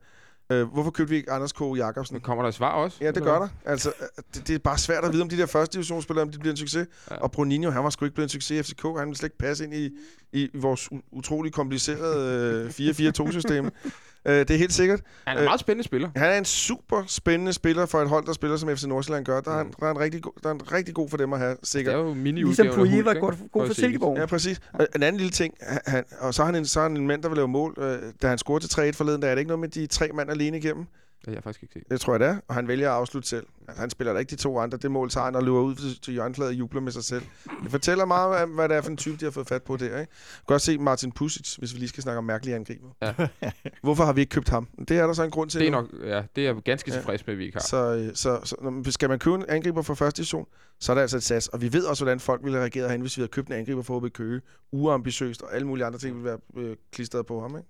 Øh, 0.52 0.72
hvorfor 0.72 0.90
købte 0.90 1.11
vi 1.11 1.16
ikke 1.16 1.32
Anders 1.32 1.52
K. 1.52 1.61
Jacobsen? 1.76 2.14
Men 2.14 2.20
kommer 2.20 2.44
der 2.44 2.50
svar 2.50 2.72
også? 2.72 2.98
Ja, 3.00 3.11
det 3.11 3.22
gør 3.22 3.38
der. 3.38 3.48
Altså, 3.64 3.92
øh, 4.00 4.24
det, 4.34 4.48
det 4.48 4.54
er 4.54 4.59
bare 4.59 4.78
svært 4.78 5.04
at 5.04 5.12
vide, 5.12 5.22
om 5.22 5.28
de 5.28 5.36
der 5.36 5.46
første 5.46 5.74
divisionsspillere, 5.74 6.22
om 6.22 6.32
de 6.32 6.38
bliver 6.38 6.52
en 6.52 6.56
succes. 6.56 6.88
Ja. 7.11 7.16
Og 7.16 7.30
Bruninho, 7.30 7.70
han 7.70 7.84
var 7.84 7.90
sgu 7.90 8.04
ikke 8.04 8.14
blevet 8.14 8.26
en 8.26 8.40
succes 8.40 8.70
i 8.70 8.72
FCK. 8.72 8.82
Han 8.82 9.06
ville 9.06 9.16
slet 9.16 9.26
ikke 9.26 9.38
passe 9.38 9.64
ind 9.64 9.74
i, 9.74 9.90
i 10.32 10.50
vores 10.54 10.88
utrolig 11.12 11.52
komplicerede 11.52 12.64
øh, 12.80 12.88
4-4-2-system. 12.90 13.70
Øh, 14.29 14.35
det 14.39 14.51
er 14.51 14.57
helt 14.59 14.72
sikkert. 14.72 15.01
Han 15.26 15.37
er 15.37 15.41
en 15.41 15.45
Øh, 15.45 15.45
meget 15.45 15.61
spændende 15.61 15.85
spiller. 15.85 16.11
Han 16.16 16.31
er 16.31 16.39
en 16.39 16.45
super 16.45 17.05
spændende 17.07 17.53
spiller 17.53 17.87
for 17.87 17.99
et 18.03 18.09
hold, 18.09 18.26
der 18.26 18.33
spiller 18.33 18.57
som 18.57 18.76
FC 18.76 18.85
Nordsjælland 18.85 19.24
gør. 19.24 19.41
Der 19.41 19.51
er, 19.51 19.57
han, 19.57 19.72
der 19.81 19.87
er, 19.87 19.91
en, 19.91 19.99
rigtig 20.01 20.22
god, 20.22 20.33
der 20.43 20.49
er 20.49 20.55
en 20.55 20.72
rigtig 20.72 20.95
god 20.95 21.09
for 21.09 21.16
dem 21.16 21.33
at 21.33 21.39
have, 21.39 21.51
Det 21.61 21.68
sikkert. 21.68 21.95
er 21.95 21.99
jo 21.99 22.14
mini 22.14 22.43
Ligesom 22.43 22.66
Pouillet 22.74 23.05
var 23.05 23.14
god, 23.14 23.33
god 23.53 23.66
for 23.66 23.74
Silkeborg. 23.74 24.18
Ja, 24.18 24.26
præcis. 24.26 24.61
Og 24.72 24.87
en 24.97 25.03
anden 25.03 25.16
lille 25.20 25.31
ting, 25.31 25.55
han- 25.87 26.05
og 26.20 26.35
så 26.35 26.43
er 26.43 26.47
han 26.47 26.55
en, 26.55 26.66
så 26.66 26.81
er 26.81 26.83
han 26.83 26.97
en 26.97 27.07
mand, 27.07 27.22
der 27.22 27.29
vil 27.29 27.37
lave 27.37 27.49
mål. 27.49 27.74
Øh, 27.79 27.99
da 28.22 28.29
han 28.29 28.39
scorede 28.39 28.66
til 28.66 28.81
3-1 28.91 28.93
forleden, 28.97 29.22
der 29.22 29.29
er 29.29 29.35
det 29.35 29.39
ikke 29.41 29.49
noget 29.49 29.61
med 29.61 29.68
de 29.68 29.87
tre 29.87 30.09
mand 30.14 30.31
alene 30.31 30.59
igennem. 30.59 30.87
Det 31.20 31.26
har 31.26 31.32
jeg 31.32 31.42
faktisk 31.42 31.62
ikke 31.62 31.72
set. 31.72 31.82
Det 31.90 32.00
tror 32.00 32.12
jeg, 32.12 32.20
det 32.20 32.28
er. 32.28 32.36
Og 32.48 32.54
han 32.54 32.68
vælger 32.68 32.90
at 32.90 32.96
afslutte 32.96 33.28
selv. 33.28 33.46
Altså, 33.68 33.80
han 33.80 33.90
spiller 33.90 34.12
da 34.12 34.18
ikke 34.18 34.30
de 34.30 34.36
to 34.36 34.58
andre. 34.58 34.78
Det 34.78 34.90
mål 34.90 35.10
tager 35.10 35.24
han 35.24 35.34
og 35.36 35.42
løber 35.42 35.60
ud 35.60 35.98
til, 36.02 36.12
hjørnefladet 36.12 36.52
og 36.52 36.58
jubler 36.58 36.80
med 36.80 36.92
sig 36.92 37.04
selv. 37.04 37.22
Det 37.62 37.70
fortæller 37.70 38.04
meget 38.04 38.42
om, 38.42 38.50
hvad 38.50 38.68
det 38.68 38.76
er 38.76 38.80
for 38.80 38.90
en 38.90 38.96
type, 38.96 39.16
de 39.16 39.24
har 39.24 39.30
fået 39.30 39.46
fat 39.48 39.62
på 39.62 39.76
der. 39.76 39.84
Ikke? 39.84 39.96
Du 39.98 40.04
kan 40.36 40.44
godt 40.46 40.62
se 40.62 40.78
Martin 40.78 41.12
Pusic, 41.12 41.54
hvis 41.54 41.74
vi 41.74 41.78
lige 41.78 41.88
skal 41.88 42.02
snakke 42.02 42.18
om 42.18 42.24
mærkelige 42.24 42.54
angriber. 42.56 42.88
Ja. 43.02 43.14
Hvorfor 43.82 44.04
har 44.04 44.12
vi 44.12 44.20
ikke 44.20 44.30
købt 44.30 44.48
ham? 44.48 44.68
Det 44.88 44.90
er 44.98 45.06
der 45.06 45.12
så 45.12 45.22
en 45.22 45.30
grund 45.30 45.50
til. 45.50 45.60
Det 45.60 45.66
er 45.66 45.70
nok, 45.70 45.86
ja, 46.04 46.22
det 46.36 46.46
er 46.46 46.52
jeg 46.54 46.62
ganske 46.64 46.90
tilfreds 46.90 47.26
med, 47.26 47.34
at 47.34 47.38
vi 47.38 47.44
ikke 47.44 47.56
har. 47.56 47.62
Så, 47.62 47.94
øh, 47.96 48.10
så, 48.14 48.40
så 48.44 48.56
når, 48.62 48.70
man- 48.70 48.84
skal 48.92 49.08
man 49.08 49.18
købe 49.18 49.34
en 49.36 49.44
angriber 49.48 49.82
fra 49.82 49.94
første 49.94 50.18
division, 50.18 50.46
så 50.80 50.92
er 50.92 50.94
der 50.94 51.02
altså 51.02 51.16
et 51.16 51.22
sats. 51.22 51.48
Og 51.48 51.60
vi 51.60 51.72
ved 51.72 51.84
også, 51.84 52.04
hvordan 52.04 52.20
folk 52.20 52.40
ville 52.44 52.56
have 52.56 52.62
reageret 52.62 52.86
herinde, 52.88 53.02
hvis 53.02 53.16
vi 53.16 53.20
havde 53.20 53.30
købt 53.30 53.48
en 53.48 53.54
angriber 53.54 53.82
for 53.82 54.00
HB 54.00 54.12
Køge. 54.12 54.40
Uambitiøst, 54.72 55.42
og 55.42 55.54
alle 55.54 55.66
mulige 55.66 55.84
andre 55.84 55.98
ting 55.98 56.14
ville 56.14 56.24
være 56.24 56.38
øh, 56.56 56.76
klistret 56.92 57.26
på 57.26 57.40
ham. 57.40 57.56
Ikke? 57.56 57.68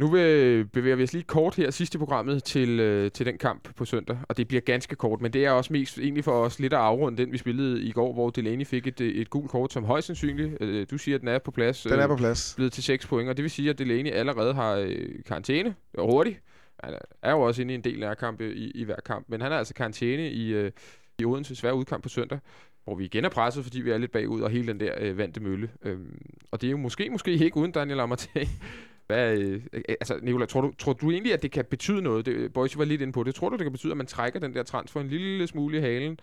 Nu 0.00 0.06
vil, 0.10 0.64
bevæger 0.64 0.96
vi 0.96 1.02
os 1.02 1.12
lige 1.12 1.22
kort 1.22 1.54
her 1.54 1.70
sidst 1.70 1.94
i 1.94 1.98
programmet 1.98 2.44
til, 2.44 2.80
øh, 2.80 3.10
til 3.10 3.26
den 3.26 3.38
kamp 3.38 3.74
på 3.76 3.84
søndag, 3.84 4.18
og 4.28 4.36
det 4.36 4.48
bliver 4.48 4.60
ganske 4.60 4.96
kort, 4.96 5.20
men 5.20 5.32
det 5.32 5.44
er 5.44 5.50
også 5.50 5.72
mest 5.72 5.98
egentlig 5.98 6.24
for 6.24 6.32
os 6.32 6.58
lidt 6.60 6.72
at 6.72 6.78
afrunde 6.78 7.18
den, 7.22 7.32
vi 7.32 7.38
spillede 7.38 7.82
i 7.82 7.92
går, 7.92 8.12
hvor 8.12 8.30
Delaney 8.30 8.66
fik 8.66 8.86
et, 8.86 9.00
øh, 9.00 9.14
et 9.14 9.30
gult 9.30 9.50
kort, 9.50 9.72
som 9.72 9.84
højst 9.84 10.06
sandsynligt, 10.06 10.56
øh, 10.62 10.86
du 10.90 10.98
siger, 10.98 11.14
at 11.14 11.20
den 11.20 11.28
er 11.28 11.38
på 11.38 11.50
plads, 11.50 11.82
Den 11.82 11.92
er 11.92 12.02
øh, 12.02 12.08
på 12.08 12.16
plads. 12.16 12.52
blevet 12.56 12.72
til 12.72 12.82
6 12.82 13.06
point, 13.06 13.28
og 13.28 13.36
det 13.36 13.42
vil 13.42 13.50
sige, 13.50 13.70
at 13.70 13.78
Delaney 13.78 14.10
allerede 14.10 14.54
har 14.54 14.74
øh, 14.76 15.08
karantæne, 15.26 15.74
og 15.94 16.10
hurtigt. 16.12 16.40
Han 16.84 16.94
er- 17.22 17.30
jo 17.32 17.40
også 17.40 17.62
inde 17.62 17.72
i 17.72 17.74
en 17.74 17.84
del 17.84 18.00
nærkampe 18.00 18.54
i, 18.54 18.70
i 18.70 18.84
hver 18.84 18.96
kamp, 19.06 19.24
men 19.28 19.40
han 19.40 19.52
er 19.52 19.56
altså 19.56 19.74
karantæne 19.74 20.30
i, 20.30 20.48
øh, 20.52 20.70
i 21.18 21.24
Odense 21.24 21.54
svær 21.56 21.72
udkamp 21.72 22.02
på 22.02 22.08
søndag, 22.08 22.38
hvor 22.84 22.94
vi 22.94 23.04
igen 23.04 23.24
er 23.24 23.28
presset, 23.28 23.64
fordi 23.64 23.80
vi 23.80 23.90
er 23.90 23.98
lidt 23.98 24.12
bagud, 24.12 24.40
og 24.40 24.50
hele 24.50 24.66
den 24.66 24.80
der 24.80 24.92
øh, 25.00 25.18
vante 25.18 25.40
mølle. 25.40 25.70
Øhm, 25.84 26.18
og 26.50 26.60
det 26.60 26.66
er 26.66 26.70
jo 26.70 26.76
måske, 26.76 27.10
måske 27.10 27.30
ikke 27.32 27.56
uden 27.56 27.72
Daniel 27.72 28.00
Amartey. 28.00 28.44
Hvad, 29.08 29.38
øh, 29.38 29.60
altså, 29.88 30.18
Nicolai, 30.22 30.46
tror 30.46 30.60
du, 30.60 30.72
tror 30.78 30.92
du 30.92 31.10
egentlig, 31.10 31.32
at 31.32 31.42
det 31.42 31.50
kan 31.50 31.64
betyde 31.70 32.02
noget? 32.02 32.26
Det, 32.26 32.52
Boys 32.52 32.78
var 32.78 32.84
lidt 32.84 33.00
inde 33.00 33.12
på 33.12 33.22
det. 33.22 33.34
Tror 33.34 33.48
du, 33.48 33.56
det 33.56 33.64
kan 33.64 33.72
betyde, 33.72 33.90
at 33.90 33.96
man 33.96 34.06
trækker 34.06 34.40
den 34.40 34.54
der 34.54 34.62
transfer 34.62 35.00
en 35.00 35.08
lille 35.08 35.46
smule 35.46 35.78
i 35.78 35.80
halen? 35.80 36.18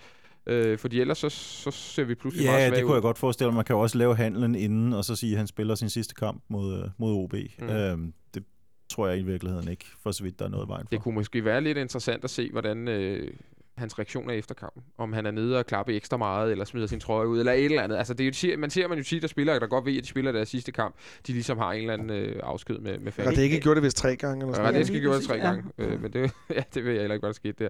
Øh, 0.48 0.78
fordi 0.78 1.02
ellers 1.02 1.18
så, 1.18 1.30
så 1.30 1.72
ser 1.72 2.04
vi 2.04 2.16
pludselig 2.16 2.46
meget 2.48 2.62
Ja, 2.62 2.70
det 2.70 2.82
kunne 2.84 2.90
ud. 2.90 2.96
jeg 2.96 3.02
godt 3.02 3.18
forestille 3.18 3.48
mig. 3.48 3.56
Man 3.56 3.66
kan 3.66 3.76
jo 3.76 3.80
også 3.80 3.98
lave 3.98 4.16
handlen 4.16 4.56
inden, 4.56 4.94
og 4.94 5.06
så 5.06 5.16
sige, 5.16 5.32
at 5.32 5.38
han 5.38 5.48
spiller 5.48 5.76
sin 5.76 5.90
sidste 5.90 6.16
kamp 6.16 6.44
mod, 6.50 6.84
øh, 6.84 6.90
mod 6.98 7.14
OB. 7.14 7.34
Mm. 7.60 7.70
Øhm, 7.70 8.14
det 8.34 8.44
tror 8.90 9.08
jeg 9.08 9.20
i 9.20 9.24
virkeligheden 9.24 9.68
ikke, 9.70 9.86
for 10.04 10.12
så 10.12 10.24
vidt 10.24 10.40
der 10.40 10.46
er 10.46 10.50
noget 10.50 10.68
vejen 10.68 10.86
for. 10.88 10.90
Det 10.90 11.02
kunne 11.02 11.16
måske 11.16 11.46
være 11.46 11.62
lidt 11.62 11.78
interessant 11.78 12.24
at 12.24 12.30
se, 12.30 12.52
hvordan 12.52 12.88
øh, 12.88 13.32
hans 13.78 14.00
reaktion 14.00 14.30
er 14.30 14.34
efter 14.34 14.56
kampen. 14.56 14.84
Om 14.98 15.14
han 15.14 15.26
er 15.26 15.32
nede 15.32 15.60
og 15.60 15.66
klappe 15.66 15.96
ekstra 15.96 16.18
meget, 16.18 16.52
eller 16.52 16.66
smider 16.66 16.88
sin 16.88 17.00
trøje 17.00 17.28
ud, 17.28 17.40
eller 17.40 17.52
et 17.52 17.66
eller 17.66 17.82
andet. 17.82 17.98
Altså, 17.98 18.14
det 18.14 18.44
er 18.46 18.50
jo, 18.52 18.58
man 18.58 18.70
ser 18.70 18.88
man 18.88 18.98
jo 18.98 19.04
tit, 19.04 19.22
der 19.22 19.28
spillere, 19.28 19.60
der 19.60 19.68
godt 19.68 19.86
ved, 19.86 19.98
at 19.98 20.04
de 20.04 20.08
spiller 20.10 20.32
deres 20.32 20.50
sidste 20.50 20.72
kamp, 20.72 20.96
de 21.28 21.32
ligesom 21.34 21.58
har 21.58 21.72
en 21.72 21.80
eller 21.82 21.94
anden 21.94 22.10
øh, 22.10 22.40
afsked 22.44 22.78
med, 22.80 23.00
med 23.00 23.12
Har 23.12 23.24
fans. 23.24 23.36
det 23.36 23.44
ikke 23.44 23.60
gjort 23.60 23.76
det 23.76 23.84
vist 23.84 23.98
tre 23.98 24.16
gange? 24.16 24.46
Eller 24.46 24.48
Ja, 24.48 24.54
sådan 24.56 24.66
det 24.66 24.74
noget? 24.74 24.88
skal 24.88 24.94
lige 24.94 25.02
gjort 25.04 25.14
præcis, 25.14 25.28
tre 25.28 25.36
ja. 25.36 25.44
gange. 25.46 25.64
Øh, 25.78 26.02
men 26.02 26.14
det, 26.14 26.32
ja, 26.58 26.64
det 26.74 26.84
ved 26.86 26.92
jeg 26.92 27.02
heller 27.02 27.14
ikke, 27.16 27.22
hvad 27.22 27.30
der 27.30 27.34
skete 27.34 27.64
der. 27.64 27.70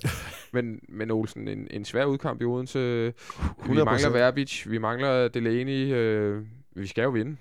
Men, 0.53 0.79
men 0.89 1.11
Olsen, 1.11 1.47
en, 1.47 1.67
en 1.71 1.85
svær 1.85 2.05
udkamp 2.05 2.41
i 2.41 2.45
Odense. 2.45 2.79
Vi 2.79 3.11
100%. 3.63 3.83
mangler 3.83 4.09
Verbic, 4.09 4.63
vi 4.69 4.77
mangler 4.77 5.27
Delaney. 5.27 5.93
Øh, 5.93 6.41
vi 6.75 6.87
skal 6.87 7.03
jo 7.03 7.09
vinde. 7.09 7.37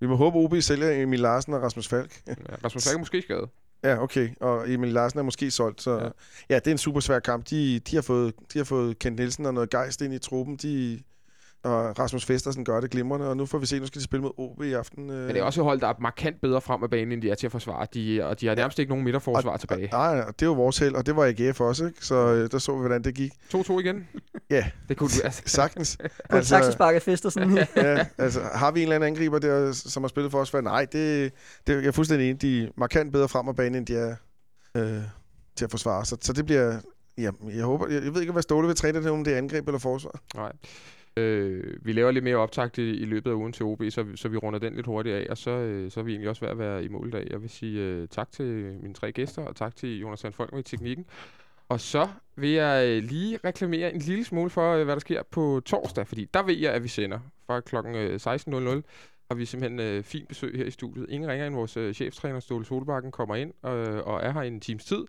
Vi 0.00 0.06
må 0.06 0.16
håbe, 0.16 0.36
OB 0.36 0.54
sælger 0.60 1.02
Emil 1.02 1.20
Larsen 1.20 1.54
og 1.54 1.62
Rasmus 1.62 1.88
Falk. 1.88 2.10
Ja, 2.26 2.34
Rasmus 2.64 2.84
Falk 2.84 2.94
er 2.94 2.98
måske 2.98 3.22
skadet. 3.22 3.48
Ja, 3.84 4.02
okay. 4.02 4.28
Og 4.40 4.72
Emil 4.72 4.92
Larsen 4.92 5.18
er 5.18 5.22
måske 5.22 5.50
solgt, 5.50 5.82
så... 5.82 5.98
Ja. 5.98 6.08
Ja, 6.50 6.54
det 6.54 6.66
er 6.66 6.72
en 6.72 6.78
super 6.78 7.00
svær 7.00 7.18
kamp. 7.18 7.50
De, 7.50 7.78
de, 7.78 7.96
har 7.96 8.02
fået, 8.02 8.34
de 8.52 8.58
har 8.58 8.64
fået 8.64 8.98
Kent 8.98 9.16
Nielsen 9.16 9.46
og 9.46 9.54
noget 9.54 9.70
gejst 9.70 10.02
ind 10.02 10.14
i 10.14 10.18
truppen. 10.18 10.56
De, 10.56 11.02
og 11.66 11.98
Rasmus 11.98 12.24
Festersen 12.24 12.64
gør 12.64 12.80
det 12.80 12.90
glimrende, 12.90 13.28
og 13.28 13.36
nu 13.36 13.46
får 13.46 13.58
vi 13.58 13.66
se, 13.66 13.78
nu 13.78 13.86
skal 13.86 13.98
de 13.98 14.04
spille 14.04 14.22
mod 14.22 14.30
OB 14.36 14.62
i 14.62 14.72
aften. 14.72 15.10
øh. 15.10 15.16
Men 15.16 15.28
det 15.28 15.36
er 15.36 15.42
også 15.42 15.60
et 15.60 15.64
hold, 15.64 15.80
der 15.80 15.88
er 15.88 15.94
markant 16.00 16.40
bedre 16.40 16.60
frem 16.60 16.82
af 16.82 16.90
banen, 16.90 17.12
end 17.12 17.22
de 17.22 17.30
er 17.30 17.34
til 17.34 17.46
at 17.46 17.52
forsvare. 17.52 17.86
De, 17.94 18.24
og 18.24 18.40
de 18.40 18.46
har 18.46 18.54
nærmest 18.54 18.78
ikke 18.78 18.88
nogen 18.90 19.04
midterforsvar 19.04 19.56
tilbage. 19.56 19.88
Nej, 19.92 20.20
og 20.20 20.34
det 20.40 20.42
er 20.42 20.46
jo 20.46 20.52
vores 20.52 20.78
held, 20.78 20.94
og 20.94 21.06
det 21.06 21.16
var 21.16 21.24
AGF 21.38 21.60
også, 21.60 21.86
ikke? 21.86 22.06
Så 22.06 22.14
øh, 22.14 22.50
der 22.50 22.58
så 22.58 22.72
vi, 22.72 22.78
hvordan 22.78 23.04
det 23.04 23.14
gik. 23.14 23.32
2-2 23.54 23.78
igen? 23.78 24.08
Ja. 24.50 24.64
Det 24.88 24.96
kunne 24.96 25.08
du, 25.08 25.14
altså, 25.24 25.42
Sagtens. 25.56 25.98
På 26.30 26.36
et 26.36 26.46
taxaspark 26.46 26.94
af 26.94 27.02
fester 27.02 27.28
sådan. 27.30 27.58
ja, 27.76 28.06
altså, 28.18 28.40
har 28.54 28.70
vi 28.70 28.80
en 28.80 28.82
eller 28.82 28.96
anden 28.96 29.08
angriber 29.08 29.38
der, 29.38 29.72
som 29.72 30.02
har 30.02 30.08
spillet 30.08 30.32
for 30.32 30.38
os? 30.40 30.54
Nej, 30.54 30.84
det, 30.84 31.32
det 31.66 31.74
jeg 31.74 31.86
er 31.86 31.92
fuldstændig 31.92 32.30
enig. 32.30 32.42
De 32.42 32.64
er 32.64 32.68
markant 32.76 33.12
bedre 33.12 33.28
frem 33.28 33.48
af 33.48 33.56
banen, 33.56 33.74
end 33.74 33.86
de 33.86 33.96
er 33.96 34.14
øh, 34.76 35.02
til 35.56 35.64
at 35.64 35.70
forsvare. 35.70 36.04
Så, 36.04 36.16
så 36.20 36.32
det 36.32 36.46
bliver... 36.46 36.78
Ja, 37.18 37.30
jeg, 37.54 37.64
håber, 37.64 37.86
jeg, 37.88 38.04
jeg 38.04 38.14
ved 38.14 38.20
ikke, 38.20 38.32
hvad 38.32 38.42
Ståle 38.42 38.66
vil 38.66 38.76
træne 38.76 39.02
det, 39.02 39.10
om 39.10 39.24
det 39.24 39.32
er 39.32 39.38
angreb 39.38 39.66
eller 39.68 39.78
forsvar. 39.78 40.20
Nej. 40.34 40.52
Øh, 41.16 41.78
vi 41.82 41.92
laver 41.92 42.10
lidt 42.10 42.24
mere 42.24 42.36
optakt 42.36 42.78
i, 42.78 42.90
i 42.90 43.04
løbet 43.04 43.30
af 43.30 43.34
ugen 43.34 43.52
til 43.52 43.64
OB, 43.64 43.82
så, 43.90 44.06
så 44.14 44.28
vi 44.28 44.36
runder 44.36 44.58
den 44.58 44.74
lidt 44.74 44.86
hurtigt 44.86 45.16
af, 45.16 45.26
og 45.30 45.38
så, 45.38 45.50
øh, 45.50 45.90
så 45.90 46.00
er 46.00 46.04
vi 46.04 46.10
egentlig 46.10 46.28
også 46.28 46.40
ved 46.40 46.50
at 46.50 46.58
være 46.58 46.84
i 46.84 46.88
mål 46.88 47.08
i 47.08 47.10
dag. 47.10 47.26
Jeg 47.30 47.42
vil 47.42 47.50
sige 47.50 47.80
øh, 47.80 48.08
tak 48.08 48.32
til 48.32 48.78
mine 48.82 48.94
tre 48.94 49.12
gæster, 49.12 49.42
og 49.42 49.56
tak 49.56 49.76
til 49.76 49.98
Jonas 49.98 50.20
Sand 50.20 50.32
Folk 50.32 50.52
med 50.52 50.62
teknikken. 50.62 51.06
Og 51.68 51.80
så 51.80 52.08
vil 52.36 52.50
jeg 52.50 52.86
øh, 52.86 53.02
lige 53.02 53.38
reklamere 53.44 53.94
en 53.94 54.00
lille 54.00 54.24
smule 54.24 54.50
for, 54.50 54.74
øh, 54.74 54.84
hvad 54.84 54.94
der 54.94 55.00
sker 55.00 55.22
på 55.30 55.62
torsdag, 55.66 56.06
fordi 56.06 56.24
der 56.34 56.42
ved 56.42 56.56
jeg, 56.56 56.72
at 56.72 56.82
vi 56.82 56.88
sender 56.88 57.18
fra 57.46 57.60
kl. 57.60 57.76
16.00 57.76 58.56
øh, 58.56 58.82
har 59.30 59.34
vi 59.34 59.44
simpelthen 59.44 59.80
øh, 59.80 60.04
fint 60.04 60.28
besøg 60.28 60.56
her 60.56 60.64
i 60.64 60.70
studiet. 60.70 61.06
Ingen 61.08 61.30
ringer 61.30 61.46
end 61.46 61.54
vores 61.54 61.76
øh, 61.76 61.94
cheftræner, 61.94 62.40
Ståle 62.40 62.64
Solbakken, 62.64 63.12
kommer 63.12 63.34
ind 63.34 63.52
øh, 63.66 64.06
og 64.06 64.22
er 64.22 64.32
her 64.32 64.42
i 64.42 64.48
en 64.48 64.60
times 64.60 64.84
tid. 64.84 65.04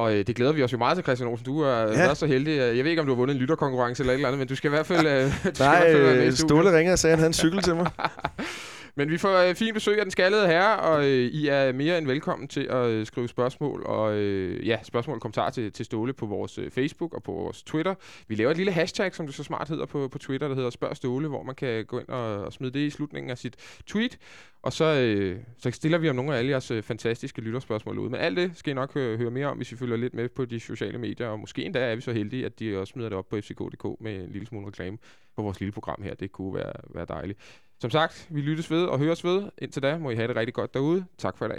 Og 0.00 0.14
øh, 0.14 0.26
det 0.26 0.36
glæder 0.36 0.52
vi 0.52 0.62
os 0.62 0.72
jo 0.72 0.78
meget 0.78 0.96
til, 0.96 1.02
Christian 1.04 1.28
Olsen. 1.30 1.44
Du 1.46 1.60
er 1.60 1.76
ja. 1.92 2.14
Så 2.14 2.26
heldig. 2.26 2.50
øh, 2.58 2.76
Jeg 2.76 2.84
ved 2.84 2.90
ikke, 2.90 3.00
om 3.00 3.06
du 3.06 3.12
har 3.14 3.16
vundet 3.18 3.34
en 3.34 3.40
lytterkonkurrence 3.40 4.02
eller 4.02 4.12
et 4.12 4.14
eller 4.16 4.28
andet, 4.28 4.38
men 4.38 4.48
du 4.48 4.56
skal 4.56 4.68
i 4.68 4.74
hvert 4.74 4.86
fald, 4.86 5.06
øh, 5.06 5.24
du 5.24 5.30
skal 5.30 5.50
i 5.50 5.52
hvert 5.58 5.82
fald 5.82 6.02
være 6.02 6.14
med 6.14 6.22
Nej. 6.24 6.30
Ståle 6.30 6.76
ringer 6.78 6.92
og 6.92 6.98
sagde, 6.98 7.12
at 7.12 7.16
han 7.18 7.22
havde 7.22 7.28
en 7.30 7.32
cykel 7.34 7.62
til 7.62 7.74
mig. 7.76 7.90
Men 8.94 9.10
vi 9.10 9.18
får 9.18 9.36
øh, 9.36 9.54
fint 9.54 9.74
besøg 9.74 9.98
af 9.98 10.04
den 10.04 10.10
skaldede 10.10 10.46
herre, 10.46 10.76
og 10.76 11.04
øh, 11.04 11.26
I 11.26 11.48
er 11.48 11.72
mere 11.72 11.98
end 11.98 12.06
velkommen 12.06 12.48
til 12.48 12.60
at 12.60 12.86
øh, 12.86 13.06
skrive 13.06 13.28
spørgsmål 13.28 13.82
og 13.86 14.14
øh, 14.14 14.66
ja, 14.66 14.78
spørgsmål 14.82 15.14
og 15.14 15.20
kommentarer 15.20 15.50
til, 15.50 15.72
til 15.72 15.84
Ståle 15.84 16.12
på 16.12 16.26
vores 16.26 16.58
øh, 16.58 16.70
Facebook 16.70 17.14
og 17.14 17.22
på 17.22 17.32
vores 17.32 17.62
Twitter. 17.62 17.94
Vi 18.28 18.34
laver 18.34 18.50
et 18.50 18.56
lille 18.56 18.72
hashtag, 18.72 19.14
som 19.14 19.26
det 19.26 19.34
så 19.34 19.44
smart 19.44 19.68
hedder 19.68 19.86
på, 19.86 20.08
på 20.08 20.18
Twitter, 20.18 20.48
der 20.48 20.54
hedder 20.54 20.70
Spørg 20.70 20.96
Ståle, 20.96 21.28
hvor 21.28 21.42
man 21.42 21.54
kan 21.54 21.84
gå 21.84 21.98
ind 21.98 22.08
og, 22.08 22.44
og 22.44 22.52
smide 22.52 22.72
det 22.72 22.80
i 22.80 22.90
slutningen 22.90 23.30
af 23.30 23.38
sit 23.38 23.56
tweet. 23.86 24.18
Og 24.62 24.72
så, 24.72 24.84
øh, 24.84 25.40
så 25.58 25.70
stiller 25.70 25.98
vi 25.98 26.08
om 26.08 26.16
nogle 26.16 26.34
af 26.34 26.38
alle 26.38 26.50
jeres 26.50 26.70
øh, 26.70 26.82
fantastiske 26.82 27.40
lytterspørgsmål 27.40 27.98
ud. 27.98 28.08
Men 28.08 28.20
alt 28.20 28.36
det 28.36 28.50
skal 28.54 28.70
I 28.70 28.74
nok 28.74 28.94
høre, 28.94 29.16
høre 29.16 29.30
mere 29.30 29.46
om, 29.46 29.56
hvis 29.56 29.72
I 29.72 29.76
følger 29.76 29.96
lidt 29.96 30.14
med 30.14 30.28
på 30.28 30.44
de 30.44 30.60
sociale 30.60 30.98
medier. 30.98 31.28
Og 31.28 31.40
måske 31.40 31.64
endda 31.64 31.90
er 31.90 31.94
vi 31.94 32.00
så 32.00 32.12
heldige, 32.12 32.46
at 32.46 32.58
de 32.58 32.78
også 32.78 32.90
smider 32.90 33.08
det 33.08 33.18
op 33.18 33.28
på 33.28 33.36
fck.dk 33.40 34.00
med 34.00 34.24
en 34.24 34.32
lille 34.32 34.46
smule 34.46 34.66
reklame 34.66 34.98
på 35.36 35.42
vores 35.42 35.60
lille 35.60 35.72
program 35.72 36.02
her. 36.02 36.14
Det 36.14 36.32
kunne 36.32 36.54
være, 36.54 36.72
være 36.94 37.06
dejligt. 37.08 37.38
Som 37.80 37.90
sagt, 37.90 38.26
vi 38.30 38.40
lyttes 38.40 38.70
ved 38.70 38.84
og 38.84 38.98
høres 38.98 39.24
ved. 39.24 39.50
Indtil 39.58 39.82
da 39.82 39.98
må 39.98 40.10
I 40.10 40.14
have 40.14 40.28
det 40.28 40.36
rigtig 40.36 40.54
godt 40.54 40.74
derude. 40.74 41.04
Tak 41.18 41.38
for 41.38 41.44
i 41.44 41.48
dag. 41.48 41.56